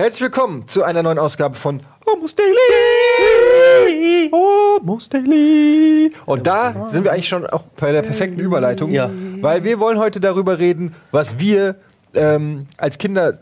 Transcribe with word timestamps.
Herzlich 0.00 0.20
willkommen 0.20 0.68
zu 0.68 0.84
einer 0.84 1.02
neuen 1.02 1.18
Ausgabe 1.18 1.56
von 1.56 1.80
Almost 2.06 2.38
Daily. 2.38 4.30
Almost 4.32 5.12
Daily. 5.12 6.12
Und 6.24 6.46
da 6.46 6.86
sind 6.88 7.02
wir 7.02 7.10
eigentlich 7.12 7.26
schon 7.26 7.44
auch 7.44 7.62
bei 7.76 7.90
der 7.90 8.02
perfekten 8.02 8.38
Überleitung, 8.38 8.92
Ja. 8.92 9.10
weil 9.40 9.64
wir 9.64 9.80
wollen 9.80 9.98
heute 9.98 10.20
darüber 10.20 10.60
reden, 10.60 10.94
was 11.10 11.40
wir 11.40 11.74
ähm, 12.14 12.68
als 12.76 12.98
Kinder 12.98 13.40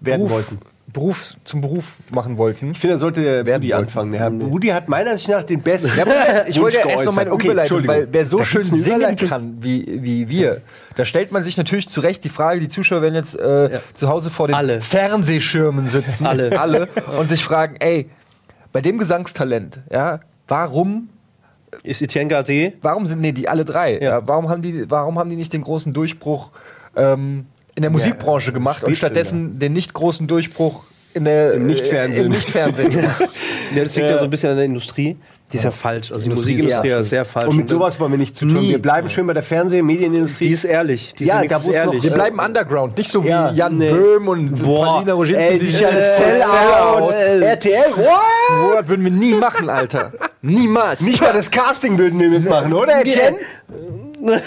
werden 0.00 0.26
Beruf, 0.26 0.32
wollten. 0.32 0.58
Beruf 0.92 1.34
zum 1.44 1.60
Beruf 1.60 1.96
machen 2.10 2.38
wollten. 2.38 2.72
Ich 2.72 2.78
finde, 2.78 2.94
da 2.94 2.98
sollte 2.98 3.22
der 3.22 3.46
Werden 3.46 3.62
Rudi 3.62 3.72
wollten. 3.72 3.84
anfangen. 3.84 4.12
Der 4.12 4.20
Herr 4.20 4.30
Rudi 4.30 4.68
hat 4.68 4.88
meiner 4.88 5.12
Ansicht 5.12 5.28
nach 5.28 5.44
den 5.44 5.62
besten. 5.62 5.90
Ich 6.46 6.60
wollte 6.60 6.78
ja 6.78 6.86
erst 6.86 7.04
noch 7.04 7.14
meine 7.14 7.32
okay, 7.32 7.46
Überleitung, 7.46 7.86
weil 7.86 8.08
wer 8.10 8.26
so 8.26 8.38
Da 8.38 8.44
schön 8.44 8.64
singen 8.64 9.16
kann 9.16 9.58
wie, 9.60 10.02
wie 10.02 10.28
wir, 10.28 10.62
da 10.96 11.04
stellt 11.04 11.32
man 11.32 11.42
sich 11.42 11.56
natürlich 11.56 11.88
zu 11.88 12.00
Recht 12.00 12.24
die 12.24 12.28
Frage, 12.28 12.60
die 12.60 12.68
Zuschauer 12.68 13.02
werden 13.02 13.14
jetzt 13.14 13.38
äh, 13.38 13.80
zu 13.94 14.08
Hause 14.08 14.30
vor 14.30 14.48
den 14.48 14.54
Alle. 14.54 14.80
Fernsehschirmen 14.80 15.88
sitzen, 15.88 16.26
Alle. 16.26 16.58
alle 16.60 16.88
und 17.18 17.28
sich 17.28 17.44
fragen, 17.44 17.76
ey, 17.78 18.10
bei 18.72 18.80
dem 18.80 18.98
Gesangstalent, 18.98 19.80
ja, 19.90 20.20
warum, 20.48 21.08
Ist 21.82 22.02
Etienne 22.02 22.28
Gade? 22.28 22.72
warum 22.82 23.06
sind, 23.06 23.20
nee, 23.20 23.32
die 23.32 23.48
alle 23.48 23.64
drei, 23.64 23.94
ja. 23.94 24.00
Ja. 24.00 24.28
warum 24.28 24.48
haben 24.48 24.62
die, 24.62 24.90
warum 24.90 25.18
haben 25.18 25.30
die 25.30 25.36
nicht 25.36 25.52
den 25.52 25.62
großen 25.62 25.92
Durchbruch 25.92 26.50
ähm, 26.96 27.46
in 27.74 27.82
der 27.82 27.90
Musikbranche 27.90 28.52
gemacht 28.52 28.84
und 28.84 28.96
stattdessen 28.96 29.58
den 29.58 29.72
nicht 29.72 29.94
großen 29.94 30.26
Durchbruch 30.26 30.84
in 31.14 31.24
der 31.24 31.54
Im 31.54 31.66
Nichtfernsehen. 31.66 32.22
Äh, 32.22 32.26
Im 32.26 32.32
Nichtfernsehen. 32.32 32.92
Ja, 33.72 33.84
das 33.84 33.94
liegt 33.94 34.08
ja. 34.08 34.18
so 34.18 34.24
ein 34.24 34.30
bisschen 34.30 34.50
an 34.50 34.56
der 34.56 34.64
Industrie. 34.64 35.16
Die 35.52 35.56
ist 35.56 35.62
ja 35.64 35.70
falsch. 35.70 36.10
Also 36.10 36.20
die 36.22 36.26
Industrie 36.26 36.54
ist 36.54 36.64
Musikindustrie 36.64 36.88
ja 36.90 37.00
ist 37.00 37.10
sehr 37.10 37.24
falsch. 37.24 37.46
Und 37.48 37.56
mit 37.56 37.68
sowas 37.68 37.98
wollen 38.00 38.10
wir 38.12 38.18
nicht 38.18 38.36
zu 38.36 38.44
tun. 38.46 38.54
Nie. 38.54 38.70
Wir 38.70 38.82
bleiben 38.82 39.08
schön 39.08 39.26
bei 39.28 39.32
der 39.32 39.42
Fernseh- 39.44 39.80
und 39.80 39.86
Medienindustrie. 39.86 40.48
Die 40.48 40.52
ist 40.54 40.64
ehrlich. 40.64 41.12
Die 41.16 41.24
ist 41.24 41.28
Ja, 41.28 41.44
da 41.44 41.58
noch- 41.58 41.68
ehrlich. 41.72 42.02
Wir 42.02 42.10
bleiben 42.10 42.38
Underground, 42.40 42.96
nicht 42.98 43.10
so 43.10 43.22
wie 43.24 43.28
Ja, 43.28 43.52
Jan 43.52 43.76
nee. 43.76 43.90
Böhm 43.90 44.26
und 44.28 44.62
Boah. 44.62 44.84
Paulina 44.86 45.12
Roginski. 45.12 45.42
Ey, 45.44 45.58
die 45.58 45.66
die 45.66 45.70
sind 45.72 45.88
sind 45.88 45.98
Sellout. 45.98 47.44
RTL, 47.44 47.90
what? 47.96 48.06
Boah, 48.48 48.88
würden 48.88 49.04
wir 49.04 49.12
nie 49.12 49.34
machen, 49.34 49.68
Alter. 49.70 50.12
Niemals. 50.42 51.00
Nicht 51.00 51.20
mal 51.20 51.32
das 51.32 51.50
Casting 51.50 51.96
würden 51.98 52.18
wir 52.18 52.30
mitmachen, 52.30 52.72
oder, 52.72 53.00
Etienne? 53.00 53.36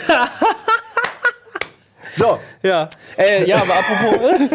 So, 2.15 2.37
Ja. 2.61 2.89
Äh, 3.17 3.45
ja, 3.47 3.57
aber 3.57 3.73
apropos. 3.73 4.49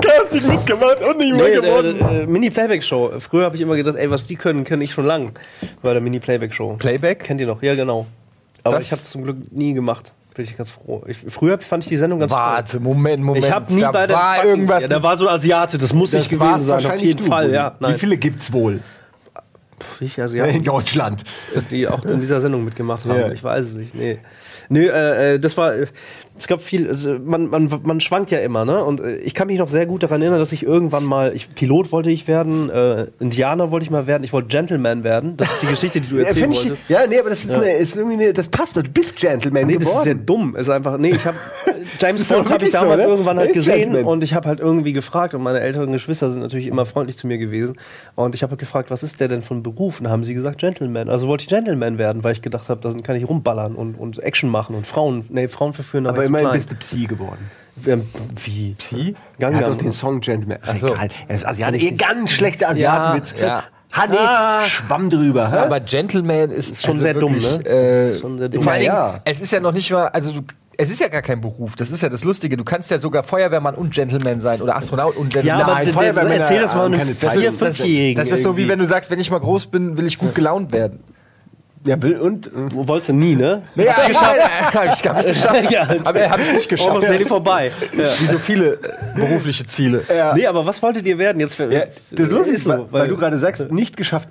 Casting 0.00 0.46
mitgemacht 0.48 1.02
und 1.02 1.18
nicht 1.18 1.34
nee, 1.34 1.42
äh, 1.42 2.22
äh, 2.22 2.26
Mini-Playback-Show. 2.26 3.12
Früher 3.18 3.44
habe 3.44 3.56
ich 3.56 3.62
immer 3.62 3.76
gedacht, 3.76 3.96
ey, 3.96 4.10
was 4.10 4.26
die 4.26 4.36
können, 4.36 4.64
kenne 4.64 4.84
ich 4.84 4.92
schon 4.92 5.04
lang. 5.06 5.32
Bei 5.82 5.92
der 5.92 6.00
Mini-Playback-Show. 6.02 6.76
Playback? 6.78 7.20
Kennt 7.24 7.40
ihr 7.40 7.46
noch? 7.46 7.62
Ja, 7.62 7.74
genau. 7.74 8.06
Aber 8.64 8.76
Das- 8.76 8.86
ich 8.86 8.92
habe 8.92 9.02
zum 9.04 9.24
Glück 9.24 9.36
nie 9.50 9.74
gemacht. 9.74 10.12
Bin 10.34 10.44
ich 10.44 10.56
ganz 10.56 10.70
froh. 10.70 11.02
Ich, 11.08 11.18
früher 11.28 11.58
fand 11.58 11.82
ich 11.82 11.88
die 11.88 11.96
Sendung 11.96 12.20
ganz 12.20 12.30
Warte, 12.30 12.78
Moment, 12.78 13.24
Moment. 13.24 13.44
Ich 13.44 13.50
habe 13.50 13.74
nie 13.74 13.80
da 13.80 13.90
bei 13.90 14.06
der 14.06 14.16
war 14.16 14.44
irgendwas. 14.44 14.82
Ja, 14.82 14.88
da 14.88 15.02
war 15.02 15.16
so 15.16 15.26
ein 15.26 15.34
Asiate, 15.34 15.78
das 15.78 15.92
muss 15.92 16.12
das 16.12 16.22
war's 16.38 16.60
gewesen 16.60 16.80
sein, 16.80 16.86
auf 16.92 16.98
jeden 17.02 17.24
du, 17.24 17.28
Fall, 17.28 17.50
ja. 17.52 17.74
Wie 17.80 17.94
viele 17.94 18.16
gibt's 18.16 18.52
wohl 18.52 18.78
Viele 19.98 20.24
Asiaten? 20.24 20.54
in 20.54 20.64
Deutschland? 20.64 21.24
die 21.70 21.88
auch 21.88 22.04
in 22.04 22.20
dieser 22.20 22.40
Sendung 22.40 22.64
mitgemacht 22.64 23.04
haben. 23.04 23.18
Ja. 23.18 23.32
Ich 23.32 23.42
weiß 23.42 23.66
es 23.66 23.74
nicht. 23.74 23.94
Nee. 23.94 24.18
Nö, 24.68 24.88
äh, 24.88 25.34
äh, 25.34 25.40
das 25.40 25.56
war. 25.56 25.74
Äh, 26.38 26.40
es 26.40 26.46
gab 26.48 26.60
viel. 26.60 26.88
Also 26.88 27.18
man, 27.24 27.48
man, 27.48 27.70
man 27.84 28.00
schwankt 28.00 28.30
ja 28.30 28.38
immer, 28.38 28.64
ne? 28.64 28.82
Und 28.84 29.00
äh, 29.00 29.16
ich 29.16 29.34
kann 29.34 29.46
mich 29.48 29.58
noch 29.58 29.68
sehr 29.68 29.86
gut 29.86 30.02
daran 30.02 30.22
erinnern, 30.22 30.38
dass 30.38 30.52
ich 30.52 30.62
irgendwann 30.62 31.04
mal. 31.04 31.34
Ich, 31.34 31.54
Pilot 31.54 31.92
wollte 31.92 32.10
ich 32.10 32.28
werden, 32.28 32.70
äh, 32.70 33.06
Indianer 33.18 33.70
wollte 33.70 33.84
ich 33.84 33.90
mal 33.90 34.06
werden, 34.06 34.24
ich 34.24 34.32
wollte 34.32 34.48
Gentleman 34.48 35.04
werden. 35.04 35.36
Das 35.36 35.50
ist 35.50 35.62
die 35.62 35.66
Geschichte, 35.66 36.00
die 36.00 36.08
du 36.08 36.16
Ja, 36.18 36.24
erzählen 36.24 36.52
ich, 36.52 36.58
wolltest. 36.64 36.82
ja, 36.88 37.00
nee, 37.08 37.18
aber 37.18 37.30
das 37.30 37.44
ist, 37.44 37.50
Eine, 37.52 37.72
ist 37.72 37.96
irgendwie 37.96 38.22
eine, 38.24 38.32
das 38.32 38.48
passt. 38.48 38.76
Du 38.76 38.82
bist 38.82 39.16
Gentleman 39.16 39.66
Nee, 39.66 39.76
das 39.78 39.88
ist 39.88 39.94
ja 40.06 40.12
geworden. 40.14 40.26
dumm. 40.26 40.56
Ist 40.56 40.70
einfach, 40.70 40.98
nee, 40.98 41.10
ich 41.10 41.24
habe 41.26 41.36
James 42.00 42.20
ist 42.20 42.30
doch 42.30 42.36
Bond 42.36 42.50
habe 42.50 42.64
ich 42.64 42.72
wirklich 42.72 42.72
so, 42.74 42.80
damals 42.80 43.02
ne? 43.04 43.08
irgendwann 43.10 43.38
halt 43.38 43.52
gesehen 43.52 43.78
Gentleman. 43.78 44.04
und 44.04 44.22
ich 44.24 44.34
habe 44.34 44.48
halt 44.48 44.60
irgendwie 44.60 44.92
gefragt 44.92 45.34
und 45.34 45.42
meine 45.42 45.60
älteren 45.60 45.92
Geschwister 45.92 46.30
sind 46.30 46.40
natürlich 46.42 46.66
immer 46.66 46.84
freundlich 46.86 47.16
zu 47.16 47.26
mir 47.26 47.38
gewesen 47.38 47.76
und 48.14 48.34
ich 48.34 48.42
habe 48.42 48.50
halt 48.50 48.60
gefragt, 48.60 48.90
was 48.90 49.02
ist 49.02 49.20
der 49.20 49.28
denn 49.28 49.42
von 49.42 49.62
Beruf? 49.62 49.98
Und 49.98 50.04
dann 50.04 50.12
haben 50.12 50.24
sie 50.24 50.34
gesagt 50.34 50.58
Gentleman. 50.58 51.08
Also 51.08 51.26
wollte 51.28 51.42
ich 51.42 51.48
Gentleman 51.48 51.98
werden, 51.98 52.24
weil 52.24 52.32
ich 52.32 52.42
gedacht 52.42 52.68
habe, 52.68 52.80
dann 52.80 53.02
kann 53.02 53.16
ich 53.16 53.28
rumballern 53.28 53.74
und, 53.74 53.94
und 53.94 54.18
Action 54.22 54.50
machen 54.50 54.74
und 54.74 54.86
Frauen, 54.86 55.24
nee, 55.28 55.48
Frauen 55.48 55.72
verführen. 55.72 56.04
da 56.04 56.10
aber 56.10 56.24
ich 56.24 56.27
immerhin 56.28 56.52
bist 56.52 56.70
du 56.70 56.76
Psi 56.76 57.06
geworden. 57.06 57.50
Wie? 57.76 58.74
Psi? 58.74 59.14
Er 59.14 59.40
Gangnam. 59.40 59.60
hat 59.60 59.68
doch 59.68 59.76
den 59.76 59.92
Song 59.92 60.20
Gentleman. 60.20 60.58
Ach, 60.66 60.76
so. 60.76 60.88
egal. 60.88 61.08
Er 61.28 61.34
ist 61.34 61.46
Asiate. 61.46 61.76
Eh, 61.76 61.92
ganz 61.92 62.30
schlechter 62.32 62.70
Asiatenwitz. 62.70 63.34
Ja, 63.40 63.62
Hanni, 63.92 64.16
schwamm 64.68 65.10
drüber. 65.10 65.50
hä? 65.50 65.56
Aber 65.58 65.80
Gentleman 65.80 66.50
ist 66.50 66.70
also 66.70 66.86
schon 66.88 67.00
sehr 67.00 67.14
dumm, 67.14 67.34
wirklich, 67.34 67.64
ne? 67.64 67.70
Äh, 67.70 68.18
Schon 68.18 68.36
sehr 68.38 68.48
dumm. 68.48 68.62
Vor 68.62 68.72
allen 68.72 68.82
Dingen, 68.82 68.92
Ja, 68.94 69.08
ja. 69.14 69.20
es 69.24 69.40
ist 69.40 69.52
ja 69.52 69.60
noch 69.60 69.72
nicht 69.72 69.90
mal, 69.90 70.08
also 70.08 70.32
du, 70.32 70.40
es 70.76 70.90
ist 70.90 71.00
ja 71.00 71.08
gar 71.08 71.22
kein 71.22 71.40
Beruf. 71.40 71.74
Das 71.76 71.90
ist 71.90 72.02
ja 72.02 72.08
das 72.08 72.22
Lustige. 72.24 72.56
Du 72.56 72.64
kannst 72.64 72.90
ja 72.90 72.98
sogar 72.98 73.22
Feuerwehrmann 73.22 73.74
und 73.76 73.92
Gentleman 73.94 74.40
sein 74.42 74.60
oder 74.60 74.76
Astronaut 74.76 75.16
und 75.16 75.32
Gentleman. 75.32 75.60
Ja, 75.60 75.64
aber 75.66 75.74
Nein, 75.74 75.86
Feuerwehrmänner 75.92 76.34
erzähl 76.36 76.60
das 76.60 76.74
mal 76.74 76.86
einem 76.86 77.00
Vier-, 77.00 77.16
Zeit. 77.16 77.36
das, 77.36 77.44
das, 77.44 77.76
Fünfjährigen 77.78 78.16
das 78.22 78.30
ist 78.30 78.44
so 78.44 78.56
wie 78.56 78.68
wenn 78.68 78.78
du 78.78 78.84
sagst, 78.84 79.10
wenn 79.10 79.18
ich 79.20 79.30
mal 79.30 79.40
groß 79.40 79.66
bin, 79.66 79.96
will 79.96 80.06
ich 80.06 80.18
gut 80.18 80.34
gelaunt 80.34 80.72
werden. 80.72 81.00
Ja, 81.88 82.02
will 82.02 82.18
und? 82.20 82.46
äh, 82.46 82.50
Wo 82.70 82.86
wolltest 82.86 83.08
du 83.10 83.14
nie, 83.14 83.34
ne? 83.34 83.62
Nee, 83.74 83.84
ja, 83.86 84.06
geschafft. 84.06 84.74
Hab 84.74 84.84
ich 84.84 84.90
nicht 84.90 85.26
geschafft. 85.26 85.70
Ja. 85.70 85.88
Aber 86.04 86.30
habe 86.30 86.42
ich 86.42 86.52
nicht 86.52 86.68
geschafft. 86.68 86.90
Almost 86.90 87.08
Daily 87.08 87.24
vorbei. 87.26 87.70
Ja. 87.96 88.10
Wie 88.18 88.26
so 88.26 88.38
viele 88.38 88.74
äh, 88.74 88.78
berufliche 89.16 89.66
Ziele. 89.66 90.02
Ja. 90.08 90.34
Nee, 90.34 90.46
aber 90.46 90.66
was 90.66 90.82
wolltet 90.82 91.06
ihr 91.06 91.18
werden 91.18 91.40
jetzt 91.40 91.54
für. 91.54 91.72
Ja, 91.72 91.82
das 92.10 92.30
Lustige 92.30 92.56
ist 92.56 92.66
weil, 92.68 92.84
weil 92.92 93.08
du 93.08 93.16
gerade 93.16 93.38
sagst, 93.38 93.70
nicht 93.72 93.96
geschafft. 93.96 94.28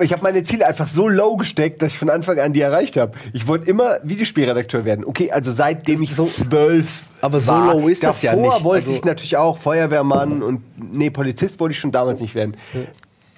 Ich 0.00 0.10
habe 0.12 0.22
meine 0.22 0.42
Ziele 0.42 0.66
einfach 0.66 0.86
so 0.86 1.06
low 1.06 1.36
gesteckt, 1.36 1.82
dass 1.82 1.92
ich 1.92 1.98
von 1.98 2.08
Anfang 2.08 2.38
an 2.40 2.54
die 2.54 2.62
erreicht 2.62 2.96
habe. 2.96 3.12
Ich 3.34 3.46
wollte 3.46 3.68
immer 3.68 3.98
Videospielredakteur 4.02 4.86
werden. 4.86 5.04
Okay, 5.04 5.30
also 5.30 5.52
seitdem 5.52 6.00
ich 6.02 6.14
zwölf 6.14 6.86
Aber 7.20 7.40
so 7.40 7.52
war. 7.52 7.74
low 7.74 7.86
ist 7.88 8.02
das 8.02 8.22
ja 8.22 8.34
Davor 8.34 8.54
nicht. 8.54 8.64
wollte 8.64 8.86
Also- 8.86 8.98
ich 8.98 9.04
natürlich 9.04 9.36
auch 9.36 9.58
Feuerwehrmann 9.58 10.42
und 10.42 10.62
nee, 10.78 11.10
Polizist 11.10 11.60
wollte 11.60 11.72
ich 11.74 11.78
schon 11.78 11.92
damals 11.92 12.20
nicht 12.20 12.34
werden. 12.34 12.56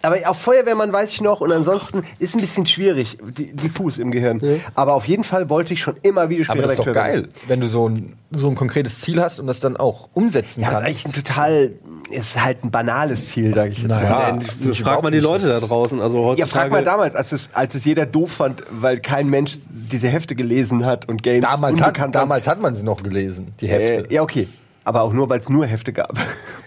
Aber 0.02 0.16
auf 0.26 0.38
Feuerwehrmann 0.40 0.92
weiß 0.92 1.10
ich 1.10 1.20
noch 1.20 1.40
und 1.40 1.50
ansonsten 1.50 2.02
ist 2.20 2.34
ein 2.36 2.40
bisschen 2.40 2.66
schwierig, 2.66 3.18
die- 3.36 3.52
diffus 3.52 3.98
im 3.98 4.10
Gehirn. 4.12 4.40
Aber 4.76 4.94
auf 4.94 5.06
jeden 5.08 5.24
Fall 5.24 5.50
wollte 5.50 5.74
ich 5.74 5.80
schon 5.80 5.96
immer 6.02 6.22
Aber 6.22 6.28
das 6.28 6.38
ist 6.38 6.38
Videospielredakteur 6.48 6.84
doch 6.86 6.94
werden. 6.94 7.22
geil, 7.24 7.28
wenn 7.48 7.60
du 7.60 7.66
so 7.68 7.88
ein, 7.88 8.16
so 8.30 8.48
ein 8.48 8.54
konkretes 8.54 9.00
Ziel 9.00 9.20
hast 9.20 9.40
und 9.40 9.48
das 9.48 9.58
dann 9.58 9.76
auch 9.76 10.08
umsetzen 10.14 10.62
Ja, 10.62 10.70
das 10.70 10.78
ist 10.80 10.84
kannst. 10.84 11.04
eigentlich 11.06 11.16
ein 11.16 11.24
total, 11.24 11.72
ist 12.10 12.44
halt 12.44 12.64
ein 12.64 12.70
banales 12.70 13.28
Ziel, 13.30 13.52
sage 13.54 13.70
ich 13.72 13.78
jetzt 13.78 13.88
Naja. 13.88 14.08
mal. 14.36 14.38
Ja, 14.64 14.72
Frag 14.74 15.02
mal 15.02 15.10
die 15.10 15.18
Leute 15.20 15.48
da 15.48 15.58
draußen. 15.58 16.00
Also 16.00 16.18
Ja, 16.18 16.24
heutzutage, 16.26 16.50
frag 16.50 16.70
mal 16.70 16.84
damals, 16.84 17.16
als 17.16 17.32
es, 17.32 17.48
als 17.54 17.74
es 17.74 17.84
jeder 17.84 18.06
doof 18.06 18.30
fand, 18.30 18.62
weil 18.70 19.00
kein 19.00 19.28
Mensch 19.28 19.58
diese 19.70 20.06
Hefte 20.08 20.34
gelesen 20.36 20.86
hat 20.86 21.08
und 21.08 21.22
Games 21.24 21.44
Damals 21.44 21.80
hat, 21.82 22.14
damals 22.14 22.46
hat 22.46 22.60
man 22.60 22.76
sie 22.76 22.84
noch 22.84 23.02
gelesen, 23.02 23.52
die 23.60 23.66
Hefte. 23.68 24.08
Äh, 24.10 24.14
ja, 24.14 24.22
okay. 24.22 24.46
Aber 24.88 25.02
auch 25.02 25.12
nur, 25.12 25.28
weil 25.28 25.40
es 25.40 25.50
nur 25.50 25.66
Hefte 25.66 25.92
gab. 25.92 26.18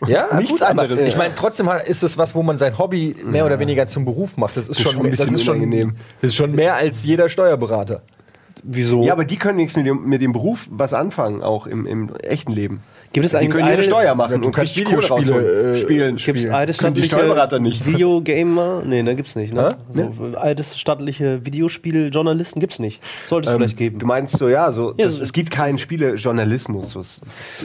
Ja, 0.06 0.28
nichts 0.38 0.52
gut, 0.52 0.62
aber 0.62 0.84
anderes. 0.84 1.02
Ich 1.02 1.18
meine, 1.18 1.34
trotzdem 1.34 1.68
ist 1.88 2.04
es 2.04 2.20
was, 2.20 2.36
wo 2.36 2.44
man 2.44 2.60
sein 2.60 2.78
Hobby 2.78 3.16
mehr 3.26 3.48
oder 3.48 3.58
weniger 3.58 3.88
zum 3.88 4.06
Beruf 4.06 4.38
macht. 4.38 4.56
Das 4.56 4.66
ist, 4.66 4.78
ist 4.78 4.82
schon, 4.84 4.94
schon 4.94 5.06
ein 5.08 5.10
das 5.10 5.22
bisschen 5.22 5.34
ist 5.34 5.44
schon, 5.44 5.56
unangenehm. 5.58 5.96
das 6.22 6.28
ist 6.28 6.36
schon 6.36 6.52
mehr 6.54 6.76
als 6.76 7.04
jeder 7.04 7.30
Steuerberater. 7.30 8.04
wieso? 8.62 9.02
ja, 9.02 9.14
aber 9.14 9.26
die 9.26 9.38
können 9.38 9.56
nichts 9.56 9.76
mit 9.76 9.88
dem, 9.88 10.04
mit 10.06 10.22
dem 10.22 10.34
Beruf 10.34 10.68
was 10.70 10.94
anfangen, 10.94 11.42
auch 11.42 11.66
im, 11.66 11.88
im 11.88 12.16
echten 12.18 12.52
Leben. 12.52 12.84
Gibt 13.14 13.26
es 13.26 13.32
Die 13.34 13.38
eigentlich 13.40 13.52
können 13.52 13.64
eine- 13.68 13.84
Steuer 13.84 14.16
machen 14.16 14.42
du 14.42 14.48
und 14.48 14.54
kannst 14.56 14.78
Videospiele, 14.78 15.74
äh, 15.74 15.78
spielen, 15.78 16.16
Gibt 16.16 16.38
es 16.40 16.78
die 16.94 17.04
Steuerberater 17.04 17.60
nicht. 17.60 17.86
Videogamer? 17.86 18.84
Nee, 18.86 19.04
ne, 19.04 19.16
gibt's 19.16 19.36
nicht, 19.36 19.54
ne? 19.54 19.76
So, 19.92 20.38
eines 20.38 20.80
stattliche 20.80 21.46
Videospieljournalisten 21.46 22.62
gibt's 22.62 22.80
nicht. 22.80 23.02
Sollte 23.28 23.50
es 23.50 23.56
vielleicht 23.56 23.76
geben. 23.78 24.00
Du 24.00 24.06
meinst 24.06 24.38
so, 24.38 24.48
ja, 24.48 24.72
so, 24.72 24.94
Ja, 24.98 25.06
das, 25.08 25.18
so- 25.18 25.24
es 25.24 25.34
gibt 25.34 25.52
keinen 25.52 25.78
Spielejournalismus 25.78 26.92
so 26.92 27.02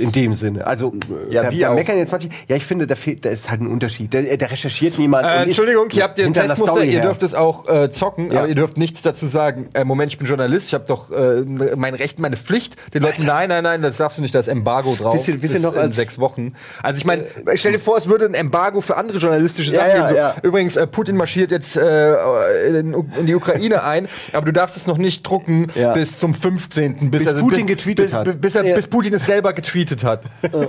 in 0.00 0.10
dem 0.10 0.34
Sinne. 0.34 0.66
Also, 0.66 0.92
Ja, 1.30 1.42
da, 1.44 1.50
wie 1.52 1.60
da 1.60 1.72
meckern 1.74 1.98
jetzt 1.98 2.10
manche, 2.12 2.28
ja, 2.48 2.56
ich 2.56 2.64
finde, 2.64 2.88
da, 2.88 2.96
fehlt, 2.96 3.24
da 3.24 3.30
ist 3.30 3.48
halt 3.50 3.60
ein 3.60 3.68
Unterschied. 3.68 4.12
Da, 4.14 4.20
da 4.22 4.46
recherchiert 4.46 4.98
niemand. 4.98 5.26
Äh, 5.26 5.36
ist 5.42 5.46
Entschuldigung, 5.46 5.88
ihr 5.92 6.02
habt 6.02 6.18
den 6.18 6.34
Testmuster, 6.34 6.84
ihr 6.84 7.00
dürft 7.02 7.22
es 7.22 7.34
auch 7.36 7.68
äh, 7.68 7.90
zocken, 7.90 8.32
Ja. 8.32 8.40
aber 8.40 8.48
ihr 8.48 8.54
dürft 8.56 8.78
nichts 8.78 9.02
dazu 9.02 9.26
sagen. 9.26 9.68
Äh, 9.74 9.84
Moment, 9.84 10.10
ich 10.12 10.18
bin 10.18 10.26
Journalist, 10.26 10.68
ich 10.68 10.74
habe 10.74 10.84
doch 10.88 11.10
äh, 11.12 11.42
mein 11.76 11.94
Recht, 11.94 12.18
meine 12.18 12.36
Pflicht. 12.36 12.76
Den 12.94 13.02
Leuten, 13.02 13.24
nein, 13.26 13.48
nein, 13.48 13.62
nein, 13.62 13.82
das 13.82 13.98
darfst 13.98 14.18
du 14.18 14.22
nicht, 14.22 14.34
das 14.34 14.48
Embargo 14.48 14.94
drauf. 14.98 15.14
Wisst 15.14 15.28
ihr- 15.28 15.35
ihr 15.42 15.50
Bis 15.50 15.62
noch, 15.62 15.74
in 15.74 15.80
als- 15.80 15.96
sechs 15.96 16.18
Wochen. 16.18 16.54
Also 16.82 16.98
ich 16.98 17.04
meine, 17.04 17.24
stell 17.54 17.72
dir 17.72 17.78
vor, 17.78 17.96
es 17.96 18.08
würde 18.08 18.26
ein 18.26 18.34
Embargo 18.34 18.80
für 18.80 18.96
andere 18.96 19.18
journalistische 19.18 19.70
Ja, 19.72 19.76
Sachen 19.76 19.88
ja, 19.90 19.96
geben. 19.96 20.08
So, 20.08 20.14
ja. 20.16 20.34
Übrigens, 20.42 20.76
äh, 20.76 20.86
Putin 20.86 21.16
marschiert 21.16 21.50
jetzt 21.50 21.76
äh, 21.76 22.68
in, 22.68 22.94
in 23.18 23.26
die 23.26 23.34
Ukraine 23.34 23.82
ein, 23.84 24.08
aber 24.32 24.46
du 24.46 24.52
darfst 24.52 24.76
es 24.76 24.86
noch 24.86 24.98
nicht 24.98 25.22
drucken 25.22 25.68
Ja. 25.74 25.92
bis 25.92 26.18
zum 26.18 26.34
15. 26.34 27.10
Bis, 27.10 27.24
Bis 27.24 27.40
Putin 27.40 27.66
getweetet 27.66 28.06
bis, 28.06 28.14
hat. 28.14 28.40
Bis, 28.40 28.54
er, 28.54 28.62
bis 28.62 28.86
Putin 28.86 29.14
es 29.14 29.26
selber 29.26 29.52
getweetet 29.52 30.04
hat. 30.04 30.22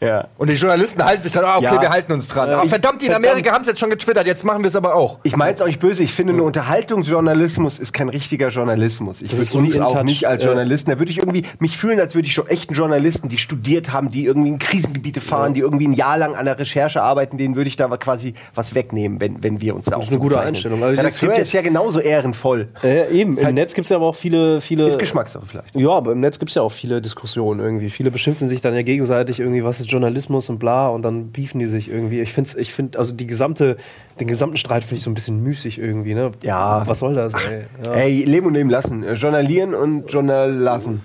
Ja. 0.00 0.28
Und 0.38 0.48
die 0.50 0.54
Journalisten 0.54 1.04
halten 1.04 1.22
sich 1.22 1.32
dann, 1.32 1.44
ah, 1.44 1.56
okay, 1.56 1.64
Ja. 1.64 1.80
wir 1.80 1.90
halten 1.90 2.12
uns 2.12 2.28
dran. 2.28 2.48
Ja, 2.48 2.58
Ah, 2.60 2.66
verdammt, 2.66 3.00
die 3.02 3.06
in 3.06 3.12
verdammt. 3.12 3.26
Amerika 3.32 3.52
haben 3.52 3.62
es 3.62 3.68
jetzt 3.68 3.80
schon 3.80 3.90
getwittert, 3.90 4.26
jetzt 4.26 4.44
machen 4.44 4.62
wir 4.62 4.68
es 4.68 4.76
aber 4.76 4.94
auch. 4.94 5.18
Ich 5.24 5.36
meine 5.36 5.54
es 5.54 5.60
auch 5.62 5.66
nicht 5.66 5.80
böse, 5.80 6.02
ich 6.02 6.12
finde, 6.12 6.34
ein 6.34 6.40
Unterhaltungsjournalismus 6.40 7.78
ist 7.78 7.92
kein 7.92 8.08
richtiger 8.08 8.48
Journalismus. 8.48 9.22
Ich 9.22 9.32
würde 9.36 9.58
uns 9.58 9.78
auch 9.78 10.02
nicht 10.02 10.26
als 10.26 10.42
Ja. 10.42 10.48
Journalisten, 10.50 10.90
da 10.90 10.98
würde 10.98 11.10
ich 11.10 11.18
irgendwie 11.18 11.44
mich 11.58 11.76
fühlen, 11.78 12.00
als 12.00 12.14
würde 12.14 12.26
ich 12.28 12.34
schon 12.34 12.46
echten 12.48 12.74
Journalisten, 12.74 13.28
die 13.28 13.38
studiert 13.38 13.92
haben, 13.92 14.10
die 14.10 14.24
irgendwie 14.24 14.48
in 14.48 14.58
Krisengebiete 14.58 15.20
fahren, 15.20 15.54
die 15.54 15.60
irgendwie 15.60 15.86
ein 15.88 15.92
Jahr 15.92 16.18
lang 16.18 16.34
an 16.34 16.44
der 16.44 16.58
Recherche 16.58 17.02
arbeiten, 17.02 17.38
denen 17.38 17.56
würde 17.56 17.68
ich 17.68 17.76
da 17.76 17.84
aber 17.84 17.98
quasi 17.98 18.34
was 18.54 18.74
wegnehmen, 18.74 19.20
wenn, 19.20 19.42
wenn 19.42 19.60
wir 19.60 19.74
uns 19.74 19.86
da 19.86 19.96
Das 19.96 20.06
ist 20.06 20.10
eine 20.10 20.20
gute 20.20 20.40
Einstellung. 20.40 20.82
Also 20.82 20.94
das 20.96 21.04
Redakteur 21.04 21.28
gibt 21.30 21.42
ist 21.42 21.52
ja 21.52 21.62
genauso 21.62 22.00
ehrenvoll. 22.00 22.68
Äh, 22.82 23.10
eben, 23.12 23.36
im 23.38 23.54
Netz 23.54 23.74
gibt's 23.74 23.90
ja 23.90 23.96
aber 23.96 24.06
auch 24.06 24.16
viele, 24.16 24.60
viele. 24.60 24.86
Ist 24.88 24.98
Geschmackssache 24.98 25.44
vielleicht. 25.46 25.74
Ja, 25.74 25.90
aber 25.90 26.12
im 26.12 26.20
Netz 26.20 26.38
gibt's 26.38 26.54
ja 26.54 26.62
auch 26.62 26.72
viele 26.72 27.00
Diskussionen 27.00 27.60
irgendwie. 27.60 27.90
Viele 27.90 28.10
beschimpfen 28.10 28.48
sich 28.48 28.60
dann 28.60 28.74
ja 28.74 28.82
gegenseitig 28.82 29.40
irgendwie, 29.40 29.64
was 29.64 29.80
ist 29.80 29.87
Journalismus 29.88 30.48
und 30.48 30.58
bla 30.58 30.88
und 30.88 31.02
dann 31.02 31.32
beefen 31.32 31.58
die 31.58 31.66
sich 31.66 31.88
irgendwie. 31.88 32.20
Ich 32.20 32.32
finde, 32.32 32.58
ich 32.58 32.72
find, 32.72 32.96
also 32.96 33.12
die 33.12 33.26
gesamte, 33.26 33.76
den 34.20 34.28
gesamten 34.28 34.56
Streit 34.56 34.84
finde 34.84 34.96
ich 34.96 35.02
so 35.02 35.10
ein 35.10 35.14
bisschen 35.14 35.42
müßig 35.42 35.78
irgendwie, 35.78 36.14
ne? 36.14 36.32
Ja. 36.42 36.82
Was 36.86 37.00
soll 37.00 37.14
das, 37.14 37.32
ey? 37.50 37.64
Ja. 37.84 37.92
Ey, 37.92 38.24
leben 38.24 38.46
und 38.46 38.54
leben 38.54 38.70
lassen. 38.70 39.02
Äh, 39.02 39.14
Journalieren 39.14 39.74
und 39.74 40.12
Journal 40.12 40.52
lassen. 40.52 41.00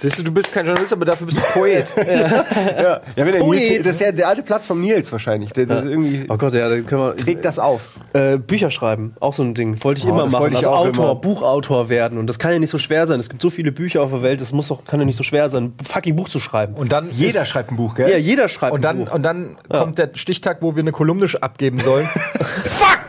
Siehst 0.00 0.16
du, 0.16 0.22
du 0.22 0.30
bist 0.30 0.52
kein 0.52 0.64
Journalist, 0.64 0.92
aber 0.92 1.04
dafür 1.04 1.26
bist 1.26 1.38
du 1.38 1.42
Poet. 1.52 1.86
Ja, 1.96 2.82
ja 2.86 3.00
wenn 3.16 3.32
der 3.32 3.40
Poet. 3.40 3.58
Nils, 3.58 3.82
das 3.84 3.94
ist 3.96 4.00
ja 4.00 4.12
der 4.12 4.28
alte 4.28 4.42
Platz 4.42 4.64
vom 4.64 4.80
Nils 4.80 5.10
wahrscheinlich. 5.10 5.52
Der, 5.52 5.66
das 5.66 5.84
irgendwie 5.84 6.24
Oh 6.28 6.36
Gott, 6.36 6.54
ja, 6.54 6.68
dann 6.68 6.86
können 6.86 7.02
wir. 7.02 7.16
trägt 7.16 7.44
das 7.44 7.58
auf. 7.58 7.80
Äh, 8.12 8.36
Bücher 8.38 8.70
schreiben, 8.70 9.14
auch 9.18 9.32
so 9.32 9.42
ein 9.42 9.54
Ding. 9.54 9.76
Wollte 9.82 9.98
ich 10.00 10.06
Oh, 10.06 10.10
immer 10.10 10.22
das 10.24 10.32
machen. 10.32 10.42
wollte 10.42 10.54
ich 10.54 10.58
also 10.66 10.70
auch 10.70 10.86
Autor, 10.86 11.04
immer. 11.06 11.14
Buchautor 11.16 11.88
werden. 11.88 12.16
Und 12.18 12.28
das 12.28 12.38
kann 12.38 12.52
ja 12.52 12.58
nicht 12.60 12.70
so 12.70 12.78
schwer 12.78 13.06
sein. 13.08 13.18
Es 13.18 13.28
gibt 13.28 13.42
so 13.42 13.50
viele 13.50 13.72
Bücher 13.72 14.02
auf 14.02 14.10
der 14.10 14.22
Welt, 14.22 14.40
das 14.40 14.52
muss 14.52 14.68
doch, 14.68 14.84
kann 14.84 15.00
ja 15.00 15.06
nicht 15.06 15.16
so 15.16 15.24
schwer 15.24 15.48
sein, 15.50 15.74
ein 15.80 15.84
fucking 15.84 16.14
Buch 16.14 16.28
zu 16.28 16.38
schreiben. 16.38 16.74
Und 16.74 16.92
dann 16.92 17.10
Jeder 17.10 17.42
ist, 17.42 17.48
schreibt 17.48 17.72
ein 17.72 17.76
Buch, 17.76 17.96
gell? 17.96 18.08
ja, 18.08 18.16
jeder 18.18 18.48
schreibt 18.48 18.74
und 18.74 18.82
dann 18.82 18.98
ein 19.00 19.04
Buch. 19.06 19.14
und 19.14 19.22
dann 19.24 19.56
kommt 19.68 19.98
der 19.98 20.10
Stichtag, 20.14 20.58
wo 20.60 20.76
wir 20.76 20.80
eine 20.82 20.92
Kolumne 20.92 21.26
abgeben 21.40 21.80
sollen. 21.80 22.06
Fuck! 22.64 23.00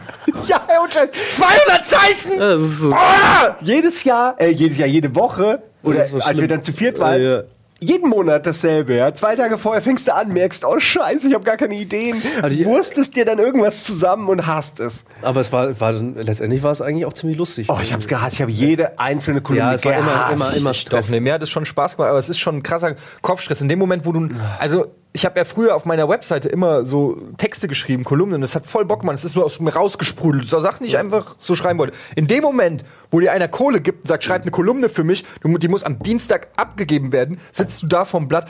Ja, 0.47 0.61
und 0.83 0.91
Scheiß. 0.93 1.09
200 1.31 1.85
Zeichen! 1.85 2.39
Ja, 2.39 2.57
so, 2.57 2.91
Ah! 2.91 3.55
Jedes 3.61 4.03
Jahr, 4.03 4.35
äh, 4.39 4.49
jedes 4.49 4.77
Jahr, 4.77 4.87
jede 4.87 5.15
Woche, 5.15 5.61
oder 5.83 6.05
so 6.05 6.17
als 6.17 6.25
wir 6.27 6.33
schlimm. 6.33 6.47
dann 6.47 6.63
zu 6.63 6.73
viert 6.73 6.99
waren, 6.99 7.21
Ja, 7.21 7.29
ja. 7.37 7.43
jeden 7.81 8.09
Monat 8.09 8.45
dasselbe, 8.45 8.95
ja. 8.95 9.13
Zwei 9.15 9.35
Tage 9.37 9.57
vorher 9.57 9.81
fängst 9.81 10.07
du 10.07 10.13
an, 10.13 10.33
merkst, 10.33 10.65
oh 10.65 10.79
Scheiße, 10.79 11.27
ich 11.29 11.33
habe 11.33 11.43
gar 11.45 11.55
keine 11.57 11.75
Ideen. 11.75 12.21
Also 12.41 12.59
ich- 12.59 12.65
Wurstest 12.65 13.15
dir 13.15 13.23
dann 13.25 13.39
irgendwas 13.39 13.83
zusammen 13.85 14.27
und 14.27 14.45
hasst 14.47 14.79
es. 14.81 15.05
aber 15.21 15.39
es 15.41 15.51
war, 15.53 15.79
war 15.79 15.93
dann, 15.93 16.15
letztendlich 16.15 16.61
war 16.63 16.71
es 16.73 16.81
eigentlich 16.81 17.05
auch 17.05 17.13
ziemlich 17.13 17.37
lustig. 17.37 17.67
Oh, 17.69 17.77
ich 17.81 17.93
hab's 17.93 18.07
gehasst, 18.07 18.33
ich 18.35 18.41
habe 18.41 18.51
jede 18.51 18.99
einzelne 18.99 19.39
Kolumne 19.41 19.63
ja, 19.65 19.73
es 19.75 19.85
war 19.85 19.93
immer, 19.97 20.05
gehasst. 20.11 20.33
immer, 20.33 20.53
immer 20.57 20.69
Doch, 20.71 20.75
Stress. 20.79 21.09
nee, 21.09 21.19
mir 21.21 21.33
hat 21.33 21.43
es 21.43 21.49
schon 21.49 21.65
Spaß 21.65 21.95
gemacht, 21.95 22.09
aber 22.09 22.19
es 22.19 22.27
ist 22.29 22.39
schon 22.39 22.57
ein 22.57 22.63
krasser 22.63 22.95
Kopfstress. 23.21 23.61
In 23.61 23.69
dem 23.69 23.79
Moment, 23.79 24.05
wo 24.05 24.11
du. 24.11 24.27
Also, 24.59 24.87
ich 25.11 25.25
habe 25.25 25.39
ja 25.39 25.43
früher 25.43 25.75
auf 25.75 25.85
meiner 25.85 26.07
Webseite 26.07 26.49
immer 26.49 26.85
so 26.85 27.17
Texte 27.37 27.67
geschrieben, 27.67 28.03
Kolumnen. 28.03 28.41
Das 28.41 28.53
hat 28.53 28.65
voll 28.65 28.85
Bock 28.85 28.99
gemacht. 29.01 29.15
Es 29.15 29.25
ist 29.25 29.35
nur 29.35 29.43
aus 29.43 29.59
mir 29.59 29.73
rausgesprudelt. 29.73 30.47
So 30.47 30.59
Sachen, 30.59 30.83
die 30.83 30.89
ich 30.89 30.97
einfach 30.97 31.35
so 31.39 31.55
schreiben 31.55 31.79
wollte. 31.79 31.93
In 32.15 32.27
dem 32.27 32.43
Moment, 32.43 32.85
wo 33.09 33.19
dir 33.19 33.31
einer 33.31 33.47
Kohle 33.47 33.81
gibt 33.81 34.01
und 34.01 34.07
sagt, 34.07 34.23
schreib 34.23 34.43
eine 34.43 34.51
Kolumne 34.51 34.87
für 34.87 35.03
mich, 35.03 35.25
die 35.43 35.67
muss 35.67 35.83
am 35.83 35.97
Dienstag 35.99 36.49
abgegeben 36.57 37.11
werden, 37.11 37.39
sitzt 37.51 37.81
du 37.81 37.87
da 37.87 38.05
vorm 38.05 38.27
Blatt 38.27 38.49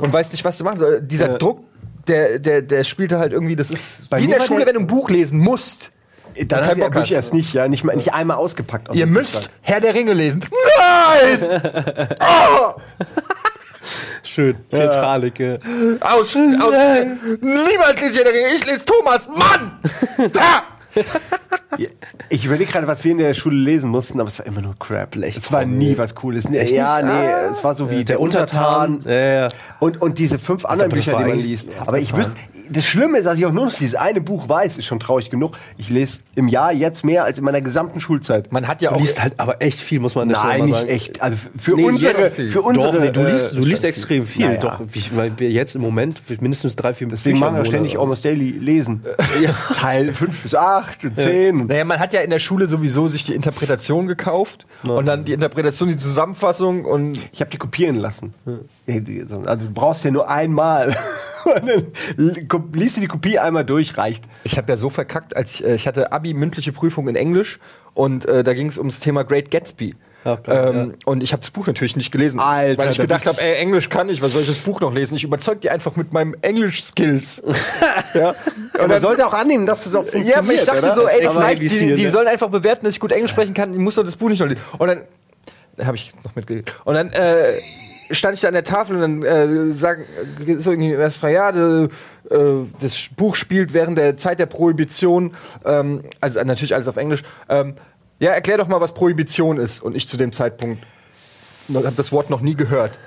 und 0.00 0.12
weißt 0.12 0.32
nicht, 0.32 0.44
was 0.44 0.58
du 0.58 0.64
machen 0.64 0.78
sollst. 0.78 1.10
Dieser 1.10 1.36
Druck, 1.38 1.64
der, 2.06 2.38
der, 2.38 2.62
der 2.62 2.84
spielte 2.84 3.18
halt 3.18 3.32
irgendwie, 3.32 3.56
das 3.56 3.70
ist 3.70 4.08
Bei 4.10 4.20
wie 4.20 4.24
in 4.24 4.30
der 4.30 4.40
Schule, 4.40 4.66
wenn 4.66 4.74
du 4.74 4.80
ein 4.80 4.86
Buch 4.86 5.10
lesen 5.10 5.40
musst. 5.40 5.90
Dann 6.46 6.64
hast 6.64 6.76
du 6.76 6.80
ja 6.80 6.86
wirklich 6.86 7.10
erst 7.10 7.34
nicht, 7.34 7.52
ja, 7.52 7.66
nicht, 7.66 7.82
mal, 7.82 7.96
nicht 7.96 8.12
einmal 8.12 8.36
ausgepackt. 8.36 8.88
aus 8.88 8.96
Ihr 8.96 9.06
müsst. 9.06 9.50
Herr 9.62 9.80
der 9.80 9.94
Ringe 9.94 10.12
lesen. 10.12 10.44
Nein! 10.78 11.62
oh! 12.20 12.74
Schön. 14.28 14.56
Theatralik. 14.70 15.38
Ja. 15.38 15.56
Aus, 16.00 16.36
aus, 16.36 16.74
niemand 17.40 18.00
lese 18.00 18.10
ich 18.10 18.16
Herr 18.16 18.24
der 18.24 18.34
Ringe, 18.34 18.48
ich 18.54 18.66
lese 18.66 18.84
Thomas 18.84 19.28
Mann! 19.28 19.78
Ha! 20.38 20.62
Ich 22.28 22.44
überlege 22.44 22.70
gerade, 22.72 22.86
was 22.86 23.04
wir 23.04 23.12
in 23.12 23.18
der 23.18 23.34
Schule 23.34 23.56
lesen 23.56 23.90
mussten, 23.90 24.20
aber 24.20 24.30
es 24.30 24.38
war 24.38 24.46
immer 24.46 24.60
nur 24.60 24.76
Crap. 24.78 25.16
Es 25.16 25.52
war 25.52 25.64
nie 25.64 25.96
was 25.96 26.14
Cooles. 26.14 26.48
Nee, 26.48 26.74
ja, 26.74 27.00
nee, 27.02 27.52
es 27.52 27.62
war 27.62 27.74
so 27.74 27.90
wie 27.90 28.04
der, 28.04 28.20
Untertan. 28.20 29.00
Ja, 29.04 29.12
ja. 29.12 29.48
Und, 29.78 30.00
und 30.02 30.18
diese 30.18 30.38
fünf 30.38 30.64
anderen 30.64 30.90
Bücher, 30.90 31.16
die 31.18 31.24
man 31.24 31.38
liest. 31.38 31.68
Aber 31.86 31.98
ich 31.98 32.16
wüsste, 32.16 32.34
das 32.70 32.86
Schlimme 32.86 33.18
ist, 33.18 33.24
dass 33.24 33.38
ich 33.38 33.46
auch 33.46 33.52
nur 33.52 33.66
noch 33.66 33.74
dieses 33.74 33.94
eine 33.94 34.20
Buch 34.20 34.48
weiß, 34.48 34.78
ist 34.78 34.86
schon 34.86 35.00
traurig 35.00 35.30
genug. 35.30 35.52
Ich 35.76 35.90
lese 35.90 36.20
im 36.34 36.48
Jahr 36.48 36.72
jetzt 36.72 37.04
mehr 37.04 37.24
als 37.24 37.38
in 37.38 37.44
meiner 37.44 37.60
gesamten 37.60 38.00
Schulzeit. 38.00 38.52
Man 38.52 38.68
hat 38.68 38.82
ja 38.82 38.90
Du 38.90 38.96
auch. 38.96 39.00
liest 39.00 39.22
halt 39.22 39.34
aber 39.38 39.60
echt 39.62 39.80
viel, 39.80 40.00
muss 40.00 40.14
man 40.14 40.28
Nein, 40.28 40.64
nicht 40.66 40.74
sagen. 40.74 40.88
echt. 40.88 41.22
Also 41.22 41.36
für 41.58 41.74
Nee, 41.76 41.84
unsere, 41.84 42.30
für 42.30 42.62
unsere. 42.62 42.92
Doch, 42.92 43.00
nee, 43.00 43.10
du 43.10 43.20
äh, 43.20 43.32
liest, 43.32 43.52
du 43.54 43.58
liest 43.62 43.84
extrem 43.84 44.26
viel. 44.26 44.46
Naja. 44.46 44.60
Doch, 44.60 44.80
wie, 44.90 45.02
weil 45.16 45.32
wir 45.38 45.50
jetzt 45.50 45.74
im 45.74 45.82
Moment 45.82 46.20
mindestens 46.40 46.76
drei, 46.76 46.94
vier 46.94 47.08
Deswegen 47.08 47.38
machen 47.38 47.56
wir 47.56 47.64
ständig 47.64 47.92
Monat- 47.94 48.02
Almost 48.02 48.24
Daily 48.24 48.50
lesen. 48.50 49.04
Teil 49.74 50.12
5 50.12 50.42
bis 50.42 50.54
8 50.54 51.04
und 51.04 51.16
10. 51.18 51.66
Naja, 51.66 51.84
man 51.84 51.98
hat 51.98 52.12
ja 52.12 52.20
in 52.20 52.30
der 52.30 52.38
Schule 52.38 52.68
sowieso 52.68 53.08
sich 53.08 53.24
die 53.24 53.34
Interpretation 53.34 54.06
gekauft 54.06 54.66
und 54.86 55.06
dann 55.06 55.24
die 55.24 55.32
Interpretation, 55.32 55.88
die 55.88 55.96
Zusammenfassung 55.96 56.84
und 56.84 57.18
Ich 57.32 57.40
habe 57.40 57.50
die 57.50 57.58
kopieren 57.58 57.96
lassen. 57.96 58.34
Ja, 58.86 58.94
Also 59.44 59.66
du 59.66 59.72
brauchst 59.72 60.04
ja 60.04 60.10
nur 60.10 60.28
einmal. 60.28 60.96
Dann 61.54 62.66
liest 62.72 62.96
du 62.96 63.00
die 63.00 63.08
Kopie 63.08 63.38
einmal 63.38 63.64
durch, 63.64 63.96
reicht. 63.96 64.24
ich 64.44 64.56
habe 64.58 64.72
ja 64.72 64.76
so 64.76 64.90
verkackt, 64.90 65.36
als 65.36 65.54
ich, 65.54 65.64
äh, 65.64 65.74
ich 65.74 65.86
hatte 65.86 66.12
Abi 66.12 66.34
mündliche 66.34 66.72
Prüfung 66.72 67.08
in 67.08 67.16
Englisch 67.16 67.58
und 67.94 68.26
äh, 68.26 68.42
da 68.44 68.54
ging 68.54 68.68
es 68.68 68.78
ums 68.78 69.00
Thema 69.00 69.24
Great 69.24 69.50
Gatsby. 69.50 69.94
Ach, 70.24 70.38
ähm, 70.48 70.94
Und 71.04 71.22
ich 71.22 71.32
habe 71.32 71.40
das 71.40 71.50
Buch 71.50 71.66
natürlich 71.66 71.96
nicht 71.96 72.10
gelesen, 72.10 72.40
Alter, 72.40 72.82
weil 72.82 72.90
ich 72.90 72.96
da 72.96 73.04
gedacht 73.04 73.26
habe, 73.26 73.40
ey, 73.40 73.54
Englisch 73.54 73.88
kann 73.88 74.08
ich, 74.08 74.20
was 74.20 74.32
soll 74.32 74.42
ich 74.42 74.48
das 74.48 74.58
Buch 74.58 74.80
noch 74.80 74.92
lesen? 74.92 75.14
Ich 75.14 75.22
überzeug 75.24 75.60
die 75.60 75.70
einfach 75.70 75.94
mit 75.96 76.12
meinem 76.12 76.34
Englisch-Skills. 76.42 77.42
ja. 78.14 78.34
Und 78.80 78.88
man 78.88 79.00
sollte 79.00 79.26
auch 79.26 79.32
annehmen, 79.32 79.64
dass 79.64 79.84
das 79.84 79.94
auch 79.94 80.02
funktioniert, 80.02 80.34
Ja, 80.34 80.38
aber 80.42 80.52
ich 80.52 80.64
dachte 80.64 80.82
oder? 80.82 80.94
so, 80.94 81.06
ey, 81.06 81.22
das 81.22 81.36
reicht, 81.36 81.62
die, 81.62 81.94
die 81.94 82.04
ne? 82.04 82.10
sollen 82.10 82.26
einfach 82.26 82.48
bewerten, 82.50 82.84
dass 82.84 82.94
ich 82.94 83.00
gut 83.00 83.12
Englisch 83.12 83.30
sprechen 83.30 83.54
kann, 83.54 83.72
ich 83.72 83.78
muss 83.78 83.94
doch 83.94 84.04
das 84.04 84.16
Buch 84.16 84.28
nicht 84.28 84.40
noch 84.40 84.48
lesen. 84.48 84.60
Und 84.78 84.88
dann 84.88 85.86
habe 85.86 85.96
ich 85.96 86.12
noch 86.24 86.34
mitgeredet. 86.34 86.74
Und 86.84 86.94
dann 86.94 87.10
äh, 87.12 87.52
stand 88.10 88.34
ich 88.34 88.40
da 88.40 88.48
an 88.48 88.54
der 88.54 88.64
Tafel 88.64 88.96
und 88.96 89.02
dann 89.02 89.22
äh, 89.22 89.72
sagen 89.72 90.04
so 90.58 90.70
irgendwie 90.70 90.92
erst 90.92 91.18
frei, 91.18 91.32
ja, 91.32 91.52
de, 91.52 91.88
äh, 92.30 92.38
das 92.80 93.08
Buch 93.16 93.34
spielt 93.34 93.72
während 93.72 93.98
der 93.98 94.16
Zeit 94.16 94.38
der 94.38 94.46
Prohibition, 94.46 95.32
ähm, 95.64 96.02
also 96.20 96.42
natürlich 96.42 96.74
alles 96.74 96.88
auf 96.88 96.96
Englisch. 96.96 97.22
Ähm, 97.48 97.74
ja, 98.18 98.32
erklär 98.32 98.58
doch 98.58 98.68
mal, 98.68 98.80
was 98.80 98.94
Prohibition 98.94 99.58
ist. 99.58 99.80
Und 99.80 99.94
ich 99.94 100.08
zu 100.08 100.16
dem 100.16 100.32
Zeitpunkt 100.32 100.84
habe 101.72 101.92
das 101.96 102.12
Wort 102.12 102.30
noch 102.30 102.40
nie 102.40 102.54
gehört. 102.54 102.98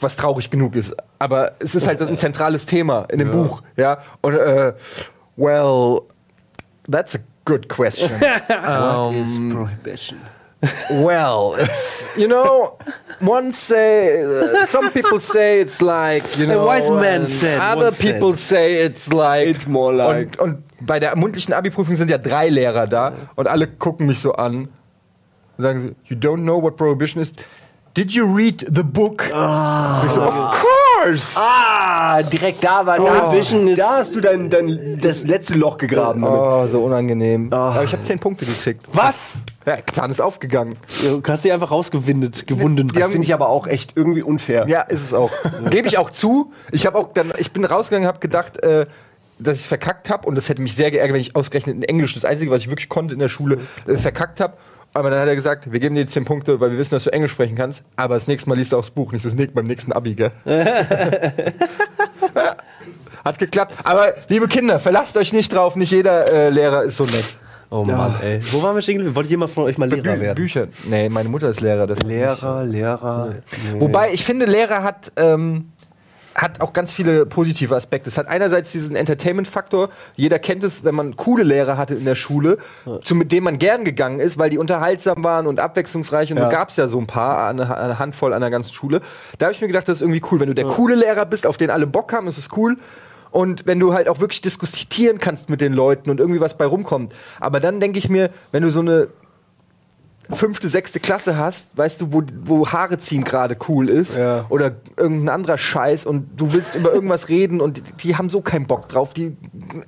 Was 0.00 0.16
traurig 0.16 0.50
genug 0.50 0.74
ist. 0.74 0.94
Aber 1.18 1.52
es 1.58 1.74
ist 1.74 1.86
halt 1.86 2.02
ein 2.02 2.18
zentrales 2.18 2.66
Thema 2.66 3.06
in 3.10 3.18
dem 3.18 3.30
Buch. 3.30 3.62
Ja. 3.76 4.02
Und 4.20 4.34
äh, 4.34 4.74
well, 5.36 6.02
that's 6.90 7.14
a 7.14 7.18
good 7.44 7.68
question. 7.68 8.10
Prohibition. 9.50 10.18
Well, 10.90 11.54
it's 11.58 12.10
you 12.16 12.26
know, 12.26 12.78
one 13.20 13.52
say 13.52 14.22
uh, 14.24 14.66
some 14.66 14.90
people 14.90 15.20
say 15.20 15.60
it's 15.60 15.80
like 15.82 16.22
you 16.38 16.46
know, 16.46 16.64
wise 16.64 16.90
man 16.90 17.26
said 17.28 17.60
other 17.60 17.84
once 17.84 17.96
said. 17.98 18.14
people 18.14 18.36
say 18.36 18.82
it's 18.84 19.12
like 19.12 19.48
It's 19.48 19.66
more 19.66 19.92
like- 19.92 20.38
und, 20.40 20.54
und 20.54 20.62
bei 20.80 20.98
der 20.98 21.14
mündlichen 21.16 21.52
Abi-Prüfung 21.54 21.94
sind 21.94 22.10
ja 22.10 22.18
drei 22.18 22.48
Lehrer 22.48 22.86
da 22.86 23.12
und 23.34 23.48
alle 23.48 23.66
gucken 23.66 24.06
mich 24.06 24.20
so 24.20 24.32
an 24.32 24.68
und 25.58 25.62
sagen 25.62 25.80
sie, 25.80 25.94
you 26.04 26.16
don't 26.16 26.42
know 26.42 26.60
what 26.62 26.76
prohibition 26.76 27.22
is. 27.22 27.32
Did 27.94 28.12
you 28.12 28.24
read 28.26 28.60
the 28.74 28.82
book? 28.82 29.24
Ich 29.24 29.30
so, 30.12 30.20
of 30.22 30.34
course. 30.50 30.85
Ah, 31.36 32.22
direkt 32.22 32.62
da 32.64 32.84
war 32.86 32.96
Prohibition 32.96 33.66
da. 33.66 33.72
ist- 33.72 33.78
Da 33.80 33.96
hast 33.98 34.14
du 34.14 34.20
dein, 34.20 34.50
dein 34.50 34.98
das 35.00 35.24
letzte 35.24 35.54
Loch 35.54 35.78
gegraben. 35.78 36.24
Oh, 36.24 36.66
so 36.66 36.82
unangenehm. 36.84 37.52
Aber 37.52 37.84
ich 37.84 37.92
habe 37.92 38.02
zehn 38.02 38.18
Punkte 38.18 38.44
gekriegt. 38.44 38.84
Was? 38.92 39.38
Ja, 39.64 39.76
Plan 39.76 40.10
ist 40.10 40.20
aufgegangen. 40.20 40.76
Du 41.02 41.22
hast 41.28 41.44
die 41.44 41.52
einfach 41.52 41.70
rausgewindet, 41.70 42.46
gewunden. 42.46 42.88
Das 42.88 43.02
finde 43.10 43.24
ich 43.24 43.34
aber 43.34 43.48
auch 43.48 43.66
echt 43.66 43.92
irgendwie 43.96 44.22
unfair. 44.22 44.66
Ja, 44.68 44.82
ist 44.82 45.02
es 45.04 45.14
auch. 45.14 45.30
Gebe 45.70 45.88
ich 45.88 45.98
auch 45.98 46.10
zu. 46.10 46.52
Ich 46.72 46.86
habe 46.86 46.98
auch 46.98 47.08
dann, 47.12 47.32
ich 47.38 47.52
bin 47.52 47.64
rausgegangen, 47.64 48.06
habe 48.08 48.20
gedacht, 48.20 48.62
äh, 48.62 48.86
dass 49.38 49.58
ich 49.60 49.66
verkackt 49.68 50.08
habe 50.08 50.26
und 50.26 50.34
das 50.36 50.48
hätte 50.48 50.62
mich 50.62 50.74
sehr 50.74 50.90
geärgert, 50.90 51.14
wenn 51.14 51.20
ich 51.20 51.36
ausgerechnet 51.36 51.76
in 51.76 51.82
Englisch, 51.82 52.14
das 52.14 52.24
Einzige, 52.24 52.50
was 52.50 52.62
ich 52.62 52.70
wirklich 52.70 52.88
konnte 52.88 53.12
in 53.14 53.20
der 53.20 53.28
Schule, 53.28 53.58
äh, 53.86 53.96
verkackt 53.96 54.40
habe. 54.40 54.54
Aber 54.96 55.10
dann 55.10 55.20
hat 55.20 55.28
er 55.28 55.36
gesagt, 55.36 55.70
wir 55.70 55.78
geben 55.78 55.94
dir 55.94 56.00
jetzt 56.00 56.14
10 56.14 56.24
Punkte, 56.24 56.58
weil 56.58 56.70
wir 56.70 56.78
wissen, 56.78 56.94
dass 56.94 57.04
du 57.04 57.12
Englisch 57.12 57.32
sprechen 57.32 57.54
kannst. 57.54 57.82
Aber 57.96 58.14
das 58.14 58.28
nächste 58.28 58.48
Mal 58.48 58.54
liest 58.56 58.72
du 58.72 58.76
auch 58.76 58.80
das 58.80 58.88
Buch, 58.88 59.12
nicht 59.12 59.20
so 59.20 59.28
das 59.28 59.36
nächste 59.36 59.54
beim 59.54 59.66
nächsten 59.66 59.92
Abi, 59.92 60.14
gell? 60.14 60.32
Hat 63.22 63.38
geklappt. 63.38 63.76
Aber 63.84 64.14
liebe 64.28 64.48
Kinder, 64.48 64.80
verlasst 64.80 65.18
euch 65.18 65.34
nicht 65.34 65.52
drauf, 65.52 65.76
nicht 65.76 65.92
jeder 65.92 66.32
äh, 66.32 66.48
Lehrer 66.48 66.84
ist 66.84 66.96
so 66.96 67.04
nett. 67.04 67.36
Oh 67.68 67.84
Mann, 67.84 68.14
ey. 68.22 68.40
Wo 68.52 68.62
waren 68.62 68.74
wir 68.74 68.80
stehen? 68.80 69.14
Wollte 69.14 69.28
jemand 69.28 69.50
von 69.50 69.64
euch 69.64 69.76
mal 69.76 69.86
Lehrer 69.86 70.14
Bü 70.14 70.20
werden? 70.20 70.36
Bücher. 70.36 70.68
Nee, 70.88 71.10
meine 71.10 71.28
Mutter 71.28 71.50
ist 71.50 71.60
Lehrer. 71.60 71.86
Das 71.86 71.98
Lehrer, 72.00 72.64
Lehrer. 72.64 73.34
Wobei 73.78 74.14
ich 74.14 74.24
finde, 74.24 74.46
Lehrer 74.46 74.82
hat, 74.82 75.12
ähm, 75.16 75.72
hat 76.36 76.60
auch 76.60 76.72
ganz 76.74 76.92
viele 76.92 77.24
positive 77.24 77.74
Aspekte. 77.74 78.10
Es 78.10 78.18
hat 78.18 78.28
einerseits 78.28 78.70
diesen 78.70 78.94
Entertainment-Faktor. 78.94 79.88
Jeder 80.16 80.38
kennt 80.38 80.62
es, 80.64 80.84
wenn 80.84 80.94
man 80.94 81.16
coole 81.16 81.42
Lehrer 81.42 81.78
hatte 81.78 81.94
in 81.94 82.04
der 82.04 82.14
Schule, 82.14 82.58
zu, 83.02 83.14
mit 83.14 83.32
denen 83.32 83.44
man 83.44 83.58
gern 83.58 83.84
gegangen 83.84 84.20
ist, 84.20 84.36
weil 84.38 84.50
die 84.50 84.58
unterhaltsam 84.58 85.24
waren 85.24 85.46
und 85.46 85.60
abwechslungsreich. 85.60 86.30
Und 86.32 86.38
so 86.38 86.44
Ja. 86.44 86.50
gab 86.50 86.68
es 86.68 86.76
ja 86.76 86.88
so 86.88 86.98
ein 86.98 87.06
paar, 87.06 87.48
eine, 87.48 87.74
eine 87.76 87.98
Handvoll 87.98 88.34
an 88.34 88.42
der 88.42 88.50
ganzen 88.50 88.74
Schule. 88.74 89.00
Da 89.38 89.46
habe 89.46 89.54
ich 89.54 89.60
mir 89.62 89.66
gedacht, 89.68 89.88
das 89.88 89.96
ist 89.98 90.02
irgendwie 90.02 90.22
cool. 90.30 90.38
Wenn 90.40 90.48
du 90.48 90.54
der 90.54 90.66
coole 90.66 90.94
Lehrer 90.94 91.24
bist, 91.24 91.46
auf 91.46 91.56
den 91.56 91.70
alle 91.70 91.86
Bock 91.86 92.12
haben, 92.12 92.26
ist 92.28 92.36
es 92.38 92.50
cool. 92.56 92.76
Und 93.30 93.66
wenn 93.66 93.80
du 93.80 93.92
halt 93.94 94.08
auch 94.08 94.20
wirklich 94.20 94.40
diskutieren 94.40 95.18
kannst 95.18 95.50
mit 95.50 95.60
den 95.60 95.72
Leuten 95.72 96.10
und 96.10 96.20
irgendwie 96.20 96.40
was 96.40 96.56
bei 96.56 96.66
rumkommt. 96.66 97.12
Aber 97.40 97.60
dann 97.60 97.80
denke 97.80 97.98
ich 97.98 98.08
mir, 98.08 98.30
wenn 98.52 98.62
du 98.62 98.70
so 98.70 98.80
eine 98.80 99.08
fünfte, 100.34 100.68
sechste 100.68 101.00
Klasse 101.00 101.36
hast, 101.36 101.68
weißt 101.76 102.00
du, 102.00 102.12
wo, 102.12 102.22
wo 102.42 102.68
Haare 102.68 102.98
ziehen 102.98 103.24
gerade 103.24 103.56
cool 103.68 103.88
ist 103.88 104.16
Ja. 104.16 104.44
oder 104.48 104.72
irgendein 104.96 105.28
anderer 105.28 105.58
Scheiß 105.58 106.04
und 106.06 106.28
du 106.40 106.52
willst 106.52 106.74
über 106.74 106.92
irgendwas 106.92 107.28
reden 107.28 107.60
und 107.60 107.76
die, 107.76 107.82
die 107.82 108.16
haben 108.16 108.28
so 108.30 108.40
keinen 108.40 108.66
Bock 108.66 108.88
drauf. 108.88 109.14
Die 109.14 109.36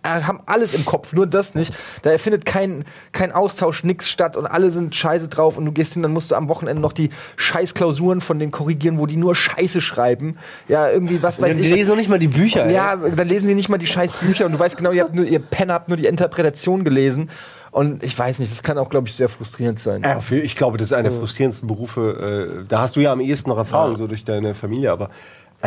äh, 0.02 0.08
haben 0.08 0.40
alles 0.46 0.74
im 0.74 0.84
Kopf, 0.84 1.12
nur 1.12 1.26
das 1.26 1.54
nicht. 1.54 1.74
Da 2.02 2.16
findet 2.18 2.44
kein, 2.44 2.84
kein 3.12 3.32
Austausch, 3.32 3.84
nix 3.84 4.08
statt 4.08 4.36
und 4.36 4.46
alle 4.46 4.70
sind 4.70 4.94
scheiße 4.94 5.28
drauf 5.28 5.58
und 5.58 5.64
du 5.66 5.72
gehst 5.72 5.94
hin, 5.94 6.02
dann 6.02 6.12
musst 6.12 6.30
du 6.30 6.34
am 6.36 6.48
Wochenende 6.48 6.80
noch 6.80 6.92
die 6.92 7.10
scheiß 7.36 7.74
Klausuren 7.74 8.20
von 8.20 8.38
denen 8.38 8.52
korrigieren, 8.52 8.98
wo 8.98 9.06
die 9.06 9.16
nur 9.16 9.34
Scheiße 9.34 9.80
schreiben. 9.80 10.36
Ja, 10.68 10.88
irgendwie, 10.90 11.22
was 11.22 11.40
weiß 11.40 11.56
Die 11.56 11.62
ich. 11.62 11.70
lesen 11.70 11.90
noch 11.90 11.96
nicht 11.96 12.08
mal 12.10 12.18
die 12.18 12.28
Bücher. 12.28 12.66
ey. 12.66 12.74
Ja, 12.74 12.96
dann 12.96 13.28
lesen 13.28 13.46
sie 13.48 13.54
nicht 13.54 13.68
mal 13.68 13.78
die 13.78 13.86
scheiß 13.86 14.12
Bücher 14.12 14.46
und 14.46 14.52
du 14.52 14.58
weißt 14.58 14.76
genau, 14.76 14.92
ihr 14.92 15.02
habt 15.02 15.14
nur, 15.14 15.24
ihr 15.24 15.38
Pen 15.40 15.72
habt 15.72 15.88
nur 15.88 15.96
die 15.96 16.06
Interpretation 16.06 16.84
gelesen. 16.84 17.30
Und 17.70 18.02
ich 18.02 18.18
weiß 18.18 18.38
nicht, 18.38 18.50
das 18.50 18.62
kann 18.62 18.78
auch, 18.78 18.88
glaube 18.88 19.08
ich, 19.08 19.14
sehr 19.14 19.28
frustrierend 19.28 19.80
sein. 19.80 20.02
Ja, 20.02 20.20
für- 20.20 20.40
ich 20.40 20.54
glaube, 20.56 20.78
das 20.78 20.88
ist 20.88 20.92
einer 20.92 21.10
der 21.10 21.18
frustrierendsten 21.18 21.66
Berufe. 21.68 22.60
Äh, 22.62 22.66
da 22.68 22.80
hast 22.80 22.96
du 22.96 23.00
ja 23.00 23.12
am 23.12 23.20
ehesten 23.20 23.50
noch 23.50 23.58
Erfahrung, 23.58 23.96
so 23.96 24.06
durch 24.06 24.24
deine 24.24 24.54
Familie. 24.54 24.90
Aber 24.92 25.10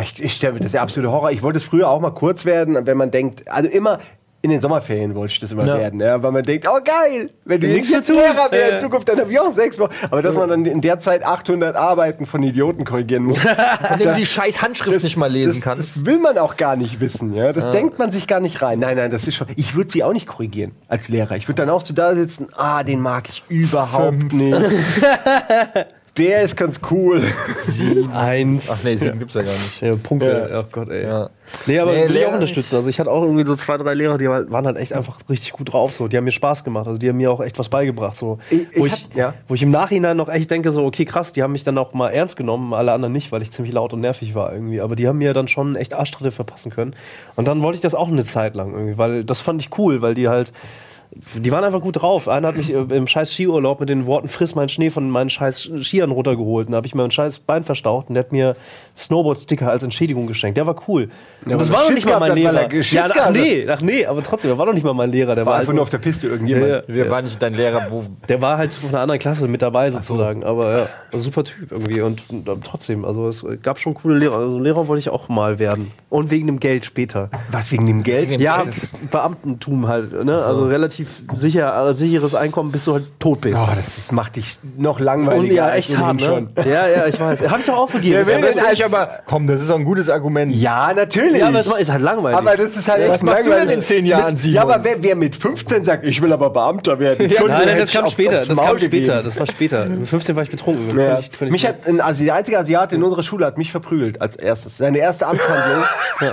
ich, 0.00 0.22
ich 0.22 0.34
stelle 0.34 0.54
mir 0.54 0.58
das 0.60 0.66
ist 0.66 0.72
der 0.74 0.82
absolute 0.82 1.12
Horror. 1.12 1.30
Ich 1.30 1.42
wollte 1.42 1.58
es 1.58 1.64
früher 1.64 1.88
auch 1.88 2.00
mal 2.00 2.10
kurz 2.10 2.44
werden, 2.44 2.86
wenn 2.86 2.96
man 2.96 3.10
denkt, 3.10 3.48
also 3.48 3.68
immer. 3.68 3.98
In 4.44 4.50
den 4.50 4.60
Sommerferien 4.60 5.14
wollte 5.14 5.34
ich 5.34 5.38
das 5.40 5.52
immer 5.52 5.64
Ja. 5.64 5.78
werden, 5.78 6.00
ja, 6.00 6.20
weil 6.20 6.32
man 6.32 6.42
denkt, 6.42 6.66
oh 6.68 6.80
geil, 6.84 7.30
wenn 7.44 7.60
du 7.60 7.68
Nichts 7.68 7.90
jetzt 7.90 8.08
tun. 8.08 8.16
Lehrer 8.16 8.50
wärst 8.50 8.68
Ja. 8.70 8.74
in 8.74 8.78
Zukunft, 8.80 9.08
dann 9.08 9.20
habe 9.20 9.30
ich 9.30 9.38
auch 9.38 9.52
sechs 9.52 9.78
Wochen. 9.78 9.92
Aber 10.10 10.20
dass 10.20 10.34
man 10.34 10.48
dann 10.48 10.66
in 10.66 10.80
der 10.80 10.98
Zeit 10.98 11.24
800 11.24 11.76
Arbeiten 11.76 12.26
von 12.26 12.42
Idioten 12.42 12.84
korrigieren 12.84 13.22
muss, 13.22 13.38
Von 13.88 13.98
dem 14.00 14.08
du 14.08 14.14
die 14.14 14.26
scheiß 14.26 14.60
Handschrift 14.60 15.04
nicht 15.04 15.16
mal 15.16 15.30
lesen 15.30 15.54
das, 15.54 15.60
kannst. 15.62 15.96
Das 15.96 16.04
will 16.06 16.18
man 16.18 16.38
auch 16.38 16.56
gar 16.56 16.74
nicht 16.74 16.98
wissen, 17.00 17.32
ja. 17.34 17.52
Das 17.52 17.70
denkt 17.70 18.00
man 18.00 18.10
sich 18.10 18.26
gar 18.26 18.40
nicht 18.40 18.60
rein. 18.62 18.80
Nein, 18.80 18.96
nein, 18.96 19.12
das 19.12 19.28
ist 19.28 19.36
schon. 19.36 19.46
Ich 19.54 19.76
würde 19.76 19.92
sie 19.92 20.02
auch 20.02 20.12
nicht 20.12 20.26
korrigieren 20.26 20.72
als 20.88 21.08
Lehrer. 21.08 21.36
Ich 21.36 21.46
würde 21.46 21.62
dann 21.62 21.70
auch 21.70 21.82
so 21.82 21.94
da 21.94 22.12
sitzen, 22.14 22.48
ah, 22.56 22.82
den 22.82 23.00
mag 23.00 23.28
ich 23.28 23.44
überhaupt 23.48 24.32
nicht. 24.32 24.56
Der 26.18 26.42
ist 26.42 26.56
ganz 26.56 26.78
cool. 26.90 27.22
Eins. 28.14 28.68
Ach 28.70 28.78
nee, 28.84 28.96
sieben 28.96 29.18
gibt's 29.18 29.32
ja 29.34 29.40
gar 29.42 29.52
nicht. 29.52 29.80
Ja, 29.80 29.94
Punkte. 29.96 30.46
Oh 30.52 30.64
Gott, 30.70 30.90
ey. 30.90 31.02
Ja. 31.04 31.30
Nee, 31.66 31.78
aber 31.78 31.92
Nee, 31.92 31.98
will 32.00 32.04
ich 32.06 32.12
Lehrer 32.12 32.30
auch 32.30 32.34
unterstützen. 32.34 32.76
Also 32.76 32.88
ich 32.90 33.00
hatte 33.00 33.10
auch 33.10 33.22
irgendwie 33.22 33.46
so 33.46 33.56
zwei, 33.56 33.78
drei 33.78 33.94
Lehrer, 33.94 34.18
die 34.18 34.28
halt- 34.28 34.50
waren 34.50 34.66
halt 34.66 34.76
echt 34.76 34.92
einfach 34.94 35.16
richtig 35.30 35.52
gut 35.52 35.72
drauf. 35.72 35.94
So. 35.94 36.08
Die 36.08 36.16
haben 36.18 36.24
mir 36.24 36.30
Spaß 36.30 36.64
gemacht. 36.64 36.86
Also 36.86 36.98
die 36.98 37.08
haben 37.08 37.16
mir 37.16 37.30
auch 37.30 37.40
echt 37.40 37.58
was 37.58 37.70
beigebracht. 37.70 38.16
So. 38.18 38.38
Ich- 38.50 38.66
wo, 38.76 38.84
ich 38.86 38.92
ich, 38.92 39.04
hab- 39.04 39.14
ja. 39.16 39.34
wo 39.48 39.54
ich 39.54 39.62
im 39.62 39.70
Nachhinein 39.70 40.18
noch 40.18 40.28
echt 40.28 40.50
denke, 40.50 40.70
so, 40.70 40.84
okay, 40.84 41.06
krass, 41.06 41.32
die 41.32 41.42
haben 41.42 41.52
mich 41.52 41.64
dann 41.64 41.78
auch 41.78 41.94
mal 41.94 42.10
ernst 42.10 42.36
genommen, 42.36 42.74
alle 42.74 42.92
anderen 42.92 43.12
nicht, 43.12 43.32
weil 43.32 43.40
ich 43.40 43.50
ziemlich 43.50 43.72
laut 43.72 43.94
und 43.94 44.00
nervig 44.00 44.34
war 44.34 44.52
irgendwie. 44.52 44.82
Aber 44.82 44.96
die 44.96 45.08
haben 45.08 45.16
mir 45.18 45.32
dann 45.32 45.48
schon 45.48 45.76
echt 45.76 45.94
Arschtritte 45.94 46.30
verpassen 46.30 46.70
können. 46.70 46.94
Und 47.36 47.48
dann 47.48 47.62
wollte 47.62 47.76
ich 47.76 47.82
das 47.82 47.94
auch 47.94 48.08
eine 48.08 48.24
Zeit 48.24 48.54
lang 48.54 48.72
irgendwie, 48.74 48.98
weil 48.98 49.24
das 49.24 49.40
fand 49.40 49.62
ich 49.62 49.78
cool, 49.78 50.02
weil 50.02 50.12
die 50.14 50.28
halt. 50.28 50.52
Die 51.34 51.52
waren 51.52 51.62
einfach 51.62 51.82
gut 51.82 52.00
drauf. 52.00 52.26
Einer 52.26 52.48
hat 52.48 52.56
mich 52.56 52.72
äh, 52.72 52.78
im 52.78 53.06
scheiß 53.06 53.32
Skiurlaub 53.32 53.80
mit 53.80 53.90
den 53.90 54.06
Worten 54.06 54.28
friss 54.28 54.54
meinen 54.54 54.70
Schnee 54.70 54.88
von 54.88 55.10
meinen 55.10 55.28
scheiß 55.28 55.70
Skiern 55.82 56.10
runtergeholt. 56.10 56.68
Und 56.68 56.72
da 56.72 56.76
habe 56.76 56.86
ich 56.86 56.94
mir 56.94 57.04
ein 57.04 57.10
scheiß 57.10 57.40
Bein 57.40 57.64
verstaucht 57.64 58.08
und 58.08 58.14
der 58.14 58.24
hat 58.24 58.32
mir 58.32 58.56
Snowboard-Sticker 58.96 59.70
als 59.70 59.82
Entschädigung 59.82 60.26
geschenkt. 60.26 60.56
Der 60.56 60.66
war 60.66 60.76
cool. 60.88 61.10
Ja, 61.44 61.52
und 61.52 61.60
das 61.60 61.70
war 61.70 61.82
doch 61.82 61.90
nicht 61.90 62.06
mal 62.06 62.18
mein 62.18 62.34
Lehrer. 62.34 62.72
er 62.72 62.80
Ja, 62.80 63.08
ach 63.14 63.30
nee, 63.30 63.66
ach 63.68 63.80
nee, 63.82 64.06
aber 64.06 64.22
trotzdem, 64.22 64.50
der 64.50 64.58
war 64.58 64.66
doch 64.66 64.72
nicht 64.72 64.84
mal 64.84 64.94
mein 64.94 65.10
Lehrer. 65.10 65.34
Der 65.34 65.44
war, 65.44 65.54
War 65.54 65.60
einfach 65.60 65.72
nur 65.74 65.82
auf 65.82 65.90
der 65.90 65.98
Piste 65.98 66.28
irgendjemand. 66.28 66.68
Ja, 66.68 66.76
ja. 66.76 66.82
Wir 66.88 67.10
waren 67.10 67.24
nicht 67.24 67.40
dein 67.42 67.54
Lehrer, 67.54 67.86
wo. 67.90 68.04
der 68.28 68.40
war 68.40 68.56
halt 68.56 68.72
von 68.72 68.90
einer 68.90 69.00
anderen 69.00 69.18
Klasse 69.18 69.46
mit 69.48 69.60
dabei 69.60 69.90
sozusagen. 69.90 70.44
Aber 70.44 70.78
ja, 70.78 70.88
ein 71.12 71.18
super 71.18 71.44
Typ 71.44 71.72
irgendwie. 71.72 72.00
Und, 72.00 72.22
und 72.30 72.64
trotzdem, 72.64 73.04
also 73.04 73.28
es 73.28 73.44
gab 73.62 73.78
schon 73.78 73.94
coole 73.94 74.18
Lehrer. 74.18 74.38
Also 74.38 74.58
Lehrer 74.58 74.88
wollte 74.88 75.00
ich 75.00 75.10
auch 75.10 75.28
mal 75.28 75.58
werden. 75.58 75.90
Und 76.08 76.30
wegen 76.30 76.46
dem 76.46 76.58
Geld 76.60 76.84
später. 76.84 77.30
Was 77.50 77.70
wegen 77.70 77.86
dem 77.86 78.02
Geld? 78.02 78.40
Ja, 78.40 78.64
Beamtentum 79.10 79.88
halt. 79.88 80.12
Ne? 80.24 80.36
Also 80.36 80.66
relativ 80.66 81.01
sicher, 81.34 81.90
äh, 81.90 81.94
sicheres 81.94 82.34
Einkommen, 82.34 82.72
bis 82.72 82.84
du 82.84 82.94
halt 82.94 83.04
tot 83.20 83.40
bist. 83.42 83.56
Oh, 83.58 83.68
das 83.74 83.98
ist, 83.98 84.12
macht 84.12 84.36
dich 84.36 84.58
noch 84.76 85.00
langweiliger. 85.00 85.40
Und 85.42 85.50
ja, 85.52 85.70
echt 85.74 85.96
hart, 85.96 86.20
ne? 86.20 86.46
Ja, 86.64 86.86
ja, 86.88 87.06
ich 87.06 87.18
weiß. 87.18 87.40
Hab 87.48 87.60
ich 87.60 87.70
auch 87.70 87.78
aufgegeben. 87.78 88.26
Ja, 88.28 88.38
Das 88.40 88.78
ist 88.78 88.84
aber, 88.84 89.10
komm, 89.26 89.46
das 89.46 89.60
ist 89.62 89.70
doch 89.70 89.76
ein 89.76 89.84
gutes 89.84 90.08
Argument. 90.08 90.54
Ja, 90.54 90.92
natürlich. 90.94 91.38
ja, 91.38 91.48
aber 91.48 91.60
es 91.60 91.66
ist 91.66 91.90
halt 91.92 92.02
langweilig. 92.02 92.38
Aber 92.38 92.56
das 92.56 92.76
ist 92.76 92.88
halt 92.88 93.02
Ja, 93.02 93.08
was 93.10 93.22
machst 93.22 93.46
du 93.46 93.50
denn 93.50 93.68
in 93.68 93.82
zehn 93.82 94.06
Jahren, 94.06 94.36
Simon? 94.36 94.54
Ja, 94.54 94.62
aber 94.62 94.82
wer, 94.84 95.02
wer 95.02 95.16
mit 95.16 95.36
15 95.36 95.84
sagt, 95.84 96.04
ich 96.06 96.20
will 96.22 96.32
aber 96.32 96.50
Beamter 96.50 96.98
werden. 96.98 97.20
Entschuldigung, 97.20 97.48
Nein, 97.48 97.66
nein, 97.66 97.78
das 97.78 97.92
kam 97.92 98.06
später. 98.08 98.44
Das 98.46 98.58
kam 98.58 98.78
später. 98.78 99.22
Das 99.22 99.38
war 99.38 99.46
später. 99.46 99.86
Mit 99.86 100.08
15 100.08 100.36
war 100.36 100.42
ich 100.42 100.50
betrunken. 100.50 100.98
Ja. 100.98 101.18
ich- 101.18 101.40
Mich 101.50 101.66
hat 101.66 101.76
also 102.00 102.24
der 102.24 102.34
einzige 102.34 102.58
Asiate 102.58 102.96
in 102.96 103.02
unserer 103.02 103.22
Schule 103.22 103.46
hat 103.46 103.58
mich 103.58 103.70
verprügelt 103.70 104.20
als 104.20 104.36
erstes. 104.36 104.78
Seine 104.78 104.98
erste 104.98 105.26
Amtshandlung, 105.26 105.82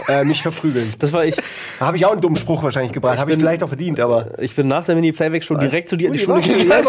äh, 0.08 0.24
mich 0.24 0.42
verprügeln. 0.42 0.94
das 1.00 1.14
war 1.14 1.26
ich. 1.26 1.36
Da 1.80 1.86
habe 1.88 1.98
ich 1.98 2.06
auch 2.06 2.12
einen 2.12 2.22
dummen 2.22 2.38
Spruch 2.38 2.64
wahrscheinlich 2.64 2.92
gebracht. 2.94 3.18
Habe 3.20 3.32
ich 3.32 3.40
vielleicht 3.40 3.64
auch 3.64 3.68
verdient, 3.70 4.00
aber. 4.00 4.28
Ich 4.40 4.56
bin 4.60 4.68
nach 4.68 4.86
der 4.86 4.96
Mini-Playback 4.96 5.42
schon 5.42 5.58
direkt 5.58 5.88
zu 5.88 5.96
dir 5.96 6.08
in 6.08 6.14
die 6.14 6.20
Schule 6.20 6.42
gegangen. 6.42 6.86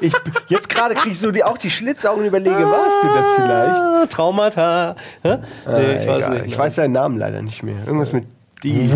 Ich, 0.00 0.12
jetzt 0.46 0.68
gerade 0.68 0.94
kriegst 0.94 1.24
du 1.24 1.32
dir 1.32 1.48
auch 1.48 1.58
die 1.58 1.70
Schlitzaugen 1.70 2.20
und 2.20 2.28
überlege, 2.28 2.54
warst 2.54 3.02
du 3.02 3.08
das 3.08 3.34
vielleicht? 3.34 3.76
Ah, 3.76 4.06
Traumata. 4.08 4.94
Hä? 5.22 5.38
Nee, 5.66 5.98
ich 5.98 6.06
weiß 6.06 6.16
Egal. 6.18 6.30
nicht. 6.30 6.46
Ich 6.46 6.58
weiß 6.58 6.74
seinen 6.76 6.92
Namen 6.92 7.18
leider 7.18 7.42
nicht 7.42 7.64
mehr. 7.64 7.74
Irgendwas 7.84 8.12
mit 8.12 8.26
die. 8.62 8.88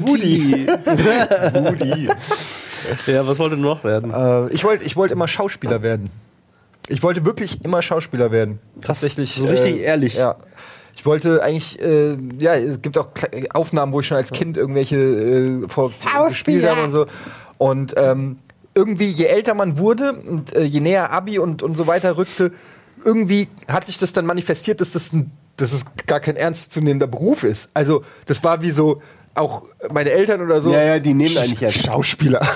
Woody. 0.00 0.66
Woody. 0.68 2.08
Ja, 3.06 3.26
was 3.26 3.40
wollte 3.40 3.56
du 3.56 3.62
noch 3.62 3.82
werden? 3.82 4.12
Äh, 4.12 4.52
ich 4.52 4.62
wollte 4.62 4.84
ich 4.84 4.94
wollte 4.94 5.14
immer 5.14 5.26
Schauspieler 5.26 5.82
werden. 5.82 6.10
Ich 6.88 7.02
wollte 7.02 7.24
wirklich 7.24 7.64
immer 7.64 7.82
Schauspieler 7.82 8.30
werden. 8.30 8.60
Tatsächlich. 8.82 9.34
so 9.34 9.46
richtig 9.46 9.80
ehrlich. 9.80 10.14
Ja. 10.14 10.36
Ich 10.94 11.06
wollte 11.06 11.42
eigentlich, 11.42 11.80
äh, 11.80 12.16
ja, 12.38 12.54
es 12.54 12.82
gibt 12.82 12.98
auch 12.98 13.08
Aufnahmen, 13.54 13.92
wo 13.92 14.00
ich 14.00 14.06
schon 14.06 14.18
als 14.18 14.30
Kind 14.30 14.56
irgendwelche 14.56 14.96
äh, 14.96 15.68
vor, 15.68 15.90
gespielt 16.28 16.66
habe 16.66 16.82
und 16.82 16.92
so. 16.92 17.06
Und 17.58 17.94
ähm, 17.96 18.36
irgendwie, 18.74 19.08
je 19.08 19.26
älter 19.26 19.54
man 19.54 19.78
wurde 19.78 20.12
und 20.12 20.54
äh, 20.54 20.62
je 20.62 20.80
näher 20.80 21.10
Abi 21.10 21.38
und, 21.38 21.62
und 21.62 21.76
so 21.76 21.86
weiter 21.86 22.16
rückte, 22.16 22.52
irgendwie 23.04 23.48
hat 23.68 23.86
sich 23.86 23.98
das 23.98 24.12
dann 24.12 24.26
manifestiert, 24.26 24.80
dass 24.80 24.92
das, 24.92 25.12
ein, 25.12 25.30
dass 25.56 25.72
es 25.72 25.84
gar 26.06 26.20
kein 26.20 26.36
ernstzunehmender 26.36 27.06
Beruf 27.06 27.44
ist. 27.44 27.70
Also, 27.74 28.04
das 28.26 28.42
war 28.44 28.62
wie 28.62 28.70
so, 28.70 29.02
auch 29.34 29.62
meine 29.90 30.10
Eltern 30.10 30.42
oder 30.42 30.60
so. 30.60 30.72
Ja, 30.72 30.82
ja, 30.82 30.98
die 30.98 31.14
nehmen 31.14 31.36
eigentlich 31.38 31.62
ernst. 31.62 31.86
Schauspieler. 31.86 32.46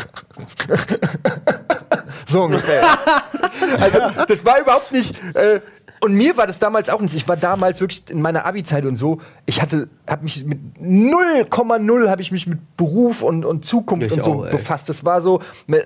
so 2.27 2.43
ungefähr. 2.43 2.83
also, 3.81 3.99
das 4.29 4.45
war 4.45 4.61
überhaupt 4.61 4.93
nicht. 4.93 5.15
Äh, 5.35 5.61
und 6.07 6.15
mir 6.15 6.37
war 6.37 6.47
das 6.47 6.61
damals 6.61 6.89
auch 6.89 7.01
nicht. 7.01 7.17
Ich 7.17 7.27
war 7.27 7.37
damals 7.37 7.81
wirklich 7.81 8.05
in 8.11 8.23
meiner 8.23 8.47
Abi-Zeit 8.47 8.85
und 8.85 8.95
so. 8.95 9.19
Ich 9.45 9.61
hatte, 9.61 9.89
habe 10.09 10.23
mich 10.23 10.45
mit 10.45 10.61
0,0 10.81 12.09
habe 12.09 12.23
ich 12.23 12.31
mich 12.31 12.47
mit 12.47 12.77
Beruf 12.77 13.23
und, 13.23 13.45
und 13.45 13.65
Zukunft 13.65 14.07
Ich 14.07 14.13
und 14.13 14.23
so 14.23 14.45
auch, 14.45 14.51
befasst. 14.51 14.89
Das 14.89 15.05
war 15.05 15.21
so. 15.21 15.41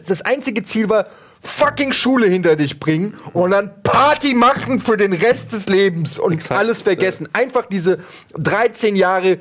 Das 0.07 0.21
einzige 0.21 0.63
Ziel 0.63 0.91
war 0.91 1.07
fucking 1.41 1.95
Schule 1.95 2.27
hinter 2.27 2.55
dich 2.55 2.79
bringen 2.79 3.15
und 3.33 3.53
dann 3.53 3.83
Party 3.83 4.35
machen 4.35 4.79
für 4.79 4.99
den 4.99 5.15
Rest 5.15 5.55
des 5.55 5.71
Lebens 5.71 6.19
und 6.19 6.35
Exakt. 6.35 6.61
alles 6.61 6.83
vergessen. 6.83 7.27
Einfach 7.33 7.65
diese 7.65 8.01
13 8.35 8.97
Jahre 8.97 9.39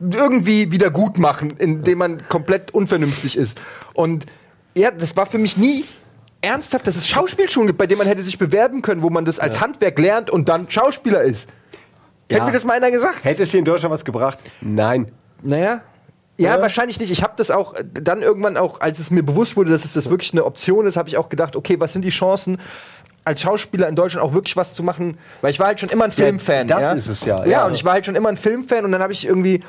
irgendwie 0.00 0.72
wieder 0.72 0.88
gut 0.88 1.18
machen, 1.18 1.58
indem 1.58 1.98
man 1.98 2.26
komplett 2.30 2.72
unvernünftig 2.72 3.36
ist. 3.36 3.60
Und 3.92 4.24
ja, 4.74 4.90
das 4.90 5.14
war 5.14 5.26
für 5.26 5.36
mich 5.36 5.58
nie 5.58 5.84
ernsthaft, 6.44 6.86
dass 6.86 6.96
es 6.96 7.08
Schauspielschulen 7.08 7.66
gibt, 7.68 7.78
bei 7.78 7.86
denen 7.86 7.98
man 7.98 8.06
hätte 8.06 8.22
sich 8.22 8.38
bewerben 8.38 8.82
können, 8.82 9.02
wo 9.02 9.10
man 9.10 9.24
das 9.24 9.40
als 9.40 9.60
Handwerk 9.60 9.98
lernt 9.98 10.30
und 10.30 10.48
dann 10.48 10.68
Schauspieler 10.70 11.22
ist. 11.22 11.48
Hätte 12.28 12.38
Ja. 12.40 12.44
mir 12.46 12.52
das 12.52 12.64
mal 12.64 12.74
einer 12.74 12.90
gesagt? 12.90 13.24
Hätte 13.24 13.42
es 13.42 13.50
hier 13.50 13.58
in 13.58 13.64
Deutschland 13.64 13.92
was 13.92 14.04
gebracht? 14.04 14.38
Nein. 14.60 15.10
Naja. 15.42 15.80
Ja, 16.36 16.56
Ja. 16.56 16.60
wahrscheinlich 16.62 16.98
nicht. 16.98 17.10
Ich 17.12 17.22
habe 17.22 17.34
das 17.36 17.50
auch 17.50 17.74
dann 17.92 18.22
irgendwann 18.22 18.56
auch, 18.56 18.80
als 18.80 18.98
es 18.98 19.10
mir 19.10 19.22
bewusst 19.22 19.56
wurde, 19.56 19.70
dass 19.70 19.84
es 19.84 19.92
das 19.92 20.10
wirklich 20.10 20.32
eine 20.32 20.44
Option 20.44 20.86
ist, 20.86 20.96
habe 20.96 21.08
ich 21.08 21.16
auch 21.16 21.28
gedacht, 21.28 21.54
okay, 21.54 21.78
was 21.78 21.92
sind 21.92 22.02
die 22.04 22.10
Chancen, 22.10 22.58
als 23.24 23.40
Schauspieler 23.42 23.88
in 23.88 23.94
Deutschland 23.94 24.26
auch 24.26 24.32
wirklich 24.34 24.56
was 24.56 24.72
zu 24.74 24.82
machen? 24.82 25.16
Weil 25.42 25.50
ich 25.50 25.60
war 25.60 25.68
halt 25.68 25.80
schon 25.80 25.88
immer 25.90 26.04
ein 26.06 26.10
Filmfan. 26.10 26.66
das 26.66 26.80
ja? 26.80 26.92
ist 26.92 27.08
es 27.08 27.24
ja, 27.24 27.38
Ja, 27.44 27.46
ja. 27.46 27.66
und 27.66 27.74
ich 27.74 27.84
war 27.84 27.92
halt 27.92 28.04
schon 28.06 28.16
immer 28.16 28.28
ein 28.30 28.36
Filmfan 28.36 28.84
und 28.84 28.92
dann 28.92 29.00
habe 29.02 29.12
ich 29.12 29.26
irgendwie 29.26 29.62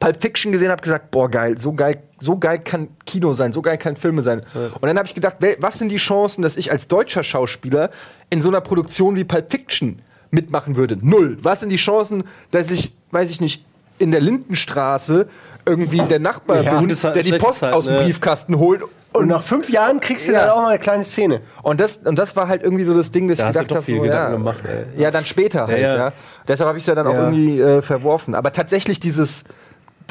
Pulp 0.00 0.20
Fiction 0.20 0.52
gesehen, 0.52 0.70
habe 0.70 0.82
gesagt, 0.82 1.10
boah 1.10 1.30
geil, 1.30 1.58
so 1.58 1.72
geil, 1.72 2.02
so 2.18 2.38
geil 2.38 2.58
kann 2.58 2.88
Kino 3.04 3.34
sein, 3.34 3.52
so 3.52 3.62
geil 3.62 3.78
kann 3.78 3.94
Filme 3.96 4.22
sein. 4.22 4.42
Und 4.80 4.86
dann 4.86 4.96
habe 4.96 5.06
ich 5.06 5.14
gedacht, 5.14 5.36
was 5.58 5.78
sind 5.78 5.90
die 5.90 5.96
Chancen, 5.98 6.42
dass 6.42 6.56
ich 6.56 6.72
als 6.72 6.88
deutscher 6.88 7.22
Schauspieler 7.22 7.90
in 8.30 8.40
so 8.42 8.48
einer 8.48 8.60
Produktion 8.60 9.16
wie 9.16 9.24
Pulp 9.24 9.50
Fiction 9.50 10.00
mitmachen 10.30 10.76
würde? 10.76 10.96
Null. 11.00 11.36
Was 11.42 11.60
sind 11.60 11.68
die 11.68 11.76
Chancen, 11.76 12.24
dass 12.50 12.70
ich, 12.70 12.94
weiß 13.10 13.30
ich 13.30 13.40
nicht, 13.40 13.64
in 13.98 14.10
der 14.10 14.20
Lindenstraße 14.20 15.28
irgendwie 15.66 15.98
der 16.00 16.18
Nachbar 16.18 16.62
Ja, 16.62 16.80
bin, 16.80 16.88
das 16.88 17.04
halt 17.04 17.14
der 17.14 17.22
die 17.22 17.32
Post 17.38 17.60
Zeit, 17.60 17.72
aus 17.72 17.84
dem 17.84 17.94
ne? 17.94 18.02
Briefkasten 18.02 18.58
holt. 18.58 18.82
Und 19.12 19.28
nach 19.28 19.42
fünf 19.42 19.68
Jahren 19.68 20.00
kriegst 20.00 20.26
du 20.26 20.32
Ja. 20.32 20.40
dann 20.46 20.50
auch 20.50 20.62
mal 20.62 20.68
eine 20.70 20.78
kleine 20.78 21.04
Szene. 21.04 21.42
Und 21.62 21.80
das, 21.80 21.98
und 21.98 22.18
das 22.18 22.34
war 22.34 22.48
halt 22.48 22.62
irgendwie 22.62 22.82
so 22.84 22.96
das 22.96 23.10
Ding, 23.10 23.28
dass 23.28 23.38
Da 23.38 23.50
ich 23.50 23.52
gedacht 23.58 23.70
habe, 23.74 23.84
so, 23.86 24.04
ja, 24.06 24.30
gemacht, 24.30 24.60
ja, 24.96 25.10
dann 25.10 25.26
später 25.26 25.66
halt, 25.66 25.78
ja. 25.80 25.96
ja. 25.96 26.12
Deshalb 26.48 26.66
habe 26.68 26.78
ich 26.78 26.84
es 26.84 26.88
ja 26.88 26.94
dann 26.94 27.06
auch 27.06 27.12
Ja. 27.12 27.24
irgendwie 27.30 27.60
äh, 27.60 27.82
verworfen. 27.82 28.34
Aber 28.34 28.52
tatsächlich 28.52 28.98
dieses, 29.00 29.44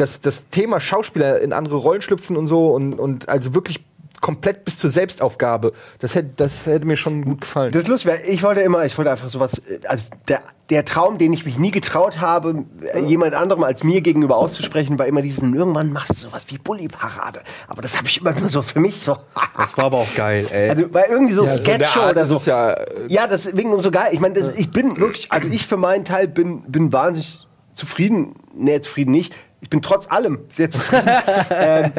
das, 0.02 0.22
das 0.22 0.50
Thema 0.50 0.80
Schauspieler 0.80 1.40
in 1.40 1.54
andere 1.54 1.78
Rollen 1.78 2.02
schlüpfen 2.02 2.36
und 2.36 2.48
so 2.48 2.72
und, 2.74 2.94
und 2.96 3.30
also 3.30 3.54
wirklich 3.54 3.84
komplett 4.20 4.66
bis 4.66 4.78
zur 4.78 4.90
Selbstaufgabe, 4.90 5.74
das 6.00 6.14
hätte, 6.14 6.30
das 6.36 6.68
hätte 6.68 6.86
mir 6.86 6.96
schon 6.96 7.26
gut 7.26 7.42
gefallen. 7.42 7.72
Das 7.72 7.84
ist 7.84 7.88
lustig, 7.88 8.12
weil 8.12 8.22
ich 8.28 8.44
wollte 8.44 8.62
immer, 8.62 8.86
ich 8.86 8.96
wollte 8.98 9.10
einfach 9.10 9.30
sowas, 9.30 9.60
also 9.88 10.04
der, 10.28 10.42
der 10.70 10.86
Traum, 10.86 11.18
den 11.18 11.34
ich 11.34 11.44
mich 11.44 11.58
nie 11.58 11.72
getraut 11.72 12.22
habe, 12.22 12.66
jemand 13.08 13.34
anderem 13.34 13.64
als 13.64 13.84
mir 13.84 14.02
gegenüber 14.02 14.38
auszusprechen, 14.38 15.00
war 15.00 15.08
immer 15.08 15.24
diesen, 15.24 15.56
irgendwann 15.56 15.92
machst 15.92 16.12
du 16.12 16.28
sowas 16.28 16.46
wie 16.50 16.60
Bulli-Parade. 16.60 17.42
Aber 17.68 17.82
das 17.82 17.98
habe 17.98 18.08
ich 18.08 18.22
immer 18.22 18.32
nur 18.34 18.50
so 18.50 18.62
für 18.62 18.80
mich 18.80 19.02
so. 19.02 19.18
Das 19.58 19.76
war 19.76 19.86
aber 19.86 19.98
auch 19.98 20.16
geil, 20.16 20.46
ey. 20.52 20.70
Also, 20.70 20.94
weil 20.94 21.06
irgendwie 21.10 21.34
so 21.34 21.44
Ja, 21.44 21.58
so 21.58 21.72
in 21.72 21.80
der 21.80 21.88
Sketche 21.88 22.02
Art 22.02 22.12
oder 22.12 22.22
ist 22.24 22.30
so. 22.30 22.52
ja, 22.52 22.72
äh, 22.74 22.86
ja, 23.08 23.28
deswegen 23.28 23.74
umso 23.74 23.90
geil. 23.90 24.10
Ich 24.12 24.20
meine, 24.20 24.40
ich 24.40 24.70
bin 24.70 25.00
wirklich, 25.00 25.32
also 25.32 25.50
ich 25.50 25.66
für 25.66 25.78
meinen 25.78 26.06
Teil 26.06 26.28
bin, 26.28 26.62
bin 26.72 26.94
wahnsinnig 26.94 27.48
zufrieden 27.74 28.36
nee, 28.54 28.80
zufrieden 28.82 29.12
nicht. 29.12 29.34
Ich 29.64 29.70
bin 29.70 29.82
trotz 29.84 30.10
allem 30.10 30.40
sehr 30.52 30.72
zufrieden. 30.72 31.08
ähm, 31.52 31.92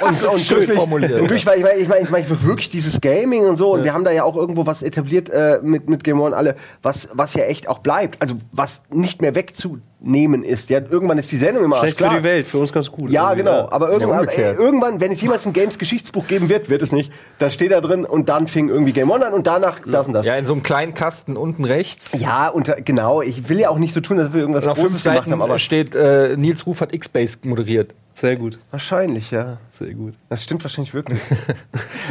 und, 0.00 0.24
und 0.24 0.40
schön 0.40 0.58
glücklich, 0.58 0.78
formuliert, 0.78 1.12
Und 1.12 1.18
glücklich, 1.28 1.46
weil 1.46 1.58
ich 1.58 1.64
meine, 1.64 1.78
ich 1.78 1.88
meine, 1.88 2.02
ich 2.02 2.10
meine 2.10 2.42
wirklich 2.42 2.68
dieses 2.68 3.00
Gaming 3.00 3.46
und 3.46 3.56
so. 3.56 3.72
Und 3.72 3.82
wir 3.82 3.94
haben 3.94 4.04
da 4.04 4.10
ja 4.10 4.24
auch 4.24 4.36
irgendwo 4.36 4.66
was 4.66 4.82
etabliert 4.82 5.30
äh, 5.30 5.58
mit, 5.62 5.88
mit 5.88 6.04
Game 6.04 6.20
One 6.20 6.36
alle, 6.36 6.54
was, 6.82 7.08
was 7.14 7.32
ja 7.32 7.44
echt 7.44 7.66
auch 7.66 7.78
bleibt. 7.78 8.20
Also 8.20 8.36
was 8.52 8.82
nicht 8.90 9.22
mehr 9.22 9.34
wegzunehmen 10.02 10.42
ist. 10.44 10.70
Ja, 10.70 10.80
irgendwann 10.80 11.18
ist 11.18 11.30
die 11.32 11.36
Sendung 11.36 11.64
immer 11.64 11.78
Schlecht 11.78 11.98
für 11.98 12.08
die 12.08 12.22
Welt, 12.24 12.46
für 12.46 12.58
uns 12.58 12.72
ganz 12.72 12.90
gut. 12.90 13.10
Ja, 13.10 13.30
irgendwie, 13.30 13.44
genau. 13.44 13.68
Aber 13.70 13.90
irgendwann, 13.90 14.28
äh, 14.28 14.52
irgendwann, 14.52 15.00
wenn 15.00 15.12
es 15.12 15.20
jemals 15.20 15.46
ein 15.46 15.52
Games-Geschichtsbuch 15.52 16.26
geben 16.26 16.48
wird, 16.48 16.68
wird 16.68 16.82
es 16.82 16.92
nicht. 16.92 17.12
Da 17.38 17.50
steht 17.50 17.72
da 17.72 17.80
drin 17.80 18.04
und 18.04 18.28
dann 18.28 18.48
fing 18.48 18.68
irgendwie 18.68 18.92
Game 18.92 19.10
One 19.10 19.24
an 19.26 19.32
und 19.32 19.46
danach 19.46 19.80
das 19.86 20.06
und 20.06 20.14
das. 20.14 20.26
Ja, 20.26 20.36
in 20.36 20.46
so 20.46 20.52
einem 20.52 20.62
kleinen 20.62 20.94
Kasten 20.94 21.36
unten 21.36 21.64
rechts. 21.64 22.12
Ja, 22.18 22.48
unter, 22.48 22.74
genau. 22.76 23.22
Ich 23.22 23.48
will 23.48 23.58
ja 23.60 23.68
auch 23.70 23.78
nicht 23.78 23.94
so 23.94 24.00
tun, 24.00 24.16
dass 24.18 24.32
wir 24.32 24.40
irgendwas 24.40 24.64
Und 24.66 24.72
auf 24.72 24.78
fünf 24.78 24.90
Großes 24.92 25.04
gemacht 25.04 25.30
haben, 25.30 25.42
aber 25.42 25.58
steht, 25.58 25.94
äh, 25.94 26.36
Nils 26.36 26.66
Ruf 26.66 26.80
hat 26.80 26.92
X-Base 26.94 27.38
moderiert. 27.44 27.94
Sehr 28.14 28.36
gut, 28.36 28.58
wahrscheinlich, 28.70 29.30
ja. 29.30 29.56
sehr 29.70 29.94
gut. 29.94 30.12
Das 30.28 30.44
stimmt 30.44 30.62
wahrscheinlich 30.62 30.92
wirklich. 30.94 31.18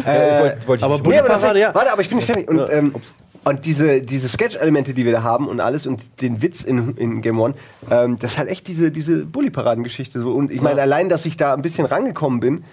Äh, 0.06 0.40
wollte 0.42 0.68
wollte 0.68 0.80
ich 0.82 0.84
aber 0.86 0.94
nicht- 0.96 1.06
Bulli- 1.06 1.10
Nee, 1.14 1.20
aber 1.20 1.28
das, 1.30 1.44
ja. 1.44 1.76
Warte, 1.76 1.92
aber 1.92 2.02
ich 2.02 2.08
bin 2.10 2.18
nicht 2.18 2.26
fertig. 2.26 2.50
Und, 2.50 2.58
Ja. 2.58 2.70
ähm, 2.70 2.96
und 3.44 3.66
diese, 3.66 4.02
diese 4.02 4.30
Sketch-Elemente, 4.30 4.94
die 4.94 5.06
wir 5.06 5.12
da 5.12 5.24
haben 5.24 5.48
und 5.48 5.60
alles 5.60 5.88
und 5.88 6.02
den 6.22 6.42
Witz 6.42 6.64
in, 6.64 6.96
in 6.98 7.22
Game 7.22 7.40
One, 7.40 7.56
ähm, 7.90 8.18
das 8.20 8.34
ist 8.34 8.38
halt 8.38 8.50
echt 8.50 8.68
diese, 8.68 8.92
diese 8.92 9.26
Bully-Paraden-Geschichte. 9.26 10.22
So. 10.22 10.32
Und 10.32 10.52
ich 10.52 10.62
meine, 10.62 10.82
allein, 10.82 11.10
dass 11.10 11.26
ich 11.26 11.38
da 11.38 11.54
ein 11.54 11.62
bisschen 11.62 11.86
rangekommen 11.86 12.40
bin, 12.40 12.64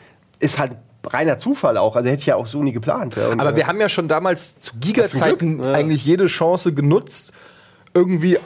ist 0.41 0.59
halt 0.59 0.77
reiner 1.07 1.39
Zufall 1.39 1.79
auch. 1.79 1.97
Also 1.97 2.11
hätte 2.11 2.21
ich 2.21 2.27
ja 2.27 2.37
auch 2.37 2.47
so 2.47 2.63
nie 2.63 2.73
geplant. 2.73 3.17
Ja. 3.17 3.29
Und, 3.29 3.41
Aber 3.41 3.53
äh, 3.53 3.57
wir 3.57 3.67
haben 3.67 3.81
ja 3.81 3.89
schon 3.89 4.09
damals 4.09 4.59
zu 4.59 4.77
Giga-Zeiten 4.79 5.63
Ja. 5.63 5.73
eigentlich 5.73 6.05
jede 6.05 6.27
Chance 6.27 6.75
genutzt, 6.75 7.33
irgendwie 7.95 8.39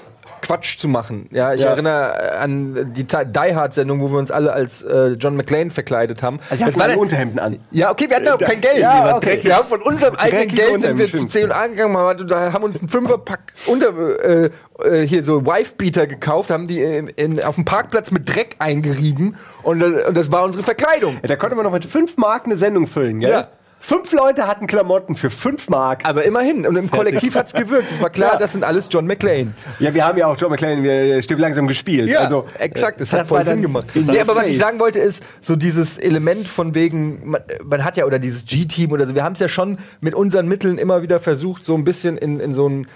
Quatsch 0.43 0.77
zu 0.77 0.89
machen. 0.89 1.29
Ja, 1.31 1.55
ich 1.55 1.63
Ja. 1.63 1.71
erinnere 1.71 2.13
äh, 2.33 2.37
an 2.37 2.93
die 2.95 3.05
Die 3.05 3.55
Hard-Sendung, 3.55 4.01
wo 4.01 4.11
wir 4.11 4.19
uns 4.19 4.31
alle 4.31 4.53
als 4.53 4.83
äh, 4.83 5.13
John 5.13 5.37
McClane 5.37 5.71
verkleidet 5.71 6.23
haben. 6.23 6.39
also 6.51 6.65
hatten 6.65 6.79
war 6.79 6.89
der- 6.89 6.99
Unterhemden 6.99 7.39
an. 7.39 7.59
ja, 7.71 7.91
okay, 7.91 8.09
wir 8.09 8.17
hatten 8.17 8.29
auch 8.29 8.39
kein 8.39 8.61
Geld. 8.61 8.79
Ja, 8.79 9.17
okay. 9.17 9.39
Wir 9.43 9.57
haben 9.57 9.69
von 9.69 9.81
unserem 9.83 10.17
eigenen 10.17 10.49
Geld 10.49 10.81
sind 10.81 10.99
wir 10.99 11.07
zu. 11.07 11.27
C&A 11.27 11.67
gegangen, 11.69 11.97
haben, 11.97 12.29
da 12.29 12.53
haben 12.53 12.65
uns 12.65 12.81
einen 12.81 12.89
Fünferpack 12.89 13.53
unter, 13.67 13.93
äh, 14.25 14.51
äh, 14.85 15.07
hier 15.07 15.25
so 15.25 15.47
Wife-Beater 15.47 16.07
gekauft, 16.07 16.51
haben 16.51 16.67
die 16.67 16.81
in, 16.83 17.09
in, 17.09 17.43
auf 17.43 17.55
dem 17.55 17.65
Parkplatz 17.65 18.11
mit 18.11 18.29
Dreck 18.29 18.57
eingerieben 18.59 19.37
und, 19.63 19.81
äh, 19.81 20.05
und 20.09 20.17
das 20.17 20.31
war 20.33 20.45
unsere 20.45 20.63
Verkleidung. 20.65 21.19
Ja, 21.23 21.29
da 21.29 21.37
konnte 21.37 21.55
man 21.57 21.65
noch 21.65 21.73
mit 21.73 21.85
5 21.85 22.17
Mark 22.17 22.47
eine 22.47 22.57
Sendung 22.57 22.87
füllen, 22.87 23.21
gell? 23.21 23.31
Ja. 23.31 23.49
Fünf 23.85 24.13
Leute 24.13 24.47
hatten 24.47 24.69
Klamotten 24.69 25.17
für 25.17 25.29
5 25.29 25.69
Mark. 25.69 26.09
Aber 26.09 26.25
immerhin, 26.25 26.69
und 26.69 26.77
im 26.77 26.89
Kollektiv 26.89 27.35
hat's 27.35 27.53
gewirkt. 27.53 27.91
Es 27.91 28.01
war 28.01 28.11
klar, 28.11 28.35
Ja. 28.35 28.39
das 28.39 28.53
sind 28.53 28.63
alles 28.63 28.89
John 28.89 29.09
McClane. 29.09 29.53
Ja, 29.81 29.93
wir 29.93 30.07
haben 30.07 30.17
ja 30.17 30.29
auch 30.29 30.39
John 30.39 30.53
McClane, 30.53 30.85
wir 30.85 31.21
stirbt 31.21 31.41
langsam 31.41 31.67
gespielt. 31.67 32.09
Ja, 32.09 32.21
also, 32.21 32.47
exakt, 32.61 33.01
das, 33.01 33.13
hat 33.13 33.27
voll 33.27 33.45
Sinn 33.45 33.61
gemacht. 33.61 33.87
Nee, 33.95 34.21
aber 34.21 34.37
was 34.37 34.47
ich 34.47 34.57
sagen 34.57 34.79
wollte 34.79 35.01
ist, 35.01 35.25
so 35.41 35.57
dieses 35.57 35.99
Element 35.99 36.47
von 36.47 36.77
wegen, 36.77 37.29
man, 37.29 37.43
man 37.65 37.85
hat 37.85 37.97
ja, 37.97 38.05
oder 38.05 38.21
dieses 38.21 38.45
G-Team 38.47 38.93
oder 38.93 39.05
so, 39.05 39.17
wir 39.17 39.25
haben 39.25 39.33
es 39.33 39.41
ja 39.41 39.49
schon 39.49 39.79
mit 40.01 40.15
unseren 40.15 40.47
Mitteln 40.47 40.79
immer 40.79 41.03
wieder 41.03 41.19
versucht, 41.19 41.65
so 41.65 41.75
ein 41.75 41.83
bisschen 41.83 42.17
in, 42.17 42.39
in 42.39 42.55
so 42.55 42.69
ein 42.69 42.87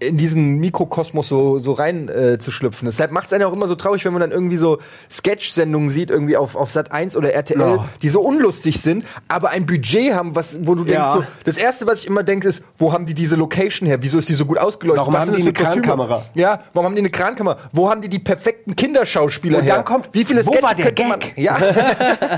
in 0.00 0.16
diesen 0.16 0.58
Mikrokosmos 0.58 1.28
so, 1.28 1.58
so 1.58 1.72
rein 1.72 2.08
äh, 2.08 2.38
zu 2.38 2.50
schlüpfen. 2.50 2.86
Deshalb 2.86 3.10
macht 3.12 3.26
es 3.26 3.32
einen 3.32 3.44
auch 3.44 3.52
immer 3.52 3.68
so 3.68 3.74
traurig, 3.74 4.04
wenn 4.04 4.12
man 4.12 4.20
dann 4.20 4.32
irgendwie 4.32 4.56
so 4.56 4.78
Sketch-Sendungen 5.10 5.90
sieht, 5.90 6.10
irgendwie 6.10 6.36
auf, 6.36 6.56
auf 6.56 6.70
Sat 6.70 6.90
1 6.92 7.16
oder 7.16 7.32
RTL, 7.32 7.60
Ja. 7.60 7.84
die 8.02 8.08
so 8.08 8.20
unlustig 8.20 8.80
sind, 8.80 9.04
aber 9.28 9.50
ein 9.50 9.66
Budget 9.66 10.14
haben, 10.14 10.34
was, 10.34 10.58
wo 10.62 10.74
du 10.74 10.84
denkst, 10.84 11.04
Ja. 11.04 11.12
so, 11.12 11.24
das 11.44 11.58
erste, 11.58 11.86
was 11.86 12.00
ich 12.00 12.06
immer 12.06 12.22
denke, 12.22 12.48
ist, 12.48 12.62
wo 12.78 12.92
haben 12.92 13.06
die 13.06 13.14
diese 13.14 13.36
Location 13.36 13.86
her? 13.86 13.98
Wieso 14.02 14.18
ist 14.18 14.28
die 14.28 14.34
so 14.34 14.46
gut 14.46 14.58
ausgeleuchtet? 14.58 15.00
Warum 15.00 15.14
was 15.14 15.26
haben 15.28 15.36
die 15.36 15.42
eine 15.42 15.52
Kostüme? 15.52 15.82
Krankamera? 15.82 16.22
Ja, 16.34 16.60
warum 16.72 16.86
haben 16.86 16.94
die 16.94 17.00
eine 17.02 17.10
Krankamera? 17.10 17.58
Wo 17.72 17.90
haben 17.90 18.00
die 18.00 18.08
die 18.08 18.18
perfekten 18.18 18.74
Kinderschauspieler 18.76 19.58
Und 19.58 19.64
her? 19.64 19.74
dann 19.76 19.84
kommt, 19.84 20.08
wie 20.12 20.24
viele 20.24 20.44
wo 20.46 20.50
Sketche 20.52 20.62
war 20.64 20.74
der 20.74 20.84
könnte 20.86 21.04
man, 21.04 21.20
Gag? 21.20 21.36
Ja. 21.36 21.56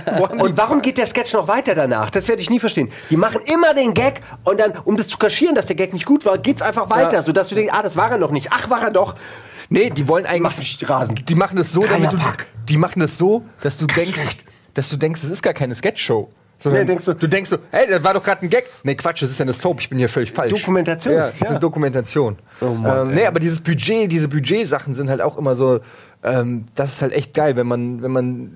Und 0.39 0.57
warum 0.57 0.83
geht 0.83 0.99
der 0.99 1.07
Sketch 1.07 1.33
noch 1.33 1.49
weiter 1.49 1.75
danach? 1.75 2.11
Das 2.11 2.27
werde 2.29 2.43
ich 2.43 2.51
nie 2.51 2.59
verstehen. 2.61 2.91
Die 3.11 3.17
machen 3.17 3.41
immer 3.53 3.75
den 3.75 3.95
Gag 3.95 4.21
und 4.45 4.59
dann, 4.61 4.73
um 4.85 4.97
das 4.97 5.09
zu 5.09 5.19
kaschieren, 5.19 5.55
dass 5.55 5.67
der 5.67 5.77
Gag 5.77 5.93
nicht 5.93 6.07
gut 6.07 6.25
war, 6.25 6.39
geht's 6.39 6.63
einfach 6.63 6.91
weiter, 6.91 7.15
Ja. 7.15 7.23
sodass 7.23 7.52
du 7.55 7.61
denkst, 7.61 7.73
ah, 7.77 7.83
das 7.83 7.97
war 7.97 8.11
er 8.11 8.19
noch 8.19 8.31
nicht. 8.31 8.49
Ach, 8.51 8.69
war 8.71 8.83
er 8.83 8.91
doch. 8.91 9.15
nee, 9.69 9.91
die 9.91 10.07
wollen 10.09 10.27
eigentlich 10.27 10.79
Mach 10.83 10.91
rasend. 10.91 11.29
Die 11.29 11.35
machen 11.35 11.57
das 11.57 11.73
so, 11.73 11.85
damit 11.85 12.13
du, 12.13 12.19
die 12.69 12.77
machen 12.79 13.01
das 13.01 13.17
so, 13.19 13.45
dass 13.63 13.79
du 13.79 13.87
denkst, 13.87 14.39
dass 14.75 14.89
du 14.91 14.97
denkst, 14.97 15.21
das 15.23 15.31
ist 15.31 15.43
gar 15.43 15.55
keine 15.55 15.75
Sketchshow. 15.75 16.29
Sondern 16.59 16.83
Nee, 16.83 16.87
denkst 16.87 17.07
du- 17.07 17.15
du 17.15 17.27
denkst 17.29 17.51
so, 17.51 17.57
hey, 17.73 17.87
das 17.91 18.05
war 18.05 18.15
doch 18.15 18.23
gerade 18.23 18.43
ein 18.43 18.49
Gag. 18.51 18.67
Nee, 18.85 18.95
Quatsch, 18.95 19.21
das 19.23 19.31
ist 19.31 19.39
ja 19.39 19.43
eine 19.45 19.53
Soap, 19.53 19.81
ich 19.81 19.89
bin 19.89 19.99
hier 19.99 20.09
völlig 20.09 20.31
falsch. 20.31 20.53
Dokumentation, 20.53 21.13
Ja, 21.15 21.27
das 21.27 21.35
ist 21.35 21.47
eine 21.49 21.59
Dokumentation. 21.59 22.37
Oh 22.61 22.67
Mann, 22.75 23.09
ähm, 23.09 23.15
nee, 23.15 23.27
aber 23.27 23.41
dieses 23.41 23.59
Budget, 23.61 24.13
diese 24.13 24.29
Budgetsachen 24.29 24.95
sind 24.95 25.11
halt 25.11 25.21
auch 25.21 25.37
immer 25.39 25.57
so, 25.57 25.81
ähm, 26.23 26.67
das 26.77 26.93
ist 26.93 27.03
halt 27.03 27.13
echt 27.15 27.35
geil, 27.35 27.57
wenn 27.57 27.67
man, 27.67 28.01
wenn 28.03 28.13
man, 28.13 28.53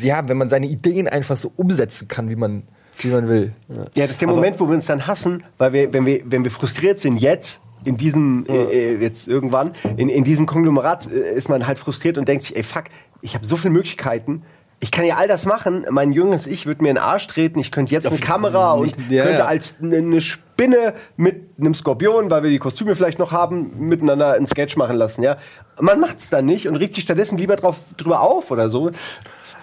ja, 0.00 0.28
wenn 0.28 0.36
man 0.36 0.50
seine 0.50 0.66
Ideen 0.66 1.08
einfach 1.08 1.38
so 1.38 1.50
umsetzen 1.56 2.08
kann, 2.08 2.28
wie 2.28 2.36
man, 2.36 2.62
wie 2.98 3.08
man 3.08 3.26
will. 3.28 3.52
Ja, 3.94 4.02
das 4.02 4.10
ist 4.12 4.20
der 4.20 4.28
Moment, 4.28 4.60
wo 4.60 4.66
wir 4.68 4.74
uns 4.74 4.84
dann 4.86 5.06
hassen, 5.06 5.42
weil 5.56 5.72
wir, 5.72 5.92
wenn 5.92 6.04
wir, 6.04 6.20
wenn 6.26 6.44
wir 6.44 6.50
frustriert 6.50 7.00
sind 7.00 7.16
jetzt, 7.16 7.60
in 7.84 7.96
diesem, 7.96 8.46
äh, 8.48 8.92
äh, 8.92 9.00
jetzt 9.00 9.28
irgendwann, 9.28 9.72
in, 9.96 10.08
in 10.08 10.24
diesem 10.24 10.46
Konglomerat 10.46 11.10
äh, 11.10 11.34
ist 11.34 11.48
man 11.48 11.66
halt 11.66 11.78
frustriert 11.78 12.18
und 12.18 12.28
denkt 12.28 12.44
sich, 12.44 12.56
ey, 12.56 12.62
fuck, 12.62 12.84
ich 13.22 13.34
habe 13.34 13.46
so 13.46 13.56
viele 13.56 13.72
Möglichkeiten. 13.72 14.42
Ich 14.80 14.92
kann 14.92 15.04
ja 15.04 15.16
all 15.16 15.26
das 15.26 15.44
machen. 15.44 15.84
Mein 15.90 16.12
jüngeres 16.12 16.46
Ich 16.46 16.66
würde 16.66 16.84
mir 16.84 16.90
in 16.90 16.96
den 16.96 17.02
Arsch 17.02 17.26
treten. 17.26 17.58
Ich 17.58 17.72
könnte 17.72 17.92
jetzt 17.92 18.06
eine 18.06 18.18
Kamera 18.18 18.74
und 18.74 18.94
ja, 19.10 19.24
könnte 19.24 19.40
ja. 19.40 19.46
als 19.46 19.78
eine 19.82 19.96
eine 19.96 20.20
Spinne 20.20 20.94
mit 21.16 21.50
einem 21.58 21.74
Skorpion, 21.74 22.30
weil 22.30 22.44
wir 22.44 22.50
die 22.50 22.60
Kostüme 22.60 22.94
vielleicht 22.94 23.18
noch 23.18 23.32
haben, 23.32 23.72
miteinander 23.88 24.34
einen 24.34 24.46
Sketch 24.46 24.76
machen 24.76 24.96
lassen. 24.96 25.24
Ja, 25.24 25.38
man 25.80 25.98
macht's 25.98 26.30
dann 26.30 26.46
nicht 26.46 26.68
und 26.68 26.76
regt 26.76 26.94
sich 26.94 27.02
stattdessen 27.02 27.38
lieber 27.38 27.56
drauf, 27.56 27.76
drüber 27.96 28.20
auf 28.20 28.52
oder 28.52 28.68
so, 28.68 28.92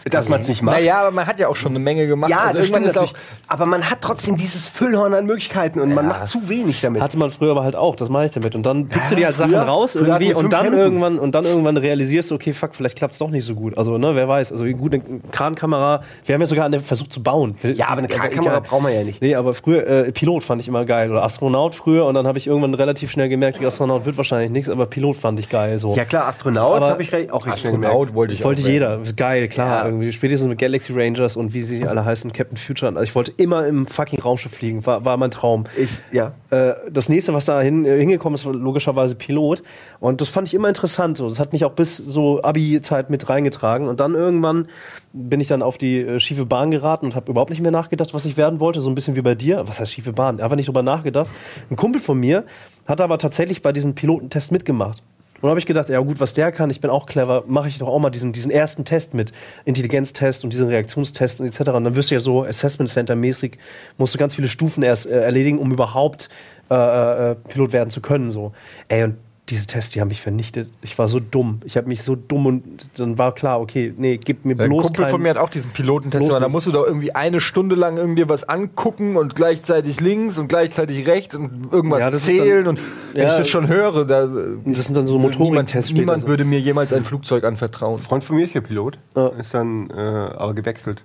dass 0.05 0.29
man 0.29 0.39
es 0.41 0.47
nicht 0.47 0.61
macht. 0.61 0.77
Naja, 0.77 0.99
aber 1.01 1.11
man 1.11 1.25
hat 1.25 1.39
ja 1.39 1.47
auch 1.47 1.55
schon 1.55 1.71
eine 1.71 1.79
Menge 1.79 2.07
gemacht. 2.07 2.29
Ja, 2.29 2.41
also 2.45 2.59
das 2.59 2.69
irgendwann 2.69 2.91
stimmt 2.91 3.09
ist 3.09 3.15
auch. 3.15 3.19
Aber 3.47 3.65
man 3.65 3.89
hat 3.89 3.99
trotzdem 4.01 4.37
dieses 4.37 4.67
Füllhorn 4.67 5.13
an 5.13 5.25
Möglichkeiten 5.25 5.79
und 5.81 5.93
man 5.93 6.07
macht 6.07 6.27
zu 6.27 6.47
wenig 6.47 6.79
damit. 6.81 7.01
Hatte 7.01 7.17
man 7.17 7.31
früher 7.31 7.51
aber 7.51 7.63
halt 7.63 7.75
auch, 7.75 7.95
das 7.95 8.09
meine 8.09 8.27
ich 8.27 8.31
damit. 8.33 8.55
Und 8.55 8.65
dann 8.65 8.87
pickst 8.87 9.11
du 9.11 9.15
dir 9.15 9.25
halt 9.25 9.35
früher- 9.35 9.49
Sachen 9.49 9.67
raus 9.67 9.95
irgendwie 9.95 10.33
und 10.33 10.53
dann 10.53 10.65
Hemden. 10.65 10.79
irgendwann 10.79 11.19
und 11.19 11.33
dann 11.33 11.45
irgendwann 11.45 11.77
realisierst 11.77 12.31
du, 12.31 12.35
okay, 12.35 12.53
fuck, 12.53 12.75
vielleicht 12.75 12.97
klappt 12.97 13.13
es 13.13 13.19
doch 13.19 13.29
nicht 13.29 13.45
so 13.45 13.55
gut. 13.55 13.77
Also, 13.77 13.97
ne, 13.97 14.15
wer 14.15 14.27
weiß. 14.27 14.51
Also 14.51 14.65
gut, 14.65 14.93
eine 14.93 15.03
Krankamera, 15.31 16.01
wir 16.25 16.33
haben 16.35 16.41
ja 16.41 16.47
sogar 16.47 16.65
eine 16.65 16.79
versucht 16.79 17.11
zu 17.11 17.21
bauen. 17.23 17.55
Ja, 17.63 17.87
aber 17.89 17.99
eine 17.99 18.07
Krankamera 18.07 18.59
brauchen 18.59 18.85
wir 18.85 18.93
ja 18.93 19.03
nicht. 19.03 19.21
Nee, 19.21 19.35
aber 19.35 19.53
früher, 19.53 19.87
äh, 19.87 20.11
Pilot 20.11 20.43
fand 20.43 20.61
ich 20.61 20.67
immer 20.67 20.85
geil. 20.85 21.09
Oder 21.11 21.23
Astronaut 21.23 21.73
früher 21.75 22.05
und 22.05 22.13
dann 22.13 22.27
habe 22.27 22.37
ich 22.37 22.47
irgendwann 22.47 22.73
relativ 22.73 23.11
schnell 23.11 23.29
gemerkt, 23.29 23.63
Astronaut 23.63 24.05
wird 24.05 24.17
wahrscheinlich 24.17 24.51
nichts, 24.51 24.69
aber 24.69 24.85
Pilot 24.85 25.17
fand 25.17 25.39
ich 25.39 25.49
geil. 25.49 25.79
So. 25.79 25.95
Ja 25.95 26.05
klar, 26.05 26.27
Astronaut 26.27 26.81
habe 26.81 27.01
ich 27.01 27.11
auch 27.31 27.45
richtig 27.45 27.53
Astronaut 27.53 27.91
gemerkt. 27.91 28.13
wollte 28.13 28.33
ich 28.33 28.43
wollte 28.43 28.61
jeder. 28.61 28.99
Geil, 29.15 29.47
klar. 29.47 29.87
Ja. 29.89 29.94
Irgendwie. 29.95 30.12
Spätestens 30.12 30.49
mit 30.49 30.60
Galaxy 30.60 30.93
Rangers 30.93 31.36
und 31.36 31.53
wie 31.53 31.63
sie 31.63 31.88
alle 31.88 32.03
heißen, 32.03 32.31
Captain 32.34 32.58
Future. 32.58 32.91
Also 32.91 33.03
ich 33.03 33.15
wollte 33.15 33.31
immer 33.38 33.65
im 33.65 33.88
fucking 33.88 34.19
Raumschiff 34.19 34.51
fliegen. 34.51 34.86
War, 34.86 35.05
war 35.05 35.15
mein 35.17 35.31
Traum. 35.31 35.63
Ich, 35.77 35.99
ja. 36.12 36.34
Äh, 36.49 36.73
das 36.91 37.08
nächste, 37.10 37.34
was 37.34 37.45
da 37.45 37.62
hin, 37.62 37.86
äh, 37.86 37.97
hingekommen 37.97 38.36
ist, 38.36 38.45
war 38.45 38.53
logischerweise 38.53 39.15
Pilot. 39.15 39.63
Und 39.99 40.21
das 40.21 40.29
fand 40.29 40.47
ich 40.47 40.53
immer 40.53 40.67
interessant. 40.67 41.17
So. 41.17 41.29
Das 41.29 41.39
hat 41.39 41.53
mich 41.53 41.63
auch 41.63 41.71
bis 41.71 41.97
so 41.97 42.41
Abi-Zeit 42.43 43.10
mit 43.10 43.29
reingetragen. 43.29 43.88
Und 43.88 43.99
dann 43.99 44.15
irgendwann 44.15 44.67
bin 45.13 45.39
ich 45.39 45.47
dann 45.47 45.62
auf 45.62 45.77
die 45.77 46.01
äh, 46.01 46.19
schiefe 46.19 46.45
Bahn 46.45 46.71
geraten 46.71 47.05
und 47.05 47.15
habe 47.15 47.31
überhaupt 47.31 47.51
nicht 47.51 47.62
mehr 47.62 47.71
nachgedacht, 47.71 48.13
was 48.13 48.25
ich 48.25 48.36
werden 48.36 48.60
wollte. 48.60 48.81
So 48.81 48.89
ein 48.89 48.95
bisschen 48.95 49.15
wie 49.15 49.21
bei 49.21 49.36
dir. 49.36 49.63
Was 49.67 49.79
heißt 49.79 49.91
schiefe 49.91 50.12
Bahn? 50.12 50.41
Einfach 50.41 50.58
nicht 50.58 50.67
drüber 50.67 50.84
nachgedacht. 50.84 51.29
Ein 51.69 51.77
Kumpel 51.77 52.01
von 52.01 52.19
mir 52.19 52.43
hat 52.86 52.99
aber 52.99 53.17
tatsächlich 53.17 53.62
bei 53.62 53.71
diesem 53.71 53.95
Pilotentest 53.95 54.51
mitgemacht. 54.51 55.01
Und 55.45 55.51
habe 55.51 55.60
ich 55.60 55.67
gedacht, 55.67 55.89
ja 55.89 55.99
gut, 55.99 56.19
was 56.19 56.34
der 56.34 56.51
kann, 56.51 56.71
ich 56.71 56.81
bin 56.81 56.89
auch 56.89 57.05
clever, 57.05 57.43
mache 57.45 57.67
ich 57.67 57.77
doch 57.77 57.88
auch 57.88 57.99
mal 57.99 58.10
diesen, 58.10 58.34
diesen 58.34 58.49
ersten 58.49 58.84
Test 58.84 59.13
mit. 59.13 59.31
Intelligenztest 59.63 60.43
und 60.43 60.51
diesen 60.51 60.69
Reaktionstest 60.69 61.39
und 61.39 61.45
etc. 61.45 61.69
Und 61.69 61.84
dann 61.84 61.95
wirst 61.95 62.10
du 62.10 62.15
ja 62.15 62.19
so 62.19 62.43
Assessment 62.43 62.89
Center 62.89 63.15
mäßig, 63.15 63.60
musst 63.99 64.15
du 64.15 64.17
ganz 64.17 64.34
viele 64.34 64.47
Stufen 64.47 64.81
erst 64.81 65.05
äh, 65.05 65.21
erledigen, 65.21 65.60
um 65.60 65.71
überhaupt 65.71 66.29
äh, 66.71 66.73
äh, 66.73 67.36
Pilot 67.36 67.73
werden 67.73 67.91
zu 67.91 68.01
können. 68.01 68.31
So. 68.31 68.53
Ey, 68.88 69.03
und 69.03 69.17
diese 69.49 69.67
Tests, 69.67 69.91
die 69.91 70.01
haben 70.01 70.08
mich 70.08 70.21
vernichtet. 70.21 70.69
Ich 70.81 70.97
war 70.97 71.08
so 71.08 71.19
dumm. 71.19 71.60
Ich 71.65 71.77
habe 71.77 71.88
mich 71.88 72.01
so 72.01 72.15
dumm 72.15 72.47
und 72.47 72.63
dann 72.97 73.19
war 73.19 73.31
klar, 73.36 73.62
okay, 73.62 73.93
nee, 73.95 74.17
gib 74.17 74.43
mir 74.43 74.53
Ein 74.60 74.69
bloß 74.69 74.86
Kumpel 74.86 75.03
kein- 75.03 75.12
von 75.12 75.21
mir 75.21 75.29
hat 75.29 75.38
auch 75.38 75.49
diesen 75.49 75.69
Pilotentest 75.69 76.19
Bloß 76.19 76.29
gemacht. 76.29 76.41
Da 76.41 76.47
nicht. 76.47 76.51
musst 76.53 76.65
du 76.65 76.71
doch 76.71 76.86
irgendwie 76.88 77.13
eine 77.13 77.39
Stunde 77.39 77.75
lang 77.75 77.97
irgendwie 77.97 78.27
was 78.27 78.49
angucken 78.49 79.17
und 79.17 79.36
gleichzeitig 79.36 79.99
links 80.01 80.39
und 80.39 80.47
gleichzeitig 80.47 81.05
rechts 81.08 81.36
und 81.36 81.71
irgendwas 81.71 81.99
Ja, 81.99 82.10
das 82.10 82.21
ist 82.21 82.25
zählen. 82.38 82.65
dann- 82.65 82.77
und 82.77 82.81
wenn 83.13 83.21
ja. 83.23 83.31
ich 83.34 83.38
das 83.38 83.47
schon 83.47 83.67
höre, 83.67 84.05
da, 84.05 84.25
Das 84.65 84.86
sind 84.86 84.97
dann 84.97 85.05
so 85.05 85.17
niemand, 85.17 85.38
Motorentests 85.38 85.89
später 85.89 85.99
niemand 86.01 86.21
so. 86.23 86.27
würde 86.27 86.43
mir 86.43 86.60
jemals 86.60 86.91
ein 86.91 87.03
Flugzeug 87.03 87.43
anvertrauen. 87.43 87.99
Freund 87.99 88.23
von 88.23 88.38
mir 88.38 88.45
ist 88.45 88.55
ja 88.55 88.62
Pilot, 88.62 88.97
Ja. 89.15 89.27
ist 89.27 89.53
dann 89.53 89.91
äh, 89.91 89.93
aber 89.93 90.55
gewechselt. 90.55 91.03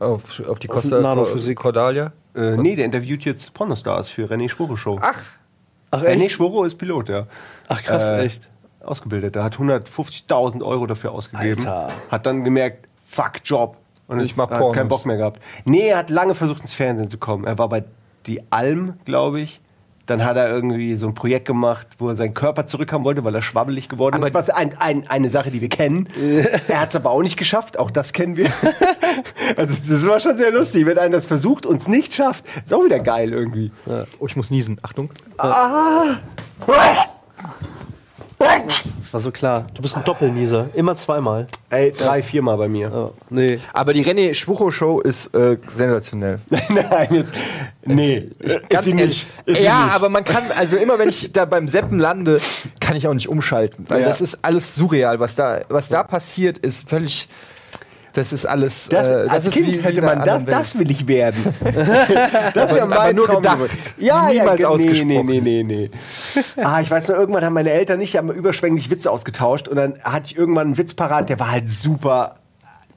Auf, 0.00 0.40
auf 0.48 0.58
die 0.58 0.68
Costa 0.68 1.00
Nanophysik. 1.02 1.58
Cordalia. 1.58 2.12
Äh, 2.34 2.56
nee, 2.56 2.76
der 2.76 2.86
interviewt 2.86 3.24
jetzt 3.26 3.52
Pornostars 3.52 4.08
für 4.08 4.24
René 4.24 4.48
Schworo 4.48 4.74
Show. 4.74 4.98
Ach, 5.02 5.20
Ach, 5.92 6.02
René? 6.02 6.28
Schworo 6.28 6.64
ist 6.64 6.74
Pilot, 6.74 7.08
ja. 7.08 7.26
Ach 7.68 7.82
krass, 7.82 8.04
Äh, 8.04 8.24
echt. 8.24 8.48
Ausgebildet. 8.84 9.34
Der 9.34 9.44
hat 9.44 9.56
150.000 9.58 10.62
Euro 10.62 10.86
dafür 10.86 11.12
ausgegeben. 11.12 11.66
Alter. 11.66 11.88
Hat 12.10 12.26
dann 12.26 12.44
gemerkt, 12.44 12.86
fuck 13.04 13.34
Job. 13.44 13.76
Und 14.06 14.20
Ich 14.20 14.32
es- 14.32 14.36
mach 14.36 14.48
Pornos. 14.50 14.74
keinen 14.76 14.88
Bock 14.88 15.06
mehr 15.06 15.16
gehabt. 15.16 15.40
Nee, 15.64 15.88
er 15.88 15.96
hat 15.98 16.10
lange 16.10 16.34
versucht 16.34 16.60
ins 16.60 16.74
Fernsehen 16.74 17.08
zu 17.08 17.16
kommen. 17.18 17.44
Er 17.44 17.56
war 17.58 17.68
bei 17.70 17.84
Die 18.26 18.42
Alm, 18.50 18.94
glaube 19.04 19.40
ich. 19.40 19.60
Dann 20.06 20.22
hat 20.22 20.36
er 20.36 20.50
irgendwie 20.50 20.96
so 20.96 21.06
ein 21.06 21.14
Projekt 21.14 21.46
gemacht, 21.46 21.86
wo 21.98 22.08
er 22.10 22.14
seinen 22.14 22.34
Körper 22.34 22.66
zurückhaben 22.66 23.06
wollte, 23.06 23.24
weil 23.24 23.34
er 23.34 23.40
schwabbelig 23.40 23.88
geworden 23.88 24.22
ist. 24.22 24.34
Was 24.34 24.50
ein, 24.50 24.76
ein, 24.78 25.08
eine 25.08 25.30
Sache, 25.30 25.50
die 25.50 25.62
wir 25.62 25.70
kennen. 25.70 26.10
er 26.68 26.80
hat 26.80 26.90
es 26.90 26.96
aber 26.96 27.10
auch 27.10 27.22
nicht 27.22 27.38
geschafft. 27.38 27.78
Auch 27.78 27.90
das 27.90 28.12
kennen 28.12 28.36
wir. 28.36 28.50
also 29.56 29.74
das 29.88 30.06
war 30.06 30.20
schon 30.20 30.36
sehr 30.36 30.50
lustig. 30.52 30.84
Wenn 30.84 30.98
einer 30.98 31.16
das 31.16 31.24
versucht 31.24 31.64
und 31.64 31.80
es 31.80 31.88
nicht 31.88 32.12
schafft, 32.12 32.44
ist 32.64 32.74
auch 32.74 32.84
wieder 32.84 32.98
geil 32.98 33.32
irgendwie. 33.32 33.72
Oh, 34.18 34.26
ich 34.26 34.36
muss 34.36 34.50
niesen. 34.50 34.78
Achtung. 34.82 35.08
Das 38.66 39.12
war 39.12 39.20
so 39.20 39.30
klar. 39.30 39.66
Du 39.74 39.82
bist 39.82 39.96
ein 39.96 40.04
Doppelnieser. 40.04 40.68
Immer 40.74 40.96
zweimal. 40.96 41.46
Ey, 41.70 41.92
drei, 41.92 42.22
viermal 42.22 42.56
bei 42.56 42.68
mir. 42.68 42.90
Ja. 42.92 43.10
Nee. 43.30 43.60
Aber 43.72 43.92
die 43.92 44.04
René 44.04 44.34
Schwucho 44.34 44.70
Show 44.70 45.00
ist 45.00 45.34
äh, 45.34 45.56
sensationell. 45.68 46.40
Nein, 46.68 47.08
jetzt, 47.14 47.32
nee, 47.84 48.30
Ganz 48.68 48.86
ist 48.86 48.92
sie 48.92 48.98
ehrlich. 48.98 49.06
nicht. 49.06 49.26
Ist 49.46 49.58
sie 49.58 49.64
ja, 49.64 49.84
nicht. 49.84 49.94
aber 49.94 50.08
man 50.08 50.24
kann, 50.24 50.44
also 50.56 50.76
immer 50.76 50.98
wenn 50.98 51.08
ich 51.08 51.32
da 51.32 51.44
beim 51.44 51.68
Seppen 51.68 51.98
lande, 51.98 52.40
kann 52.80 52.96
ich 52.96 53.06
auch 53.06 53.14
nicht 53.14 53.28
umschalten. 53.28 53.84
Weil 53.88 54.00
Ja. 54.00 54.06
das 54.06 54.20
ist 54.20 54.38
alles 54.42 54.74
surreal. 54.74 55.20
Was 55.20 55.36
da, 55.36 55.60
was 55.68 55.88
da 55.88 56.02
passiert, 56.02 56.58
ist 56.58 56.88
völlig. 56.88 57.28
Das 58.14 58.32
ist 58.32 58.46
alles. 58.46 58.88
Das, 58.88 59.10
äh, 59.10 59.26
als 59.28 59.46
ist 59.48 59.54
Kind 59.54 59.66
wie- 59.66 59.74
wie 59.76 59.80
hätte 59.82 59.98
einer 60.02 60.14
man 60.16 60.24
das, 60.26 60.46
Welt. 60.46 60.56
das 60.56 60.78
will 60.78 60.90
ich 60.90 61.06
werden. 61.08 61.54
das 62.54 62.72
wäre 62.74 62.86
mein 62.86 63.16
nur 63.16 63.26
Traum 63.26 63.42
gedacht. 63.42 63.58
Ja, 63.98 64.28
Niemals 64.30 64.36
ja, 64.36 64.44
ge- 64.44 64.56
nee, 64.56 64.64
ausgesprochen. 64.66 65.06
nee, 65.26 65.40
nee, 65.40 65.62
nee, 65.62 65.90
nee. 66.34 66.62
Ah, 66.62 66.80
ich 66.80 66.90
weiß 66.90 67.08
noch, 67.08 67.16
irgendwann 67.16 67.44
haben 67.44 67.54
meine 67.54 67.70
Eltern 67.70 67.98
nicht, 67.98 68.16
haben 68.16 68.30
überschwänglich 68.30 68.90
Witze 68.90 69.10
ausgetauscht 69.10 69.66
und 69.68 69.76
dann 69.76 69.94
hatte 70.04 70.26
ich 70.26 70.36
irgendwann 70.36 70.68
einen 70.68 70.78
Witz 70.78 70.94
parat, 70.94 71.28
der 71.28 71.40
war 71.40 71.50
halt 71.50 71.68
super. 71.68 72.36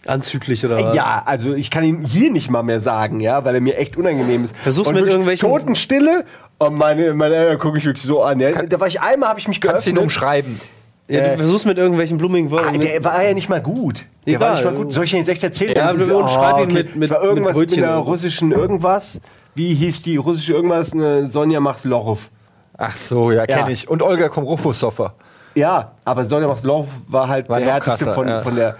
Anzüglich 0.05 0.63
oder 0.65 0.81
was? 0.85 0.95
Ja, 0.95 1.23
also 1.25 1.53
ich 1.53 1.69
kann 1.69 1.83
ihn 1.83 2.05
hier 2.05 2.31
nicht 2.31 2.49
mal 2.49 2.63
mehr 2.63 2.79
sagen, 2.79 3.19
ja, 3.19 3.43
weil 3.43 3.55
er 3.55 3.61
mir 3.61 3.77
echt 3.77 3.97
unangenehm 3.97 4.45
ist. 4.45 4.55
Versuch's 4.55 4.87
Und 4.87 4.95
mit 4.95 5.05
irgendwelchen- 5.05 5.49
Totenstille 5.49 6.23
und 6.59 6.75
meine, 6.77 7.13
meine 7.13 7.35
Eltern 7.35 7.59
gucke 7.59 7.77
ich 7.77 7.85
wirklich 7.85 8.05
so 8.05 8.21
an. 8.23 8.39
Ja. 8.39 8.51
da 8.51 8.79
war 8.79 8.87
ich 8.87 9.01
einmal, 9.01 9.29
habe 9.29 9.39
ich 9.39 9.49
mich 9.49 9.59
Kannst 9.59 9.85
du 9.85 9.89
ihn 9.89 9.95
geöffnet. 9.95 10.03
umschreiben. 10.03 10.61
Ja, 11.09 11.29
du 11.29 11.37
versuchst 11.37 11.65
mit 11.65 11.77
irgendwelchen 11.77 12.17
blumigen 12.17 12.49
Ah, 12.49 12.51
Wörtern. 12.51 12.77
mit- 12.77 12.83
der 12.89 13.03
war 13.03 13.23
ja 13.23 13.33
nicht 13.33 13.47
mal 13.49 13.61
gut. 13.61 14.05
Der 14.25 14.35
Egal. 14.35 14.41
war 14.49 14.55
nicht 14.55 14.65
mal 14.65 14.73
gut. 14.75 14.91
Soll 14.91 15.03
ich 15.05 15.11
den 15.11 15.19
jetzt 15.19 15.29
echt 15.29 15.43
erzählen? 15.43 15.73
Ja, 15.75 15.87
Dann 15.87 15.97
wir 15.99 16.05
diese- 16.05 16.17
umschreiben 16.17 16.69
ihn 16.69 16.73
mit- 16.73 16.95
mit- 16.95 17.09
war 17.09 17.23
irgendwas 17.23 17.55
mit 17.55 17.71
mit, 17.71 17.83
einer 17.83 17.95
russischen 17.97 18.51
irgendwas. 18.51 19.21
Wie 19.55 19.73
hieß 19.73 20.01
die 20.03 20.17
russische 20.17 20.53
irgendwas? 20.53 20.93
Eine 20.93 21.27
Sonja 21.27 21.59
Maslorov. 21.61 22.29
Ach 22.77 22.93
so, 22.93 23.31
ja, 23.31 23.45
kenne 23.45 23.61
Ja. 23.61 23.67
ich. 23.69 23.89
Und 23.89 24.03
Olga 24.03 24.27
Komrofosoffer. 24.29 25.15
Ja, 25.55 25.93
aber 26.05 26.25
Sonja 26.25 26.47
Maslorov 26.47 26.87
war 27.07 27.27
halt 27.29 27.49
War 27.49 27.59
der 27.59 27.73
härteste 27.73 28.03
krasser, 28.05 28.13
von, 28.13 28.27
ja. 28.27 28.41
von 28.41 28.55
der. 28.55 28.75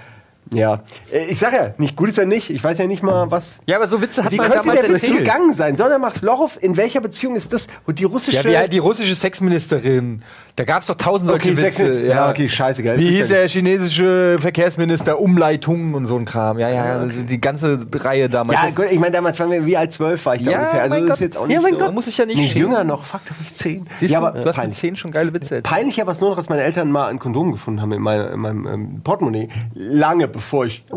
Ja, 0.54 0.82
Äh, 1.12 1.26
ich 1.26 1.40
sag 1.40 1.54
ja, 1.54 1.74
nicht 1.78 1.96
gut 1.96 2.10
ist 2.10 2.18
er 2.18 2.26
nicht. 2.26 2.50
Ich 2.50 2.64
weiß 2.64 2.78
ja 2.78 2.88
nicht 2.88 3.04
mal, 3.04 3.30
was. 3.32 3.58
Ja, 3.66 3.76
aber 3.78 3.88
so 3.88 4.02
Witze 4.02 4.24
hat 4.24 4.32
Wie 4.32 4.38
man 4.38 4.48
könnte 4.50 4.60
damals 4.68 4.82
der 4.82 4.94
das 4.94 5.02
erzählt. 5.04 5.20
gegangen 5.20 5.54
sein? 5.54 5.78
Sonja 5.78 5.98
Maslorov, 5.98 6.58
in 6.62 6.78
welcher 6.78 7.02
Beziehung 7.02 7.36
ist 7.36 7.52
das? 7.54 7.68
Und 7.86 8.00
die 8.00 8.04
russische. 8.06 8.38
Ja, 8.38 8.44
wie 8.50 8.58
halt 8.58 8.74
die 8.74 8.78
russische 8.80 9.14
Sexministerin. 9.16 10.22
Da 10.56 10.64
gab 10.64 10.82
es 10.82 10.88
doch 10.88 10.96
tausend 10.96 11.30
solche 11.30 11.52
Okay, 11.52 11.58
Witze. 11.64 11.86
Sex- 12.00 12.08
ja, 12.08 12.30
okay, 12.32 12.50
scheiße, 12.50 12.82
gell. 12.82 12.98
Wie 12.98 13.10
hieß 13.12 13.28
der 13.28 13.48
chinesische 13.48 14.38
Verkehrsminister? 14.40 15.20
Umleitungen 15.20 15.94
und 15.94 16.06
so 16.08 16.16
ein 16.18 16.26
Kram. 16.26 16.58
Ja, 16.58 16.70
ja, 16.70 16.84
also 17.00 17.22
die 17.22 17.40
ganze 17.40 17.80
Reihe 17.94 18.28
damals. 18.30 18.60
ja, 18.60 18.70
gut, 18.72 18.86
ich 18.90 19.00
meine, 19.00 19.12
damals 19.12 19.40
waren 19.40 19.52
wir 19.52 19.66
wie 19.66 19.78
alt 19.78 19.94
zwölf 19.94 20.26
war 20.26 20.36
ich 20.36 20.44
da 20.44 20.52
Ja, 20.52 20.58
ungefähr. 20.60 20.82
Also 20.84 20.90
mein 20.96 21.02
das 21.02 21.10
Gott. 21.10 21.16
ist 21.18 21.22
jetzt 21.22 21.38
auch 21.38 21.42
Ja, 21.48 21.60
nicht 21.60 21.62
mein 21.64 21.74
so. 21.74 21.80
Gott, 21.86 21.94
muss 21.94 22.08
ich 22.08 22.18
ja 22.18 22.26
nicht 22.26 22.38
Nee, 22.56 22.60
jünger 22.60 22.84
noch, 22.84 23.04
fuck, 23.04 23.22
du 23.28 23.34
bist 23.36 23.58
zehn. 23.58 23.86
Siehst 24.00 24.12
ja, 24.14 24.20
du, 24.20 24.26
aber 24.26 24.32
du 24.34 24.40
hast 24.40 24.46
mit 24.48 24.56
peinlich. 24.56 24.78
zehn 24.80 24.96
schon 24.96 25.12
geile 25.12 25.32
Witze 25.34 25.56
erzählt. 25.56 25.64
Peinlicher 25.64 26.08
war 26.08 26.14
es 26.14 26.22
nur 26.22 26.30
noch, 26.32 26.38
dass 26.38 26.50
meine 26.50 26.64
Eltern 26.64 26.90
mal 26.92 27.08
ein 27.10 27.20
Kondom 27.20 27.52
gefunden 27.52 27.80
haben 27.82 27.92
in 27.92 28.02
meinem, 28.02 28.34
in 28.34 28.40
meinem 28.40 28.68
ähm, 28.68 29.02
Portemonnaie. 29.04 29.50
Lange 29.76 30.28
bevor 30.38 30.66
ich. 30.66 30.86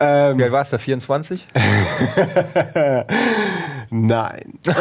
ähm, 0.00 0.38
Wie 0.38 0.42
alt 0.44 0.52
warst 0.52 0.72
du? 0.72 0.78
24? 0.78 1.46
nein. 3.90 4.58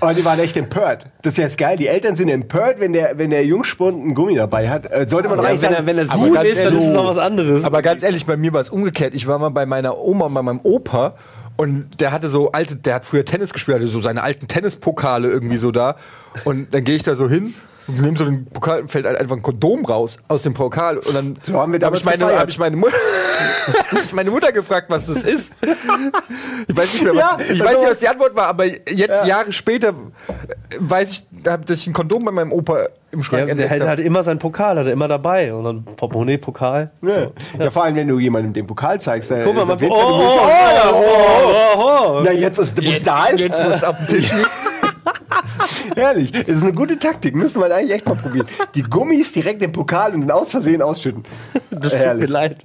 Aber 0.00 0.14
die 0.14 0.24
waren 0.24 0.38
echt 0.38 0.56
empört. 0.56 1.06
Das 1.22 1.34
ist 1.34 1.38
ja 1.38 1.44
das 1.44 1.56
geil. 1.56 1.76
Die 1.76 1.86
Eltern 1.88 2.16
sind 2.16 2.28
empört, 2.28 2.80
wenn 2.80 2.92
der, 2.92 3.18
wenn 3.18 3.30
der 3.30 3.44
Jungspund 3.44 4.00
einen 4.02 4.14
Gummi 4.14 4.34
dabei 4.36 4.68
hat. 4.70 4.86
Äh, 4.90 5.06
sollte 5.08 5.28
man 5.28 5.38
doch 5.38 5.44
Ja, 5.44 5.50
eigentlich 5.50 5.62
wenn 5.62 5.72
sagen, 5.72 5.82
er, 5.82 5.86
wenn 5.86 5.98
er 5.98 6.06
sieben 6.06 6.26
ist, 6.26 6.34
dann 6.36 6.46
ist 6.46 6.58
es 6.58 6.64
ehrlich- 6.88 6.96
auch 6.98 7.06
was 7.08 7.18
anderes. 7.18 7.64
Aber 7.64 7.82
ganz 7.82 8.02
ehrlich, 8.02 8.26
bei 8.26 8.36
mir 8.36 8.52
war 8.52 8.60
es 8.60 8.70
umgekehrt. 8.70 9.14
Ich 9.14 9.26
war 9.26 9.38
mal 9.38 9.50
bei 9.50 9.66
meiner 9.66 9.98
Oma 9.98 10.26
und 10.26 10.34
bei 10.34 10.42
meinem 10.42 10.60
Opa 10.62 11.14
und 11.56 12.00
der 12.00 12.12
hatte 12.12 12.28
so 12.30 12.52
alte, 12.52 12.76
der 12.76 12.94
hat 12.94 13.04
früher 13.04 13.24
Tennis 13.24 13.52
gespielt, 13.52 13.76
hatte 13.78 13.86
so 13.88 14.00
seine 14.00 14.22
alten 14.22 14.48
Tennispokale 14.48 15.28
irgendwie 15.28 15.58
so 15.58 15.70
da. 15.72 15.96
Und 16.44 16.72
dann 16.72 16.84
gehe 16.84 16.96
ich 16.96 17.02
da 17.02 17.14
so 17.16 17.28
hin 17.28 17.54
und 17.88 18.00
nehme 18.00 18.16
so 18.16 18.24
den 18.24 18.44
Pokal 18.46 18.80
und 18.82 18.90
fällt 18.90 19.06
halt 19.06 19.18
einfach 19.18 19.36
ein 19.36 19.42
Kondom 19.42 19.84
raus 19.84 20.18
aus 20.28 20.42
dem 20.42 20.54
Pokal. 20.54 20.98
Und 20.98 21.14
dann 21.14 21.34
So 21.42 21.54
haben 21.54 21.72
wir 21.72 21.80
hab 21.84 21.94
ich 21.94 22.04
meine, 22.04 22.24
hab 22.38 22.48
ich 22.48 22.58
meine 22.58 22.76
ich 24.04 24.12
meine 24.12 24.30
Mutter 24.30 24.52
gefragt, 24.52 24.86
was 24.90 25.06
das 25.06 25.24
ist. 25.24 25.50
Ich 26.68 26.76
weiß 26.76 26.92
nicht 26.94 27.04
mehr, 27.04 27.14
was, 27.14 27.20
Ja, 27.20 27.38
ich 27.42 27.50
also- 27.50 27.64
weiß 27.64 27.80
nicht, 27.80 27.90
was 27.90 27.98
die 27.98 28.08
Antwort 28.08 28.34
war, 28.34 28.46
aber 28.46 28.64
jetzt 28.66 28.88
Ja. 29.22 29.26
Jahre 29.26 29.52
später 29.52 29.94
weiß 30.78 31.10
ich, 31.12 31.24
dass 31.42 31.78
ich 31.80 31.86
ein 31.86 31.92
Kondom 31.92 32.24
bei 32.24 32.30
meinem 32.32 32.52
Opa 32.52 32.88
im 33.12 33.22
Schrank 33.22 33.48
ja, 33.48 33.54
der 33.54 33.68
hab. 33.70 33.80
halt 33.80 34.00
immer 34.00 34.22
seinen 34.22 34.38
Pokal, 34.38 34.78
hat 34.78 34.86
er 34.86 34.92
immer 34.92 35.08
dabei. 35.08 35.52
Und 35.52 35.64
dann 35.64 35.84
Portemonnaie, 35.84 36.38
Pokal. 36.38 36.90
Ja. 37.02 37.28
ja, 37.58 37.70
vor 37.70 37.84
allem, 37.84 37.96
wenn 37.96 38.06
du 38.08 38.18
jemandem 38.18 38.52
den 38.52 38.66
Pokal 38.66 39.00
zeigst. 39.00 39.30
dann 39.30 39.42
Guck 39.42 39.56
mal, 39.56 39.62
ist 39.62 39.68
man, 39.68 39.76
auf 39.76 39.82
oh, 39.82 39.94
oh, 39.94 40.12
oh, 40.12 40.18
Möglichkeit- 40.18 40.92
oh, 40.92 41.04
oh, 41.04 41.76
oh, 41.76 42.18
oh. 42.18 42.20
Na, 42.24 42.30
jetzt 42.32 42.58
ist 42.58 42.78
der 42.78 43.00
da 43.00 43.26
ist. 43.26 43.40
Jetzt 43.40 43.62
muss 43.62 43.82
auf 43.82 43.96
dem 43.98 44.06
Tisch 44.06 44.32
liegen. 44.32 44.44
Herrlich. 45.96 46.32
Das 46.32 46.48
ist 46.48 46.62
eine 46.62 46.72
gute 46.72 46.98
Taktik. 46.98 47.34
Müssen 47.34 47.60
wir 47.60 47.74
eigentlich 47.74 47.92
echt 47.92 48.06
mal 48.06 48.14
probieren. 48.16 48.46
Die 48.74 48.82
Gummis 48.82 49.32
direkt 49.32 49.62
im 49.62 49.72
Pokal 49.72 50.14
und 50.14 50.30
aus 50.30 50.50
Versehen 50.50 50.82
ausschütten. 50.82 51.24
Das 51.70 51.92
tut 51.92 52.18
mir 52.18 52.26
leid. 52.26 52.64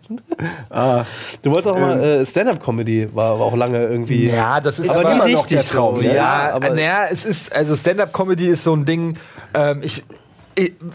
Du 1.42 1.52
wolltest 1.52 1.68
auch 1.68 1.80
mal 1.80 2.02
äh, 2.04 2.26
Stand-Up-Comedy, 2.26 3.10
war, 3.14 3.40
war 3.40 3.46
auch 3.48 3.56
lange 3.56 3.82
irgendwie. 3.84 4.28
Ja, 4.30 4.60
das 4.60 4.80
ist 4.80 4.90
Aber 4.90 5.02
aber 5.02 5.12
immer 5.14 5.26
nicht 5.26 5.36
noch 5.36 5.46
der 5.48 5.60
richtig 5.60 5.76
Traum. 5.76 5.96
so, 5.96 6.02
ne? 6.02 6.08
Ja, 6.08 6.14
Ja, 6.48 6.54
aber 6.56 6.70
naja, 6.72 7.06
es 7.12 7.26
ist, 7.26 7.56
also 7.56 7.76
Stand-up-Comedy 7.76 8.48
ist 8.48 8.64
so 8.64 8.74
ein 8.76 8.86
Ding. 8.86 9.18
Ähm, 9.54 9.82
ich, 9.84 10.04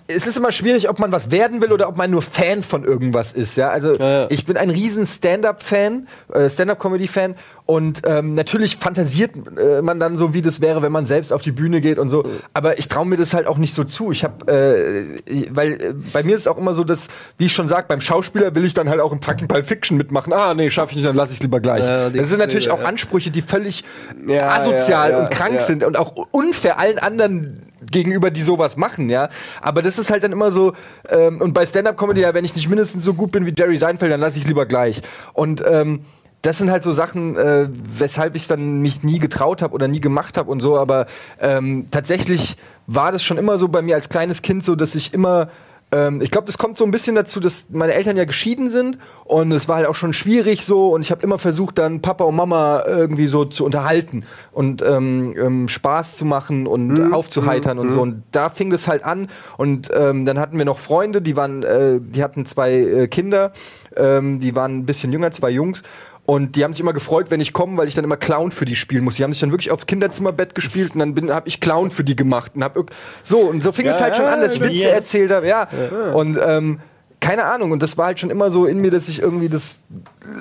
es 0.07 0.27
ist 0.27 0.37
immer 0.37 0.53
schwierig, 0.53 0.89
ob 0.89 0.99
man 0.99 1.13
was 1.13 1.31
werden 1.31 1.61
will 1.61 1.73
oder 1.73 1.89
ob 1.89 1.97
man 1.97 2.11
nur 2.11 2.23
Fan 2.23 2.63
von 2.63 2.85
irgendwas 2.85 3.33
ist. 3.33 3.57
Ja, 3.57 3.69
also 3.71 3.97
Ja, 3.97 4.23
ja. 4.23 4.27
ich 4.31 4.47
bin 4.47 4.57
ein 4.57 4.71
riesen 4.71 5.07
Stand-up-Fan, 5.07 6.09
äh, 6.33 6.49
Stand-up-Comedy-Fan 6.49 7.35
und 7.67 8.03
ähm, 8.07 8.35
natürlich 8.35 8.77
fantasiert 8.77 9.33
äh, 9.59 9.83
man 9.83 10.01
dann 10.01 10.19
so, 10.19 10.35
wie 10.35 10.43
das 10.43 10.61
wäre, 10.61 10.83
wenn 10.83 10.93
man 10.93 11.07
selbst 11.07 11.33
auf 11.33 11.43
die 11.43 11.53
Bühne 11.53 11.81
geht 11.81 11.99
und 11.99 12.11
so. 12.11 12.25
Aber 12.55 12.79
ich 12.79 12.89
traue 12.89 13.07
mir 13.07 13.17
das 13.17 13.35
halt 13.35 13.47
auch 13.47 13.59
nicht 13.59 13.75
so 13.75 13.85
zu. 13.85 14.11
Ich 14.13 14.25
habe, 14.25 14.51
äh, 14.51 15.47
weil 15.51 15.73
äh, 15.73 15.95
bei 16.13 16.23
mir 16.23 16.35
ist 16.35 16.43
es 16.43 16.49
auch 16.49 16.59
immer 16.59 16.75
so, 16.75 16.83
dass, 16.83 17.09
wie 17.39 17.47
ich 17.47 17.53
schon 17.53 17.69
sag, 17.69 17.87
beim 17.87 18.01
Schauspieler 18.01 18.55
will 18.55 18.65
ich 18.65 18.75
dann 18.75 18.89
halt 18.89 19.01
auch 19.01 19.13
im 19.13 19.21
fucking 19.21 19.47
Pulp 19.47 19.67
Fiction 19.67 19.97
mitmachen. 19.99 20.33
Ah, 20.33 20.55
nee, 20.55 20.71
schaffe 20.71 20.93
ich 20.93 20.97
nicht, 20.97 21.09
dann 21.09 21.17
lasse 21.17 21.33
ich 21.33 21.41
lieber 21.41 21.61
gleich. 21.61 21.87
Ja, 21.87 22.11
das 22.11 22.29
sind 22.29 22.39
natürlich 22.39 22.71
auch. 22.71 22.81
Ansprüche, 22.81 23.31
die 23.31 23.43
völlig 23.43 23.85
asozial 24.27 25.15
und 25.15 25.31
krank 25.31 25.61
sind 25.61 25.85
und 25.85 25.99
auch 25.99 26.17
unfair 26.33 26.79
allen 26.79 26.99
anderen 26.99 27.70
gegenüber, 27.91 28.31
die 28.31 28.43
sowas 28.43 28.77
machen, 28.77 29.09
ja. 29.11 29.29
Aber 29.61 29.83
das 29.83 29.99
ist 29.99 30.11
halt 30.11 30.25
dann 30.25 30.33
immer 30.33 30.53
so, 30.53 30.73
ähm, 31.09 31.41
und 31.41 31.55
bei 31.55 31.67
Stand-Up-Comedy, 31.67 32.21
ja, 32.21 32.35
wenn 32.35 32.45
ich 32.45 32.55
nicht 32.55 32.69
mindestens 32.69 33.05
so 33.05 33.15
gut 33.15 33.33
bin 33.33 33.47
wie 33.47 33.55
Jerry 33.57 33.77
Seinfeld, 33.77 34.13
dann 34.13 34.21
lasse 34.21 34.39
ich 34.39 34.47
lieber 34.47 34.67
gleich. 34.67 35.03
Und 35.33 35.65
ähm, 35.67 36.05
das 36.43 36.59
sind 36.59 36.71
halt 36.71 36.83
so 36.83 36.93
Sachen, 36.93 37.37
äh, 37.37 37.69
weshalb 37.99 38.35
ich 38.35 38.47
dann 38.47 38.81
mich 38.81 39.03
nie 39.03 39.19
getraut 39.19 39.61
habe 39.61 39.75
oder 39.75 39.89
nie 39.89 40.01
gemacht 40.01 40.39
habe 40.39 40.51
und 40.51 40.61
so. 40.61 40.79
Aber 40.79 41.07
ähm, 41.39 41.89
tatsächlich 41.91 42.57
war 42.87 43.13
das 43.13 43.23
schon 43.23 43.39
immer 43.39 43.59
so 43.59 43.69
bei 43.69 43.83
mir 43.83 43.95
als 43.95 44.09
kleines 44.09 44.43
Kind 44.43 44.65
so, 44.65 44.75
dass 44.75 44.95
ich 44.95 45.13
immer 45.13 45.49
ähm, 45.93 46.21
ich 46.21 46.31
glaube, 46.31 46.47
das 46.47 46.59
kommt 46.59 46.79
so 46.79 46.85
ein 46.85 46.91
bisschen 46.91 47.17
dazu, 47.17 47.41
dass 47.41 47.67
meine 47.71 47.95
Eltern 47.95 48.17
ja 48.17 48.25
geschieden 48.25 48.71
sind 48.71 48.99
und 49.25 49.51
es 49.53 49.69
war 49.69 49.77
halt 49.77 49.87
auch 49.87 49.95
schon 49.95 50.13
schwierig 50.13 50.65
so 50.65 50.91
und 50.91 51.01
ich 51.03 51.11
habe 51.11 51.23
immer 51.23 51.39
versucht, 51.39 51.79
dann 51.79 52.01
Papa 52.01 52.25
und 52.25 52.37
Mama 52.37 52.85
irgendwie 52.87 53.27
so 53.27 53.45
zu 53.45 53.65
unterhalten 53.65 54.25
und 54.53 54.83
ähm, 54.83 55.35
ähm, 55.37 55.69
Spaß 55.69 56.17
zu 56.17 56.25
machen 56.25 56.67
und 56.67 57.13
aufzuheitern 57.13 57.79
und 57.79 57.91
so. 57.91 58.01
Und 58.01 58.23
da 58.31 58.51
fing 58.51 58.71
das 58.71 58.89
halt 58.89 59.05
an 59.05 59.29
und 59.57 59.91
ähm, 59.95 60.27
dann 60.27 60.39
hatten 60.39 60.59
wir 60.59 60.65
noch 60.65 60.79
Freunde, 60.79 61.23
die 61.23 61.37
waren, 61.37 61.63
äh, 61.63 62.01
die 62.01 62.23
hatten 62.23 62.47
zwei 62.47 62.73
äh, 62.73 63.09
Kinder, 63.09 63.53
ähm, 63.97 64.39
die 64.39 64.55
waren 64.55 64.79
ein 64.79 64.87
bisschen 64.87 65.13
jünger, 65.13 65.31
zwei 65.33 65.51
Jungs. 65.51 65.83
Und 66.27 66.55
die 66.55 66.63
haben 66.63 66.73
sich 66.73 66.81
immer 66.81 66.93
gefreut, 66.93 67.31
wenn 67.31 67.41
ich 67.41 67.53
komme, 67.53 67.77
weil 67.77 67.89
ich 67.89 67.95
dann 67.95 68.05
immer 68.05 68.17
Clown 68.17 68.53
für 68.53 68.65
die 68.65 68.77
spielen 68.77 69.03
muss. 69.03 69.17
Die 69.17 69.25
haben 69.25 69.33
sich 69.33 69.41
dann 69.41 69.51
wirklich 69.51 69.73
aufs 69.73 69.87
Kinderzimmerbett 69.87 70.55
gespielt 70.55 70.95
und 70.95 71.17
dann 71.17 71.33
habe 71.33 71.49
ich 71.49 71.61
Clown 71.61 71.91
für 71.91 72.05
die 72.05 72.15
gemacht 72.15 72.53
und 72.55 72.63
hab 72.63 72.79
so 73.25 73.39
und 73.41 73.65
so 73.65 73.73
fing 73.73 73.87
es 73.87 74.01
halt 74.01 74.15
schon 74.17 74.27
an, 74.27 74.41
dass 74.41 74.55
ich 74.55 74.61
Witze 74.61 74.75
Yes. 74.75 74.93
erzählt 74.93 75.33
habe, 75.33 75.49
ja. 75.49 75.69
Und 76.15 76.39
ähm, 76.45 76.79
keine 77.21 77.45
Ahnung, 77.45 77.73
und 77.73 77.83
das 77.83 77.99
war 77.99 78.07
halt 78.07 78.21
schon 78.21 78.31
immer 78.31 78.51
so 78.51 78.65
in 78.67 78.79
mir, 78.81 78.91
dass 78.91 79.09
ich 79.09 79.21
irgendwie 79.21 79.49
das 79.49 79.79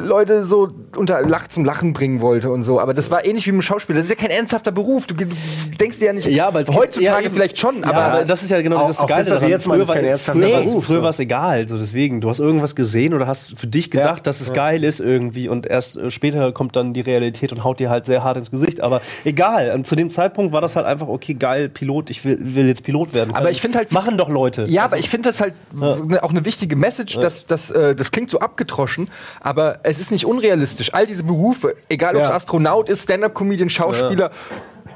Leute 0.03 0.45
so 0.45 0.69
unter 0.97 1.21
Lach 1.21 1.47
zum 1.47 1.63
Lachen 1.63 1.93
bringen 1.93 2.19
wollte 2.19 2.51
und 2.51 2.63
so. 2.65 2.81
Aber 2.81 2.93
das 2.93 3.09
war 3.11 3.25
ähnlich 3.25 3.45
wie 3.45 3.51
im 3.51 3.61
Schauspiel. 3.61 3.95
Das 3.95 4.05
ist 4.05 4.09
ja 4.09 4.15
kein 4.17 4.29
ernsthafter 4.29 4.71
Beruf. 4.73 5.07
Du, 5.07 5.13
denkst 5.15 5.99
dir 5.99 6.07
ja 6.07 6.13
nicht, 6.13 6.27
Ja, 6.27 6.47
aber 6.49 6.63
heutzutage 6.73 7.25
ja, 7.25 7.29
vielleicht 7.31 7.57
schon, 7.57 7.81
Ja, 7.81 7.91
aber, 7.93 8.25
das 8.25 8.43
ist 8.43 8.49
ja 8.51 8.61
genau 8.61 8.77
Auch- 8.79 8.87
das 8.89 9.07
Geile 9.07 9.23
das, 9.23 9.33
daran. 9.35 9.49
jetzt 9.49 9.61
ist 9.65 9.69
war- 9.69 9.77
kein 9.95 10.17
früher, 10.19 10.59
Beruf, 10.61 10.85
früher 10.85 10.97
so. 10.97 11.03
war 11.03 11.09
es 11.11 11.19
egal, 11.19 11.67
so 11.67 11.77
deswegen. 11.77 12.19
Du 12.19 12.29
hast 12.29 12.39
irgendwas 12.39 12.75
gesehen 12.75 13.13
oder 13.13 13.25
hast 13.25 13.57
für 13.57 13.67
dich 13.67 13.89
gedacht, 13.89 14.17
Ja. 14.17 14.23
dass 14.23 14.41
es 14.41 14.51
geil 14.53 14.83
ist 14.83 14.99
irgendwie 14.99 15.47
und 15.47 15.65
erst 15.65 15.95
äh, 15.97 16.11
später 16.11 16.51
kommt 16.51 16.75
dann 16.75 16.93
die 16.93 17.01
Realität 17.01 17.53
und 17.53 17.63
haut 17.63 17.79
dir 17.79 17.89
halt 17.89 18.05
sehr 18.05 18.21
hart 18.23 18.35
ins 18.37 18.51
Gesicht. 18.51 18.81
Aber 18.81 19.01
egal, 19.23 19.71
und 19.71 19.87
zu 19.87 19.95
dem 19.95 20.09
Zeitpunkt 20.09 20.51
war 20.51 20.59
das 20.61 20.75
halt 20.75 20.85
einfach, 20.87 21.07
okay, 21.07 21.35
geil, 21.35 21.69
Pilot, 21.69 22.09
ich 22.09 22.25
will, 22.25 22.37
will 22.41 22.67
jetzt 22.67 22.83
Pilot 22.83 23.13
werden. 23.13 23.33
Aber 23.33 23.49
ich 23.49 23.61
find 23.61 23.77
halt- 23.77 23.91
Machen 23.93 24.17
doch 24.17 24.29
Leute. 24.29 24.65
Ja, 24.67 24.83
aber 24.83 24.97
ich 24.97 25.09
finde 25.09 25.29
das 25.29 25.39
halt 25.39 25.53
ne- 25.73 26.21
auch 26.21 26.31
eine 26.31 26.43
wichtige 26.43 26.75
Message, 26.75 27.17
dass 27.19 27.45
das, 27.45 27.71
äh, 27.71 27.95
das 27.95 28.11
klingt 28.11 28.29
so 28.29 28.39
abgetroschen, 28.39 29.09
aber 29.39 29.68
es 29.83 29.99
ist 29.99 30.11
nicht 30.11 30.25
unrealistisch. 30.25 30.93
All 30.93 31.05
diese 31.05 31.23
Berufe, 31.23 31.75
egal 31.89 32.15
ob 32.15 32.23
es 32.23 32.29
Ja. 32.29 32.35
Astronaut 32.35 32.89
ist, 32.89 33.03
Stand-up-Comedian, 33.03 33.69
Schauspieler 33.69 34.31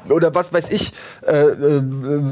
oder 0.10 0.34
was 0.36 0.52
weiß 0.52 0.70
ich, 0.72 0.92
äh, 1.26 1.32
äh, 1.34 1.82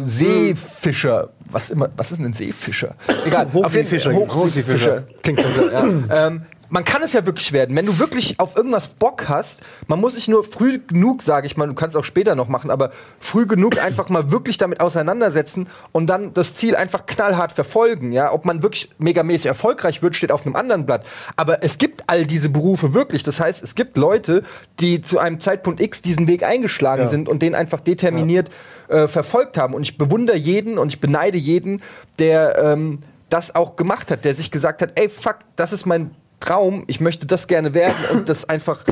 Seefischer. 0.05 1.29
Was 1.49 1.69
immer, 1.69 1.89
was 1.97 2.11
ist 2.11 2.17
denn 2.17 2.27
ein 2.27 2.33
Seefischer? 2.33 2.95
Egal. 3.25 3.45
jeden- 3.47 3.63
Hochseefischer. 3.65 4.13
Hochseefischer. 4.13 5.03
Klingt 5.23 5.39
so, 5.41 5.69
ja. 5.69 5.83
ähm, 6.09 6.43
man 6.71 6.85
kann 6.85 7.03
es 7.03 7.11
ja 7.11 7.25
wirklich 7.25 7.51
werden. 7.51 7.75
Wenn 7.75 7.85
du 7.85 7.99
wirklich 7.99 8.39
auf 8.39 8.55
irgendwas 8.55 8.87
Bock 8.87 9.27
hast, 9.27 9.61
man 9.87 9.99
muss 9.99 10.15
sich 10.15 10.29
nur 10.29 10.43
früh 10.45 10.79
genug, 10.79 11.21
sage 11.21 11.45
ich 11.45 11.57
mal, 11.57 11.67
du 11.67 11.75
kannst 11.75 11.95
es 11.95 11.99
auch 11.99 12.05
später 12.05 12.33
noch 12.33 12.47
machen, 12.47 12.71
aber 12.71 12.91
früh 13.19 13.45
genug 13.45 13.77
einfach 13.77 14.07
mal 14.07 14.31
wirklich 14.31 14.57
damit 14.57 14.79
auseinandersetzen 14.79 15.67
und 15.91 16.07
dann 16.07 16.33
das 16.33 16.55
Ziel 16.55 16.77
einfach 16.77 17.05
knallhart 17.05 17.51
verfolgen. 17.51 18.13
Ja, 18.13 18.31
ob 18.31 18.45
man 18.45 18.63
wirklich 18.63 18.89
megamäßig 18.99 19.47
erfolgreich 19.47 20.01
wird, 20.01 20.15
steht 20.15 20.31
auf 20.31 20.45
einem 20.45 20.55
anderen 20.55 20.85
Blatt. 20.85 21.05
Aber 21.35 21.61
es 21.61 21.77
gibt 21.77 22.05
all 22.07 22.25
diese 22.25 22.47
Berufe 22.47 22.93
wirklich. 22.93 23.21
Das 23.23 23.41
heißt, 23.41 23.61
es 23.61 23.75
gibt 23.75 23.97
Leute, 23.97 24.41
die 24.79 25.01
zu 25.01 25.19
einem 25.19 25.41
Zeitpunkt 25.41 25.81
X 25.81 26.01
diesen 26.01 26.27
Weg 26.27 26.43
eingeschlagen 26.43 27.09
sind 27.09 27.27
und 27.27 27.41
den 27.41 27.53
einfach 27.53 27.81
determiniert 27.81 28.49
äh, 28.87 29.09
verfolgt 29.09 29.57
haben. 29.57 29.73
Und 29.73 29.81
ich 29.83 29.97
bewundere 29.97 30.37
jeden 30.37 30.77
und 30.77 30.87
ich 30.87 31.01
beneide 31.01 31.37
jeden, 31.37 31.81
der 32.17 32.57
ähm, 32.57 32.99
das 33.27 33.55
auch 33.55 33.75
gemacht 33.75 34.09
hat, 34.09 34.23
der 34.23 34.35
sich 34.35 34.51
gesagt 34.51 34.81
hat, 34.81 34.93
ey, 34.95 35.09
fuck, 35.09 35.39
das 35.57 35.73
ist 35.73 35.85
mein 35.85 36.11
Traum, 36.41 36.83
ich 36.87 36.99
möchte 36.99 37.25
das 37.27 37.47
gerne 37.47 37.73
werden 37.73 37.95
und 38.11 38.27
das 38.27 38.49
einfach 38.49 38.83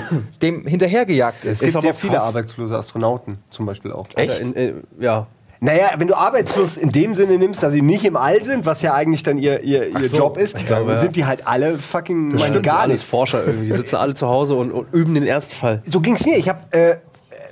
dem 0.41 0.65
hinterhergejagt 0.65 1.43
ist. 1.43 1.61
Es 1.61 1.71
gibt 1.71 1.81
sehr 1.81 1.93
viele 1.93 2.13
krass. 2.13 2.23
arbeitslose 2.23 2.77
Astronauten 2.77 3.39
zum 3.49 3.65
Beispiel 3.65 3.91
auch. 3.91 4.07
Echt? 4.15 4.39
In, 4.39 4.55
äh, 4.55 4.73
ja. 4.99 5.27
Naja, 5.61 5.89
wenn 5.97 6.07
du 6.07 6.15
arbeitslos 6.15 6.77
in 6.77 6.91
dem 6.91 7.15
Sinne 7.15 7.37
nimmst, 7.37 7.61
dass 7.61 7.73
sie 7.73 7.81
nicht 7.81 8.05
im 8.05 8.15
All 8.15 8.41
sind, 8.43 8.65
was 8.65 8.81
ja 8.81 8.93
eigentlich 8.93 9.23
dann 9.23 9.37
ihr, 9.37 9.61
ihr, 9.61 9.89
ihr 9.89 10.07
so, 10.07 10.17
Job 10.17 10.37
ist, 10.37 10.55
glaube, 10.65 10.97
sind 10.97 11.17
die 11.17 11.25
halt 11.25 11.45
alle 11.47 11.77
fucking 11.77 12.31
Das 12.31 12.39
meine, 12.39 12.53
stimmt, 12.53 12.65
gar 12.65 12.79
alles 12.79 12.99
nicht. 12.99 13.09
Forscher 13.09 13.45
irgendwie. 13.45 13.65
Die 13.65 13.73
sitzen 13.73 13.97
alle 13.97 14.13
zu 14.13 14.27
Hause 14.27 14.55
und, 14.55 14.71
und 14.71 14.93
üben 14.93 15.15
den 15.15 15.27
Ernstfall. 15.27 15.81
So 15.85 15.99
ging's 15.99 16.25
mir. 16.25 16.37
Ich 16.37 16.47
habe 16.47 16.59
äh, 16.71 16.95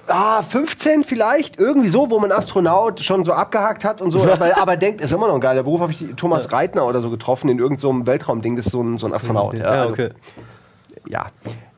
ah, 0.07 0.41
15 0.41 1.03
vielleicht, 1.03 1.59
irgendwie 1.59 1.89
so, 1.89 2.09
wo 2.09 2.19
man 2.19 2.31
Astronaut 2.31 2.99
schon 3.01 3.25
so 3.25 3.33
abgehakt 3.33 3.83
hat 3.83 4.01
und 4.01 4.11
so, 4.11 4.23
aber, 4.31 4.57
aber 4.57 4.77
denkt, 4.77 5.01
ist 5.01 5.11
immer 5.11 5.27
noch 5.27 5.35
ein 5.35 5.41
geiler 5.41 5.63
Beruf. 5.63 5.81
Habe 5.81 5.91
ich 5.91 5.97
die, 5.97 6.13
Thomas 6.13 6.51
Reitner 6.51 6.85
oder 6.85 7.01
so 7.01 7.09
getroffen 7.09 7.49
in 7.49 7.59
irgendeinem 7.59 7.99
so 7.99 8.05
Weltraumding, 8.05 8.55
das 8.55 8.67
ist 8.67 8.71
so 8.71 8.81
ein, 8.81 8.97
so 8.97 9.07
ein 9.07 9.13
Astronaut. 9.13 9.55
Ja, 9.55 9.65
also, 9.65 9.93
okay. 9.93 10.09
ja. 11.07 11.27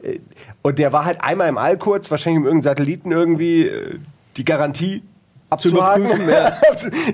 Äh, 0.01 0.19
Und 0.61 0.79
der 0.79 0.93
war 0.93 1.05
halt 1.05 1.21
einmal 1.21 1.49
im 1.49 1.57
All 1.57 1.77
kurz, 1.77 2.09
wahrscheinlich 2.11 2.39
um 2.39 2.45
irgendeinen 2.45 2.75
Satelliten 2.75 3.11
irgendwie 3.11 3.67
äh, 3.67 3.99
die 4.37 4.45
Garantie 4.45 5.03
abzuhaken. 5.49 6.05
überprüfen, 6.05 6.29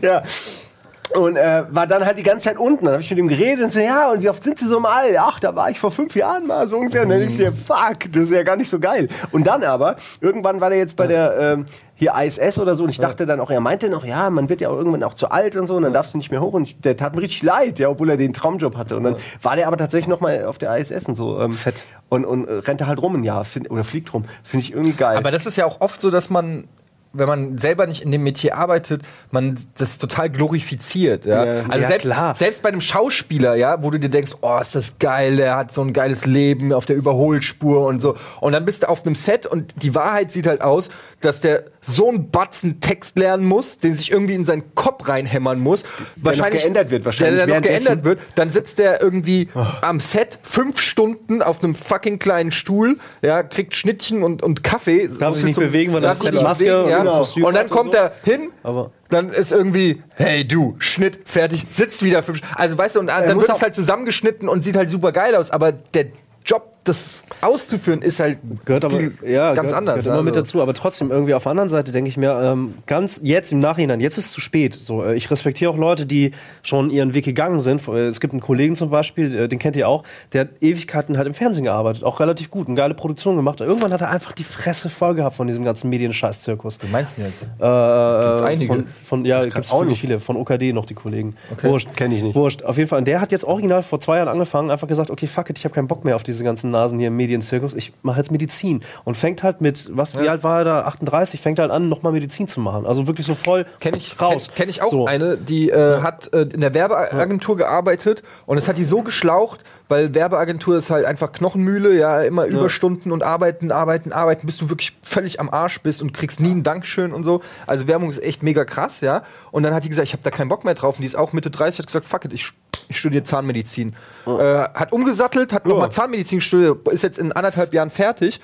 ja. 0.02 0.24
Und 1.14 1.38
äh, 1.38 1.64
war 1.70 1.88
dann 1.88 2.06
halt 2.06 2.18
die 2.18 2.24
ganze 2.24 2.50
Zeit 2.50 2.58
unten. 2.58 2.86
Dann 2.86 2.96
habe 2.96 3.04
ich 3.04 3.10
mit 3.10 3.20
ihm 3.20 3.28
geredet 3.28 3.66
und 3.66 3.74
so, 3.74 3.80
ja, 3.80 4.12
und 4.12 4.22
wie 4.22 4.30
oft 4.30 4.44
sind 4.44 4.60
sie 4.60 4.68
so 4.68 4.78
im 4.78 4.86
All? 4.86 5.16
Ach, 5.18 5.40
da 5.40 5.56
war 5.56 5.70
ich 5.70 5.80
vor 5.80 5.92
fünf 5.92 6.16
Jahren 6.16 6.48
mal 6.48 6.68
so 6.68 6.78
ungefähr. 6.78 7.04
Und 7.04 7.10
dann 7.10 7.20
denkst 7.20 7.38
du 7.38 7.46
dir, 7.46 7.52
fuck, 7.52 8.12
das 8.12 8.24
ist 8.24 8.32
ja 8.32 8.44
gar 8.44 8.56
nicht 8.56 8.70
so 8.70 8.80
geil. 8.80 9.08
Und 9.32 9.46
dann 9.48 9.64
aber, 9.64 9.96
irgendwann 10.20 10.60
war 10.62 10.70
der 10.70 10.80
jetzt 10.80 10.96
bei 10.96 11.08
der 11.08 11.38
ähm, 11.40 11.66
hier 11.96 12.14
ISS 12.14 12.60
oder 12.60 12.76
so 12.76 12.84
und 12.84 12.90
ich 12.90 12.98
dachte 12.98 13.26
dann 13.26 13.40
auch, 13.40 13.50
er 13.50 13.62
meinte 13.62 13.90
noch, 13.90 14.04
ja, 14.04 14.30
man 14.30 14.50
wird 14.50 14.60
ja 14.60 14.70
auch 14.70 14.76
irgendwann 14.76 15.02
auch 15.04 15.14
zu 15.14 15.32
alt 15.32 15.56
und 15.56 15.68
so 15.68 15.76
und 15.76 15.84
dann 15.84 15.94
darfst 15.94 16.14
du 16.14 16.18
nicht 16.18 16.30
mehr 16.30 16.42
hoch. 16.42 16.54
Und 16.54 16.64
ich, 16.64 16.82
der 16.82 16.98
tat 16.98 17.16
mir 17.16 17.22
richtig 17.22 17.42
leid, 17.44 17.80
ja, 17.80 17.90
obwohl 17.90 18.10
er 18.10 18.18
den 18.18 18.34
Traumjob 18.34 18.76
hatte. 18.76 18.98
Und 18.98 19.06
dann 19.06 19.16
war 19.42 19.56
der 19.56 19.68
aber 19.68 19.78
tatsächlich 19.78 20.10
noch 20.10 20.20
mal 20.20 20.46
auf 20.46 20.58
der 20.58 20.76
ISS 20.78 21.06
und 21.08 21.16
so. 21.16 21.40
Ähm, 21.40 21.54
Fett. 21.54 21.86
Und, 22.10 22.26
und 22.26 22.48
äh, 22.48 22.54
rennte 22.56 22.88
halt 22.88 23.02
rum 23.02 23.16
ein 23.16 23.24
Jahr 23.24 23.46
find, 23.46 23.72
oder 23.72 23.84
fliegt 23.84 24.14
rum. 24.14 24.26
Finde 24.44 24.66
ich 24.66 24.74
irgendwie 24.74 24.92
geil. 24.92 25.16
Aber 25.18 25.32
das 25.32 25.46
ist 25.46 25.56
ja 25.56 25.66
auch 25.66 25.80
oft 25.80 26.02
so, 26.02 26.12
dass 26.12 26.30
man 26.30 26.68
wenn 27.18 27.28
man 27.28 27.58
selber 27.58 27.88
nicht 27.88 28.02
in 28.02 28.12
dem 28.12 28.24
Metier 28.24 28.58
arbeitet, 28.58 29.02
man 29.32 29.56
das 29.78 29.98
total 29.98 30.30
glorifiziert. 30.30 31.26
Ja? 31.26 31.46
Ja. 31.46 31.52
also 31.70 31.80
Ja, 31.82 31.88
selbst, 31.88 32.06
klar. 32.06 32.36
selbst 32.36 32.64
bei 32.64 32.70
einem 32.70 32.82
Schauspieler, 32.82 33.56
ja, 33.56 33.82
wo 33.84 33.90
du 33.92 34.00
dir 34.00 34.10
denkst, 34.10 34.34
oh, 34.42 34.58
ist 34.60 34.76
das 34.76 35.00
geil, 35.00 35.38
der 35.38 35.56
hat 35.56 35.72
so 35.74 35.82
ein 35.82 35.94
geiles 35.94 36.26
Leben 36.26 36.74
auf 36.74 36.86
der 36.86 36.96
Überholspur 36.96 37.86
und 37.88 38.00
so. 38.02 38.16
Und 38.42 38.54
dann 38.54 38.66
bist 38.66 38.84
du 38.84 38.90
auf 38.90 39.06
einem 39.06 39.16
Set 39.16 39.46
und 39.46 39.74
die 39.84 39.96
Wahrheit 39.96 40.32
sieht 40.32 40.48
halt 40.48 40.62
aus, 40.62 40.90
dass 41.22 41.42
der 41.42 41.66
so 41.82 42.10
einen 42.10 42.32
Batzen 42.32 42.80
Text 42.80 43.18
lernen 43.20 43.46
muss, 43.46 43.78
den 43.78 43.94
sich 43.94 44.12
irgendwie 44.12 44.34
in 44.34 44.44
seinen 44.46 44.74
Kopf 44.76 45.08
reinhämmern 45.08 45.60
muss. 45.60 45.84
wahrscheinlich 46.16 46.64
geändert 46.64 46.90
wird, 46.90 47.06
wahrscheinlich 47.06 47.38
Der, 47.38 47.46
der 47.48 47.56
noch 47.58 47.62
geändert 47.68 48.04
wird. 48.04 48.20
Dann 48.34 48.50
sitzt 48.50 48.80
der 48.80 49.02
irgendwie 49.02 49.50
am 49.82 50.00
Set 50.00 50.40
fünf 50.42 50.80
Stunden 50.80 51.42
auf 51.44 51.64
einem 51.64 51.76
fucking 51.76 52.18
kleinen 52.18 52.52
Stuhl, 52.52 52.98
ja, 53.22 53.44
kriegt 53.44 53.76
Schnittchen 53.76 54.24
und, 54.24 54.42
und 54.42 54.64
Kaffee. 54.64 55.08
Darf 55.20 55.36
sich 55.36 55.46
nicht 55.46 55.56
zum- 55.56 55.64
bewegen, 55.66 55.94
weil 55.94 56.04
er 56.04 56.16
sich 56.16 56.32
nicht 56.32 56.44
Maske 56.44 56.66
bewegen, 56.66 57.02
und 57.02 57.05
ja. 57.06 57.18
Kostüm 57.20 57.46
Und 57.46 57.56
dann 57.56 57.70
kommt 57.70 57.94
so. 57.94 57.98
er 58.00 58.12
hin, 58.24 58.52
Aber- 58.64 58.92
dann 59.10 59.30
ist 59.30 59.52
irgendwie, 59.52 60.02
hey 60.16 60.48
du, 60.48 60.76
Schnitt, 60.80 61.20
fertig, 61.26 61.66
sitzt 61.70 62.04
wieder 62.04 62.24
fünf. 62.24 62.42
Also 62.56 62.78
weißt 62.78 62.96
du, 62.96 63.00
und 63.02 63.08
dann 63.08 63.40
wird 63.40 63.50
es 63.50 63.62
halt 63.62 63.76
zusammengeschnitten 63.76 64.50
und 64.50 64.64
sieht 64.64 64.76
halt 64.76 64.90
super 64.90 65.12
geil 65.12 65.36
aus, 65.36 65.52
aber 65.52 65.72
der 65.72 66.06
Job, 66.46 66.74
das 66.88 67.24
auszuführen, 67.42 68.02
ist 68.02 68.20
halt 68.20 68.40
Gehört 68.64 68.86
aber 68.86 68.98
viel 69.00 69.14
ja, 69.26 69.54
ganz 69.54 69.68
gehört, 69.68 69.78
anders. 69.78 69.96
Gehört 70.04 70.16
immer 70.16 70.24
mit 70.24 70.36
also. 70.38 70.46
dazu, 70.46 70.62
aber 70.62 70.74
trotzdem 70.74 71.12
irgendwie 71.12 71.34
auf 71.34 71.44
der 71.44 71.52
anderen 71.52 71.70
Seite 71.70 71.92
denke 71.92 72.10
ich 72.10 72.18
mir 72.18 72.32
ähm, 72.42 72.76
ganz 72.86 73.20
jetzt 73.24 73.52
im 73.52 73.60
Nachhinein, 73.60 74.00
jetzt 74.00 74.18
ist 74.18 74.28
es 74.28 74.32
zu 74.32 74.42
spät. 74.42 74.78
So, 74.82 75.04
äh, 75.04 75.16
ich 75.16 75.30
respektiere 75.30 75.72
auch 75.72 75.78
Leute, 75.78 76.06
die 76.06 76.32
schon 76.64 76.90
ihren 76.92 77.14
Weg 77.14 77.26
gegangen 77.26 77.60
sind. 77.60 77.88
Äh, 77.88 78.08
Es 78.08 78.20
gibt 78.20 78.34
einen 78.34 78.42
Kollegen 78.42 78.76
zum 78.76 78.90
Beispiel, 78.90 79.36
äh, 79.36 79.48
den 79.48 79.60
kennt 79.60 79.76
ihr 79.76 79.90
auch, 79.90 80.04
der 80.34 80.42
hat 80.42 80.50
Ewigkeiten 80.62 81.18
halt 81.18 81.28
im 81.28 81.34
Fernsehen 81.34 81.64
gearbeitet, 81.64 82.04
auch 82.04 82.20
relativ 82.20 82.52
gut, 82.52 82.68
eine 82.68 82.76
geile 82.76 82.94
Produktion 82.94 83.36
gemacht. 83.36 83.60
Irgendwann 83.62 83.92
hat 83.92 84.02
er 84.02 84.10
einfach 84.10 84.34
die 84.34 84.44
Fresse 84.44 84.90
voll 84.90 85.16
gehabt 85.16 85.36
von 85.36 85.48
diesem 85.48 85.64
ganzen 85.64 85.90
Medienscheiß-Zirkus. 85.90 86.78
Du 86.78 86.88
meinst 86.88 87.18
denn 87.18 87.26
jetzt? 87.26 87.48
Äh, 87.60 88.46
einige? 88.46 88.74
Von, 88.74 88.88
von, 88.88 89.26
ja, 89.26 89.44
gibt 89.44 89.58
es 89.58 89.72
auch 89.72 89.84
nicht. 89.84 90.00
viele. 90.00 90.20
Von 90.20 90.38
OKD 90.38 90.74
noch 90.74 90.86
die 90.86 90.94
Kollegen. 90.94 91.36
Okay. 91.52 91.70
Wurscht. 91.70 91.90
Kenn 91.96 92.12
ich 92.12 92.22
nicht. 92.22 92.36
Wurscht. 92.36 92.64
Auf 92.64 92.78
jeden 92.78 92.90
Fall. 92.90 93.00
Und 93.00 93.08
der 93.08 93.22
hat 93.22 93.32
jetzt 93.32 93.46
original 93.46 93.82
vor 93.84 94.00
zwei 94.00 94.18
Jahren 94.18 94.28
angefangen, 94.28 94.70
einfach 94.70 94.88
gesagt, 94.88 95.10
okay, 95.10 95.28
fuck 95.28 95.50
it, 95.50 95.58
ich 95.58 95.66
habe 95.66 95.74
keinen 95.74 95.88
Bock 95.88 96.06
mehr 96.06 96.16
auf 96.16 96.24
diese 96.24 96.44
ganzen 96.44 96.75
Nasen 96.76 97.00
hier 97.00 97.08
im 97.08 97.18
Medienzirkus. 97.18 97.74
Ich 97.74 97.94
mache 98.04 98.18
jetzt 98.18 98.32
Medizin. 98.32 98.84
Und 99.04 99.16
fängt 99.16 99.44
halt 99.44 99.62
mit, 99.62 99.90
was, 99.96 100.20
wie 100.20 100.28
alt 100.30 100.44
war 100.44 100.60
er 100.60 100.64
da? 100.66 100.82
38, 100.84 101.42
fängt 101.42 101.60
halt 101.60 101.72
an, 101.72 101.90
nochmal 101.90 102.12
Medizin 102.12 102.48
zu 102.48 102.60
machen. 102.60 102.86
Also 102.86 103.08
wirklich 103.08 103.26
so 103.26 103.36
voll 103.36 103.66
Kenn 103.80 103.96
ich, 103.96 104.20
raus. 104.22 104.48
Kenn, 104.48 104.56
kenn 104.56 104.70
ich 104.70 104.82
auch 104.82 104.92
So. 104.92 105.06
eine, 105.06 105.38
die 105.38 105.70
äh, 105.70 106.02
hat 106.02 106.34
äh, 106.34 106.42
in 106.42 106.62
der 106.62 106.74
Werbeagentur 106.74 107.58
gearbeitet 107.58 108.24
und 108.46 108.58
es 108.58 108.68
hat 108.68 108.78
die 108.78 108.84
so 108.84 109.02
geschlaucht, 109.02 109.64
weil 109.88 110.14
Werbeagentur 110.14 110.78
ist 110.78 110.90
halt 110.90 111.06
einfach 111.06 111.32
Knochenmühle, 111.32 111.96
ja, 111.98 112.22
immer 112.22 112.46
Überstunden 112.46 113.12
und 113.12 113.24
arbeiten, 113.24 113.72
arbeiten, 113.72 114.12
arbeiten, 114.12 114.46
bis 114.46 114.58
du 114.58 114.70
wirklich 114.70 114.94
völlig 115.04 115.40
am 115.40 115.50
Arsch 115.50 115.82
bist 115.82 116.02
und 116.02 116.14
kriegst 116.14 116.40
nie 116.40 116.52
ein 116.52 116.64
Dankeschön 116.64 117.14
und 117.14 117.24
so. 117.24 117.42
Also 117.68 117.88
Werbung 117.88 118.10
ist 118.10 118.22
echt 118.22 118.44
mega 118.44 118.66
krass, 118.66 119.02
ja. 119.02 119.24
Und 119.52 119.64
dann 119.64 119.74
hat 119.74 119.84
die 119.84 119.90
gesagt, 119.90 120.08
ich 120.08 120.14
habe 120.14 120.24
da 120.24 120.32
keinen 120.32 120.50
Bock 120.50 120.66
mehr 120.66 120.74
drauf. 120.74 120.96
Und 120.98 121.02
die 121.02 121.08
ist 121.08 121.16
auch 121.16 121.34
Mitte 121.34 121.52
30, 121.52 121.80
hat 121.80 121.88
gesagt, 121.88 122.06
fuck 122.06 122.26
it, 122.26 122.34
ich, 122.34 122.52
ich 122.88 122.98
studiere 122.98 123.24
Zahnmedizin. 123.24 123.96
Äh, 124.26 124.30
hat 124.30 124.92
umgesattelt, 124.92 125.54
hat 125.54 125.66
nochmal 125.68 125.92
Zahnmedizin 125.92 126.42
studiert, 126.42 126.65
ist 126.92 127.04
jetzt 127.04 127.18
in 127.18 127.32
anderthalb 127.32 127.74
Jahren 127.74 127.90
fertig, 127.90 128.40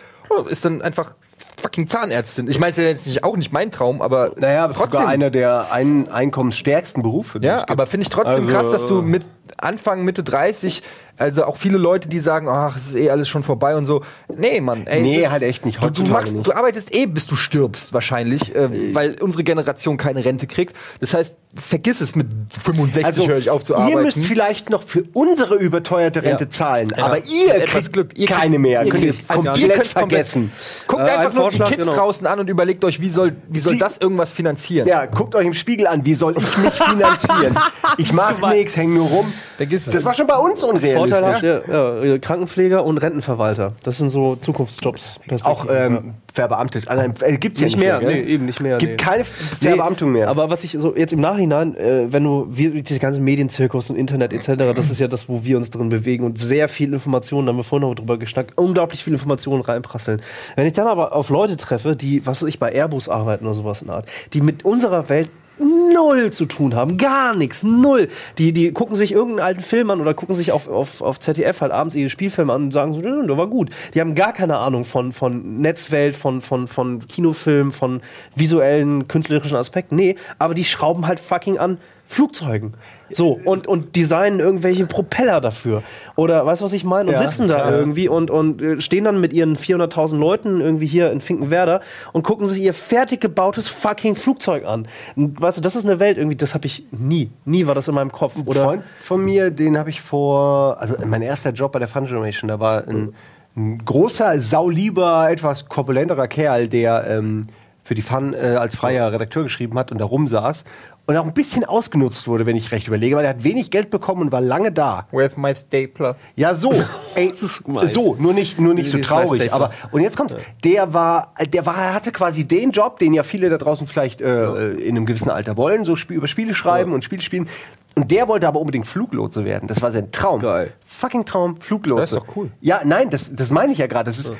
ist 0.47 0.65
dann 0.65 0.81
einfach 0.81 1.15
fucking 1.62 1.88
Zahnärztin. 1.88 2.49
Ich 2.49 2.60
meine, 2.60 2.71
es 2.71 2.77
ist 2.77 2.84
ja 2.84 2.89
jetzt 2.89 3.07
nicht, 3.07 3.23
auch 3.23 3.38
nicht 3.38 3.51
mein 3.51 3.71
Traum, 3.71 4.01
aber 4.01 4.31
naja, 4.38 4.63
aber 4.63 4.73
trotzdem. 4.73 4.99
sogar 4.99 5.07
einer 5.07 5.29
der 5.29 5.67
ein 5.71 6.10
einkommensstärksten 6.12 7.03
Berufe. 7.03 7.39
Ja, 7.41 7.65
aber 7.67 7.88
finde 7.88 8.03
ich 8.03 8.10
trotzdem 8.10 8.47
Also, 8.47 8.57
krass, 8.57 8.71
dass 8.71 8.88
du 8.88 9.01
mit 9.01 9.25
Anfang, 9.57 10.03
Mitte 10.03 10.23
30, 10.23 10.81
also 11.21 11.45
auch 11.45 11.55
viele 11.55 11.77
Leute, 11.77 12.10
die 12.10 12.19
sagen, 12.19 12.49
ach, 12.49 12.75
es 12.75 12.88
ist 12.88 12.95
eh 12.95 13.10
alles 13.10 13.29
schon 13.29 13.43
vorbei 13.43 13.75
und 13.75 13.86
so. 13.86 14.01
Nee, 14.36 14.60
Mann. 14.60 14.86
Ey, 14.88 15.01
Nee, 15.01 15.17
es 15.19 15.25
ist, 15.25 15.31
halt 15.31 15.43
echt 15.43 15.65
nicht. 15.65 15.81
Du, 15.84 15.89
du, 15.89 16.03
machst, 16.12 16.34
nicht. 16.34 16.45
du 16.47 16.51
arbeitest 16.53 16.93
eh, 16.95 17.05
bis 17.05 17.27
du 17.27 17.36
stirbst, 17.36 17.93
wahrscheinlich, 17.93 18.53
äh, 18.55 18.93
weil 18.95 19.15
unsere 19.21 19.43
Generation 19.43 19.97
keine 19.97 20.25
Rente 20.25 20.47
kriegt. 20.47 20.75
Das 20.99 21.13
heißt, 21.13 21.36
vergiss 21.53 22.01
es 22.01 22.15
mit 22.15 22.27
65 22.60 23.27
höre 23.27 23.38
ich 23.38 23.49
auf 23.49 23.63
zu 23.63 23.75
arbeiten. 23.75 23.97
Also, 23.97 23.99
Ihr 23.99 24.05
müsst 24.21 24.27
vielleicht 24.27 24.69
noch 24.69 24.84
für 24.84 25.03
unsere 25.13 25.55
überteuerte 25.55 26.23
Rente 26.23 26.45
Ja. 26.45 26.49
zahlen, 26.49 26.93
Ja. 26.97 27.05
aber 27.05 27.17
ihr 27.25 27.53
Mit 27.53 27.65
kriegt 27.67 27.93
Glück. 27.93 28.17
Ihr 28.17 28.27
keine 28.27 28.57
mehr. 28.57 28.84
ihr 28.84 28.91
Könnt 28.91 29.03
ihr 29.03 29.12
kriegt- 29.13 29.29
also 29.29 29.49
ihr 29.53 29.67
komplett 29.67 29.88
vergessen. 29.88 30.51
Guckt 30.88 31.01
Äh, 31.01 31.03
einfach 31.03 31.17
ein 31.29 31.34
nur 31.36 31.43
Vorschlag, 31.43 31.67
die 31.69 31.75
Kids 31.75 31.88
genau. 31.88 31.97
draußen 31.97 32.25
an 32.27 32.39
und 32.39 32.49
überlegt 32.49 32.84
euch, 32.86 33.01
wie 33.01 33.10
soll, 33.10 33.36
wie 33.49 33.60
soll 33.60 33.73
Die- 33.73 33.79
das 33.79 33.97
irgendwas 33.97 34.31
finanzieren? 34.31 34.88
Ja, 34.88 35.05
guckt 35.05 35.36
euch 35.36 35.45
im 35.45 35.53
Spiegel 35.53 35.88
an, 35.88 36.05
wie 36.05 36.15
soll 36.15 36.36
ich 36.38 36.57
mich 36.57 36.73
finanzieren? 36.73 37.57
ich 37.97 38.13
mach 38.13 38.49
nichts, 38.51 38.75
häng 38.77 38.93
nur 38.93 39.07
rum. 39.07 39.34
Vergiss 39.57 39.88
es. 39.88 39.93
Das 39.93 40.05
war 40.05 40.13
schon 40.13 40.27
bei 40.27 40.38
uns 40.38 40.63
unrealistisch. 40.63 41.11
Vorteilhaft, 41.19 41.43
ja, 41.43 41.62
ja, 41.67 42.15
äh, 42.15 42.19
Krankenpfleger 42.19 42.84
und 42.84 42.97
Rentenverwalter. 42.97 43.74
Das 43.84 43.97
sind 43.97 44.10
so 44.10 44.36
Zukunftsjobs. 44.36 45.19
Auch 45.43 45.65
ähm, 45.69 46.15
verbeamtet. 46.34 46.88
Allein, 46.88 47.13
äh, 47.21 47.38
gibt's 47.38 47.60
ja 47.60 47.65
Nicht 47.65 47.78
mehr, 47.78 48.00
mehr. 48.00 48.10
nee, 48.10 48.21
eben 48.21 48.45
nicht 48.45 48.62
mehr. 48.62 48.78
Gibt 48.78 48.93
nee. 48.93 48.97
keine 48.97 49.26
Verbeamtung 49.26 50.12
mehr. 50.12 50.30
Aber 50.30 50.50
was 50.50 50.63
ich 50.63 50.78
so 50.80 50.95
jetzt 50.95 51.13
im 51.13 51.19
Nachhinein, 51.19 51.76
äh, 51.76 52.12
wenn 52.12 52.24
du, 52.24 52.47
wir, 52.50 52.82
diese 52.82 53.00
ganzen 53.00 53.24
Medienzirkus 53.24 53.89
und 53.89 53.95
Internet 53.95 54.34
etc., 54.34 54.74
das 54.76 54.89
ist 54.89 55.00
ja 55.00 55.08
das, 55.08 55.28
wo 55.30 55.43
wir 55.43 55.58
uns 55.58 55.71
drin 55.71 55.89
bewegen 55.89 56.24
und 56.24 56.38
sehr 56.38 56.67
viel 56.67 56.93
Informationen, 56.93 57.47
da 57.47 57.52
haben 57.52 57.58
wir 57.58 57.63
vorhin 57.63 57.88
noch 57.88 57.95
drüber 57.95 58.17
geschnackt, 58.17 58.58
unglaublich 58.58 59.04
viele 59.04 59.15
Informationen 59.15 59.62
reinprasseln. 59.62 60.21
Wenn 60.56 60.67
ich 60.67 60.74
dann 60.74 60.88
aber 60.88 61.13
auf 61.13 61.30
Leute 61.30 61.58
treffe, 61.58 61.95
die, 61.95 62.26
was 62.26 62.41
weiß 62.41 62.50
ich, 62.50 62.60
bei 62.60 62.71
Airbus 62.71 63.10
arbeiten 63.10 63.45
oder 63.45 63.56
sowas 63.56 63.82
in 63.82 63.88
der 63.88 63.97
Art, 63.97 64.06
die 64.34 64.41
mit 64.41 64.63
unserer 64.65 65.10
Welt 65.10 65.30
null 65.59 66.31
zu 66.31 66.45
tun 66.45 66.75
haben, 66.75 66.97
gar 66.97 67.35
nichts, 67.35 67.63
null. 67.63 68.07
Die, 68.37 68.53
die 68.53 68.71
gucken 68.71 68.95
sich 68.95 69.11
irgendeinen 69.11 69.45
alten 69.45 69.61
Film 69.61 69.89
an 69.89 70.01
oder 70.01 70.13
gucken 70.13 70.35
sich 70.35 70.51
auf, 70.51 70.67
auf, 70.67 71.01
auf 71.01 71.19
ZDF 71.19 71.61
halt 71.61 71.71
abends 71.71 71.95
ihre 71.95 72.09
Spielfilme 72.09 72.53
an 72.53 72.63
und 72.63 72.71
sagen 72.71 72.93
so, 72.93 73.01
der 73.01 73.37
war 73.37 73.47
gut. 73.47 73.69
Die 73.93 74.01
haben 74.01 74.15
gar 74.15 74.33
keine 74.33 74.57
Ahnung 74.57 74.85
von, 74.85 75.13
von 75.13 75.57
Netzwelt, 75.57 76.15
von, 76.15 76.41
von, 76.41 76.67
von 76.67 77.07
Kinofilmen, 77.07 77.71
von 77.71 78.01
visuellen, 78.35 79.07
künstlerischen 79.07 79.57
Aspekten. 79.57 79.95
Nee, 79.95 80.15
aber 80.39 80.53
die 80.53 80.65
schrauben 80.65 81.07
halt 81.07 81.19
fucking 81.19 81.57
an 81.57 81.77
Flugzeugen. 82.12 82.74
So, 83.10 83.39
und, 83.45 83.67
und 83.67 83.95
designen 83.95 84.39
irgendwelche 84.39 84.86
Propeller 84.86 85.39
dafür. 85.39 85.82
Oder 86.17 86.45
weißt 86.45 86.62
du, 86.62 86.65
was 86.65 86.74
ich 86.74 86.84
meine? 86.84 87.10
Und 87.10 87.13
Ja, 87.13 87.30
sitzen 87.30 87.47
da 87.47 87.71
irgendwie 87.71 88.10
und, 88.10 88.30
und 88.30 88.62
äh, 88.62 88.82
stehen 88.82 89.06
dann 89.06 89.21
mit 89.21 89.32
ihren 89.32 89.56
400.000 89.56 90.17
Leuten 90.17 90.60
irgendwie 90.60 90.88
hier 90.88 91.12
in 91.12 91.21
Finkenwerder 91.21 91.80
und 92.12 92.24
gucken 92.24 92.47
sich 92.47 92.62
ihr 92.62 92.74
fertig 92.74 93.21
gebautes 93.21 93.69
fucking 93.69 94.15
Flugzeug 94.15 94.65
an. 94.65 94.88
Und, 95.15 95.41
weißt 95.41 95.58
du, 95.58 95.62
das 95.62 95.76
ist 95.78 95.86
eine 95.86 96.00
Welt 96.00 96.17
irgendwie, 96.17 96.36
das 96.36 96.54
habe 96.54 96.65
ich 96.65 96.86
nie. 96.91 97.30
Nie 97.45 97.65
war 97.65 97.76
das 97.76 97.88
in 97.88 97.95
meinem 97.95 98.12
Kopf. 98.12 98.36
Ein 98.36 98.43
Oder 98.43 98.63
Freund 98.65 98.84
von 99.00 99.24
mir, 99.24 99.50
den 99.50 99.78
habe 99.78 99.89
ich 99.89 100.02
vor, 100.02 100.82
also 100.82 100.95
mein 101.06 101.21
erster 101.21 101.52
Job 101.52 101.71
bei 101.71 101.80
der 101.80 101.88
Fun 101.88 102.08
Generation, 102.08 102.50
da 102.50 102.60
war 102.60 102.88
ein, 102.88 103.13
ein 103.56 103.84
großer, 103.86 104.39
saulieber, 104.39 105.30
etwas 105.30 105.69
korpulenterer 105.69 106.28
Kerl, 106.28 106.67
der 106.67 107.08
ähm, 107.08 107.47
für 107.84 107.95
die 107.95 108.02
Fun 108.02 108.34
äh, 108.34 108.56
als 108.58 108.76
freier 108.76 109.12
Redakteur 109.12 109.43
geschrieben 109.43 109.78
hat 109.78 109.91
und 109.91 110.00
da 110.00 110.06
rumsaß 110.06 110.63
und 111.12 111.17
auch 111.17 111.26
ein 111.26 111.34
bisschen 111.34 111.65
ausgenutzt 111.65 112.26
wurde, 112.30 112.45
wenn 112.45 112.56
ich 112.56 112.71
recht 112.71 112.88
überlege, 112.88 113.17
weil 113.17 113.26
er 113.26 113.32
hat 113.32 113.43
wenig 113.43 113.69
Geld 113.69 113.89
bekommen 113.89 114.21
und 114.21 114.32
war 114.32 114.39
lange 114.39 114.71
da. 114.71 115.08
With 115.12 115.36
my 115.36 115.54
stapler. 115.54 116.15
Ja, 116.38 116.56
so. 116.56 116.74
Ey, 117.15 117.34
so, 117.36 118.15
nur 118.17 118.34
nicht, 118.34 118.62
nur 118.62 118.74
nicht 118.74 118.89
so 118.89 118.97
traurig. 119.00 119.52
Aber, 119.52 119.74
und 119.91 120.02
jetzt 120.02 120.15
kommt's. 120.15 120.38
Der 120.63 120.93
war, 120.93 121.34
der 121.52 121.65
war, 121.65 121.76
er 121.76 121.93
hatte 121.93 122.13
quasi 122.13 122.45
den 122.45 122.71
Job, 122.71 122.97
den 123.00 123.13
ja 123.13 123.24
viele 123.24 123.50
da 123.50 123.58
draußen 123.58 123.88
vielleicht 123.88 124.21
äh, 124.21 124.71
in 124.71 124.95
einem 124.95 125.06
gewissen 125.06 125.30
Alter 125.30 125.58
wollen, 125.58 125.84
so 125.84 125.97
über 126.08 126.28
Spiele 126.28 126.56
schreiben 126.56 126.93
und 126.93 127.04
Spiele 127.04 127.21
spielen. 127.21 127.50
Und 127.95 128.10
der 128.10 128.30
wollte 128.30 128.47
aber 128.47 128.62
unbedingt 128.62 128.88
Fluglotse 128.88 129.43
werden. 129.43 129.67
Das 129.67 129.82
war 129.82 129.91
sein 129.91 130.13
Traum. 130.13 130.39
Geil. 130.39 130.71
Fucking 130.86 131.26
Traum, 131.26 131.58
Fluglotse. 131.58 132.02
Das 132.02 132.12
ist 132.13 132.17
doch 132.19 132.38
cool. 132.38 132.52
Ja, 132.62 132.82
nein, 132.86 133.10
das, 133.10 133.26
das 133.36 133.52
meine 133.52 133.74
ich 133.74 133.80
ja 133.80 133.88
gerade. 133.88 134.06
Das 134.06 134.17
ist, 134.17 134.32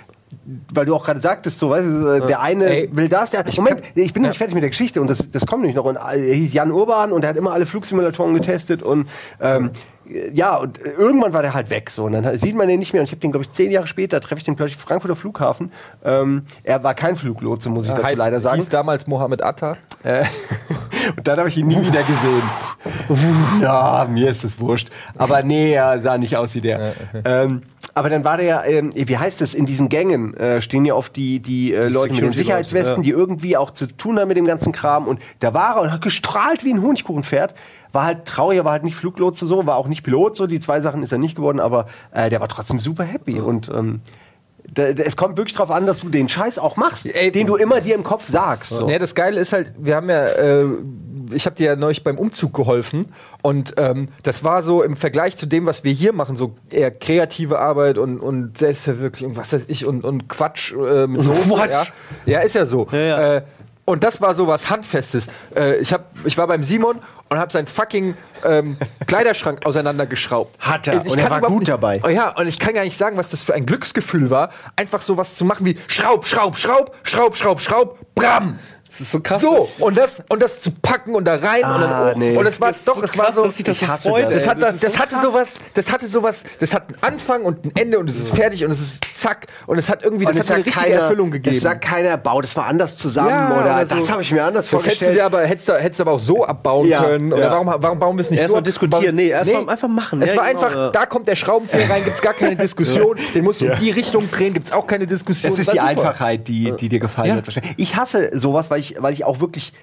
weil 0.73 0.86
du 0.86 0.95
auch 0.95 1.06
gerade 1.06 1.21
sagtest, 1.21 1.60
so, 1.60 1.69
weißt 1.69 1.86
du, 1.88 2.27
der 2.27 2.41
eine 2.41 2.65
Ey, 2.65 2.89
will 2.91 3.10
das, 3.10 3.32
der, 3.32 3.45
Moment, 3.58 3.82
ich 3.95 4.13
bin 4.13 4.23
noch 4.23 4.30
nicht 4.30 4.38
fertig 4.38 4.56
mit 4.56 4.63
der 4.63 4.69
Geschichte 4.71 4.99
und 5.01 5.10
das, 5.10 5.23
das 5.32 5.45
kommt 5.45 5.62
nämlich 5.62 5.75
noch. 5.75 5.86
Und 5.86 5.97
äh, 5.97 6.30
er 6.30 6.36
hieß 6.36 6.54
Jan 6.54 6.71
Urban 6.71 7.12
und 7.12 7.23
er 7.23 7.30
hat 7.30 7.38
immer 7.38 7.51
alle 7.54 7.65
Flugsimulatoren 7.65 8.34
getestet 8.34 8.82
und 8.82 9.08
ähm, 9.39 9.71
ja, 10.34 10.56
und 10.56 10.80
irgendwann 10.80 11.34
war 11.34 11.41
der 11.41 11.54
halt 11.54 11.69
weg 11.69 11.89
so 11.89 12.06
und 12.06 12.13
dann 12.13 12.38
sieht 12.38 12.56
man 12.56 12.67
den 12.67 12.80
nicht 12.80 12.91
mehr 12.91 13.01
und 13.01 13.06
ich 13.06 13.12
habe 13.12 13.21
den 13.21 13.32
glaube 13.32 13.45
ich 13.45 13.51
zehn 13.51 13.71
Jahre 13.71 13.88
später 13.88 14.19
treffe 14.19 14.39
ich 14.39 14.43
den 14.43 14.56
ich 14.56 14.73
am 14.75 14.80
Frankfurter 14.80 15.15
Flughafen. 15.15 15.71
Ähm, 16.04 16.43
er 16.63 16.84
war 16.84 16.95
kein 16.95 17.15
Fluglotse, 17.15 17.69
muss 17.69 17.86
ich 17.86 17.91
dazu 17.91 18.04
Heißt- 18.04 18.17
leider 18.17 18.41
sagen. 18.41 18.58
Hieß 18.58 18.69
damals 18.69 19.08
Mohammed 19.08 19.43
Atta. 19.43 19.77
Äh, 20.04 20.25
und 21.17 21.27
dann 21.27 21.38
habe 21.38 21.49
ich 21.49 21.58
ihn 21.58 21.67
nie 21.67 21.82
wieder 21.82 22.01
gesehen. 22.04 22.41
Ja, 23.62 24.08
mir 24.10 24.30
ist 24.30 24.43
es 24.43 24.60
wurscht. 24.60 24.89
Aber 25.17 25.43
nee, 25.43 25.73
er 25.73 26.01
sah 26.01 26.17
nicht 26.17 26.36
aus 26.38 26.56
wie 26.56 26.62
der. 26.62 26.93
Ähm, 27.25 27.62
aber 27.93 28.10
dann 28.10 28.23
war 28.23 28.38
der, 28.38 28.65
ähm, 28.65 28.91
wie 28.95 29.17
heißt 29.17 29.41
es, 29.41 29.54
in 29.54 29.65
diesen 29.65 29.89
Gängen 29.89 30.34
äh, 30.36 30.62
stehen 30.62 30.86
ja 30.86 30.95
oft 30.95 31.15
die, 31.15 31.39
die 31.39 31.73
äh, 31.73 31.89
Leute 31.89 32.13
mit 32.13 32.23
den 32.23 32.34
Sicherheitswesten, 32.34 32.97
ja. 32.97 33.04
die 33.04 33.10
irgendwie 33.10 33.58
auch 33.58 33.71
zu 33.71 33.88
tun 33.88 34.19
haben 34.19 34.27
mit 34.27 34.38
dem 34.38 34.45
ganzen 34.45 34.71
Kram. 34.71 35.08
Und 35.08 35.19
da 35.39 35.54
war 35.54 35.75
er 35.75 35.82
und 35.82 35.91
hat 35.91 36.01
gestrahlt 36.01 36.63
wie 36.63 36.73
ein 36.73 36.82
Honigkuchenpferd. 36.82 37.54
War 37.91 38.06
halt 38.06 38.25
traurig, 38.25 38.58
er 38.58 38.65
war 38.65 38.71
halt 38.71 38.86
nicht 38.86 38.95
Fluglotse 38.95 39.45
so, 39.45 39.65
war 39.65 39.75
auch 39.75 39.88
nicht 39.88 40.04
Pilot 40.04 40.38
so. 40.38 40.47
Die 40.47 40.62
zwei 40.62 40.80
Sachen 40.80 41.04
ist 41.04 41.12
er 41.12 41.17
nicht 41.17 41.36
geworden, 41.36 41.60
aber 41.60 41.88
äh, 42.12 42.30
der 42.30 42.39
war 42.39 42.47
trotzdem 42.47 42.80
super 42.80 43.04
happy. 43.04 43.41
Und 43.41 43.69
ähm, 43.69 43.99
da, 44.73 44.93
da, 44.93 45.04
es 45.04 45.17
kommt 45.17 45.38
wirklich 45.38 45.56
drauf 45.56 45.71
an, 45.71 45.86
dass 45.86 45.99
du 45.99 46.10
den 46.10 46.30
Scheiß 46.30 46.60
auch 46.60 46.77
machst, 46.77 47.06
Ey, 47.06 47.32
den 47.32 47.47
du 47.47 47.56
immer 47.56 47.82
dir 47.82 47.95
im 47.95 48.04
Kopf 48.04 48.30
sagst. 48.30 48.69
So. 48.69 48.89
Ja, 48.89 48.99
das 48.99 49.15
Geile 49.15 49.39
ist 49.39 49.51
halt, 49.51 49.73
wir 49.77 49.95
haben 49.95 50.10
ja, 50.10 50.27
äh, 50.27 50.65
ich 51.34 51.46
habe 51.46 51.56
dir 51.56 51.67
ja 51.67 51.76
neulich 51.76 52.04
beim 52.04 52.17
Umzug 52.17 52.54
geholfen 52.54 53.08
und 53.41 53.76
ähm, 53.78 54.10
das 54.24 54.44
war 54.44 54.63
so 54.63 54.84
im 54.84 54.96
Vergleich 54.96 55.38
zu 55.38 55.46
dem, 55.46 55.65
was 55.65 55.84
wir 55.84 55.91
hier 55.91 56.13
machen, 56.13 56.38
so 56.38 56.56
eher 56.70 56.91
kreative 56.91 57.60
Arbeit 57.60 57.98
und, 57.98 58.20
und 58.20 58.58
Selbstverwirklichung, 58.58 59.36
was 59.36 59.54
weiß 59.54 59.65
ich, 59.67 59.86
und, 59.86 60.04
und 60.04 60.28
Quatsch 60.30 60.74
äh, 60.74 61.08
mit 61.08 61.24
Soße. 61.24 61.54
Quatsch. 61.54 61.72
Ja. 61.72 61.86
ja, 62.26 62.39
ist 62.39 62.56
ja 62.56 62.65
so. 62.65 62.88
ja. 62.91 63.38
Äh, 63.38 63.41
und 63.86 64.04
das 64.04 64.22
war 64.22 64.36
so 64.36 64.48
was 64.48 64.70
Handfestes. 64.70 65.28
Äh, 65.56 65.78
ich, 65.78 65.91
hab, 65.91 66.06
ich 66.24 66.38
war 66.38 66.48
beim 66.48 66.63
Simon 66.63 67.00
und 67.30 67.38
habe 67.38 67.52
seinen 67.52 67.67
fucking 67.67 68.15
ähm, 68.46 68.78
Kleiderschrank 69.08 69.65
auseinandergeschraubt. 69.65 70.56
Hat 70.60 70.88
er. 70.88 71.06
Ich 71.06 71.12
Und 71.12 71.20
er 71.20 71.30
war 71.30 71.41
gut 71.41 71.67
dabei. 71.67 72.00
Oh 72.04 72.08
ja, 72.08 72.30
und 72.30 72.48
ich 72.48 72.60
kann 72.60 72.74
gar 72.74 72.84
nicht 72.84 72.98
sagen, 72.98 73.17
was 73.17 73.32
das 73.32 73.44
für 73.44 73.54
ein 73.54 73.65
Glücksgefühl 73.65 74.30
war, 74.30 74.50
einfach 74.76 75.02
sowas 75.02 75.36
zu 75.36 75.46
machen 75.46 75.65
wie 75.65 75.78
Schraub, 75.88 76.26
Schraub, 76.26 76.58
Schraub, 76.58 76.96
Schraub, 77.04 77.36
Schraub, 77.36 77.60
Schraub, 77.60 78.00
Bram. 78.15 78.60
Das 78.91 79.01
ist 79.01 79.12
so 79.12 79.19
krass. 79.21 79.41
So, 79.41 79.69
und 79.80 79.97
das, 79.97 80.21
und 80.30 80.41
das 80.43 80.60
zu 80.62 80.71
packen 80.82 81.15
und 81.15 81.25
da 81.25 81.36
rein 81.36 81.63
und 81.63 81.82
dann 81.82 81.91
Ah, 81.91 82.10
hoch. 82.12 82.15
nee. 82.17 82.36
Und 82.38 82.45
es 82.45 82.60
war 82.60 82.69
Das 82.71 82.84
doch, 82.84 82.97
so 82.97 83.04
es 83.04 83.17
war 83.17 83.32
so. 83.32 83.43
dass 83.45 83.56
sich 83.56 83.63
das 83.65 83.82
ich 83.82 83.88
hasse 83.88 84.10
freut, 84.10 84.25
das. 84.25 84.34
das, 84.43 84.47
hat, 84.47 84.62
Das 84.62 84.71
das, 84.71 84.80
das 84.82 84.93
so 84.93 84.99
hatte 84.99 85.19
sowas, 85.21 85.47
das 85.73 85.91
hatte 85.91 86.08
sowas, 86.08 86.43
das 86.60 86.73
hat 86.73 86.84
einen 86.89 86.97
Anfang 87.13 87.43
und 87.43 87.65
ein 87.65 87.71
Ende 87.75 87.97
und 87.99 88.10
es 88.10 88.17
ist 88.17 88.36
fertig 88.36 88.63
und 88.65 88.71
es 88.71 88.82
ist 88.82 89.04
zack 89.13 89.47
und 89.67 89.77
es 89.77 89.89
hat 89.89 90.04
irgendwie, 90.04 90.25
das 90.25 90.34
Und 90.36 90.39
hat 90.39 90.45
es 90.45 90.51
eine 90.51 90.65
richtige 90.65 90.86
keiner- 90.86 91.01
Erfüllung 91.01 91.32
gegeben. 91.32 91.56
Es 91.56 91.62
sagt 91.63 91.82
keiner, 91.84 92.17
bau 92.17 92.41
das 92.41 92.56
mal 92.56 92.67
anders 92.67 92.97
zusammen 92.97 93.30
Ja, 93.30 93.51
oder, 93.54 93.62
oder 93.62 93.88
so. 93.88 93.95
das 93.95 94.12
habe 94.12 94.21
ich 94.21 94.32
mir 94.32 94.43
anders 94.43 94.69
das 94.69 94.73
hättest 94.86 95.01
du 95.01 95.06
vorgestellt. 95.06 95.21
aber, 95.25 95.41
hättest 95.45 95.69
du, 95.69 95.73
hättest 95.77 96.01
aber 96.01 96.12
auch 96.12 96.19
so 96.19 96.45
abbauen 96.45 96.88
Ja, 96.88 97.04
können. 97.04 97.32
Oder 97.34 97.43
ja. 97.43 97.51
warum, 97.51 97.67
warum 97.77 97.97
bauen 97.99 98.17
wir 98.17 98.21
es 98.21 98.30
nicht 98.32 98.39
Erst 98.39 98.49
so? 98.49 98.56
mal 98.56 98.60
ab? 98.60 98.65
diskutieren. 98.65 99.15
Nee, 99.15 99.27
erst 99.30 99.51
mal 99.51 99.69
einfach 99.69 99.88
machen. 99.88 100.21
Es 100.21 100.36
war 100.36 100.47
genau, 100.47 100.62
einfach, 100.65 100.91
da 100.91 101.06
kommt 101.06 101.27
der 101.27 101.36
Schraubenzieher 101.36 101.89
rein, 101.89 102.04
gibt's 102.04 102.21
gar 102.21 102.34
keine 102.34 102.56
Diskussion. 102.62 103.17
Den 103.34 103.43
musst 103.45 103.62
du 103.62 103.67
in 103.67 103.80
die 103.80 103.91
Richtung 103.91 104.30
drehen, 104.30 104.54
gibt's 104.54 104.71
auch 104.73 104.86
keine 104.86 105.08
Diskussion. 105.08 105.51
Das 105.51 105.60
ist 105.60 105.67
War 105.67 105.73
die. 105.75 105.80
Einfachheit, 105.80 106.47
die, 106.47 106.73
die 106.77 106.89
dir 106.89 106.99
gefallen 106.99 107.41
wahrscheinlich. 107.45 107.73
Ich 107.77 107.95
hasse 107.95 108.32
sowas, 108.38 108.69
weil 108.69 108.81
ich, 108.82 108.96
weil 109.00 109.13
ich 109.13 109.24
auch 109.24 109.39
wirklich, 109.39 109.74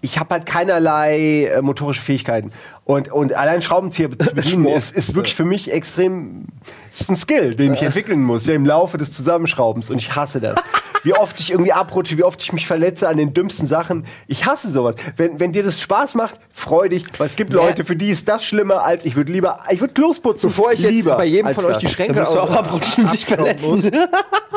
ich 0.00 0.18
habe 0.18 0.34
halt 0.34 0.46
keinerlei 0.46 1.46
äh, 1.46 1.62
motorische 1.62 2.00
Fähigkeiten. 2.00 2.52
Und, 2.84 3.10
und 3.10 3.34
allein 3.34 3.62
Schraubenzieher 3.62 4.10
zu 4.10 4.16
bedienen 4.34 4.66
ist, 4.66 4.96
ist 4.96 5.14
wirklich 5.14 5.34
für 5.34 5.44
mich 5.44 5.72
extrem, 5.72 6.46
es 6.90 7.02
ist 7.02 7.10
ein 7.10 7.16
Skill, 7.16 7.54
den 7.54 7.74
ich 7.74 7.82
entwickeln 7.82 8.22
muss, 8.22 8.46
ja, 8.46 8.54
im 8.54 8.66
Laufe 8.66 8.98
des 8.98 9.12
Zusammenschraubens. 9.12 9.90
Und 9.90 9.98
ich 9.98 10.14
hasse 10.14 10.40
das. 10.40 10.56
Wie 11.06 11.14
oft 11.14 11.38
ich 11.38 11.50
irgendwie 11.52 11.72
abrutsche, 11.72 12.18
wie 12.18 12.24
oft 12.24 12.42
ich 12.42 12.52
mich 12.52 12.66
verletze 12.66 13.08
an 13.08 13.16
den 13.16 13.32
dümmsten 13.32 13.68
Sachen. 13.68 14.06
Ich 14.26 14.44
hasse 14.44 14.70
sowas. 14.70 14.96
Wenn, 15.16 15.38
wenn 15.38 15.52
dir 15.52 15.62
das 15.62 15.80
Spaß 15.80 16.14
macht, 16.16 16.40
freu 16.52 16.88
dich, 16.88 17.04
weil 17.18 17.28
es 17.28 17.36
gibt 17.36 17.52
Ja. 17.54 17.60
Leute, 17.60 17.84
für 17.84 17.94
die 17.94 18.10
ist 18.10 18.28
das 18.28 18.44
schlimmer 18.44 18.84
als 18.84 19.04
ich 19.04 19.14
würde 19.14 19.30
lieber, 19.30 19.60
ich 19.70 19.80
würde 19.80 19.94
Klos 19.94 20.18
putzen. 20.18 20.48
Bevor 20.48 20.72
ich 20.72 20.80
jetzt 20.80 20.90
lieber 20.92 21.16
bei 21.16 21.26
jedem 21.26 21.52
von 21.54 21.64
euch 21.66 21.76
die 21.78 21.88
Schränke 21.88 22.26
aus- 22.26 22.36
auch 22.36 22.50
abrutschen 22.50 23.04
und 23.04 23.12
dich 23.14 23.24
verletzen. 23.24 23.90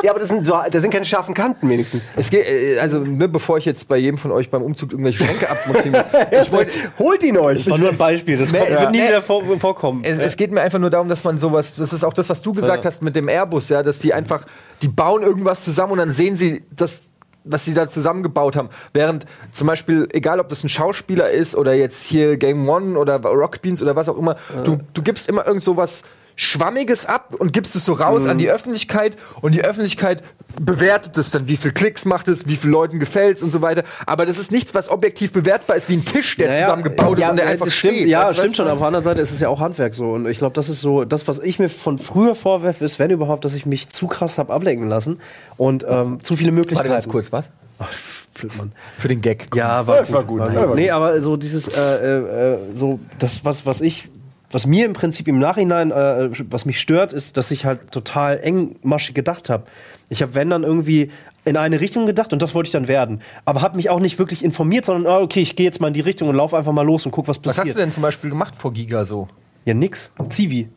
Ja, 0.02 0.12
aber 0.12 0.22
das 0.22 0.30
sind, 0.30 0.46
so, 0.46 0.58
das 0.72 0.82
sind 0.82 0.92
keine 0.92 1.04
scharfen 1.04 1.34
Kanten 1.34 1.68
wenigstens. 1.70 2.08
Es 2.16 2.30
geht, 2.30 2.46
äh, 2.48 2.80
also, 2.80 3.00
ne, 3.00 3.28
bevor 3.28 3.58
ich 3.58 3.66
jetzt 3.66 3.86
bei 3.90 3.98
jedem 3.98 4.18
von 4.18 4.32
euch 4.32 4.50
beim 4.50 4.62
Umzug 4.62 4.92
irgendwelche 4.94 5.26
Schränke 5.26 5.50
abmontieren 5.50 5.92
muss. 5.92 6.22
Ich 6.46 6.52
wollte, 6.54 6.72
Holt 6.98 7.22
ihn 7.24 7.38
euch. 7.38 7.64
Das 7.66 7.72
war 7.72 7.78
nur 7.78 7.90
ein 7.90 7.98
Beispiel. 7.98 8.38
Das 8.38 8.50
Nee, 8.54 8.60
kommt, 8.60 8.70
ja. 8.72 8.80
wird 8.82 8.92
nie 8.92 9.02
wieder 9.06 9.22
vor, 9.22 9.44
vorkommen. 9.60 10.02
es, 10.06 10.18
es 10.18 10.38
geht 10.38 10.52
mir 10.52 10.62
einfach 10.62 10.80
nur 10.80 10.90
darum, 10.90 11.10
dass 11.10 11.26
man 11.26 11.38
sowas, 11.38 11.76
das 11.76 11.92
ist 11.92 12.06
auch 12.06 12.14
das, 12.14 12.30
was 12.30 12.42
du 12.42 12.54
gesagt 12.54 12.86
hast 12.86 13.02
mit 13.02 13.14
dem 13.14 13.28
Airbus, 13.28 13.68
ja, 13.68 13.84
dass 13.84 14.00
die 14.00 14.14
einfach, 14.14 14.46
die 14.82 14.88
bauen 14.88 15.22
irgendwas 15.22 15.66
zusammen 15.66 15.92
und 15.94 15.98
dann 15.98 16.12
sehen 16.14 16.38
sie 16.40 16.64
das, 16.76 17.04
was 17.44 17.66
sie 17.66 17.74
da 17.74 17.88
zusammengebaut 17.88 18.56
haben. 18.56 18.70
Während 18.94 19.26
zum 19.52 19.68
Beispiel, 19.68 20.08
egal 20.12 20.40
ob 20.40 20.50
das 20.50 20.64
ein 20.64 20.70
Schauspieler 20.70 21.30
ist 21.30 21.56
oder 21.56 21.74
jetzt 21.74 22.06
hier 22.06 22.38
Game 22.38 22.68
One 22.68 22.98
oder 22.98 23.18
Rock 23.18 23.62
Beans 23.62 23.82
oder 23.82 23.96
was 23.96 24.10
auch 24.10 24.18
immer, 24.18 24.36
du, 24.64 24.80
du 24.94 25.02
gibst 25.02 25.30
immer 25.30 25.46
irgend 25.46 25.64
sowas 25.64 26.04
Schwammiges 26.40 27.06
ab 27.06 27.36
und 27.38 27.52
gibst 27.52 27.76
es 27.76 27.84
so 27.84 27.92
raus 27.92 28.26
an 28.26 28.38
die 28.38 28.50
Öffentlichkeit 28.50 29.18
und 29.42 29.54
die 29.54 29.62
Öffentlichkeit 29.62 30.24
bewertet 30.62 31.18
es 31.18 31.32
dann, 31.32 31.50
wie 31.50 31.58
viel 31.58 31.74
Klicks 31.74 32.06
macht 32.06 32.30
es, 32.30 32.48
wie 32.48 32.56
viel 32.56 32.70
Leuten 32.70 32.98
gefällt 32.98 33.44
und 33.44 33.52
so 33.52 33.62
weiter. 33.62 33.84
Aber 34.06 34.26
das 34.26 34.38
ist 34.38 34.50
nichts, 34.50 34.74
was 34.74 34.90
objektiv 34.90 35.34
bewertbar 35.34 35.76
ist, 35.76 35.90
wie 35.90 35.98
ein 35.98 36.06
Tisch, 36.06 36.38
der 36.38 36.48
Naja, 36.48 36.62
zusammengebaut 36.62 37.18
ist 37.18 37.22
ja, 37.24 37.30
und 37.32 37.36
der 37.36 37.46
äh, 37.46 37.50
einfach 37.50 37.66
das 37.66 37.76
stimmt, 37.76 37.96
steht. 37.96 38.08
Ja, 38.08 38.30
was 38.30 38.38
stimmt 38.38 38.56
schon. 38.56 38.70
Auf 38.70 38.78
der 38.78 38.88
anderen 38.88 39.04
Seite 39.04 39.20
ist 39.20 39.32
es 39.32 39.42
ja 39.42 39.50
auch 39.50 39.60
Handwerk 39.60 39.96
so. 39.96 40.14
Und 40.14 40.28
ich 40.28 40.38
glaube, 40.38 40.54
das 40.54 40.70
ist 40.70 40.80
so, 40.80 41.04
das, 41.04 41.28
was 41.28 41.40
ich 41.40 41.60
mir 41.60 41.68
von 41.68 42.00
früher 42.00 42.36
vorwerfe, 42.36 42.86
ist, 42.86 43.00
wenn 43.00 43.12
überhaupt, 43.12 43.44
dass 43.44 43.54
ich 43.54 43.66
mich 43.66 43.90
zu 43.90 44.08
krass 44.08 44.38
habe 44.38 44.54
ablenken 44.54 44.88
lassen 44.88 45.20
und 45.58 45.86
ähm, 45.90 46.24
zu 46.24 46.38
viele 46.38 46.54
Möglichkeiten. 46.54 46.90
Warte 46.90 47.04
ganz 47.04 47.10
kurz, 47.10 47.34
was? 47.34 47.52
Ach, 47.80 47.90
blöd, 48.34 48.58
Mann. 48.58 48.72
Für 48.98 49.10
den 49.10 49.20
Gag. 49.20 49.54
Ja, 49.54 49.86
war, 49.86 49.98
Das 49.98 50.12
war 50.14 50.24
gut, 50.24 50.40
War 50.40 50.54
ja, 50.54 50.66
gut. 50.66 50.76
nee, 50.76 50.90
aber 50.90 51.22
so 51.22 51.36
dieses, 51.36 51.68
äh, 51.68 51.82
äh, 51.82 52.54
äh, 52.54 52.58
so 52.76 53.00
das, 53.20 53.44
was, 53.44 53.66
was 53.66 53.82
ich, 53.82 54.08
was 54.52 54.66
mir 54.66 54.86
im 54.86 54.94
Prinzip 54.94 55.28
im 55.28 55.40
Nachhinein, 55.40 55.92
äh, 55.92 56.30
was 56.50 56.66
mich 56.66 56.80
stört, 56.80 57.14
ist, 57.14 57.38
dass 57.38 57.52
ich 57.52 57.66
halt 57.66 57.92
total 57.92 58.40
engmaschig 58.40 59.14
gedacht 59.16 59.50
habe. 59.50 59.64
Ich 60.10 60.22
habe, 60.22 60.34
wenn 60.36 60.50
dann 60.50 60.64
irgendwie 60.64 61.12
in 61.46 61.56
eine 61.56 61.80
Richtung 61.82 62.06
gedacht 62.06 62.34
und 62.34 62.42
das 62.42 62.56
wollte 62.56 62.68
ich 62.68 62.72
dann 62.74 62.88
werden. 62.88 63.22
Aber 63.46 63.62
habe 63.62 63.78
mich 63.78 63.90
auch 63.90 64.00
nicht 64.00 64.18
wirklich 64.20 64.44
informiert, 64.44 64.86
sondern, 64.86 65.12
ah, 65.12 65.20
okay, 65.20 65.42
ich 65.42 65.56
gehe 65.56 65.66
jetzt 65.66 65.80
mal 65.80 65.88
in 65.90 65.94
die 65.94 66.02
Richtung 66.02 66.28
und 66.30 66.36
laufe 66.36 66.58
einfach 66.58 66.72
mal 66.74 66.86
los 66.86 67.06
und 67.06 67.12
guck, 67.12 67.28
was 67.28 67.38
Was 67.38 67.42
passiert. 67.58 67.68
hast 67.68 67.76
du 67.76 67.80
denn 67.80 67.92
zum 67.92 68.04
Beispiel 68.04 68.30
gemacht 68.30 68.56
vor 68.58 68.74
Giga 68.74 69.06
so? 69.06 69.28
Ja, 69.66 69.74
nix. 69.74 70.12
Zivi. 70.30 70.70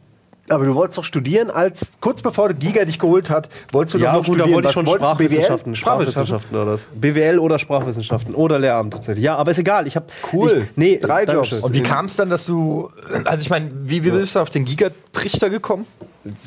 Aber 0.49 0.65
du 0.65 0.75
wolltest 0.75 0.99
doch 0.99 1.05
studieren, 1.05 1.51
als 1.51 1.87
kurz 2.01 2.21
bevor 2.21 2.49
du 2.49 2.55
Giga 2.55 2.85
dich 2.85 2.99
geholt 2.99 3.31
hat, 3.31 3.49
wolltest 3.71 3.95
du 3.95 3.99
doch 3.99 4.05
Ja, 4.05 4.13
noch 4.15 4.25
gut, 4.25 4.35
da 4.41 4.43
studieren. 4.45 4.55
wollte 4.55 4.69
ich 4.69 4.77
Was 4.77 4.85
schon? 4.85 4.87
Sprachwissenschaften, 4.99 5.73
BWL? 5.73 5.77
Sprachwissenschaften 5.77 6.57
oder 6.57 6.71
das. 6.73 6.89
BWL 6.95 7.39
oder 7.39 7.59
Sprachwissenschaften 7.59 8.35
oder 8.35 8.59
Lehramt 8.59 8.93
tatsächlich. 8.95 9.25
Ja, 9.25 9.37
aber 9.37 9.53
ist 9.53 9.59
egal. 9.59 9.87
Ich 9.87 9.95
habe 9.97 10.07
Cool. 10.33 10.65
Ich, 10.71 10.77
nee, 10.77 10.99
Drei. 10.99 11.25
Jobs. 11.25 11.53
Und 11.53 11.73
wie 11.73 11.83
kam 11.83 12.07
es 12.07 12.17
dann, 12.17 12.29
dass 12.29 12.45
du. 12.47 12.91
Also, 13.25 13.43
ich 13.43 13.51
meine, 13.51 13.71
wie, 13.85 14.05
wie 14.05 14.11
bist 14.11 14.35
du 14.35 14.41
auf 14.41 14.51
den 14.51 14.65
Giga-Trichter 15.13 15.51
gekommen? 15.51 15.87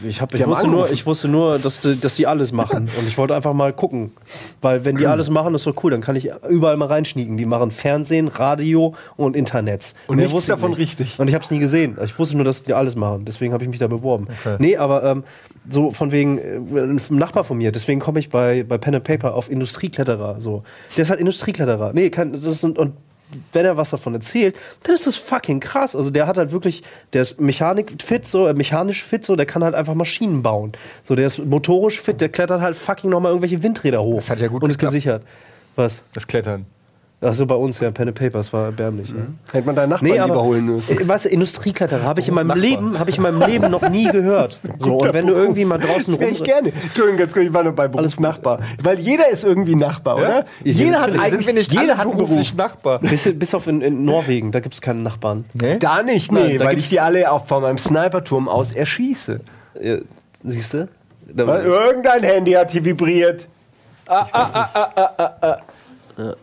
Ich, 0.07 0.21
hab, 0.21 0.33
ich, 0.33 0.41
Die 0.41 0.47
wusste 0.47 0.67
nur, 0.67 0.89
ich 0.89 1.05
wusste 1.05 1.27
nur, 1.27 1.59
dass 1.59 1.81
die, 1.81 1.99
dass 1.99 2.15
die 2.15 2.27
alles 2.27 2.53
machen. 2.53 2.89
Und 2.97 3.07
ich 3.07 3.17
wollte 3.17 3.35
einfach 3.35 3.53
mal 3.53 3.73
gucken. 3.73 4.11
Weil 4.61 4.85
wenn 4.85 4.95
die 4.95 5.05
alles 5.05 5.29
machen, 5.29 5.53
ist 5.53 5.67
doch 5.67 5.83
cool. 5.83 5.91
Dann 5.91 5.99
kann 5.99 6.15
ich 6.15 6.29
überall 6.49 6.77
mal 6.77 6.87
reinschnieken. 6.87 7.35
Die 7.35 7.45
machen 7.45 7.71
Fernsehen, 7.71 8.29
Radio 8.29 8.95
und 9.17 9.35
Internet. 9.35 9.93
Und 10.07 10.15
Mehr 10.17 10.27
nichts 10.27 10.45
davon 10.47 10.71
nicht. 10.71 10.79
richtig. 10.79 11.19
Und 11.19 11.27
ich 11.27 11.33
habe 11.33 11.43
es 11.43 11.51
nie 11.51 11.59
gesehen. 11.59 11.97
Ich 12.03 12.17
wusste 12.17 12.35
nur, 12.37 12.45
dass 12.45 12.63
die 12.63 12.73
alles 12.73 12.95
machen. 12.95 13.25
Deswegen 13.25 13.53
habe 13.53 13.63
ich 13.65 13.69
mich 13.69 13.79
da 13.79 13.87
beworben. 13.87 14.27
Nee, 14.59 14.77
aber 14.77 15.03
ähm, 15.03 15.23
so 15.69 15.91
von 15.91 16.11
wegen 16.13 16.37
äh, 16.37 16.79
ein 16.79 17.01
Nachbar 17.09 17.43
von 17.43 17.57
mir. 17.57 17.71
Deswegen 17.73 17.99
komme 17.99 18.19
ich 18.19 18.29
bei, 18.29 18.63
bei 18.63 18.77
Pen 18.77 18.95
and 18.95 19.03
Paper 19.03 19.33
auf 19.35 19.51
Industriekletterer. 19.51 20.37
So. 20.39 20.63
Der 20.95 21.03
ist 21.03 21.09
halt 21.09 21.19
Industriekletterer. 21.19 21.91
Nee, 21.93 22.09
kann, 22.09 22.31
das 22.39 22.61
sind, 22.61 22.77
und 22.77 22.93
wenn 23.53 23.65
er 23.65 23.77
was 23.77 23.89
davon 23.89 24.13
erzählt, 24.13 24.55
dann 24.83 24.95
ist 24.95 25.07
das 25.07 25.15
fucking 25.15 25.59
krass. 25.59 25.95
Also 25.95 26.09
der 26.09 26.27
hat 26.27 26.37
halt 26.37 26.51
wirklich, 26.51 26.83
der 27.13 27.21
ist 27.21 27.39
Mechanik 27.39 28.01
fit, 28.01 28.25
so, 28.25 28.47
äh, 28.47 28.53
mechanisch 28.53 29.03
fit, 29.03 29.25
so, 29.25 29.35
der 29.35 29.45
kann 29.45 29.63
halt 29.63 29.75
einfach 29.75 29.93
Maschinen 29.93 30.43
bauen. 30.43 30.73
So, 31.03 31.15
der 31.15 31.27
ist 31.27 31.39
motorisch 31.39 31.99
fit, 31.99 32.21
der 32.21 32.29
klettert 32.29 32.61
halt 32.61 32.75
fucking 32.75 33.09
nochmal 33.09 33.31
irgendwelche 33.31 33.61
Windräder 33.63 34.03
hoch. 34.03 34.17
Das 34.17 34.29
hat 34.29 34.39
ja 34.39 34.47
gut 34.47 34.63
Und 34.63 34.69
ist 34.69 34.79
gesichert. 34.79 35.23
Was? 35.75 36.03
Das 36.13 36.27
Klettern. 36.27 36.65
Achso, 37.21 37.45
bei 37.45 37.55
uns 37.55 37.79
ja, 37.79 37.89
Pen 37.91 38.09
and 38.09 38.17
Papers 38.19 38.51
war 38.51 38.65
erbärmlich. 38.65 39.09
Ja. 39.09 39.15
Hätte 39.53 39.65
man 39.65 39.75
deinen 39.75 39.89
Nachbarn 39.89 40.11
Nee, 40.11 40.19
aber, 40.19 40.33
lieber 40.33 40.43
holen 40.43 40.65
müssen. 40.65 40.97
äh, 40.99 41.07
weißt 41.07 41.25
du, 41.25 41.29
Industriekletterer 41.29 42.03
habe 42.03 42.19
ich 42.19 42.27
in 42.27 42.35
meinem. 42.35 42.55
Leben, 42.59 42.99
habe 42.99 43.09
ich 43.09 43.17
in 43.17 43.23
meinem 43.23 43.41
Leben 43.41 43.71
noch 43.71 43.89
nie 43.89 44.05
gehört. 44.05 44.59
So, 44.79 44.97
und 44.97 45.13
wenn 45.13 45.25
du 45.25 45.33
irgendwie 45.33 45.63
mal 45.65 45.77
draußen 45.79 46.13
Das 46.13 46.19
wäre 46.19 46.31
ich 46.31 46.39
rum, 46.39 46.45
gerne. 46.45 46.73
Entschuldigung, 46.83 47.17
ganz 47.17 47.33
kurz, 47.33 47.45
ich 47.45 47.53
war 47.53 47.63
nur 47.63 47.73
bei 47.73 47.87
Beruf 47.87 48.19
Nachbar. 48.19 48.59
Weil 48.83 48.99
jeder 48.99 49.29
ist 49.29 49.43
irgendwie 49.45 49.75
Nachbar, 49.75 50.17
oder? 50.17 50.45
Jeder 50.63 51.01
hat 51.01 51.17
eigentlich 51.17 51.51
nicht 51.55 51.71
jeder 51.71 51.97
hat 51.97 52.05
einen 52.05 52.17
beruflich 52.17 52.53
Beruf. 52.55 52.73
Nachbar? 52.73 52.99
bis, 52.99 53.33
bis 53.39 53.55
auf 53.55 53.65
in, 53.67 53.81
in 53.81 54.03
Norwegen, 54.05 54.51
da 54.51 54.59
gibt 54.59 54.75
es 54.75 54.81
keinen 54.81 55.01
Nachbarn. 55.01 55.45
Nee? 55.53 55.77
Da 55.79 56.03
nicht, 56.03 56.31
Nein, 56.31 56.47
nee, 56.47 56.57
da 56.57 56.65
weil 56.65 56.77
ich 56.77 56.89
die 56.89 56.99
alle 56.99 57.31
auch 57.31 57.47
von 57.47 57.61
meinem 57.63 57.77
Sniperturm 57.77 58.47
aus 58.49 58.73
erschieße. 58.73 59.39
Ja, 59.81 59.95
siehst 60.43 60.73
du? 60.73 60.87
Weil 61.33 61.63
irgendein 61.63 62.23
Handy 62.23 62.51
hat 62.51 62.71
hier 62.71 62.83
vibriert. 62.85 63.47
Ja, 66.17 66.33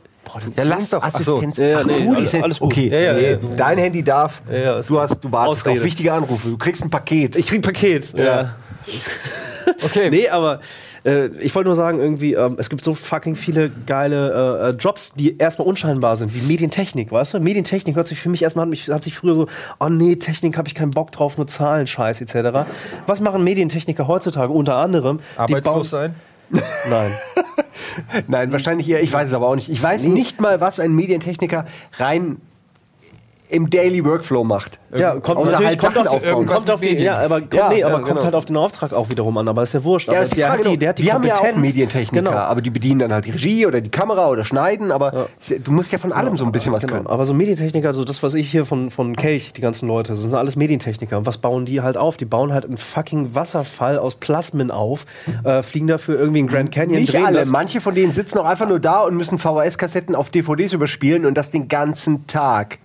lass 0.63 0.91
doch. 0.91 1.01
Ach 1.03 1.11
so. 1.21 1.37
Assistenz. 1.37 1.57
Ja, 1.59 1.67
ja, 1.67 1.79
Ach, 1.81 1.85
nee, 1.85 2.01
du, 2.05 2.15
alles- 2.15 2.35
alles 2.35 2.59
gut. 2.61 2.73
Okay, 2.73 2.89
Ja, 2.89 2.99
ja, 2.99 3.13
nee, 3.15 3.31
ja. 3.33 3.39
dein 3.57 3.79
Handy 3.79 4.03
darf. 4.03 4.43
Ja, 4.51 4.59
ja, 4.59 4.79
ist 4.79 4.91
du, 4.91 4.99
hast, 5.01 5.21
du 5.25 5.31
wartest 5.33 5.63
Ausrede. 5.63 5.81
auf 5.81 5.85
wichtige 5.85 6.13
Anrufe. 6.13 6.49
Du 6.49 6.59
kriegst 6.59 6.83
ein 6.85 6.91
Paket. 6.91 7.37
Ich 7.37 7.47
krieg 7.47 7.59
ein 7.59 7.63
Paket. 7.63 8.13
Ja. 8.15 8.55
Okay. 9.85 10.11
Nee, 10.11 10.29
aber 10.29 10.61
äh, 11.05 11.27
ich 11.41 11.55
wollte 11.55 11.69
nur 11.69 11.77
sagen, 11.77 12.01
irgendwie, 12.01 12.35
ähm, 12.35 12.57
es 12.59 12.69
gibt 12.69 12.83
so 12.85 12.95
fucking 12.95 13.37
viele 13.37 13.71
geile 13.87 14.61
äh, 14.63 14.69
äh, 14.71 14.73
Jobs, 14.73 15.13
die 15.15 15.37
erstmal 15.39 15.67
unscheinbar 15.69 16.17
sind, 16.17 16.35
wie 16.35 16.47
Medientechnik, 16.47 17.11
weißt 17.13 17.35
du? 17.35 17.41
Medientechnik 17.41 17.95
hört 17.97 18.07
sich 18.09 18.19
für 18.21 18.29
mich 18.29 18.43
erstmal, 18.43 18.65
hat, 18.65 18.71
mich, 18.71 18.89
hat 18.89 19.05
sich 19.05 19.15
früher 19.15 19.35
so, 19.35 19.47
oh 19.81 19.89
nee, 19.89 20.17
Technik 20.17 20.57
habe 20.59 20.69
ich 20.69 20.75
keinen 20.75 20.91
Bock 20.91 21.13
drauf, 21.13 21.37
nur 21.37 21.47
Zahlen, 21.47 21.87
Scheiß, 21.87 22.21
etc. 22.21 22.67
Was 23.07 23.21
machen 23.21 23.45
Medientechniker 23.45 24.07
heutzutage? 24.09 24.53
Unter 24.53 24.77
anderem, 24.77 25.21
Arbeitslos 25.37 25.91
sein? 25.91 26.15
Nein. 26.89 27.13
Nein, 28.29 28.53
wahrscheinlich 28.53 28.89
eher. 28.89 29.03
Ich 29.03 29.13
weiß 29.13 29.29
es 29.29 29.35
aber 29.35 29.49
auch 29.49 29.57
nicht. 29.57 29.69
Ich 29.69 29.83
weiß 29.83 30.05
nicht 30.05 30.41
mal, 30.41 30.61
was 30.61 30.81
ein 30.81 30.95
Medientechniker 30.95 31.67
rein 31.95 32.41
im 33.53 33.69
Daily 33.71 34.05
Workflow 34.05 34.45
macht. 34.45 34.81
Ja, 34.97 35.13
kommt 35.21 35.39
Außer 35.39 35.51
natürlich 35.53 35.67
halt 35.69 35.79
kommt 35.81 35.95
Sachen 35.95 36.09
auf, 36.09 36.15
aufbauen. 36.17 36.47
kommt 36.47 36.71
auf 36.71 36.81
die, 36.81 36.97
ja, 36.99 37.19
aber, 37.19 37.41
kommt, 37.41 37.55
Ja, 37.55 37.69
nee, 37.69 37.83
aber 37.85 37.93
ja, 37.95 37.99
kommt 38.01 38.09
genau. 38.11 38.25
halt 38.25 38.35
auf 38.35 38.45
den 38.47 38.57
Auftrag 38.57 38.93
auch 38.93 39.09
wiederum 39.11 39.37
an, 39.39 39.49
aber 39.49 39.63
ist 39.63 39.73
ja 39.75 39.85
wurscht. 39.85 40.09
Ja, 40.09 40.15
aber 40.15 40.23
ist 40.25 40.33
die 40.33 40.37
der, 40.37 40.47
Frage, 40.49 40.65
hat 40.65 40.71
die, 40.73 40.79
der 40.79 40.89
hat 40.91 40.99
die 40.99 41.03
wir 41.05 41.13
haben 41.15 41.25
ja 41.25 41.35
Kompetenz. 41.35 41.57
auch 41.57 41.61
Medientechniker, 41.63 42.25
Genau. 42.25 42.37
aber 42.37 42.61
die 42.63 42.71
bedienen 42.71 42.99
dann 43.01 43.13
halt 43.13 43.25
die 43.27 43.31
Regie 43.31 43.67
oder 43.67 43.81
die 43.81 43.91
Kamera 43.91 44.29
oder 44.29 44.45
schneiden, 44.45 44.91
aber 44.93 45.29
du 45.65 45.71
musst 45.71 45.93
ja 45.93 45.99
von 45.99 46.13
allem 46.13 46.37
so 46.37 46.45
ein 46.45 46.53
bisschen 46.53 46.73
was 46.73 46.83
Genau. 46.83 46.95
können. 46.95 47.07
Aber 47.07 47.25
so 47.25 47.33
Medientechniker, 47.35 47.95
so 47.95 48.05
das, 48.05 48.23
was 48.23 48.35
ich 48.35 48.51
hier 48.51 48.65
von, 48.65 48.91
von 48.91 49.17
Kelch, 49.17 49.53
die 49.53 49.61
ganzen 49.61 49.87
Leute, 49.89 50.13
das 50.13 50.23
sind 50.23 50.35
alles 50.35 50.57
Medientechniker. 50.57 51.17
Und 51.19 51.27
was 51.27 51.39
bauen 51.39 51.65
die 51.65 51.81
halt 51.81 51.97
auf? 51.97 52.17
Die 52.17 52.25
bauen 52.25 52.53
halt 52.53 52.65
einen 52.65 52.77
fucking 52.77 53.35
Wasserfall 53.35 53.99
aus 53.99 54.17
Plasmen 54.17 54.71
auf, 54.71 55.07
äh, 55.45 55.63
fliegen 55.63 55.87
dafür 55.87 56.19
irgendwie 56.19 56.41
in 56.41 56.47
Grand 56.49 56.73
Canyon, 56.73 57.01
Nicht 57.01 57.13
drehen 57.15 57.25
alle, 57.27 57.39
das. 57.41 57.49
manche 57.49 57.81
von 57.81 57.95
denen 57.95 58.13
sitzen 58.13 58.39
auch 58.39 58.45
einfach 58.47 58.69
nur 58.69 58.81
da 58.81 59.03
und 59.03 59.17
müssen 59.17 59.39
VHS-Kassetten 59.39 60.15
auf 60.15 60.31
DVDs 60.31 60.73
überspielen 60.73 61.25
und 61.27 61.35
das 61.37 61.51
den 61.51 61.69
ganzen 61.69 62.27
Tag. 62.27 62.79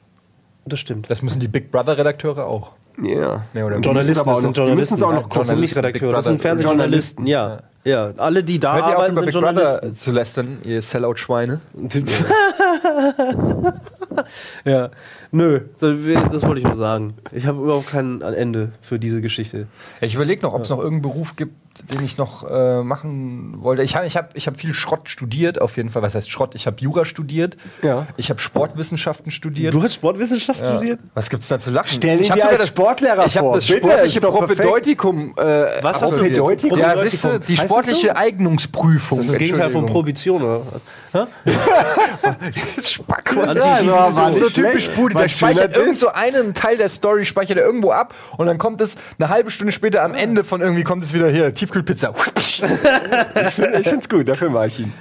Das 0.67 0.79
stimmt. 0.79 1.09
Das 1.09 1.21
müssen 1.21 1.39
die 1.39 1.47
Big 1.47 1.71
Brother-Redakteure 1.71 2.45
auch. 2.45 2.73
Ja. 3.01 3.43
Nee, 3.53 3.63
oder 3.63 3.77
Journalisten, 3.79 4.19
aber 4.21 4.33
auch 4.37 4.41
noch- 4.41 4.53
die 4.53 4.61
müssen 4.75 4.95
Journalisten. 4.95 4.95
es 4.95 5.03
auch 5.03 5.45
noch 5.47 5.55
nicht 5.55 5.75
Redakteure, 5.75 6.11
das 6.13 6.25
sind 6.25 6.41
Fernsehjournalisten. 6.41 7.25
Ja. 7.27 7.57
ja, 7.83 8.11
alle, 8.17 8.43
die 8.43 8.59
da 8.59 8.73
Hört 8.75 8.85
ihr 8.85 8.89
auf, 8.89 8.93
arbeiten, 8.95 9.11
über 9.13 9.21
sind 9.21 9.25
Big 9.27 9.33
Journalisten. 9.35 9.79
Brother 9.81 9.95
zu 9.95 10.11
lästern, 10.11 10.57
ihr 10.63 10.81
Sellout-Schweine? 10.81 11.61
Ja, 14.65 14.89
nö, 15.31 15.61
das, 15.79 15.97
das 16.31 16.43
wollte 16.43 16.59
ich 16.61 16.67
nur 16.67 16.75
sagen. 16.75 17.13
Ich 17.31 17.45
habe 17.45 17.61
überhaupt 17.61 17.87
kein 17.89 18.21
Ende 18.21 18.71
für 18.81 18.99
diese 18.99 19.21
Geschichte. 19.21 19.67
Ich 20.01 20.15
überlege 20.15 20.41
noch, 20.41 20.53
ob 20.53 20.61
es 20.63 20.69
noch 20.69 20.79
irgendeinen 20.79 21.01
Beruf 21.03 21.35
gibt, 21.35 21.53
den 21.93 22.03
ich 22.03 22.17
noch 22.17 22.49
äh, 22.49 22.81
machen 22.81 23.57
wollte. 23.61 23.83
Ich 23.83 23.95
habe 23.95 24.07
ich 24.07 24.17
hab, 24.17 24.35
ich 24.35 24.47
hab 24.47 24.57
viel 24.59 24.73
Schrott 24.73 25.09
studiert, 25.09 25.61
auf 25.61 25.77
jeden 25.77 25.89
Fall. 25.89 26.01
Was 26.01 26.15
heißt 26.15 26.29
Schrott? 26.31 26.55
Ich 26.55 26.65
habe 26.65 26.77
Jura 26.79 27.05
studiert. 27.05 27.55
Ja. 27.83 28.07
Ich 28.17 28.31
habe 28.31 28.39
Sportwissenschaften 28.39 29.29
studiert. 29.31 29.75
Du 29.75 29.83
hast 29.83 29.93
Sportwissenschaft 29.93 30.59
Ja. 30.61 30.71
studiert? 30.73 30.99
Was 31.13 31.29
gibt's 31.29 31.47
da 31.49 31.59
zu 31.59 31.69
lachen? 31.69 31.89
Stell 31.91 32.19
ich 32.19 32.31
hab 32.31 32.37
dir 32.37 32.43
sogar 32.45 32.59
als 32.59 32.67
Sportlehrer 32.69 33.25
Ich 33.27 33.37
habe 33.37 33.45
vor. 33.47 33.55
das 33.55 33.67
Bitte, 33.67 33.87
sportliche. 33.87 34.21
Propedeutikum. 34.21 35.35
Äh, 35.37 35.43
Was 35.83 36.01
hast 36.01 36.13
du 36.13 36.17
Propedeutikum? 36.17 36.79
Ja, 36.79 36.97
siehst 36.97 37.23
du, 37.23 37.39
die 37.39 37.55
das 37.55 37.65
sportliche 37.65 38.07
so? 38.07 38.13
Eignungsprüfung. 38.15 39.19
Das 39.19 39.27
ist 39.27 39.33
das 39.33 39.39
Gegenteil 39.39 39.69
von. 39.69 39.85
Prohibition, 39.85 40.41
oder 40.41 40.61
was? 40.71 40.81
Spacko. 42.89 43.41
Anti- 43.41 43.61
Ja, 44.07 44.11
so, 44.11 44.15
war 44.15 44.27
war 44.41 44.49
so 44.49 44.49
typisch 44.49 44.89
Pudi. 44.89 45.15
Was 45.15 45.21
Der 45.23 45.29
speichert 45.29 45.77
irgend 45.77 45.97
so 45.97 46.09
einen 46.09 46.53
Teil 46.53 46.77
der 46.77 46.89
Story, 46.89 47.25
speichert 47.25 47.57
er 47.57 47.65
irgendwo 47.65 47.91
ab 47.91 48.13
und 48.37 48.47
dann 48.47 48.57
kommt 48.57 48.81
es 48.81 48.95
eine 49.19 49.29
halbe 49.29 49.49
Stunde 49.49 49.71
später 49.71 50.03
am 50.03 50.13
Ende 50.13 50.43
von 50.43 50.61
irgendwie 50.61 50.83
kommt 50.83 51.03
es 51.03 51.13
wieder 51.13 51.29
hier, 51.29 51.53
Tiefkühlpizza. 51.53 52.13
Ich 52.17 53.53
finde 53.53 53.97
es 53.99 54.09
gut, 54.09 54.27
dafür 54.27 54.49
mache 54.49 54.67
ich 54.67 54.79
ihn. 54.79 54.93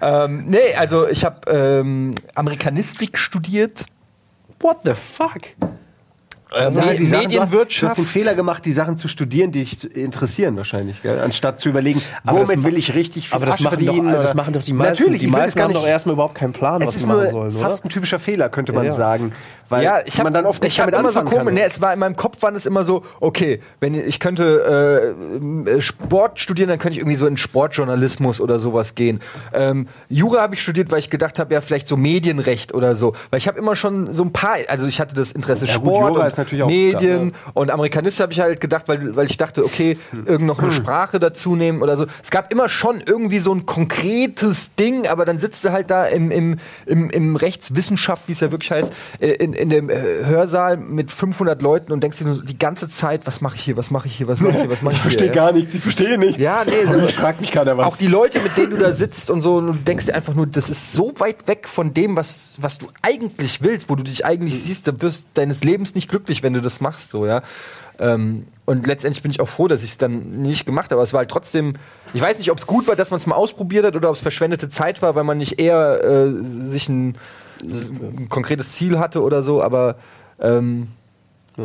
ähm, 0.00 0.44
nee, 0.46 0.74
also 0.76 1.08
ich 1.08 1.24
habe 1.24 1.50
ähm, 1.50 2.14
Amerikanistik 2.34 3.18
studiert. 3.18 3.84
What 4.60 4.78
the 4.84 4.94
fuck? 4.94 5.42
Äh, 6.52 6.62
Ja, 6.62 6.70
die 6.70 6.76
Sachen- 6.76 6.94
Du 6.94 7.04
hast 7.04 7.10
Medienwirtschaft. 7.10 7.98
den 7.98 8.06
Fehler 8.06 8.34
gemacht, 8.34 8.64
die 8.64 8.72
Sachen 8.72 8.96
zu 8.96 9.06
studieren, 9.08 9.52
die 9.52 9.64
dich 9.64 9.94
interessieren 9.96 10.56
wahrscheinlich, 10.56 11.02
gell? 11.02 11.20
anstatt 11.20 11.60
zu 11.60 11.68
überlegen, 11.68 12.00
Aber 12.24 12.40
das 12.40 12.48
womit 12.48 12.64
will 12.64 12.76
ich 12.78 12.94
richtig 12.94 13.28
viel 13.28 13.36
Aber 13.36 13.46
das 13.46 13.60
machen, 13.60 13.84
doch, 13.84 14.02
das 14.22 14.34
machen 14.34 14.54
doch 14.54 14.62
die 14.62 14.72
meisten. 14.72 15.02
Natürlich, 15.04 15.20
die 15.20 15.26
meisten 15.26 15.58
das 15.58 15.64
haben 15.64 15.72
nicht. 15.72 15.82
doch 15.82 15.86
erstmal 15.86 16.14
überhaupt 16.14 16.34
keinen 16.36 16.52
Plan, 16.54 16.80
was 16.80 16.92
sie 16.94 17.00
ist 17.00 17.06
machen 17.06 17.30
sollen, 17.30 17.52
fast 17.52 17.80
oder? 17.80 17.86
ein 17.86 17.90
typischer 17.90 18.18
Fehler, 18.18 18.48
könnte 18.48 18.72
man 18.72 18.84
Ja, 18.84 18.90
ja. 18.90 18.96
sagen. 18.96 19.32
Weil 19.68 19.84
ja, 19.84 20.00
ich 20.04 20.16
hab, 20.18 20.24
man 20.24 20.32
dann 20.32 20.46
oft 20.46 20.62
nicht 20.62 20.72
ich 20.72 20.78
damit 20.78 20.94
immer 20.94 21.12
so 21.12 21.22
komisch. 21.22 21.54
Nee, 21.54 21.62
es 21.62 21.80
war 21.80 21.92
in 21.92 21.98
meinem 21.98 22.16
Kopf 22.16 22.40
waren 22.42 22.56
es 22.56 22.66
immer 22.66 22.84
so, 22.84 23.02
okay, 23.20 23.60
wenn 23.80 23.94
ich 23.94 24.20
könnte 24.20 25.14
äh, 25.66 25.70
äh, 25.70 25.82
Sport 25.82 26.40
studieren, 26.40 26.68
dann 26.68 26.78
könnte 26.78 26.94
ich 26.94 26.98
irgendwie 26.98 27.16
so 27.16 27.26
in 27.26 27.36
Sportjournalismus 27.36 28.40
oder 28.40 28.58
sowas 28.58 28.94
gehen. 28.94 29.20
Ähm, 29.52 29.88
Jura 30.08 30.40
habe 30.40 30.54
ich 30.54 30.62
studiert, 30.62 30.90
weil 30.90 31.00
ich 31.00 31.10
gedacht 31.10 31.38
habe, 31.38 31.52
ja 31.52 31.60
vielleicht 31.60 31.88
so 31.88 31.96
Medienrecht 31.96 32.72
oder 32.74 32.96
so, 32.96 33.14
weil 33.30 33.38
ich 33.38 33.48
habe 33.48 33.58
immer 33.58 33.76
schon 33.76 34.12
so 34.12 34.24
ein 34.24 34.32
paar, 34.32 34.56
also 34.68 34.86
ich 34.86 35.00
hatte 35.00 35.14
das 35.14 35.32
Interesse 35.32 35.66
Ja, 35.66 35.76
gut, 35.76 35.94
Sport 35.94 36.10
Jura 36.10 36.22
und 36.22 36.28
ist 36.28 36.38
natürlich 36.38 36.62
auch 36.62 36.68
Medien 36.68 37.32
und 37.54 37.70
Amerikanist 37.70 38.20
habe 38.20 38.32
ich 38.32 38.40
halt 38.40 38.60
gedacht, 38.60 38.84
weil, 38.86 39.16
weil 39.16 39.26
ich 39.26 39.36
dachte, 39.36 39.64
okay, 39.64 39.98
irgend 40.24 40.46
noch 40.46 40.58
eine 40.58 40.72
Sprache 40.72 41.18
dazu 41.18 41.56
nehmen 41.56 41.82
oder 41.82 41.96
so. 41.96 42.06
Es 42.22 42.30
gab 42.30 42.50
immer 42.52 42.68
schon 42.68 43.02
irgendwie 43.04 43.38
so 43.38 43.52
ein 43.54 43.66
konkretes 43.66 44.74
Ding, 44.76 45.06
aber 45.06 45.24
dann 45.24 45.38
sitzt 45.38 45.64
du 45.64 45.72
halt 45.72 45.90
da 45.90 46.06
im, 46.06 46.30
im, 46.30 46.58
im, 46.86 47.10
im 47.10 47.36
Rechtswissenschaft, 47.36 48.28
wie 48.28 48.32
es 48.32 48.40
ja 48.40 48.50
wirklich 48.50 48.70
heißt, 48.70 48.92
äh, 49.20 49.28
in, 49.28 49.52
in 49.58 49.68
dem 49.70 49.90
äh, 49.90 49.94
Hörsaal 50.24 50.76
mit 50.76 51.10
500 51.10 51.60
Leuten 51.62 51.92
und 51.92 52.00
denkst 52.02 52.18
dir 52.18 52.24
nur 52.26 52.42
die 52.42 52.58
ganze 52.58 52.88
Zeit, 52.88 53.26
was 53.26 53.40
mache 53.40 53.56
ich 53.56 53.62
hier, 53.62 53.76
was 53.76 53.90
mache 53.90 54.06
ich 54.08 54.16
hier, 54.16 54.28
was 54.28 54.40
mache 54.40 54.52
ich 54.52 54.60
hier, 54.60 54.70
was 54.70 54.82
mache 54.82 54.94
ich, 54.94 54.98
Ich 54.98 55.02
verstehe 55.02 55.26
hier. 55.28 55.34
gar 55.34 55.52
nichts, 55.52 55.74
ich 55.74 55.80
verstehe 55.80 56.16
nichts. 56.18 56.38
Ja, 56.38 56.64
nee, 56.64 56.84
so- 56.86 57.04
ich 57.06 57.14
fragt 57.14 57.40
mich 57.40 57.50
keiner 57.52 57.76
was. 57.76 57.86
Auch 57.86 57.96
die 57.96 58.06
Leute, 58.06 58.40
mit 58.40 58.56
denen 58.56 58.70
du 58.70 58.76
da 58.78 58.92
sitzt 58.92 59.30
und 59.30 59.42
so, 59.42 59.56
und 59.56 59.66
du 59.66 59.72
denkst 59.74 60.06
dir 60.06 60.14
einfach 60.14 60.34
nur, 60.34 60.46
das 60.46 60.70
ist 60.70 60.92
so 60.92 61.12
weit 61.18 61.46
weg 61.48 61.68
von 61.68 61.92
dem, 61.92 62.16
was, 62.16 62.50
was 62.56 62.78
du 62.78 62.86
eigentlich 63.02 63.62
willst, 63.62 63.88
wo 63.90 63.96
du 63.96 64.02
dich 64.04 64.24
eigentlich 64.24 64.62
siehst, 64.62 64.86
da 64.88 65.00
wirst 65.02 65.26
deines 65.34 65.64
Lebens 65.64 65.94
nicht 65.94 66.08
glücklich, 66.08 66.42
wenn 66.42 66.54
du 66.54 66.60
das 66.62 66.80
machst, 66.80 67.10
so, 67.10 67.26
ja. 67.26 67.42
Ähm, 68.00 68.46
und 68.64 68.86
letztendlich 68.86 69.22
bin 69.22 69.32
ich 69.32 69.40
auch 69.40 69.48
froh, 69.48 69.66
dass 69.66 69.82
ich 69.82 69.90
es 69.90 69.98
dann 69.98 70.42
nicht 70.42 70.66
gemacht 70.66 70.84
habe. 70.92 70.94
Aber 70.96 71.02
es 71.02 71.12
war 71.12 71.18
halt 71.18 71.30
trotzdem, 71.30 71.74
ich 72.14 72.20
weiß 72.20 72.38
nicht, 72.38 72.50
ob 72.52 72.58
es 72.58 72.66
gut 72.68 72.86
war, 72.86 72.94
dass 72.94 73.10
man 73.10 73.18
es 73.18 73.26
mal 73.26 73.34
ausprobiert 73.34 73.84
hat 73.84 73.96
oder 73.96 74.08
ob 74.10 74.14
es 74.14 74.20
verschwendete 74.20 74.68
Zeit 74.68 75.02
war, 75.02 75.16
weil 75.16 75.24
man 75.24 75.36
nicht 75.38 75.58
eher 75.58 76.04
äh, 76.04 76.68
sich 76.68 76.88
ein, 76.88 77.16
ein 77.62 78.28
konkretes 78.28 78.72
Ziel 78.72 78.98
hatte 78.98 79.22
oder 79.22 79.42
so, 79.42 79.62
aber 79.62 79.96
ähm, 80.40 80.88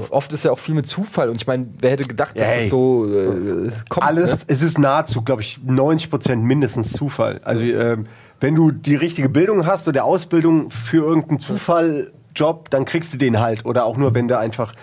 oft 0.10 0.34
ist 0.34 0.44
ja 0.46 0.52
auch 0.52 0.60
viel 0.60 0.74
mit 0.76 0.88
Zufall. 0.88 1.30
Und 1.30 1.36
ich 1.36 1.48
meine, 1.48 1.68
wer 1.80 1.92
hätte 1.92 2.08
gedacht, 2.08 2.38
dass 2.40 2.48
Hey. 2.48 2.64
es 2.66 2.70
so 2.70 3.06
äh, 3.08 3.72
kommt? 3.90 4.06
Alles, 4.06 4.40
ne? 4.40 4.44
es 4.48 4.62
ist 4.62 4.80
nahezu, 4.80 5.22
glaube 5.22 5.42
ich, 5.42 5.60
90 5.64 6.10
Prozent 6.10 6.44
mindestens 6.44 6.92
Zufall. 6.94 7.42
Also 7.44 7.64
ähm, 7.64 8.08
wenn 8.40 8.56
du 8.56 8.72
die 8.72 8.96
richtige 8.96 9.30
Bildung 9.30 9.66
hast 9.66 9.88
oder 9.88 10.04
Ausbildung 10.04 10.70
für 10.72 11.06
irgendeinen 11.06 11.40
Zufalljob, 11.40 12.70
dann 12.70 12.86
kriegst 12.86 13.14
du 13.14 13.18
den 13.18 13.40
halt. 13.40 13.66
Oder 13.66 13.86
auch 13.86 13.98
nur, 13.98 14.14
wenn 14.16 14.28
du 14.28 14.38
einfach 14.38 14.74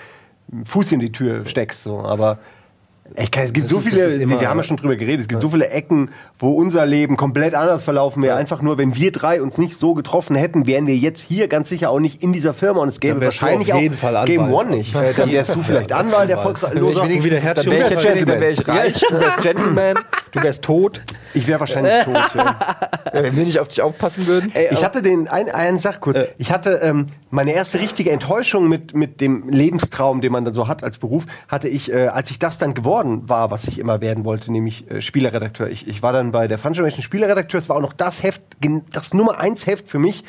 Fuß 0.64 0.92
in 0.92 1.00
die 1.00 1.12
Tür 1.12 1.44
steckst. 1.46 1.82
So. 1.82 1.98
Aber 1.98 2.38
ey, 3.14 3.26
es 3.42 3.52
gibt 3.52 3.64
Das 3.66 3.70
so 3.70 3.78
ist- 3.80 3.88
viele, 3.88 4.28
wir 4.40 4.48
haben 4.48 4.56
ja 4.58 4.62
schon 4.64 4.76
drüber 4.76 4.96
geredet, 4.96 5.22
es 5.22 5.28
gibt 5.28 5.40
so 5.42 5.50
viele 5.50 5.68
Ecken, 5.70 6.10
wo 6.40 6.50
unser 6.52 6.86
Leben 6.86 7.16
komplett 7.16 7.54
anders 7.54 7.82
verlaufen 7.84 8.22
wäre. 8.22 8.34
Einfach 8.36 8.62
nur, 8.62 8.78
wenn 8.78 8.96
wir 8.96 9.12
drei 9.12 9.40
uns 9.42 9.58
nicht 9.58 9.78
so 9.78 9.94
getroffen 9.94 10.34
hätten, 10.34 10.66
wären 10.66 10.86
wir 10.86 10.96
jetzt 10.96 11.20
hier 11.20 11.46
ganz 11.48 11.68
sicher 11.68 11.90
auch 11.90 12.00
nicht 12.00 12.22
in 12.22 12.32
dieser 12.32 12.54
Firma 12.54 12.80
und 12.80 12.88
es 12.88 12.98
gäbe 12.98 13.20
wahrscheinlich 13.20 13.72
auf 13.72 13.80
jeden 13.80 13.94
auch 13.94 13.98
Fall 13.98 14.16
Anwalt. 14.16 14.26
Game 14.26 14.52
One 14.52 14.70
nicht. 14.70 14.94
Äh, 14.96 15.12
dann 15.14 15.30
wärst 15.30 15.54
du 15.54 15.62
vielleicht 15.62 15.92
Anwalt, 15.92 16.30
erfolgloser. 16.30 17.04
Ich 17.04 17.22
dann 17.22 17.30
wäre 17.30 17.42
ich, 17.50 17.64
Du 17.64 17.70
wärst 17.70 17.90
jetzt- 17.90 18.04
dann 18.28 18.40
wär 18.40 18.50
ich 18.50 18.56
Gentleman. 18.64 18.78
reich, 18.80 19.00
du 19.08 19.20
wärst 19.20 19.42
Gentleman, 19.42 19.94
du 20.32 20.42
wärst 20.42 20.62
tot, 20.62 21.02
Ich 21.34 21.46
wäre 21.46 21.60
wahrscheinlich 21.60 21.92
tot. 22.04 22.14
Ja. 22.34 22.56
wenn 23.12 23.36
wir 23.36 23.44
nicht 23.44 23.58
auf 23.60 23.68
dich 23.68 23.82
aufpassen 23.82 24.26
würden. 24.26 24.52
Ich 24.70 24.82
hatte 24.84 25.02
den, 25.02 25.28
ein, 25.28 25.48
einen 25.50 25.78
Sach 25.78 26.00
kurz. 26.00 26.18
Ich 26.38 26.50
hatte 26.50 26.80
ähm, 26.82 27.08
meine 27.30 27.52
erste 27.52 27.80
richtige 27.80 28.10
Enttäuschung 28.10 28.68
mit, 28.68 28.94
mit 28.96 29.20
dem 29.20 29.48
Lebenstraum, 29.48 30.20
den 30.20 30.32
man 30.32 30.44
dann 30.44 30.54
so 30.54 30.68
hat 30.68 30.82
als 30.82 30.98
Beruf, 30.98 31.24
hatte 31.48 31.68
ich, 31.68 31.92
äh, 31.92 32.06
als 32.08 32.30
ich 32.30 32.38
das 32.38 32.58
dann 32.58 32.74
geworden 32.74 33.28
war, 33.28 33.50
was 33.50 33.68
ich 33.68 33.78
immer 33.78 34.00
werden 34.00 34.24
wollte, 34.24 34.50
nämlich 34.52 34.90
äh, 34.90 35.00
Spielerredakteur. 35.02 35.68
Ich, 35.68 35.86
ich 35.86 36.02
war 36.02 36.12
dann 36.12 36.29
bei 36.32 36.48
der 36.48 36.58
Funimation 36.58 37.02
Spielerredakteur. 37.02 37.60
Es 37.60 37.68
war 37.68 37.76
auch 37.76 37.80
noch 37.80 37.92
das 37.92 38.22
Heft, 38.22 38.42
das 38.92 39.14
Nummer 39.14 39.38
eins 39.38 39.66
Heft 39.66 39.88
für 39.88 39.98
mich. 39.98 40.24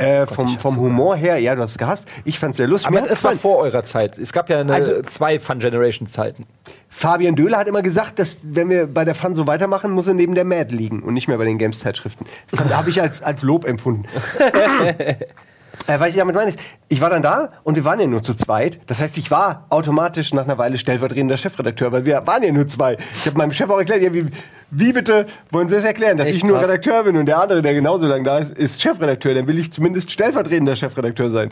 Äh, 0.00 0.26
vom, 0.26 0.60
vom 0.60 0.76
Humor 0.76 1.16
her, 1.16 1.38
ja, 1.38 1.56
du 1.56 1.62
hast 1.62 1.72
es 1.72 1.78
gehasst. 1.78 2.06
Ich 2.24 2.38
fand 2.38 2.52
es 2.52 2.58
sehr 2.58 2.68
lustig. 2.68 2.86
Aber 2.86 3.10
es 3.10 3.24
war 3.24 3.34
vor 3.34 3.56
eurer 3.58 3.82
Zeit. 3.82 4.16
Es 4.16 4.32
gab 4.32 4.48
ja 4.48 4.60
eine, 4.60 4.72
Also- 4.72 5.02
zwei 5.02 5.40
Fun 5.40 5.58
Generation 5.58 6.06
Zeiten. 6.06 6.46
Fabian 6.88 7.34
Döhler 7.34 7.58
hat 7.58 7.66
immer 7.66 7.82
gesagt, 7.82 8.20
dass 8.20 8.38
wenn 8.44 8.68
wir 8.70 8.86
bei 8.86 9.04
der 9.04 9.16
Fun 9.16 9.34
so 9.34 9.48
weitermachen, 9.48 9.90
muss 9.90 10.06
er 10.06 10.14
neben 10.14 10.36
der 10.36 10.44
Mad 10.44 10.72
liegen 10.72 11.02
und 11.02 11.14
nicht 11.14 11.26
mehr 11.26 11.36
bei 11.36 11.44
den 11.46 11.58
Games-Zeitschriften. 11.58 12.26
Das 12.52 12.60
habe 12.76 12.90
ich 12.90 13.02
als, 13.02 13.22
als 13.22 13.42
Lob 13.42 13.64
empfunden. 13.64 14.04
Äh, 15.88 15.98
was 16.00 16.10
ich 16.10 16.16
damit 16.16 16.34
meine 16.34 16.50
ist, 16.50 16.60
ich 16.88 17.00
war 17.00 17.08
dann 17.08 17.22
da 17.22 17.48
und 17.64 17.74
wir 17.74 17.84
waren 17.84 17.98
ja 17.98 18.06
nur 18.06 18.22
zu 18.22 18.34
zweit. 18.34 18.78
Das 18.86 19.00
heißt, 19.00 19.16
ich 19.16 19.30
war 19.30 19.64
automatisch 19.70 20.34
nach 20.34 20.44
einer 20.44 20.58
Weile 20.58 20.76
stellvertretender 20.76 21.38
Chefredakteur, 21.38 21.92
weil 21.92 22.04
wir 22.04 22.26
waren 22.26 22.42
ja 22.42 22.52
nur 22.52 22.68
zwei. 22.68 22.98
Ich 23.16 23.26
habe 23.26 23.38
meinem 23.38 23.52
Chef 23.52 23.70
auch 23.70 23.78
erklärt, 23.78 24.02
ja, 24.02 24.12
wie, 24.12 24.26
wie 24.70 24.92
bitte 24.92 25.26
wollen 25.50 25.70
Sie 25.70 25.76
es 25.76 25.84
erklären, 25.84 26.18
dass 26.18 26.28
Echt 26.28 26.36
ich 26.36 26.44
nur 26.44 26.58
krass. 26.58 26.68
Redakteur 26.68 27.04
bin 27.04 27.16
und 27.16 27.24
der 27.24 27.40
andere, 27.40 27.62
der 27.62 27.72
genauso 27.72 28.06
lange 28.06 28.24
da 28.24 28.38
ist, 28.38 28.52
ist 28.52 28.82
Chefredakteur. 28.82 29.32
Dann 29.32 29.48
will 29.48 29.58
ich 29.58 29.72
zumindest 29.72 30.10
stellvertretender 30.10 30.76
Chefredakteur 30.76 31.30
sein. 31.30 31.50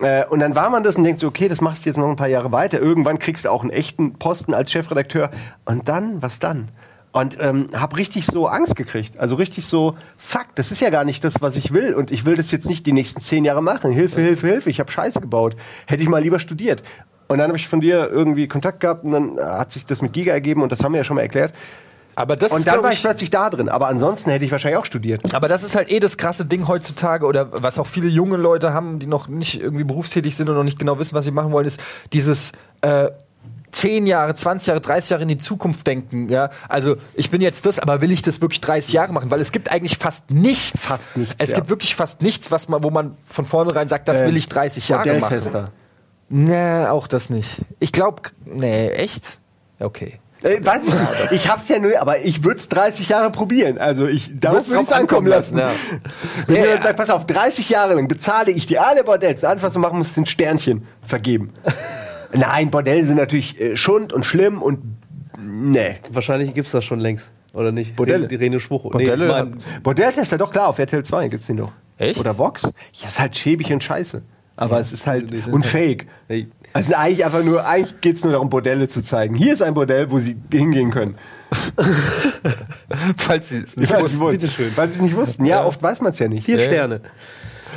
Äh, 0.00 0.24
und 0.26 0.40
dann 0.40 0.54
war 0.54 0.70
man 0.70 0.82
das 0.82 0.96
und 0.96 1.04
denkt 1.04 1.20
so, 1.20 1.26
okay, 1.26 1.48
das 1.48 1.60
machst 1.60 1.84
du 1.84 1.90
jetzt 1.90 1.98
noch 1.98 2.08
ein 2.08 2.16
paar 2.16 2.28
Jahre 2.28 2.52
weiter. 2.52 2.80
Irgendwann 2.80 3.18
kriegst 3.18 3.44
du 3.44 3.50
auch 3.50 3.60
einen 3.60 3.70
echten 3.70 4.14
Posten 4.14 4.54
als 4.54 4.72
Chefredakteur. 4.72 5.30
Und 5.66 5.90
dann, 5.90 6.22
was 6.22 6.38
dann? 6.38 6.68
Und 7.14 7.38
ähm, 7.40 7.68
habe 7.76 7.96
richtig 7.96 8.26
so 8.26 8.48
Angst 8.48 8.74
gekriegt. 8.74 9.20
Also 9.20 9.36
richtig 9.36 9.66
so, 9.66 9.96
fuck, 10.18 10.46
das 10.56 10.72
ist 10.72 10.80
ja 10.80 10.90
gar 10.90 11.04
nicht 11.04 11.22
das, 11.22 11.34
was 11.38 11.54
ich 11.54 11.72
will. 11.72 11.94
Und 11.94 12.10
ich 12.10 12.26
will 12.26 12.34
das 12.34 12.50
jetzt 12.50 12.68
nicht 12.68 12.86
die 12.86 12.92
nächsten 12.92 13.20
zehn 13.20 13.44
Jahre 13.44 13.62
machen. 13.62 13.92
Hilfe, 13.92 14.20
Hilfe, 14.20 14.48
Hilfe. 14.48 14.68
Ich 14.68 14.80
habe 14.80 14.90
Scheiße 14.90 15.20
gebaut. 15.20 15.54
Hätte 15.86 16.02
ich 16.02 16.08
mal 16.08 16.20
lieber 16.20 16.40
studiert. 16.40 16.82
Und 17.28 17.38
dann 17.38 17.46
habe 17.46 17.56
ich 17.56 17.68
von 17.68 17.80
dir 17.80 18.10
irgendwie 18.10 18.48
Kontakt 18.48 18.80
gehabt 18.80 19.04
und 19.04 19.12
dann 19.12 19.38
hat 19.38 19.70
sich 19.70 19.86
das 19.86 20.02
mit 20.02 20.12
Giga 20.12 20.32
ergeben 20.32 20.60
und 20.60 20.72
das 20.72 20.82
haben 20.82 20.92
wir 20.92 20.98
ja 20.98 21.04
schon 21.04 21.14
mal 21.14 21.22
erklärt. 21.22 21.54
Aber 22.16 22.34
das 22.34 22.50
Und 22.50 22.66
dann 22.66 22.82
war 22.82 22.90
ich 22.90 23.00
plötzlich 23.00 23.30
da 23.30 23.48
drin. 23.48 23.68
Aber 23.68 23.86
ansonsten 23.86 24.30
hätte 24.30 24.44
ich 24.44 24.50
wahrscheinlich 24.50 24.78
auch 24.78 24.84
studiert. 24.84 25.34
Aber 25.34 25.46
das 25.46 25.62
ist 25.62 25.76
halt 25.76 25.92
eh 25.92 26.00
das 26.00 26.18
krasse 26.18 26.44
Ding 26.44 26.66
heutzutage 26.66 27.26
oder 27.26 27.62
was 27.62 27.78
auch 27.78 27.86
viele 27.86 28.08
junge 28.08 28.38
Leute 28.38 28.72
haben, 28.72 28.98
die 28.98 29.06
noch 29.06 29.28
nicht 29.28 29.60
irgendwie 29.60 29.84
berufstätig 29.84 30.36
sind 30.36 30.48
und 30.48 30.56
noch 30.56 30.64
nicht 30.64 30.80
genau 30.80 30.98
wissen, 30.98 31.14
was 31.14 31.24
sie 31.24 31.30
machen 31.30 31.52
wollen, 31.52 31.66
ist 31.66 31.80
dieses 32.12 32.50
äh, 32.80 33.10
10 33.74 34.06
Jahre, 34.06 34.34
20 34.34 34.68
Jahre, 34.68 34.80
30 34.80 35.10
Jahre 35.10 35.22
in 35.22 35.28
die 35.28 35.38
Zukunft 35.38 35.86
denken. 35.86 36.28
Ja? 36.28 36.50
Also 36.68 36.96
ich 37.14 37.30
bin 37.30 37.40
jetzt 37.40 37.66
das, 37.66 37.78
aber 37.80 38.00
will 38.00 38.12
ich 38.12 38.22
das 38.22 38.40
wirklich 38.40 38.60
30 38.60 38.92
Jahre 38.92 39.12
machen? 39.12 39.30
Weil 39.30 39.40
es 39.40 39.50
gibt 39.50 39.70
eigentlich 39.70 39.98
fast 39.98 40.30
nichts. 40.30 40.78
Fast 40.78 41.16
nichts, 41.16 41.34
Es 41.38 41.50
ja. 41.50 41.56
gibt 41.56 41.68
wirklich 41.68 41.94
fast 41.94 42.22
nichts, 42.22 42.50
was 42.50 42.68
man, 42.68 42.84
wo 42.84 42.90
man 42.90 43.16
von 43.26 43.44
vornherein 43.44 43.88
sagt, 43.88 44.06
das 44.08 44.20
Äh, 44.20 44.26
will 44.28 44.36
ich 44.36 44.48
30 44.48 44.88
Jahre 44.88 45.18
machen. 45.18 45.68
Nee, 46.28 46.86
auch 46.86 47.06
das 47.06 47.30
nicht. 47.30 47.62
Ich 47.80 47.92
glaube, 47.92 48.22
nee, 48.44 48.88
echt? 48.90 49.24
Okay. 49.80 50.20
Äh, 50.42 50.64
weiß 50.64 50.84
ich 50.86 50.92
nicht. 50.92 51.32
Ich 51.32 51.48
hab's 51.48 51.68
ja 51.68 51.78
nur, 51.78 51.98
aber 52.00 52.20
ich 52.20 52.44
würde 52.44 52.60
es 52.60 52.68
30 52.68 53.08
Jahre 53.08 53.30
probieren. 53.30 53.78
Also 53.78 54.06
ich 54.06 54.38
darauf 54.38 54.68
würde 54.68 54.82
ich 54.82 54.94
ankommen 54.94 55.26
lassen. 55.26 55.56
Wenn 56.46 56.56
Ja, 56.56 56.62
du 56.62 56.68
ja. 56.68 56.74
dann 56.74 56.82
sagst, 56.82 56.96
pass 56.98 57.10
auf, 57.10 57.26
30 57.26 57.68
Jahre 57.70 57.94
lang 57.94 58.08
bezahle 58.08 58.50
ich 58.52 58.66
dir 58.66 58.86
alle 58.86 59.04
Bordells. 59.04 59.42
Alles, 59.42 59.62
was 59.62 59.72
du 59.72 59.78
machen 59.78 59.98
musst, 59.98 60.14
sind 60.14 60.28
Sternchen 60.28 60.86
vergeben. 61.02 61.52
Nein, 62.34 62.70
Bordelle 62.70 63.04
sind 63.04 63.16
natürlich 63.16 63.60
äh, 63.60 63.76
Schund 63.76 64.12
und 64.12 64.24
schlimm 64.26 64.60
und 64.62 64.80
nee. 65.40 65.94
Wahrscheinlich 66.10 66.54
gibt's 66.54 66.72
das 66.72 66.84
schon 66.84 67.00
längst, 67.00 67.30
oder 67.52 67.72
nicht? 67.72 67.96
Bordelle. 67.96 68.28
Die 68.28 68.34
Rene 68.36 68.60
Schwuch. 68.60 68.90
Bordelle? 68.90 69.28
mein, 69.28 69.60
Bordelltester, 69.82 70.38
doch 70.38 70.50
klar, 70.52 70.68
auf 70.68 70.78
RTL 70.78 71.04
2 71.04 71.28
gibt's 71.28 71.46
den 71.46 71.58
doch. 71.58 71.72
Echt? 71.98 72.18
Oder 72.18 72.36
Vox? 72.38 72.62
Ja, 72.64 73.08
ist 73.08 73.20
halt 73.20 73.36
schäbig 73.36 73.72
und 73.72 73.82
scheiße. 73.84 74.22
Aber 74.56 74.78
es 74.80 74.92
ist 74.92 75.06
halt 75.06 75.32
und 75.48 75.64
fake. 75.66 76.06
Hey. 76.28 76.48
Also 76.72 76.94
eigentlich 76.94 77.24
einfach 77.24 77.44
nur, 77.44 77.66
eigentlich 77.66 78.00
geht's 78.00 78.22
nur 78.24 78.32
darum, 78.32 78.50
Bordelle 78.50 78.88
zu 78.88 79.02
zeigen. 79.02 79.34
Hier 79.34 79.52
ist 79.52 79.62
ein 79.62 79.74
Bordell, 79.74 80.10
wo 80.10 80.18
sie 80.18 80.36
hingehen 80.52 80.90
können. 80.90 81.16
Falls 83.16 83.48
sie 83.48 83.58
es 83.58 83.76
nicht 83.76 83.88
Falls 83.88 84.04
wussten. 84.04 84.16
sie 84.18 84.22
wollten. 84.24 84.40
bitteschön. 84.40 84.72
Weil 84.76 84.88
sie 84.88 84.96
es 84.96 85.02
nicht 85.02 85.16
wussten. 85.16 85.44
Ja, 85.44 85.64
oft 85.64 85.82
weiß 85.82 86.00
man 86.00 86.12
es 86.12 86.18
ja 86.18 86.28
nicht. 86.28 86.44
vier 86.44 86.58
Ja. 86.58 86.64
Sterne. 86.66 87.00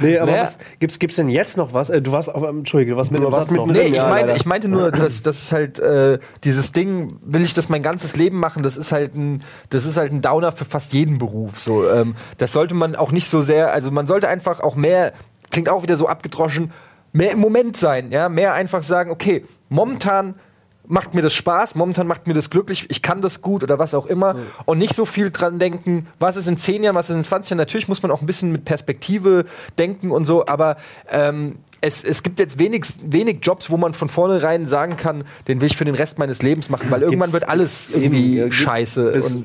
Nee, 0.01 0.17
aber 0.17 0.31
Naja. 0.31 0.43
was, 0.43 0.57
gibt's, 0.79 0.99
gibt's 0.99 1.15
denn 1.15 1.29
jetzt 1.29 1.57
noch 1.57 1.73
was? 1.73 1.89
Äh, 1.89 2.01
du 2.01 2.11
warst 2.11 2.33
auf, 2.33 2.43
Entschuldige, 2.43 2.91
du 2.91 2.97
warst 2.97 3.11
mit 3.11 3.19
Du 3.21 3.25
dem 3.25 3.31
warst 3.33 3.51
mitten 3.51 3.67
noch. 3.67 3.73
Nee, 3.73 3.87
ich, 3.87 3.95
Ja, 3.95 4.09
meinte, 4.09 4.33
ich 4.35 4.45
meinte 4.45 4.67
nur, 4.69 4.91
dass 4.91 5.21
das 5.21 5.43
ist 5.43 5.51
halt 5.51 5.79
äh, 5.79 6.19
dieses 6.43 6.71
Ding, 6.71 7.17
will 7.25 7.41
ich 7.41 7.53
das 7.53 7.69
mein 7.69 7.81
ganzes 7.83 8.15
Leben 8.15 8.39
machen, 8.39 8.63
das 8.63 8.77
ist 8.77 8.91
halt 8.91 9.15
ein, 9.15 9.43
das 9.69 9.85
ist 9.85 9.97
halt 9.97 10.11
ein 10.11 10.21
Downer 10.21 10.51
für 10.51 10.65
fast 10.65 10.93
jeden 10.93 11.17
Beruf. 11.17 11.59
So, 11.59 11.89
ähm, 11.89 12.15
das 12.37 12.53
sollte 12.53 12.73
man 12.75 12.95
auch 12.95 13.11
nicht 13.11 13.29
so 13.29 13.41
sehr, 13.41 13.73
also 13.73 13.91
man 13.91 14.07
sollte 14.07 14.27
einfach 14.27 14.59
auch 14.59 14.75
mehr, 14.75 15.13
klingt 15.51 15.69
auch 15.69 15.83
wieder 15.83 15.97
so 15.97 16.07
abgedroschen, 16.07 16.71
mehr 17.13 17.31
im 17.31 17.39
Moment 17.39 17.77
sein, 17.77 18.11
ja, 18.11 18.29
mehr 18.29 18.53
einfach 18.53 18.83
sagen, 18.83 19.11
okay, 19.11 19.45
momentan 19.69 20.35
macht 20.87 21.13
mir 21.13 21.21
das 21.21 21.33
Spaß, 21.33 21.75
momentan 21.75 22.07
macht 22.07 22.27
mir 22.27 22.33
das 22.33 22.49
glücklich, 22.49 22.85
ich 22.89 23.01
kann 23.01 23.21
das 23.21 23.41
gut 23.41 23.63
oder 23.63 23.77
was 23.77 23.93
auch 23.93 24.05
immer 24.05 24.35
und 24.65 24.77
nicht 24.77 24.95
so 24.95 25.05
viel 25.05 25.31
dran 25.31 25.59
denken, 25.59 26.07
was 26.19 26.37
ist 26.37 26.47
in 26.47 26.57
10 26.57 26.83
Jahren, 26.83 26.95
was 26.95 27.09
ist 27.09 27.15
in 27.17 27.23
20 27.23 27.51
Jahren. 27.51 27.57
Natürlich 27.57 27.87
muss 27.87 28.01
man 28.01 28.11
auch 28.11 28.21
ein 28.21 28.25
bisschen 28.25 28.51
mit 28.51 28.63
Perspektive 28.65 29.45
denken 29.77 30.11
und 30.11 30.25
so, 30.25 30.45
aber 30.45 30.77
ähm, 31.09 31.57
es, 31.81 32.03
es 32.03 32.23
gibt 32.23 32.39
jetzt 32.39 32.57
wenig, 32.57 32.85
wenig 33.03 33.39
Jobs, 33.43 33.69
wo 33.69 33.77
man 33.77 33.93
von 33.93 34.09
vornherein 34.09 34.65
sagen 34.67 34.97
kann, 34.97 35.23
den 35.47 35.59
will 35.61 35.67
ich 35.67 35.77
für 35.77 35.85
den 35.85 35.95
Rest 35.95 36.17
meines 36.19 36.41
Lebens 36.41 36.69
machen, 36.69 36.89
weil 36.89 37.01
irgendwann 37.03 37.29
Gibt's- 37.31 37.41
wird 37.41 37.49
alles 37.49 37.89
irgendwie 37.93 38.39
eben, 38.39 38.51
scheiße. 38.51 39.11
bis- 39.11 39.37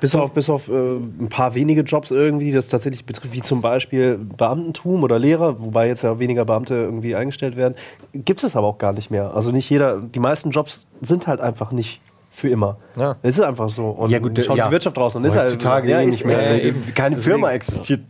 Bis 0.00 0.14
auf, 0.14 0.32
bis 0.32 0.50
auf 0.50 0.68
äh, 0.68 0.72
ein 0.72 1.28
paar 1.28 1.54
wenige 1.54 1.82
Jobs 1.82 2.10
irgendwie, 2.10 2.46
die 2.46 2.52
das 2.52 2.68
tatsächlich 2.68 3.04
betrifft, 3.04 3.32
wie 3.32 3.42
zum 3.42 3.60
Beispiel 3.60 4.18
Beamtentum 4.18 5.02
oder 5.02 5.18
Lehrer, 5.18 5.60
wobei 5.60 5.88
jetzt 5.88 6.02
ja 6.02 6.18
weniger 6.18 6.44
Beamte 6.44 6.74
irgendwie 6.74 7.14
eingestellt 7.14 7.56
werden, 7.56 7.74
gibt 8.12 8.42
es 8.44 8.56
aber 8.56 8.66
auch 8.66 8.78
gar 8.78 8.92
nicht 8.92 9.10
mehr. 9.10 9.34
Also 9.34 9.50
nicht 9.50 9.68
jeder, 9.70 9.98
die 10.00 10.20
meisten 10.20 10.50
Jobs 10.50 10.86
sind 11.02 11.26
halt 11.26 11.40
einfach 11.40 11.72
nicht 11.72 12.00
für 12.30 12.48
immer. 12.48 12.76
Ja. 12.98 13.16
Es 13.22 13.38
ist 13.38 13.44
einfach 13.44 13.70
so. 13.70 13.86
Und 13.86 14.10
Ja, 14.10 14.18
gut, 14.18 14.38
schaut 14.44 14.58
ja. 14.58 14.66
die 14.66 14.72
Wirtschaft 14.72 14.96
draußen. 14.96 15.24
Ist 15.24 15.36
halt, 15.36 15.48
Heutzutage 15.48 15.90
ja, 15.90 16.00
eh 16.00 16.06
nicht 16.06 16.24
mehr. 16.24 16.64
äh, 16.64 16.74
keine 16.94 17.16
Firma 17.16 17.50
existiert 17.52 18.02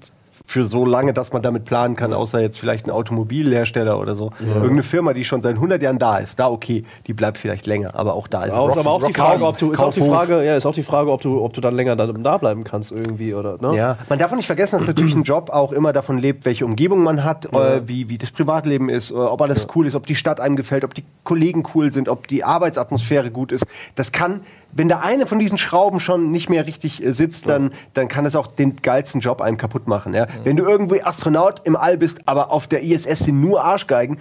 für 0.48 0.64
so 0.64 0.84
lange, 0.84 1.12
dass 1.12 1.32
man 1.32 1.42
damit 1.42 1.64
planen 1.64 1.96
kann, 1.96 2.12
außer 2.12 2.40
jetzt 2.40 2.58
vielleicht 2.58 2.86
ein 2.86 2.90
Automobilhersteller 2.90 3.98
oder 4.00 4.14
so. 4.14 4.30
Irgendeine 4.40 4.82
Firma, 4.84 5.12
die 5.12 5.24
schon 5.24 5.42
seit 5.42 5.54
100 5.56 5.82
Jahren 5.82 5.98
da 5.98 6.18
ist, 6.18 6.38
da 6.38 6.48
okay, 6.48 6.84
die 7.06 7.14
bleibt 7.14 7.36
vielleicht 7.38 7.66
länger, 7.66 7.90
aber 7.94 8.14
auch 8.14 8.28
da 8.28 8.44
ist 8.44 8.54
Rock- 8.54 8.76
aber 8.76 8.90
auch 8.92 8.98
die 9.00 9.06
Rock- 9.06 9.16
Frage, 9.16 9.44
ob 9.44 9.58
du, 9.58 9.72
ist 9.72 9.82
auch 9.82 9.92
die. 9.92 10.00
Frage, 10.00 10.44
ja, 10.44 10.56
ist 10.56 10.64
auch 10.66 10.74
die 10.74 10.82
Frage, 10.84 11.10
ob 11.10 11.20
du, 11.20 11.42
ob 11.42 11.52
du 11.52 11.60
dann 11.60 11.74
länger 11.74 11.96
da, 11.96 12.06
da 12.06 12.38
bleiben 12.38 12.62
kannst 12.64 12.92
irgendwie 12.92 13.34
oder, 13.34 13.58
ne? 13.60 13.76
Ja, 13.76 13.98
man 14.08 14.18
darf 14.18 14.30
auch 14.32 14.36
nicht 14.36 14.46
vergessen, 14.46 14.78
dass 14.78 14.86
natürlich 14.86 15.14
ein 15.16 15.24
Job 15.24 15.50
auch 15.50 15.72
immer 15.72 15.92
davon 15.92 16.18
lebt, 16.18 16.44
welche 16.44 16.64
Umgebung 16.64 17.02
man 17.02 17.24
hat, 17.24 17.46
äh, 17.52 17.82
wie, 17.88 18.08
wie 18.08 18.18
das 18.18 18.30
Privatleben 18.30 18.88
ist, 18.88 19.10
äh, 19.10 19.14
ob 19.14 19.42
alles 19.42 19.66
cool 19.74 19.86
ist, 19.86 19.94
ob 19.96 20.06
die 20.06 20.14
Stadt 20.16 20.38
einem 20.40 20.56
gefällt, 20.56 20.84
ob 20.84 20.94
die 20.94 21.04
Kollegen 21.24 21.64
cool 21.74 21.90
sind, 21.92 22.08
ob 22.08 22.28
die 22.28 22.44
Arbeitsatmosphäre 22.44 23.30
gut 23.30 23.50
ist. 23.52 23.66
Das 23.96 24.12
kann, 24.12 24.42
wenn 24.76 24.88
da 24.88 24.98
eine 25.00 25.26
von 25.26 25.38
diesen 25.38 25.58
Schrauben 25.58 26.00
schon 26.00 26.30
nicht 26.30 26.50
mehr 26.50 26.66
richtig 26.66 27.02
äh, 27.02 27.12
sitzt, 27.12 27.48
dann, 27.48 27.72
dann 27.94 28.08
kann 28.08 28.26
es 28.26 28.36
auch 28.36 28.46
den 28.46 28.76
geilsten 28.76 29.20
Job 29.20 29.40
einem 29.40 29.56
kaputt 29.56 29.88
machen. 29.88 30.14
Ja? 30.14 30.26
Wenn 30.44 30.56
du 30.56 30.64
irgendwie 30.64 31.02
Astronaut 31.02 31.62
im 31.64 31.76
All 31.76 31.96
bist, 31.96 32.20
aber 32.26 32.50
auf 32.50 32.66
der 32.66 32.82
ISS 32.82 33.20
sind 33.20 33.40
nur 33.40 33.64
Arschgeigen, 33.64 34.18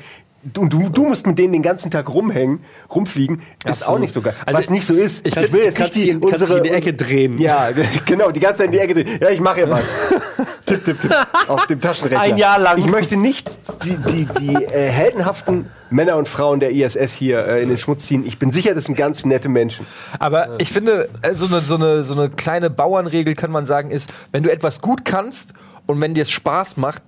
und 0.57 0.71
du, 0.71 0.89
du 0.89 1.05
musst 1.05 1.25
mit 1.25 1.37
denen 1.39 1.53
den 1.53 1.63
ganzen 1.63 1.89
Tag 1.91 2.09
rumhängen, 2.13 2.61
rumfliegen, 2.93 3.37
ist 3.63 3.65
auch 3.65 3.69
Absolut. 3.69 4.01
nicht 4.01 4.13
so 4.13 4.21
geil. 4.21 4.33
Also 4.45 4.59
Was 4.59 4.69
nicht 4.69 4.85
so 4.87 4.93
ist, 4.93 5.25
ich 5.25 5.35
will 5.35 5.63
jetzt 5.63 5.75
kannst 5.77 5.95
nicht 5.95 6.07
die, 6.07 6.19
dich 6.19 6.49
in- 6.49 6.63
die 6.63 6.69
Ecke 6.69 6.93
drehen. 6.93 7.37
Ja, 7.39 7.69
genau, 8.05 8.31
die 8.31 8.39
ganze 8.39 8.59
Zeit 8.59 8.67
in 8.67 8.71
die 8.73 8.79
Ecke 8.79 8.93
drehen. 8.93 9.19
Ja, 9.21 9.29
ich 9.29 9.39
mache 9.39 9.61
ja 9.61 9.69
was. 9.69 9.83
tipp, 10.65 10.85
tipp, 10.85 11.01
tipp. 11.01 11.15
Auf 11.47 11.65
dem 11.67 11.81
Taschenrechner. 11.81 12.21
Ein 12.21 12.37
Jahr 12.37 12.59
lang. 12.59 12.77
Ich 12.77 12.85
möchte 12.85 13.17
nicht 13.17 13.51
die, 13.83 13.97
die, 13.97 14.27
die 14.39 14.53
äh, 14.65 14.89
heldenhaften 14.89 15.69
Männer 15.89 16.17
und 16.17 16.27
Frauen 16.27 16.59
der 16.59 16.71
ISS 16.71 17.13
hier 17.13 17.45
äh, 17.47 17.61
in 17.63 17.69
den 17.69 17.77
Schmutz 17.77 18.05
ziehen. 18.07 18.25
Ich 18.25 18.39
bin 18.39 18.51
sicher, 18.51 18.73
das 18.73 18.85
sind 18.85 18.95
ganz 18.97 19.25
nette 19.25 19.49
Menschen. 19.49 19.85
Aber 20.19 20.59
ich 20.59 20.71
finde, 20.71 21.09
äh, 21.21 21.35
so 21.35 21.45
eine, 21.47 21.61
so, 21.61 21.75
eine, 21.75 22.03
so 22.03 22.13
eine 22.13 22.29
kleine 22.29 22.69
Bauernregel 22.69 23.35
kann 23.35 23.51
man 23.51 23.65
sagen, 23.65 23.91
ist, 23.91 24.11
wenn 24.31 24.43
du 24.43 24.51
etwas 24.51 24.81
gut 24.81 25.05
kannst 25.05 25.53
und 25.85 26.01
wenn 26.01 26.13
dir 26.13 26.23
es 26.23 26.31
Spaß 26.31 26.77
macht 26.77 27.01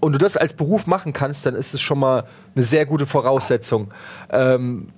und 0.00 0.12
du 0.12 0.18
das 0.18 0.36
als 0.36 0.54
Beruf 0.54 0.86
machen 0.86 1.12
kannst, 1.12 1.46
dann 1.46 1.54
ist 1.54 1.74
es 1.74 1.80
schon 1.80 1.98
mal 1.98 2.24
eine 2.54 2.64
sehr 2.64 2.86
gute 2.86 3.06
Voraussetzung. 3.06 3.92
Ähm, 4.30 4.88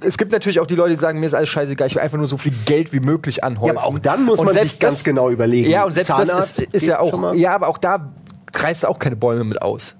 es 0.00 0.18
gibt 0.18 0.32
natürlich 0.32 0.60
auch 0.60 0.66
die 0.66 0.74
Leute, 0.74 0.94
die 0.94 1.00
sagen, 1.00 1.20
mir 1.20 1.26
ist 1.26 1.34
alles 1.34 1.48
scheißegal, 1.48 1.86
ich 1.86 1.94
will 1.94 2.02
einfach 2.02 2.18
nur 2.18 2.28
so 2.28 2.36
viel 2.36 2.52
Geld 2.66 2.92
wie 2.92 3.00
möglich 3.00 3.42
anhäufen. 3.42 3.76
Ja, 3.76 3.82
aber 3.82 3.94
auch 3.94 3.98
dann 3.98 4.24
muss 4.24 4.38
Und 4.38 4.46
man 4.46 4.54
sich 4.54 4.78
ganz 4.78 5.04
genau 5.04 5.30
überlegen. 5.30 5.70
Ja, 5.70 5.84
und 5.84 5.94
selbst 5.94 6.08
Zahnarzt 6.08 6.58
das 6.58 6.64
ist, 6.64 6.74
ist 6.74 6.86
ja 6.86 7.00
auch, 7.00 7.34
ja, 7.34 7.54
aber 7.54 7.68
auch 7.68 7.78
da 7.78 8.12
kreist 8.52 8.82
du 8.82 8.88
auch 8.88 8.98
keine 8.98 9.16
Bäume 9.16 9.44
mit 9.44 9.62
aus. 9.62 9.96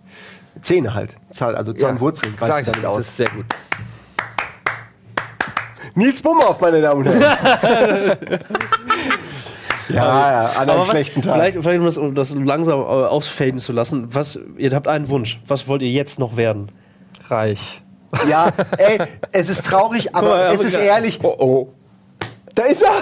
Zähne 0.60 0.94
halt. 0.94 1.16
Zahl, 1.30 1.56
also 1.56 1.72
Zahnwurzeln. 1.72 2.34
ja, 2.40 2.48
weißt 2.48 2.60
du 2.60 2.72
damit 2.72 2.84
das 2.84 2.90
aus. 2.90 3.00
ist 3.00 3.16
sehr 3.16 3.28
gut. 3.28 3.46
Nils 5.94 6.22
Bumhoff, 6.22 6.60
meine 6.60 6.80
Damen 6.80 7.06
und 7.06 7.12
Herren. 7.12 8.16
ja, 9.88 9.94
ja, 9.96 10.44
an 10.46 10.56
einem 10.62 10.70
Aber 10.70 10.80
was, 10.82 10.88
schlechten 10.90 11.22
Tag. 11.22 11.34
vielleicht, 11.34 11.56
vielleicht 11.62 11.78
um 11.80 11.84
das, 11.84 11.98
um 11.98 12.14
das 12.14 12.30
langsam 12.34 12.80
äh, 12.80 12.84
ausfaden 12.84 13.60
zu 13.60 13.72
lassen, 13.72 14.06
was, 14.14 14.38
ihr 14.56 14.72
habt 14.74 14.88
einen 14.88 15.08
Wunsch. 15.08 15.40
Was 15.46 15.68
wollt 15.68 15.82
ihr 15.82 15.90
jetzt 15.90 16.18
noch 16.18 16.36
werden? 16.36 16.70
Reich. 17.28 17.82
Ja, 18.28 18.52
ey, 18.78 18.98
es 19.32 19.48
ist 19.48 19.66
traurig, 19.66 20.14
aber 20.14 20.28
mal, 20.28 20.46
es 20.54 20.62
ist 20.62 20.74
ehrlich. 20.76 21.18
Oh 21.22 21.34
oh. 21.38 21.68
Da 22.54 22.62
ist 22.62 22.82
er! 22.82 22.92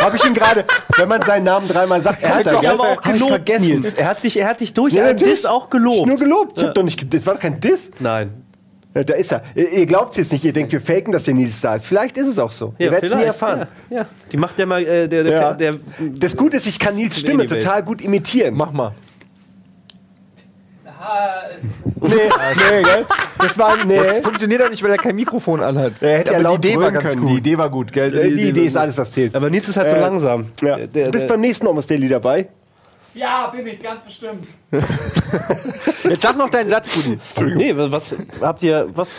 Habe 0.00 0.16
ich 0.16 0.24
ihn 0.24 0.32
gerade, 0.32 0.64
wenn 0.96 1.06
man 1.06 1.20
seinen 1.20 1.44
Namen 1.44 1.68
dreimal 1.68 2.00
sagt, 2.00 2.22
er 2.22 2.36
hat 2.36 2.46
doch 2.46 2.62
er, 2.62 2.72
aber 2.72 2.84
auch 2.84 2.96
hab 2.96 3.12
gelobt, 3.12 3.30
vergessen. 3.30 3.80
Nils. 3.80 3.92
Er 3.94 4.06
hat 4.08 4.22
dich, 4.24 4.38
er 4.38 4.48
hat 4.48 4.60
dich 4.60 4.72
durch 4.72 4.94
Ja, 4.94 5.04
einen. 5.04 5.18
Diss 5.18 5.44
auch 5.44 5.64
Ich 5.64 5.70
gelobt. 5.70 6.06
nur 6.06 6.16
gelobt. 6.16 6.52
Ich 6.56 6.64
hab 6.64 6.74
doch 6.74 6.82
nicht, 6.82 6.98
ge- 6.98 7.06
das 7.10 7.26
war 7.26 7.34
doch 7.34 7.40
kein 7.42 7.60
Diss. 7.60 7.90
Nein. 7.98 8.45
Ja, 8.96 9.04
da 9.04 9.14
ist 9.14 9.30
er. 9.30 9.42
Ihr, 9.54 9.84
glaubt 9.84 10.12
es 10.12 10.16
jetzt 10.16 10.32
nicht, 10.32 10.42
ihr 10.44 10.52
denkt, 10.54 10.72
wir 10.72 10.80
faken, 10.80 11.12
dass 11.12 11.24
der 11.24 11.34
Nils 11.34 11.60
da 11.60 11.74
ist. 11.76 11.84
Vielleicht 11.84 12.16
ist 12.16 12.28
es 12.28 12.38
auch 12.38 12.50
so. 12.50 12.74
ihr 12.78 12.90
werdet 12.90 13.10
es 13.10 13.14
nie 13.16 13.24
erfahren. 13.24 13.66
Ja, 13.90 13.96
ja. 13.98 14.06
Die 14.32 14.38
macht 14.38 14.58
der 14.58 14.64
mal, 14.66 14.82
äh, 14.82 15.06
der, 15.06 15.22
der, 15.24 15.32
Ja. 15.32 15.52
der, 15.52 15.74
Das 16.14 16.34
Gute 16.36 16.56
ist, 16.56 16.66
ich 16.66 16.78
kann 16.78 16.96
Nils 16.96 17.18
Stimme 17.18 17.46
die 17.46 17.54
total 17.54 17.82
gut 17.82 18.00
imitieren. 18.00 18.54
Mach 18.56 18.72
mal. 18.72 18.92
Nee, 22.00 22.08
nee, 22.08 22.82
gell? 22.82 23.06
Das 23.38 23.58
war, 23.58 23.84
nee. 23.84 23.96
Das 23.96 24.20
funktioniert 24.20 24.60
doch 24.60 24.70
nicht, 24.70 24.82
weil 24.82 24.90
er 24.90 24.96
kein 24.98 25.14
Mikrofon 25.16 25.60
anhat. 25.62 25.92
Er 26.00 26.18
hätte 26.18 26.30
ja 26.32 26.38
Aber 26.38 26.48
laut 26.50 26.64
die 26.64 26.68
Idee 26.68 26.80
war 26.80 26.90
ganz 26.90 27.08
können. 27.10 27.20
gut. 27.20 27.30
Die 27.30 27.36
Idee 27.36 27.58
war 27.58 27.70
gut, 27.70 27.92
gell? 27.92 28.10
Die, 28.10 28.18
Die 28.20 28.26
Idee 28.28 28.48
Idee 28.48 28.64
ist 28.66 28.76
alles, 28.76 28.96
was 28.98 29.12
zählt. 29.12 29.34
Aber 29.34 29.50
Nils 29.50 29.68
ist 29.68 29.76
halt 29.76 29.90
so 29.90 29.96
Äh, 29.96 30.00
langsam. 30.00 30.46
Ja. 30.62 30.76
Der- 30.76 30.86
der- 30.86 31.04
du 31.06 31.10
bist 31.12 31.26
beim 31.28 31.40
nächsten 31.40 31.66
Almost 31.66 31.90
Daily 31.90 32.08
dabei. 32.08 32.48
Ja, 33.16 33.46
bin 33.48 33.66
ich 33.66 33.82
ganz 33.82 34.00
bestimmt. 34.02 34.46
Jetzt 36.04 36.22
sag 36.22 36.36
noch 36.36 36.50
deinen 36.50 36.68
Satz, 36.68 36.86
Budi. 36.94 37.18
Nee, 37.54 37.72
was 37.76 38.14
habt 38.40 38.62
ihr, 38.62 38.86
was 38.94 39.10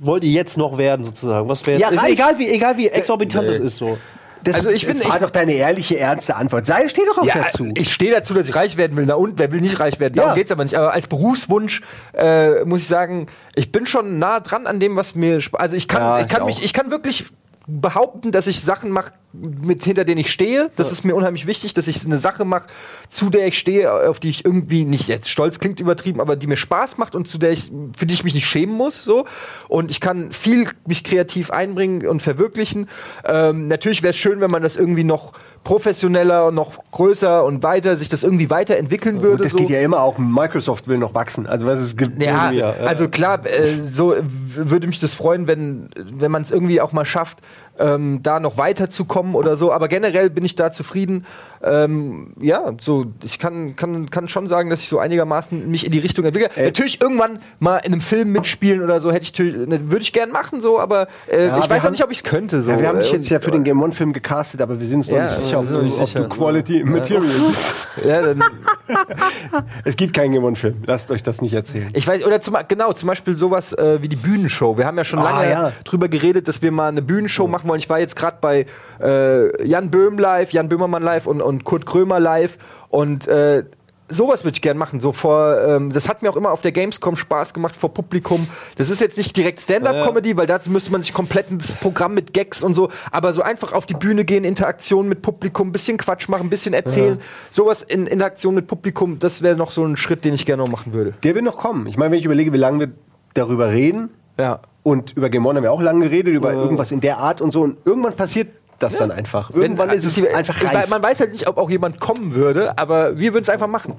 wollt 0.00 0.24
ihr 0.24 0.30
jetzt 0.30 0.56
noch 0.56 0.78
werden 0.78 1.04
sozusagen? 1.04 1.48
Was 1.48 1.64
wäre 1.66 1.78
Ja, 1.80 1.88
ist 1.90 2.02
egal 2.04 2.38
wie 2.38 2.48
egal 2.48 2.76
wie 2.76 2.88
exorbitant 2.88 3.46
nee. 3.48 3.54
es 3.54 3.60
ist 3.60 3.76
so. 3.76 3.98
Das, 4.42 4.56
Also 4.56 4.70
ich 4.70 4.86
bin- 4.86 4.98
das 4.98 5.08
war 5.08 5.16
ich- 5.16 5.22
doch 5.22 5.30
deine 5.30 5.52
ehrliche, 5.54 5.98
ernste 5.98 6.36
Antwort. 6.36 6.66
Sei, 6.66 6.88
steh 6.88 7.02
doch 7.06 7.18
auch 7.18 7.24
Ja, 7.24 7.34
dazu. 7.44 7.68
ich 7.74 7.92
stehe 7.92 8.12
dazu, 8.12 8.32
dass 8.34 8.48
ich 8.48 8.54
reich 8.54 8.76
werden 8.76 8.96
will. 8.96 9.04
Na 9.06 9.14
und, 9.14 9.38
wer 9.38 9.50
will 9.52 9.60
nicht 9.60 9.80
reich 9.80 9.98
werden? 10.00 10.14
Darum 10.14 10.30
Ja. 10.30 10.34
geht's 10.34 10.50
aber 10.52 10.62
nicht. 10.64 10.74
Aber 10.76 10.92
als 10.92 11.06
Berufswunsch 11.08 11.82
äh, 12.14 12.64
muss 12.64 12.80
ich 12.80 12.86
sagen, 12.88 13.26
ich 13.54 13.70
bin 13.72 13.86
schon 13.86 14.18
nah 14.18 14.40
dran 14.40 14.66
an 14.66 14.78
dem, 14.80 14.96
was 14.96 15.14
mir 15.14 15.40
Also 15.52 15.76
ich 15.76 15.88
kann, 15.88 16.00
Ja, 16.02 16.20
ich 16.20 16.28
kann 16.28 16.42
ich 16.48 16.56
mich, 16.56 16.64
ich 16.64 16.72
kann 16.72 16.90
wirklich 16.90 17.26
behaupten, 17.66 18.30
dass 18.30 18.46
ich 18.46 18.60
Sachen 18.62 18.90
mache, 18.90 19.12
mit 19.40 19.84
hinter 19.84 20.04
denen 20.04 20.20
ich 20.20 20.32
stehe. 20.32 20.70
Das 20.76 20.92
ist 20.92 21.04
mir 21.04 21.14
unheimlich 21.14 21.46
wichtig, 21.46 21.74
dass 21.74 21.86
ich 21.86 22.04
eine 22.04 22.18
Sache 22.18 22.44
mache, 22.44 22.68
zu 23.08 23.30
der 23.30 23.46
ich 23.46 23.58
stehe, 23.58 23.92
auf 24.08 24.20
die 24.20 24.30
ich 24.30 24.44
irgendwie 24.44 24.84
nicht 24.84 25.08
jetzt 25.08 25.30
stolz 25.30 25.58
klingt 25.58 25.80
übertrieben, 25.80 26.20
aber 26.20 26.36
die 26.36 26.46
mir 26.46 26.56
Spaß 26.56 26.98
macht 26.98 27.14
und 27.14 27.28
zu 27.28 27.38
der 27.38 27.52
ich 27.52 27.70
für 27.96 28.06
die 28.06 28.14
ich 28.14 28.24
mich 28.24 28.34
nicht 28.34 28.46
schämen 28.46 28.74
muss. 28.74 29.04
So 29.04 29.26
und 29.68 29.90
ich 29.90 30.00
kann 30.00 30.32
viel 30.32 30.68
mich 30.86 31.04
kreativ 31.04 31.50
einbringen 31.50 32.06
und 32.06 32.22
verwirklichen. 32.22 32.88
Ähm, 33.24 33.68
natürlich 33.68 34.02
wäre 34.02 34.10
es 34.10 34.16
schön, 34.16 34.40
wenn 34.40 34.50
man 34.50 34.62
das 34.62 34.76
irgendwie 34.76 35.04
noch 35.04 35.32
professioneller 35.64 36.46
und 36.46 36.54
noch 36.54 36.84
größer 36.92 37.44
und 37.44 37.62
weiter 37.62 37.96
sich 37.96 38.08
das 38.08 38.22
irgendwie 38.22 38.50
weiterentwickeln 38.50 39.20
würde. 39.20 39.34
Und 39.34 39.44
das 39.44 39.52
so. 39.52 39.58
geht 39.58 39.70
ja 39.70 39.80
immer 39.80 40.00
auch. 40.00 40.16
Microsoft 40.16 40.86
will 40.86 40.98
noch 40.98 41.14
wachsen. 41.14 41.46
Also 41.46 41.66
was 41.66 41.80
es 41.80 41.96
gibt. 41.96 42.22
Ja, 42.22 42.50
ja. 42.52 42.70
also 42.84 43.08
klar, 43.08 43.44
äh, 43.44 43.74
so 43.92 44.14
würde 44.54 44.86
mich 44.86 45.00
das 45.00 45.14
freuen, 45.14 45.46
wenn, 45.46 45.90
wenn 45.96 46.30
man 46.30 46.42
es 46.42 46.50
irgendwie 46.50 46.80
auch 46.80 46.92
mal 46.92 47.04
schafft, 47.04 47.38
ähm, 47.78 48.20
da 48.22 48.40
noch 48.40 48.58
weiterzukommen 48.58 49.34
oder 49.34 49.56
so. 49.56 49.72
Aber 49.72 49.88
generell 49.88 50.30
bin 50.30 50.44
ich 50.44 50.54
da 50.54 50.72
zufrieden. 50.72 51.26
Ähm, 51.62 52.32
ja, 52.40 52.72
so 52.80 53.06
ich 53.24 53.38
kann, 53.38 53.76
kann, 53.76 54.10
kann 54.10 54.28
schon 54.28 54.46
sagen, 54.46 54.70
dass 54.70 54.80
ich 54.80 54.88
so 54.88 54.98
einigermaßen 54.98 55.68
mich 55.70 55.84
in 55.86 55.92
die 55.92 55.98
Richtung 55.98 56.24
entwickle. 56.24 56.48
Natürlich 56.62 57.00
irgendwann 57.00 57.38
mal 57.58 57.78
in 57.78 57.92
einem 57.92 58.00
Film 58.00 58.32
mitspielen 58.32 58.82
oder 58.82 59.00
so 59.00 59.10
hätte 59.10 59.24
ich 59.24 59.38
ne, 59.66 59.90
würde 59.90 60.02
ich 60.02 60.12
gern 60.12 60.30
machen 60.30 60.60
so, 60.60 60.78
aber 60.78 61.08
äh, 61.30 61.46
Ja, 61.48 61.58
ich 61.58 61.68
weiß 61.68 61.84
auch 61.86 61.90
nicht, 61.90 62.04
ob 62.04 62.10
ich 62.10 62.18
es 62.18 62.24
könnte 62.24 62.62
so. 62.62 62.70
Ja, 62.70 62.80
wir 62.80 62.88
haben 62.88 62.98
dich 62.98 63.12
Äh, 63.12 63.16
jetzt 63.16 63.28
ja 63.30 63.40
für 63.40 63.50
den 63.50 63.64
Game 63.64 63.82
One 63.82 63.92
Film 63.92 64.12
gecastet, 64.12 64.60
aber 64.60 64.78
wir 64.78 64.86
sind 64.86 64.98
uns 64.98 65.08
noch 65.08 65.16
Ja, 65.16 65.24
nicht 65.24 65.34
sicher, 65.44 65.58
ob 65.60 65.68
du, 65.68 65.82
nicht 65.82 65.98
ob 65.98 66.06
sicher. 66.06 66.20
du 66.20 66.28
Quality 66.28 66.84
Material 66.84 67.22
bist. 67.48 68.06
ja, 68.06 68.22
dann, 68.22 68.42
Es 69.84 69.96
gibt 69.96 70.14
keinen 70.14 70.32
Game 70.32 70.44
One 70.44 70.56
Film. 70.56 70.82
Lasst 70.86 71.10
euch 71.10 71.22
das 71.22 71.40
nicht 71.40 71.52
erzählen. 71.54 71.90
Ich 71.94 72.06
weiß, 72.06 72.24
oder 72.24 72.40
zum, 72.40 72.56
genau, 72.68 72.92
zum 72.92 73.08
Beispiel 73.08 73.34
sowas 73.34 73.72
äh, 73.72 74.02
wie 74.02 74.08
die 74.08 74.16
Bühnenshow. 74.16 74.76
Wir 74.78 74.86
haben 74.86 74.96
ja 74.96 75.04
schon 75.04 75.18
Ah, 75.18 75.42
lange 75.42 75.72
drüber 75.84 76.08
geredet, 76.08 76.48
dass 76.48 76.62
wir 76.62 76.70
mal 76.70 76.88
eine 76.88 77.02
Bühnenshow 77.02 77.46
machen 77.48 77.65
wollen. 77.68 77.78
Ich 77.78 77.90
war 77.90 77.98
jetzt 77.98 78.16
gerade 78.16 78.38
bei 78.40 78.66
äh, 79.00 79.66
Jan 79.66 79.90
Böhm 79.90 80.18
live, 80.18 80.52
Jan 80.52 80.68
Böhmermann 80.68 81.02
live 81.02 81.26
und, 81.26 81.40
und 81.40 81.64
Kurt 81.64 81.86
Krömer 81.86 82.20
live 82.20 82.58
und 82.88 83.26
äh, 83.28 83.64
Sowas 84.08 84.44
würde 84.44 84.54
ich 84.54 84.62
gerne 84.62 84.78
machen. 84.78 85.00
So 85.00 85.12
vor, 85.12 85.60
ähm, 85.66 85.92
das 85.92 86.08
hat 86.08 86.22
mir 86.22 86.30
auch 86.30 86.36
immer 86.36 86.52
auf 86.52 86.60
der 86.60 86.70
Gamescom 86.70 87.16
Spaß 87.16 87.52
gemacht 87.54 87.74
vor 87.74 87.92
Publikum. 87.92 88.46
Das 88.76 88.88
ist 88.88 89.00
jetzt 89.00 89.18
nicht 89.18 89.36
direkt 89.36 89.60
Stand-up-Comedy, 89.60 90.36
weil 90.36 90.46
dazu 90.46 90.70
müsste 90.70 90.92
man 90.92 91.02
sich 91.02 91.12
komplett 91.12 91.46
das 91.50 91.74
Programm 91.74 92.14
mit 92.14 92.32
Gags 92.32 92.62
und 92.62 92.74
so, 92.74 92.88
aber 93.10 93.32
so 93.32 93.42
einfach 93.42 93.72
auf 93.72 93.84
die 93.84 93.94
Bühne 93.94 94.24
gehen, 94.24 94.44
Interaktion 94.44 95.08
mit 95.08 95.22
Publikum, 95.22 95.72
bisschen 95.72 95.96
Quatsch 95.96 96.28
machen, 96.28 96.50
bisschen 96.50 96.72
erzählen. 96.72 97.20
Sowas 97.50 97.82
in 97.82 98.06
Interaktion 98.06 98.54
mit 98.54 98.68
Publikum, 98.68 99.18
das 99.18 99.42
wäre 99.42 99.56
noch 99.56 99.72
so 99.72 99.84
ein 99.84 99.96
Schritt, 99.96 100.24
den 100.24 100.34
ich 100.34 100.46
gerne 100.46 100.62
noch 100.62 100.70
machen 100.70 100.92
würde. 100.92 101.14
Der 101.24 101.34
will 101.34 101.42
noch 101.42 101.56
kommen. 101.56 101.86
Ich 101.86 101.96
meine, 101.96 102.12
wenn 102.12 102.18
ich 102.20 102.24
überlege, 102.24 102.52
wie 102.52 102.58
lange 102.58 102.78
wir 102.78 102.92
darüber 103.34 103.70
reden, 103.70 104.10
Ja. 104.38 104.60
und 104.82 105.16
über 105.16 105.30
Game 105.30 105.46
One 105.46 105.56
haben 105.56 105.64
wir 105.64 105.72
auch 105.72 105.82
lange 105.82 106.08
geredet, 106.08 106.34
über 106.34 106.52
irgendwas 106.52 106.92
in 106.92 107.00
der 107.00 107.18
Art 107.18 107.40
und 107.40 107.50
so, 107.50 107.62
und 107.62 107.78
irgendwann 107.84 108.14
passiert 108.14 108.48
das 108.78 108.96
dann 108.98 109.10
einfach. 109.10 109.50
Irgendwann 109.50 109.88
Wenn- 109.88 109.98
ist 109.98 110.04
es 110.04 110.34
einfach 110.34 110.60
ich, 110.62 110.74
reif. 110.74 110.88
Man 110.88 111.02
weiß 111.02 111.20
halt 111.20 111.32
nicht, 111.32 111.48
ob 111.48 111.56
auch 111.56 111.70
jemand 111.70 111.98
kommen 111.98 112.34
würde, 112.34 112.78
aber 112.78 113.18
wir 113.18 113.32
würden 113.32 113.42
es 113.44 113.48
einfach 113.48 113.68
machen. 113.68 113.94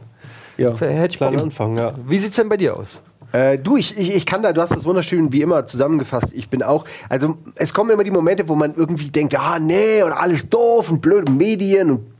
Ja. 0.57 0.75
Hätte 0.77 1.07
ich 1.13 1.19
Bock. 1.19 1.29
Kleiner 1.29 1.43
Anfang, 1.43 1.77
ja. 1.77 1.93
Wie 2.07 2.17
sieht's 2.19 2.35
denn 2.35 2.49
bei 2.49 2.57
dir 2.57 2.77
aus? 2.77 3.01
Äh, 3.31 3.57
du, 3.57 3.75
ich, 3.77 3.97
ich, 3.97 4.15
ich 4.15 4.25
kann 4.25 4.41
da, 4.43 4.53
du 4.53 4.61
hast 4.61 4.75
das 4.75 4.85
wunderschön 4.85 5.33
wie 5.33 5.41
immer 5.41 5.65
zusammengefasst. 5.65 6.27
Ich 6.33 6.49
bin 6.49 6.63
auch, 6.63 6.85
also 7.09 7.35
es 7.55 7.73
kommen 7.73 7.89
immer 7.89 8.03
die 8.03 8.11
Momente, 8.11 8.47
wo 8.47 8.55
man 8.55 8.73
irgendwie 8.75 9.09
denkt, 9.09 9.37
ah 9.37 9.59
nee, 9.59 10.01
und 10.03 10.13
alles 10.13 10.49
doof 10.49 10.89
und 10.89 11.01
blöde 11.01 11.31
Medien 11.31 11.91
und. 11.91 12.16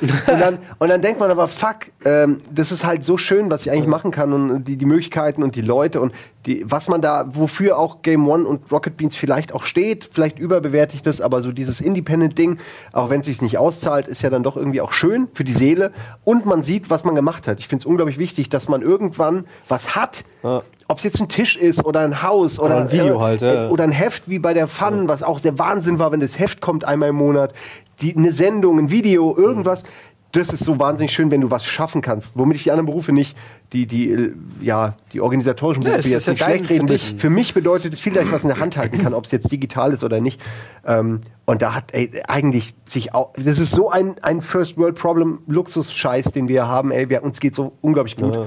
Und 0.00 0.40
dann, 0.40 0.58
und 0.78 0.88
dann 0.88 1.02
denkt 1.02 1.20
man 1.20 1.30
aber, 1.30 1.48
fuck, 1.48 1.76
ähm, 2.04 2.40
das 2.52 2.72
ist 2.72 2.84
halt 2.84 3.04
so 3.04 3.16
schön, 3.16 3.50
was 3.50 3.62
ich 3.62 3.70
eigentlich 3.70 3.86
machen 3.86 4.10
kann 4.10 4.32
und 4.32 4.64
die, 4.64 4.76
die 4.76 4.86
Möglichkeiten 4.86 5.42
und 5.42 5.56
die 5.56 5.62
Leute 5.62 6.00
und 6.00 6.12
die, 6.46 6.64
was 6.66 6.88
man 6.88 7.02
da, 7.02 7.26
wofür 7.28 7.78
auch 7.78 8.02
Game 8.02 8.26
One 8.28 8.46
und 8.46 8.70
Rocket 8.72 8.96
Beans 8.96 9.16
vielleicht 9.16 9.52
auch 9.54 9.64
steht, 9.64 10.08
vielleicht 10.12 10.38
überbewerte 10.38 10.94
ich 10.94 11.02
das, 11.02 11.20
aber 11.20 11.42
so 11.42 11.52
dieses 11.52 11.80
Independent-Ding, 11.80 12.58
auch 12.92 13.10
wenn 13.10 13.20
es 13.20 13.26
sich 13.26 13.42
nicht 13.42 13.58
auszahlt, 13.58 14.06
ist 14.06 14.22
ja 14.22 14.30
dann 14.30 14.42
doch 14.42 14.56
irgendwie 14.56 14.80
auch 14.80 14.92
schön 14.92 15.28
für 15.34 15.44
die 15.44 15.52
Seele 15.52 15.92
und 16.24 16.46
man 16.46 16.62
sieht, 16.62 16.90
was 16.90 17.04
man 17.04 17.14
gemacht 17.14 17.48
hat. 17.48 17.60
Ich 17.60 17.68
finde 17.68 17.82
es 17.82 17.86
unglaublich 17.86 18.18
wichtig, 18.18 18.48
dass 18.48 18.68
man 18.68 18.82
irgendwann 18.82 19.44
was 19.68 19.96
hat, 19.96 20.24
Ja. 20.42 20.62
ob 20.86 20.98
es 20.98 21.04
jetzt 21.04 21.20
ein 21.20 21.28
Tisch 21.28 21.56
ist 21.56 21.84
oder 21.84 22.00
ein 22.00 22.22
Haus 22.22 22.58
oder, 22.60 22.76
ein 22.76 22.92
Video 22.92 23.20
halt, 23.20 23.42
ja. 23.42 23.66
äh, 23.66 23.68
oder 23.68 23.84
ein 23.84 23.92
Heft 23.92 24.28
wie 24.28 24.38
bei 24.38 24.54
der 24.54 24.68
Fun, 24.68 25.08
was 25.08 25.22
auch 25.22 25.40
der 25.40 25.58
Wahnsinn 25.58 25.98
war, 25.98 26.12
wenn 26.12 26.20
das 26.20 26.38
Heft 26.38 26.60
kommt 26.60 26.84
einmal 26.86 27.10
im 27.10 27.16
Monat, 27.16 27.52
die, 28.00 28.16
eine 28.16 28.32
Sendung, 28.32 28.78
ein 28.78 28.90
Video, 28.90 29.36
irgendwas. 29.36 29.84
Das 30.32 30.48
ist 30.50 30.64
so 30.64 30.78
wahnsinnig 30.78 31.12
schön, 31.12 31.30
wenn 31.30 31.40
du 31.40 31.50
was 31.50 31.64
schaffen 31.64 32.02
kannst, 32.02 32.36
womit 32.38 32.58
ich 32.58 32.64
die 32.64 32.70
anderen 32.70 32.84
Berufe 32.84 33.12
nicht, 33.12 33.34
die, 33.72 33.86
die, 33.86 34.10
äh, 34.10 34.32
ja, 34.60 34.94
die 35.14 35.22
organisatorischen 35.22 35.82
Ja, 35.82 35.92
Berufe 35.92 36.06
es 36.06 36.12
jetzt 36.12 36.26
ja 36.26 36.32
nicht 36.34 36.44
schlecht 36.44 36.70
reden. 36.70 36.86
für. 36.86 37.18
Für 37.18 37.30
mich 37.30 37.54
bedeutet 37.54 37.94
es 37.94 38.00
viel, 38.00 38.12
dass 38.12 38.26
ich 38.26 38.32
was 38.32 38.42
in 38.42 38.48
der 38.48 38.60
Hand 38.60 38.76
halten 38.76 38.98
kann, 38.98 39.14
ob 39.14 39.24
es 39.24 39.30
jetzt 39.30 39.50
digital 39.50 39.92
ist 39.92 40.04
oder 40.04 40.20
nicht. 40.20 40.38
Ähm, 40.86 41.22
und 41.46 41.62
da 41.62 41.74
hat 41.74 41.94
ey, 41.94 42.22
eigentlich 42.28 42.74
sich 42.84 43.14
auch, 43.14 43.32
das 43.36 43.58
ist 43.58 43.70
so 43.70 43.90
ein, 43.90 44.16
ein 44.20 44.42
First 44.42 44.76
World 44.76 44.96
Problem 44.96 45.40
Luxus-Scheiß, 45.46 46.32
den 46.32 46.48
wir 46.48 46.68
haben, 46.68 46.90
ey, 46.90 47.08
wir, 47.08 47.22
uns 47.22 47.40
geht 47.40 47.54
so 47.54 47.72
unglaublich 47.80 48.16
gut. 48.16 48.38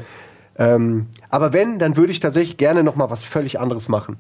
Ähm, 0.57 1.07
aber 1.29 1.53
wenn, 1.53 1.79
dann 1.79 1.97
würde 1.97 2.11
ich 2.11 2.19
tatsächlich 2.19 2.57
gerne 2.57 2.83
noch 2.83 2.95
mal 2.95 3.09
was 3.09 3.23
völlig 3.23 3.59
anderes 3.59 3.87
machen. 3.87 4.17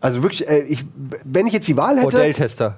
Also 0.00 0.22
wirklich, 0.22 0.46
äh, 0.48 0.60
ich, 0.60 0.84
wenn 1.24 1.46
ich 1.46 1.52
jetzt 1.52 1.68
die 1.68 1.76
Wahl 1.76 1.96
hätte, 1.96 2.04
Modelltester. 2.04 2.76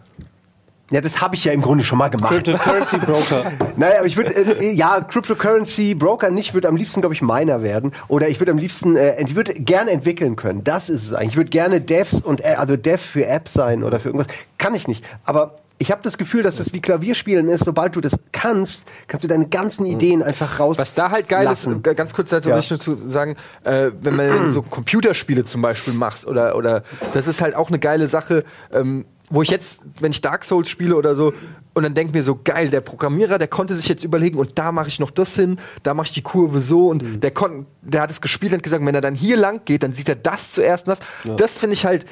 Ja, 0.91 1.01
das 1.01 1.21
habe 1.21 1.35
ich 1.37 1.45
ja 1.45 1.53
im 1.53 1.63
Grunde 1.63 1.85
schon 1.85 1.99
mal 1.99 2.09
gemacht. 2.09 2.33
Cryptocurrency 2.45 2.99
Broker. 2.99 3.53
Naja, 3.77 3.99
aber 3.99 4.07
ich 4.07 4.17
würde, 4.17 4.31
äh, 4.35 4.73
ja, 4.73 5.01
Cryptocurrency 5.01 5.95
Broker 5.95 6.31
nicht, 6.31 6.53
würde 6.55 6.69
am 6.69 6.77
liebsten, 6.77 7.01
glaube 7.01 7.15
ich, 7.15 7.23
Miner 7.23 7.63
werden. 7.63 7.93
Oder 8.09 8.29
ich 8.29 8.41
würde 8.41 8.53
am 8.53 8.59
liebsten, 8.59 8.97
äh, 8.97 9.23
ich 9.23 9.35
würde 9.35 9.55
gerne 9.55 9.91
entwickeln 9.93 10.37
können. 10.37 10.65
Das 10.65 10.89
ist 10.91 11.05
es 11.07 11.13
eigentlich. 11.13 11.31
Ich 11.31 11.37
würde 11.37 11.51
gerne 11.51 11.81
Devs 11.81 12.15
und, 12.15 12.41
äh, 12.45 12.55
also 12.59 12.77
Dev 12.77 13.03
für 13.03 13.27
Apps 13.27 13.53
sein 13.53 13.83
oder 13.85 13.99
für 14.01 14.09
irgendwas. 14.09 14.27
Kann 14.59 14.75
ich 14.75 14.87
nicht. 14.89 15.05
Aber 15.25 15.55
ich 15.79 15.91
habe 15.91 16.03
das 16.03 16.19
Gefühl, 16.19 16.43
dass 16.43 16.57
das 16.57 16.75
wie 16.75 16.81
Klavierspielen 16.81 17.49
ist. 17.49 17.65
Sobald 17.65 17.97
du 17.97 18.03
das 18.03 18.19
kannst, 18.33 18.87
kannst 19.09 19.25
du 19.25 19.29
deine 19.29 19.49
ganzen 19.49 19.87
Ideen 19.87 20.23
einfach 20.23 20.61
raus. 20.61 20.77
Was 20.77 20.93
da 20.93 21.11
halt 21.11 21.27
geil 21.29 21.45
lassen. 21.45 21.77
ist, 21.77 21.85
g- 21.85 21.95
ganz 21.95 22.13
kurz 22.13 22.29
dazu 22.29 22.51
Ja. 22.51 22.57
will 22.57 22.61
ich 22.61 22.69
nur 22.69 22.79
zu 22.79 22.97
sagen, 23.09 23.37
äh, 23.65 23.91
wenn 24.01 24.17
man 24.17 24.51
so 24.53 24.61
Computerspiele 24.61 25.45
zum 25.45 25.63
Beispiel 25.63 25.95
macht 25.95 26.27
oder, 26.27 26.55
oder 26.57 26.83
das 27.15 27.27
ist 27.27 27.41
halt 27.41 27.55
auch 27.55 27.69
eine 27.69 27.79
geile 27.79 28.09
Sache, 28.09 28.45
ähm, 28.75 29.07
wo 29.31 29.43
ich 29.43 29.49
jetzt, 29.51 29.83
wenn 30.01 30.11
ich 30.11 30.21
Dark 30.21 30.45
Souls 30.45 30.69
spiele 30.69 30.97
oder 30.97 31.15
so, 31.15 31.33
und 31.73 31.85
dann 31.85 31.95
denke 31.95 32.13
mir 32.13 32.23
so, 32.25 32.39
geil, 32.43 32.69
der 32.69 32.81
Programmierer, 32.81 33.39
der 33.39 33.47
konnte 33.47 33.75
sich 33.77 33.87
jetzt 33.89 34.03
überlegen, 34.05 34.39
und 34.39 34.59
da 34.59 34.73
mache 34.73 34.89
ich 34.89 34.99
noch 34.99 35.11
das 35.13 35.37
hin, 35.37 35.59
da 35.85 35.95
mache 35.95 36.07
ich 36.07 36.13
die 36.13 36.23
Kurve 36.23 36.61
so, 36.61 36.89
und 36.89 37.03
Mhm. 37.03 37.21
der, 37.21 37.31
kon 37.31 37.67
der 37.81 38.03
hat 38.03 38.11
es 38.11 38.21
gespielt 38.21 38.53
und 38.53 38.63
gesagt, 38.63 38.85
wenn 38.85 38.95
er 38.95 39.01
dann 39.01 39.15
hier 39.15 39.37
lang 39.37 39.61
geht, 39.65 39.85
dann 39.85 39.93
sieht 39.93 40.09
er 40.09 40.17
das 40.17 40.51
zuerst 40.51 40.87
und 40.89 40.99
das. 40.99 41.37
Das 41.37 41.57
finde 41.57 41.75
ich 41.75 41.85
halt 41.87 42.07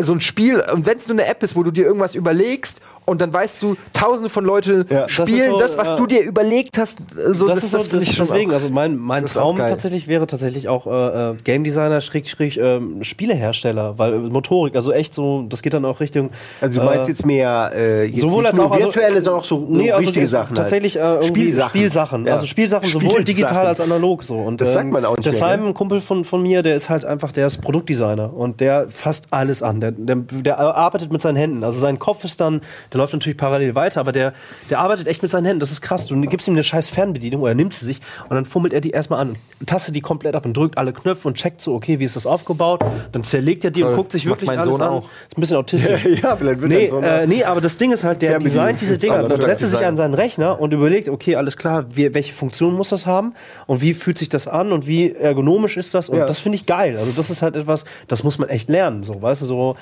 so 0.00 0.12
ein 0.12 0.20
Spiel, 0.20 0.60
und 0.72 0.84
wenn 0.84 0.98
es 0.98 1.08
nur 1.08 1.18
eine 1.18 1.26
App 1.26 1.42
ist, 1.42 1.56
wo 1.56 1.62
du 1.62 1.70
dir 1.70 1.86
irgendwas 1.86 2.14
überlegst 2.14 2.80
und 3.06 3.20
dann 3.22 3.32
weißt 3.32 3.62
du, 3.62 3.76
tausende 3.94 4.28
von 4.28 4.44
Leuten 4.44 4.84
Ja, 4.90 5.02
das 5.04 5.12
spielen 5.12 5.54
das, 5.58 5.72
so, 5.72 5.78
was 5.78 5.90
ja. 5.90 5.96
du 5.96 6.06
dir 6.06 6.20
überlegt 6.22 6.76
hast. 6.76 7.00
äh, 7.00 7.32
So, 7.32 7.46
das, 7.46 7.64
ist 7.64 7.70
so, 7.70 7.78
das, 7.82 8.02
ich 8.02 8.16
deswegen, 8.16 8.52
also 8.52 8.68
mein, 8.68 8.96
mein 8.98 9.22
Das 9.22 9.32
Traum 9.32 9.56
tatsächlich 9.56 10.06
wäre 10.06 10.26
tatsächlich 10.26 10.68
auch 10.68 10.86
äh, 10.86 11.30
äh, 11.30 11.34
Game 11.44 11.64
Designer, 11.64 12.02
Schräg, 12.02 12.28
Schräg, 12.28 12.58
ähm, 12.58 13.02
Spielehersteller, 13.04 13.98
weil 13.98 14.14
äh, 14.14 14.18
Motorik, 14.18 14.76
also 14.76 14.92
echt 14.92 15.14
so, 15.14 15.46
das 15.48 15.62
geht 15.62 15.72
dann 15.72 15.84
auch 15.84 16.00
Richtung. 16.00 16.30
also 16.60 16.78
du 16.78 16.84
meinst 16.84 17.08
äh, 17.08 17.12
jetzt 17.12 17.24
mehr 17.24 17.70
äh, 17.74 18.04
jetzt 18.04 18.20
sowohl 18.20 18.46
als 18.46 18.58
auch 18.58 18.70
also- 18.70 18.86
virtuelle, 18.88 19.20
sondern 19.22 19.40
auch 19.40 19.44
so, 19.46 19.66
nee, 19.68 19.90
also 19.90 20.00
richtige 20.04 20.24
das- 20.24 20.30
Sachen. 20.30 20.48
halt. 20.48 20.56
Tatsächlich 20.58 20.96
äh, 20.96 21.26
Spielsachen. 21.26 21.70
Spielsachen. 21.70 22.26
Ja. 22.26 22.32
Also 22.32 22.46
Spielsachen 22.46 22.88
sowohl 22.88 23.00
Spielsachen. 23.12 23.24
digital 23.24 23.66
als 23.66 23.80
analog 23.80 24.22
so. 24.24 24.36
Und, 24.36 24.60
ähm, 24.60 24.66
Das 24.66 24.72
sagt 24.74 24.90
man 24.90 25.04
auch 25.04 25.16
nicht 25.16 25.24
Der 25.24 25.32
mehr, 25.32 25.52
Simon, 25.56 25.68
ein 25.68 25.74
Kumpel 25.74 26.00
von, 26.00 26.24
von 26.24 26.42
mir, 26.42 26.62
der 26.62 26.76
ist 26.76 26.90
halt 26.90 27.04
einfach, 27.04 27.32
der 27.32 27.46
ist 27.46 27.62
Produktdesigner 27.62 28.32
und 28.34 28.60
der 28.60 28.86
fasst 28.90 29.28
alles 29.30 29.62
an. 29.62 29.80
Der, 29.80 29.85
der, 29.92 30.16
der 30.16 30.58
arbeitet 30.58 31.12
mit 31.12 31.20
seinen 31.20 31.36
Händen. 31.36 31.64
Also 31.64 31.78
sein 31.80 31.98
Kopf 31.98 32.24
ist 32.24 32.40
dann, 32.40 32.60
der 32.92 32.98
läuft 32.98 33.12
natürlich 33.12 33.36
parallel 33.38 33.74
weiter, 33.74 34.00
aber 34.00 34.12
der, 34.12 34.32
der 34.70 34.78
arbeitet 34.80 35.06
echt 35.08 35.22
mit 35.22 35.30
seinen 35.30 35.44
Händen. 35.44 35.60
Das 35.60 35.70
ist 35.70 35.80
krass. 35.82 36.06
Du 36.06 36.20
gibst 36.20 36.46
ihm 36.48 36.54
eine 36.54 36.64
scheiß 36.64 36.88
Fernbedienung 36.88 37.42
oder 37.42 37.54
nimmt 37.54 37.74
sie 37.74 37.84
sich 37.86 38.00
und 38.28 38.34
dann 38.36 38.44
fummelt 38.44 38.72
er 38.72 38.80
die 38.80 38.90
erstmal 38.90 39.20
an, 39.20 39.32
tastet 39.66 39.94
die 39.96 40.00
komplett 40.00 40.34
ab 40.34 40.44
und 40.46 40.56
drückt 40.56 40.78
alle 40.78 40.92
Knöpfe 40.92 41.28
und 41.28 41.34
checkt 41.34 41.60
so, 41.60 41.74
okay, 41.74 41.98
wie 42.00 42.04
ist 42.04 42.16
das 42.16 42.26
aufgebaut? 42.26 42.84
Dann 43.12 43.22
zerlegt 43.22 43.64
er 43.64 43.70
die 43.70 43.82
und 43.82 43.88
Toll. 43.90 43.96
guckt 43.96 44.12
sich 44.12 44.26
wirklich 44.26 44.46
mein 44.46 44.58
alles 44.58 44.72
Sohn 44.76 44.82
an. 44.82 44.88
auch. 44.88 45.08
Ist 45.28 45.36
ein 45.36 45.40
bisschen 45.40 45.56
autistisch. 45.58 46.04
ja, 46.22 46.36
vielleicht 46.36 46.60
wird 46.60 46.70
Nee, 46.70 46.84
er 46.84 46.90
so 46.90 46.98
äh, 47.00 47.26
nee, 47.26 47.44
aber 47.44 47.60
das 47.60 47.76
Ding 47.78 47.92
ist 47.92 48.04
halt, 48.04 48.22
der 48.22 48.38
designt 48.38 48.80
diese 48.80 48.98
Dinger. 48.98 49.22
Dann 49.28 49.40
setzt 49.42 49.62
er 49.62 49.68
sich 49.68 49.84
an 49.84 49.96
seinen 49.96 50.14
Rechner 50.14 50.60
und 50.60 50.72
überlegt, 50.72 51.08
okay, 51.08 51.36
alles 51.36 51.56
klar, 51.56 51.84
wie, 51.90 52.12
welche 52.14 52.32
Funktion 52.32 52.74
muss 52.74 52.90
das 52.90 53.06
haben 53.06 53.34
und 53.66 53.80
wie 53.82 53.94
fühlt 53.94 54.18
sich 54.18 54.28
das 54.28 54.48
an 54.48 54.72
und 54.72 54.86
wie 54.86 55.12
ergonomisch 55.12 55.76
ist 55.76 55.94
das? 55.94 56.08
Und 56.08 56.18
Ja. 56.18 56.26
das 56.26 56.38
finde 56.40 56.56
ich 56.56 56.66
geil. 56.66 56.96
Also 56.98 57.12
das 57.16 57.30
ist 57.30 57.42
halt 57.42 57.56
etwas, 57.56 57.84
das 58.08 58.22
muss 58.24 58.38
man 58.38 58.48
echt 58.48 58.68
lernen, 58.68 59.02
so, 59.02 59.20
weißt 59.20 59.42
du, 59.42 59.46
so 59.46 59.75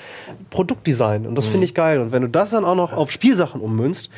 Produktdesign. 0.49 1.25
Und 1.25 1.35
das 1.35 1.45
finde 1.45 1.65
ich 1.65 1.73
geil. 1.73 1.99
Und 1.99 2.11
wenn 2.11 2.21
du 2.21 2.29
das 2.29 2.51
dann 2.51 2.65
auch 2.65 2.75
noch 2.75 2.93
auf 2.93 3.11
Spielsachen 3.11 3.61
ummünzt, 3.61 4.09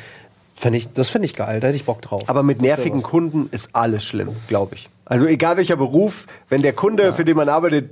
ich, 0.72 0.92
das 0.92 1.08
finde 1.08 1.26
ich 1.26 1.34
geil. 1.34 1.60
Da 1.60 1.68
hätte 1.68 1.76
ich 1.76 1.84
Bock 1.84 2.02
drauf. 2.02 2.24
Aber 2.26 2.42
mit 2.42 2.60
nervigen 2.60 3.02
Kunden 3.02 3.48
ist 3.52 3.74
alles 3.74 4.04
schlimm, 4.04 4.30
glaube 4.48 4.74
ich. 4.74 4.88
Also 5.04 5.26
egal 5.26 5.56
welcher 5.56 5.76
Beruf, 5.76 6.26
wenn 6.48 6.62
der 6.62 6.72
Kunde, 6.72 7.14
für 7.14 7.24
den 7.24 7.36
man 7.36 7.48
arbeitet, 7.48 7.90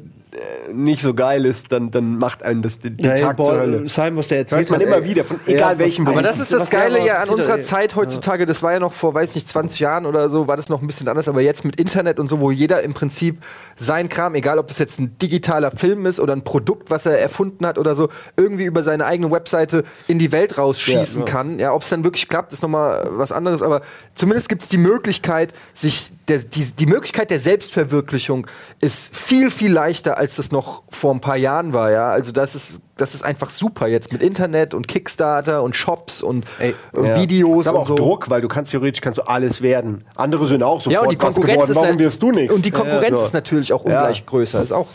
nicht 0.72 1.00
so 1.02 1.14
geil 1.14 1.44
ist, 1.46 1.72
dann, 1.72 1.90
dann 1.90 2.18
macht 2.18 2.42
einen 2.42 2.62
das 2.62 2.80
den, 2.80 2.96
den 2.96 3.06
Ja, 3.06 3.16
Tag 3.18 3.36
boah, 3.36 3.52
zur 3.52 3.60
Hölle. 3.60 3.88
Simon, 3.88 4.16
was 4.18 4.28
der 4.28 4.38
erzählt 4.38 4.68
Hört 4.68 4.70
man 4.70 4.80
hat, 4.80 4.86
immer 4.86 4.96
ey. 5.04 5.10
wieder, 5.10 5.24
von 5.24 5.40
egal 5.46 5.72
was- 5.74 5.78
welchem 5.78 6.06
Aber 6.08 6.22
das 6.22 6.38
ist 6.40 6.52
das 6.52 6.70
Geile 6.70 7.04
ja 7.06 7.22
an 7.22 7.28
unserer. 7.28 7.60
Zeit 7.62 7.96
heutzutage. 7.96 8.44
Das 8.46 8.62
war 8.62 8.72
ja 8.72 8.80
noch 8.80 8.92
vor, 8.92 9.14
weiß 9.14 9.34
nicht, 9.34 9.48
20 9.48 9.80
Jahren 9.80 10.04
oder 10.06 10.28
so, 10.30 10.46
war 10.46 10.56
das 10.56 10.68
noch 10.68 10.82
ein 10.82 10.86
bisschen 10.86 11.08
anders. 11.08 11.28
Aber 11.28 11.40
jetzt 11.40 11.64
mit 11.64 11.76
Internet 11.80 12.18
und 12.20 12.28
so, 12.28 12.40
wo 12.40 12.50
jeder 12.50 12.82
im 12.82 12.92
Prinzip 12.94 13.42
sein 13.76 14.08
Kram, 14.08 14.34
egal 14.34 14.58
ob 14.58 14.68
das 14.68 14.78
jetzt 14.78 14.98
ein 15.00 15.16
digitaler 15.18 15.70
Film 15.70 16.04
ist 16.06 16.20
oder 16.20 16.32
ein 16.34 16.42
Produkt, 16.44 16.90
was 16.90 17.06
er 17.06 17.18
erfunden 17.18 17.64
hat 17.66 17.78
oder 17.78 17.94
so, 17.94 18.08
irgendwie 18.36 18.64
über 18.64 18.82
seine 18.82 19.06
eigene 19.06 19.30
Webseite 19.30 19.84
in 20.08 20.18
die 20.18 20.32
Welt 20.32 20.58
rausschießen 20.58 21.20
Ja, 21.22 21.26
ja. 21.26 21.32
kann. 21.32 21.58
Ja, 21.58 21.72
ob 21.72 21.82
es 21.82 21.88
dann 21.88 22.04
wirklich 22.04 22.28
klappt, 22.28 22.52
ist 22.52 22.62
nochmal 22.62 23.08
was 23.12 23.32
anderes. 23.32 23.62
Aber 23.62 23.80
zumindest 24.14 24.48
gibt 24.48 24.62
es 24.62 24.68
die 24.68 24.78
Möglichkeit, 24.78 25.52
sich 25.74 26.12
der, 26.28 26.38
die, 26.38 26.64
die 26.64 26.86
Möglichkeit 26.86 27.30
der 27.30 27.38
Selbstverwirklichung 27.38 28.46
ist 28.80 29.14
viel, 29.16 29.50
viel 29.50 29.72
leichter, 29.72 30.18
als 30.18 30.36
das 30.36 30.50
noch 30.50 30.82
vor 30.90 31.12
ein 31.14 31.20
paar 31.20 31.36
Jahren 31.36 31.72
war. 31.72 31.90
Ja, 31.90 32.10
also 32.10 32.32
das 32.32 32.54
ist, 32.54 32.80
das 32.96 33.14
ist 33.14 33.24
einfach 33.24 33.50
super 33.50 33.86
jetzt 33.86 34.12
mit 34.12 34.22
Internet 34.22 34.74
und 34.74 34.88
Kickstarter 34.88 35.62
und 35.62 35.76
Shops 35.76 36.22
und 36.22 36.44
Ey, 36.58 36.74
äh, 36.94 37.06
ja. 37.06 37.16
Videos 37.20 37.66
aber 37.68 37.78
und 37.78 37.82
auch 37.82 37.88
so. 37.88 37.94
Druck, 37.94 38.28
weil 38.28 38.40
du 38.40 38.48
kannst 38.48 38.72
theoretisch 38.72 39.00
kannst 39.00 39.18
du 39.18 39.22
alles 39.22 39.62
werden. 39.62 40.04
Andere 40.16 40.46
sind 40.48 40.62
auch 40.62 40.80
sofort 40.80 40.92
Ja, 40.94 41.00
und 41.02 41.12
die 41.12 41.16
Konkurrenz 41.16 41.48
geworden. 41.52 41.70
ist 41.70 41.76
Warum 41.76 41.98
wirst 41.98 42.22
du 42.22 42.32
nichts? 42.32 42.54
Und 42.54 42.64
die 42.64 42.70
Konkurrenz 42.72 43.18
Ja. 43.20 43.24
ist 43.26 43.34
natürlich 43.34 43.72
auch 43.72 43.84
ungleich 43.84 44.26
größer. 44.26 44.62
Ist 44.62 44.72
auch. 44.72 44.88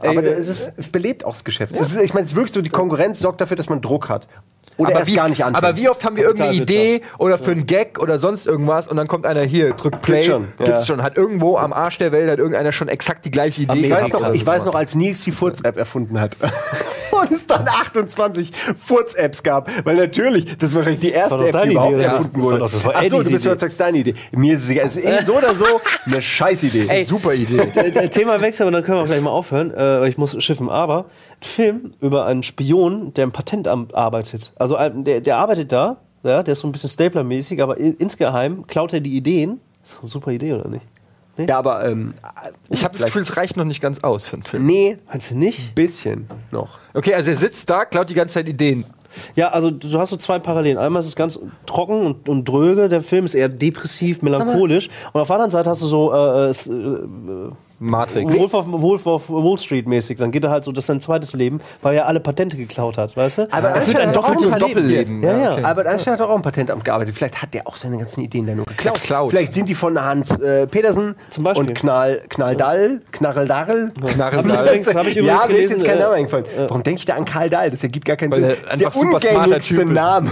aber 0.00 0.24
Ey, 0.24 0.30
es, 0.30 0.48
ist, 0.48 0.72
es 0.76 0.88
belebt 0.88 1.24
auch 1.24 1.32
das 1.32 1.44
Geschäft. 1.44 1.74
Es 1.74 1.94
ist, 1.94 2.00
ich 2.00 2.12
meine, 2.14 2.24
es 2.24 2.32
ist 2.32 2.36
wirklich 2.36 2.54
so, 2.54 2.60
die 2.62 2.70
Konkurrenz 2.70 3.20
sorgt 3.20 3.40
dafür, 3.40 3.56
dass 3.56 3.68
man 3.68 3.80
Druck 3.80 4.08
hat. 4.08 4.26
Oder 4.78 4.90
aber 4.90 5.00
erst 5.00 5.10
wie, 5.10 5.16
gar 5.16 5.28
nicht 5.28 5.44
anfängt. 5.44 5.64
aber 5.64 5.76
wie 5.76 5.88
oft 5.88 6.04
haben 6.04 6.16
wir 6.16 6.24
irgendeine 6.24 6.54
Idee 6.54 7.02
oder 7.18 7.38
für 7.38 7.50
einen 7.52 7.66
Gag 7.66 7.98
oder 8.00 8.18
sonst 8.18 8.46
irgendwas 8.46 8.88
und 8.88 8.96
dann 8.96 9.06
kommt 9.06 9.26
einer 9.26 9.42
hier, 9.42 9.72
drückt 9.74 10.02
Play, 10.02 10.22
Gibt's 10.22 10.26
schon, 10.28 10.48
gibt's 10.58 10.70
ja. 10.70 10.84
schon, 10.84 11.02
hat 11.02 11.16
irgendwo 11.16 11.56
am 11.58 11.72
Arsch 11.72 11.98
der 11.98 12.10
Welt 12.12 12.30
hat 12.30 12.38
irgendeiner 12.38 12.72
schon 12.72 12.88
exakt 12.88 13.24
die 13.24 13.30
gleiche 13.30 13.62
Idee 13.62 13.80
ich 13.86 13.90
weiß, 13.90 14.12
noch, 14.12 14.32
ich 14.32 14.44
weiß 14.46 14.64
noch, 14.64 14.74
als 14.74 14.94
Nils 14.94 15.22
die 15.24 15.32
Furz-App 15.32 15.76
erfunden 15.76 16.18
hat. 16.20 16.36
Und 17.12 17.30
es 17.30 17.46
dann 17.46 17.68
28 17.68 18.50
Furz-Apps 18.78 19.42
gab. 19.42 19.70
Weil 19.84 19.96
natürlich, 19.96 20.56
das 20.56 20.70
ist 20.70 20.74
wahrscheinlich 20.76 21.00
die 21.00 21.10
erste 21.10 21.44
App, 21.46 21.52
deine 21.52 21.66
die 21.66 21.72
überhaupt 21.74 21.92
Idee, 21.94 22.02
erfunden 22.04 22.32
Das 22.34 22.42
wurde. 22.42 22.52
war 22.52 22.58
doch- 22.66 22.72
das 22.72 22.84
war 22.84 22.96
Achso, 22.96 23.08
du 23.10 23.16
Eddies 23.16 23.32
bist 23.32 23.44
Idee. 23.44 23.54
du 23.54 23.60
sagst 23.60 23.80
deine 23.80 23.98
Idee. 23.98 24.14
Mir 24.32 24.56
ist 24.56 24.64
es 24.64 24.70
egal. 24.70 24.86
Es 24.86 24.96
ist 24.96 25.04
eh 25.04 25.24
so 25.24 25.34
oder 25.36 25.54
so 25.54 25.64
eine 26.06 26.22
Scheißidee. 26.22 26.86
Ey, 26.88 27.04
super 27.04 27.34
Idee. 27.34 28.08
Thema 28.08 28.40
wechseln 28.40 28.66
und 28.66 28.72
dann 28.72 28.82
können 28.82 28.96
wir 28.96 29.02
auch 29.02 29.06
gleich 29.06 29.20
mal 29.20 29.30
aufhören, 29.30 29.70
äh, 29.72 30.00
weil 30.00 30.08
ich 30.08 30.16
muss 30.16 30.42
schiffen. 30.42 30.70
Aber 30.70 31.04
Film 31.42 31.90
über 32.00 32.26
einen 32.26 32.42
Spion, 32.42 33.12
der 33.14 33.24
im 33.24 33.32
Patentamt 33.32 33.94
arbeitet. 33.94 34.52
Also 34.56 34.76
ein- 34.76 35.04
der, 35.04 35.20
der 35.20 35.36
arbeitet 35.38 35.72
da, 35.72 35.96
ja, 36.22 36.42
der 36.42 36.52
ist 36.52 36.60
so 36.60 36.68
ein 36.68 36.72
bisschen 36.72 36.88
Stapler-mäßig, 36.90 37.60
aber 37.62 37.76
in, 37.78 37.96
insgeheim 37.96 38.66
klaut 38.66 38.92
er 38.92 39.00
die 39.00 39.16
Ideen. 39.16 39.60
Ist 39.84 39.94
doch 39.94 40.02
eine 40.02 40.08
super 40.08 40.30
Idee, 40.30 40.52
oder 40.54 40.68
nicht? 40.68 40.84
Ja, 41.48 41.58
aber 41.58 41.84
ähm, 41.86 42.14
Ich 42.68 42.84
habe 42.84 42.92
das 42.96 43.06
Gefühl, 43.06 43.22
es 43.22 43.36
reicht 43.36 43.56
noch 43.56 43.64
nicht 43.64 43.80
ganz 43.80 44.00
aus 44.04 44.26
für 44.26 44.34
einen 44.34 44.42
Film. 44.42 44.66
nee, 44.66 44.98
Meinst 45.08 45.30
du 45.30 45.36
nicht? 45.38 45.74
bisschen 45.74 46.28
noch. 46.50 46.78
Okay, 46.94 47.14
also 47.14 47.30
er 47.30 47.36
sitzt 47.38 47.68
da, 47.70 47.84
klaut 47.86 48.10
die 48.10 48.14
ganze 48.14 48.34
Zeit 48.34 48.48
Ideen. 48.48 48.84
Ja, 49.34 49.48
also 49.48 49.70
du 49.70 49.98
hast 49.98 50.10
so 50.10 50.16
zwei 50.16 50.38
Parallelen. 50.38 50.78
Einmal 50.78 51.00
ist 51.00 51.08
es 51.08 51.16
ganz 51.16 51.38
trocken 51.66 52.06
und, 52.06 52.28
und 52.28 52.44
dröge, 52.48 52.88
der 52.88 53.02
Film 53.02 53.24
ist 53.24 53.34
eher 53.34 53.48
depressiv, 53.48 54.22
melancholisch. 54.22 54.88
Und 55.12 55.20
auf 55.22 55.26
der 55.26 55.36
anderen 55.36 55.50
Seite 55.50 55.70
hast 55.70 55.82
du 55.82 55.86
so 55.86 56.12
äh, 56.12 56.50
äh, 56.50 57.50
Matrix. 57.82 58.38
Wolf 58.38 58.54
of, 58.54 58.66
Wolf 58.68 59.06
of 59.06 59.28
Wall 59.28 59.58
Street 59.58 59.86
mäßig. 59.86 60.18
Dann 60.18 60.30
geht 60.30 60.44
er 60.44 60.50
halt 60.50 60.64
so, 60.64 60.72
das 60.72 60.82
ist 60.84 60.86
sein 60.86 61.00
zweites 61.00 61.32
Leben, 61.32 61.60
weil 61.82 61.96
er 61.96 62.06
alle 62.06 62.20
Patente 62.20 62.56
geklaut 62.56 62.96
hat, 62.98 63.16
weißt 63.16 63.38
du? 63.38 63.48
Aber 63.52 63.68
Er 63.70 63.74
er 63.76 63.82
führt 63.82 63.98
ein 63.98 64.12
doch 64.12 64.22
doppeltes 64.26 64.52
ein 64.52 64.58
Doppelleben. 64.60 65.22
Ja, 65.22 65.36
ja. 65.38 65.52
okay. 65.54 65.64
Aber 65.64 65.86
Einstein 65.86 66.14
hat 66.14 66.20
doch 66.20 66.30
auch 66.30 66.36
im 66.36 66.42
Patentamt 66.42 66.84
gearbeitet. 66.84 67.14
Vielleicht 67.16 67.42
hat 67.42 67.52
der 67.54 67.66
auch 67.66 67.76
seine 67.76 67.98
ganzen 67.98 68.22
Ideen 68.22 68.46
da 68.46 68.54
nur 68.54 68.64
geklaut. 68.66 68.94
Geklaut. 69.00 69.30
Vielleicht 69.30 69.52
sind 69.54 69.68
die 69.68 69.74
von 69.74 70.00
Hans 70.02 70.30
äh, 70.40 70.66
Petersen 70.66 71.16
Zum 71.30 71.44
Beispiel. 71.44 71.68
und 71.68 71.74
Knall, 71.74 72.22
Knalldall, 72.28 73.00
Knarreldarrel. 73.12 73.92
Knarre 73.92 74.36
Hab 74.36 74.44
ich 74.46 74.52
übrigens- 74.52 74.94
hab 74.94 75.06
ich 75.06 75.16
übrigens 75.16 75.42
ja, 75.42 75.46
mir 75.48 75.58
ist 75.58 75.70
jetzt 75.70 75.84
kein 75.84 75.96
äh, 75.98 76.00
Name 76.00 76.14
eingefallen. 76.14 76.46
Warum 76.68 76.82
denke 76.82 76.98
ich 77.00 77.04
da 77.06 77.14
an 77.14 77.24
Karl 77.24 77.50
Dahl? 77.50 77.70
Das 77.70 77.82
ergibt 77.82 78.04
gar 78.06 78.16
keinen 78.16 78.30
Weil 78.32 78.40
Sinn. 78.40 78.50
er 78.50 78.56
Das 78.56 78.72
ist 78.72 78.80
der 78.80 78.86
einfach 78.88 79.00
super 79.00 79.20
smarter 79.20 79.38
ungängigste 79.44 79.74
Typ. 79.76 79.92
Name. 79.92 80.30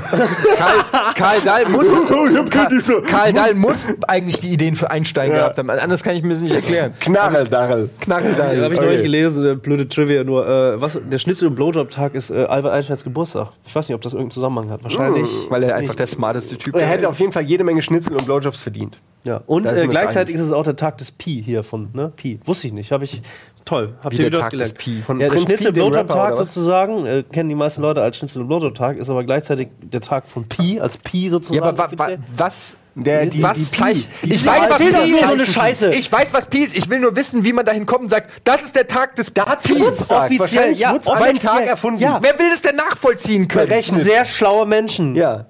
Karl, 0.57 1.15
Karl 1.15 1.41
Dahl 1.45 1.69
muss. 1.69 1.87
ich 1.87 2.37
hab 2.39 2.51
Karl, 2.51 3.03
Karl 3.03 3.33
Dahl 3.33 3.55
muss 3.55 3.85
eigentlich 4.07 4.41
die 4.41 4.49
Ideen 4.53 4.77
für 4.77 4.91
Einstein 4.91 5.31
Ja. 5.31 5.37
gehabt 5.39 5.59
haben. 5.59 5.71
Anders 5.71 6.03
kann 6.03 6.15
ich 6.17 6.23
mir 6.23 6.35
das 6.35 6.41
nicht 6.43 6.55
erklären. 6.55 6.93
Knarreldarrel. 7.01 7.31
Knarre 7.31 7.39
Dahl. 7.45 7.88
Ja, 8.07 8.14
habe 8.16 8.74
ich 8.74 8.80
Okay. 8.80 8.86
neulich 8.86 9.03
gelesen, 9.03 9.45
eine 9.45 9.57
blöde 9.57 9.88
Trivia 9.88 10.24
nur. 10.24 10.47
Äh, 10.47 10.80
was, 10.80 10.99
der 11.11 11.18
Schnitzel- 11.18 11.49
und 11.49 11.55
Blowjob-Tag 11.55 12.14
ist 12.14 12.30
äh, 12.30 12.45
Albert 12.45 12.72
Einsteins 12.72 13.05
Geburtstag. 13.05 13.53
Ich 13.66 13.74
weiß 13.74 13.88
nicht, 13.88 13.95
ob 13.95 14.03
das 14.03 14.12
irgendeinen 14.12 14.32
Zusammenhang 14.32 14.70
hat. 14.70 14.82
Wahrscheinlich. 14.82 15.26
Weil 15.49 15.62
er 15.62 15.76
einfach 15.76 15.95
der 15.95 16.07
smarteste 16.07 16.57
Typ 16.57 16.74
Er 16.74 16.80
der 16.80 16.88
hätte 16.88 17.09
auf 17.09 17.18
jeden 17.18 17.32
Fall 17.32 17.43
jede 17.43 17.64
Menge 17.64 17.82
Schnitzel 17.82 18.16
und 18.16 18.24
Blowjobs 18.24 18.59
verdient. 18.59 18.99
Ja. 19.24 19.43
Und 19.47 19.70
äh, 19.70 19.86
gleichzeitig 19.86 20.34
ist 20.34 20.41
es 20.41 20.53
auch 20.53 20.62
der 20.62 20.76
Tag 20.76 20.99
des 20.99 21.11
Pi 21.11 21.43
hier 21.45 21.62
von, 21.62 21.91
ne? 21.93 22.11
Pi. 22.16 22.41
Wusste 22.45 22.68
ich 22.68 22.72
nicht. 22.72 22.93
Habe 22.93 23.05
ich. 23.05 23.20
Toll. 23.66 23.93
Habt 24.03 24.14
ihr 24.14 24.20
der 24.20 24.26
wieder 24.28 24.41
Tag 24.41 24.51
des 24.51 24.74
gelernt? 24.74 24.78
Pi? 24.78 25.03
Von 25.05 25.20
ja, 25.20 25.28
der 25.28 25.38
Schnitzel 25.38 25.72
dem 25.72 25.84
Rapper, 25.84 25.91
Blowjob 25.91 26.09
Tag 26.09 26.32
oder 26.32 26.41
was? 26.41 26.55
sozusagen, 26.55 27.05
äh, 27.07 27.22
kennen 27.30 27.51
die 27.51 27.55
meisten 27.55 27.82
Leute 27.82 28.01
als 28.01 28.16
Schnitzel 28.16 28.45
Blowjob 28.45 28.74
Tag, 28.74 28.97
ist 28.97 29.11
aber 29.11 29.22
gleichzeitig 29.22 29.68
der 29.82 30.01
Tag 30.01 30.26
von 30.26 30.45
Pi, 30.45 30.80
als 30.80 30.97
Pi 30.97 31.28
sozusagen. 31.28 31.62
Ja, 31.62 31.70
aber 31.70 31.78
wa, 31.78 31.91
wa, 31.95 32.09
was. 32.36 32.78
Der- 32.95 33.26
die- 33.26 33.43
was 33.43 33.70
die 33.70 33.76
Pi. 33.76 33.95
Die 34.24 34.32
Ich 34.34 34.45
weiß, 34.45 34.68
was 34.68 34.80
ist. 34.80 35.20
so 35.20 35.32
eine 35.32 35.47
Scheiße. 35.47 35.91
Ich 35.95 36.11
weiß, 36.11 36.34
was 36.34 36.47
Pi 36.47 36.64
ist. 36.64 36.76
Ich 36.76 36.88
will 36.91 36.99
nur 36.99 37.14
wissen, 37.16 37.45
wie 37.45 37.53
man 37.53 37.64
dahin 37.64 37.86
kommt 37.86 38.03
und 38.05 38.09
sagt, 38.11 38.30
das 38.45 38.62
ist 38.62 38.74
der 38.76 38.86
Tag 38.86 39.16
des 39.16 39.32
Da 39.32 39.47
hat's 39.47 39.66
Pi. 39.66 39.74
Geburtstag. 39.74 40.24
offiziell, 40.30 40.72
ja, 40.72 40.95
offiziell. 40.95 41.38
Tag 41.38 41.66
erfunden. 41.66 42.01
Ja. 42.01 42.18
Wer 42.20 42.38
will 42.38 42.51
das 42.51 42.62
denn 42.62 42.76
nachvollziehen 42.76 43.47
können? 43.49 43.68
Berechnet. 43.68 44.05
Sehr 44.05 44.24
schlaue 44.24 44.66
Menschen. 44.66 45.14
Ja. 45.14 45.47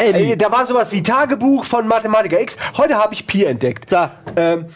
Ey, 0.00 0.36
da 0.36 0.52
war 0.52 0.64
sowas 0.64 0.92
wie 0.92 1.02
Tagebuch 1.02 1.64
von 1.64 1.88
Mathematiker 1.88 2.40
X. 2.40 2.56
Heute 2.76 2.96
habe 2.96 3.14
ich 3.14 3.26
Pi 3.26 3.44
entdeckt. 3.44 3.90
Da. 3.90 4.12
Ähm, 4.36 4.66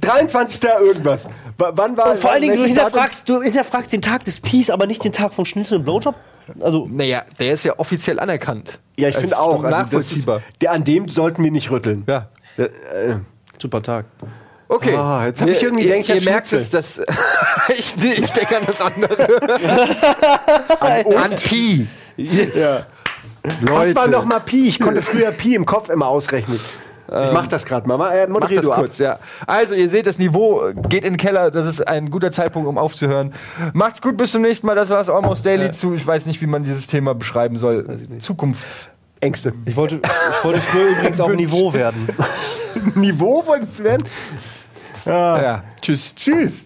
23. 0.00 0.62
irgendwas. 0.80 1.24
W 1.24 1.64
wann 1.72 1.96
war 1.96 2.12
Und 2.12 2.20
vor 2.20 2.30
allen 2.30 2.42
Dingen, 2.42 2.56
du 2.56 2.64
hinterfragst, 2.64 3.28
du 3.28 3.42
hinterfragst 3.42 3.92
den 3.92 4.00
Tag 4.00 4.24
des 4.24 4.40
Peace, 4.40 4.70
aber 4.70 4.86
nicht 4.86 5.02
den 5.04 5.12
Tag 5.12 5.34
von 5.34 5.44
Schnitzel 5.44 5.78
und 5.78 5.84
Blowjob. 5.84 6.14
Also, 6.60 6.88
Naja, 6.90 7.22
der 7.38 7.52
ist 7.54 7.64
ja 7.64 7.78
offiziell 7.78 8.18
anerkannt. 8.20 8.78
Ja, 8.96 9.08
ich 9.08 9.16
finde 9.16 9.38
auch. 9.38 9.50
Also 9.56 9.62
das 9.62 9.70
nachvollziehbar. 9.70 10.36
Ist, 10.38 10.44
der, 10.62 10.72
an 10.72 10.84
dem 10.84 11.08
sollten 11.08 11.44
wir 11.44 11.50
nicht 11.50 11.70
rütteln. 11.70 12.04
Ja. 12.08 12.28
Äh, 12.56 12.62
äh, 12.62 13.16
super 13.58 13.82
Tag. 13.82 14.06
Okay. 14.68 14.94
Ah, 14.96 15.26
jetzt 15.26 15.40
hab 15.40 15.48
ich 15.48 15.54
Ihr- 15.56 15.62
irgendwie 15.62 15.86
ihr, 15.88 15.96
ich 15.96 16.08
ihr 16.08 16.16
hab 16.16 16.24
merkt 16.24 16.52
es, 16.52 16.68
dass 16.70 16.98
ich, 17.68 17.94
ich 18.02 18.30
denke 18.32 18.56
an 18.58 18.62
das 18.66 18.80
andere. 18.80 19.28
an, 20.80 21.14
an 21.14 21.34
Pi. 21.36 21.86
ja. 22.16 22.86
Was 23.62 23.94
war 23.94 24.08
noch 24.08 24.24
mal 24.24 24.40
Pi? 24.40 24.68
Ich 24.68 24.78
konnte 24.80 25.00
früher 25.00 25.30
Pi 25.30 25.54
im 25.54 25.64
Kopf 25.64 25.88
immer 25.88 26.08
ausrechnen. 26.08 26.58
Ich 27.08 27.32
mach 27.32 27.46
das 27.46 27.64
gerade, 27.64 27.88
Mama. 27.88 28.10
Äh, 28.12 28.26
Mach 28.28 28.50
das 28.50 28.64
kurz, 28.66 28.98
ja. 28.98 29.18
Also, 29.46 29.74
ihr 29.74 29.88
seht, 29.88 30.06
das 30.06 30.18
Niveau 30.18 30.72
geht 30.88 31.04
in 31.04 31.14
den 31.14 31.16
Keller. 31.16 31.50
Das 31.50 31.66
ist 31.66 31.86
ein 31.88 32.10
guter 32.10 32.30
Zeitpunkt, 32.30 32.68
um 32.68 32.76
aufzuhören. 32.76 33.32
Macht's 33.72 34.02
gut, 34.02 34.16
bis 34.18 34.32
zum 34.32 34.42
nächsten 34.42 34.66
Mal. 34.66 34.74
Das 34.74 34.90
war's 34.90 35.08
Almost 35.08 35.46
Daily 35.46 35.70
zu. 35.70 35.94
Ich 35.94 36.06
weiß 36.06 36.26
nicht, 36.26 36.42
wie 36.42 36.46
man 36.46 36.64
dieses 36.64 36.86
Thema 36.86 37.14
beschreiben 37.14 37.56
soll. 37.56 37.98
Zukunfts. 38.18 38.88
Ängste. 39.20 39.52
Ich 39.64 39.74
wollte, 39.74 39.96
ich 39.96 40.44
wollte 40.44 40.60
früher 40.60 40.90
übrigens 40.98 41.20
auch 41.20 41.30
Niveau 41.30 41.72
werden. 41.72 42.08
Niveau 42.94 43.44
wolltest 43.44 43.80
du 43.80 43.84
werden? 43.84 44.04
Ja. 45.04 45.62
Tschüss. 45.80 46.14
Tschüss. 46.14 46.64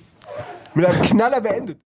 Mit 0.75 0.87
einem 0.87 1.03
Knaller 1.03 1.41
beendet. 1.41 1.79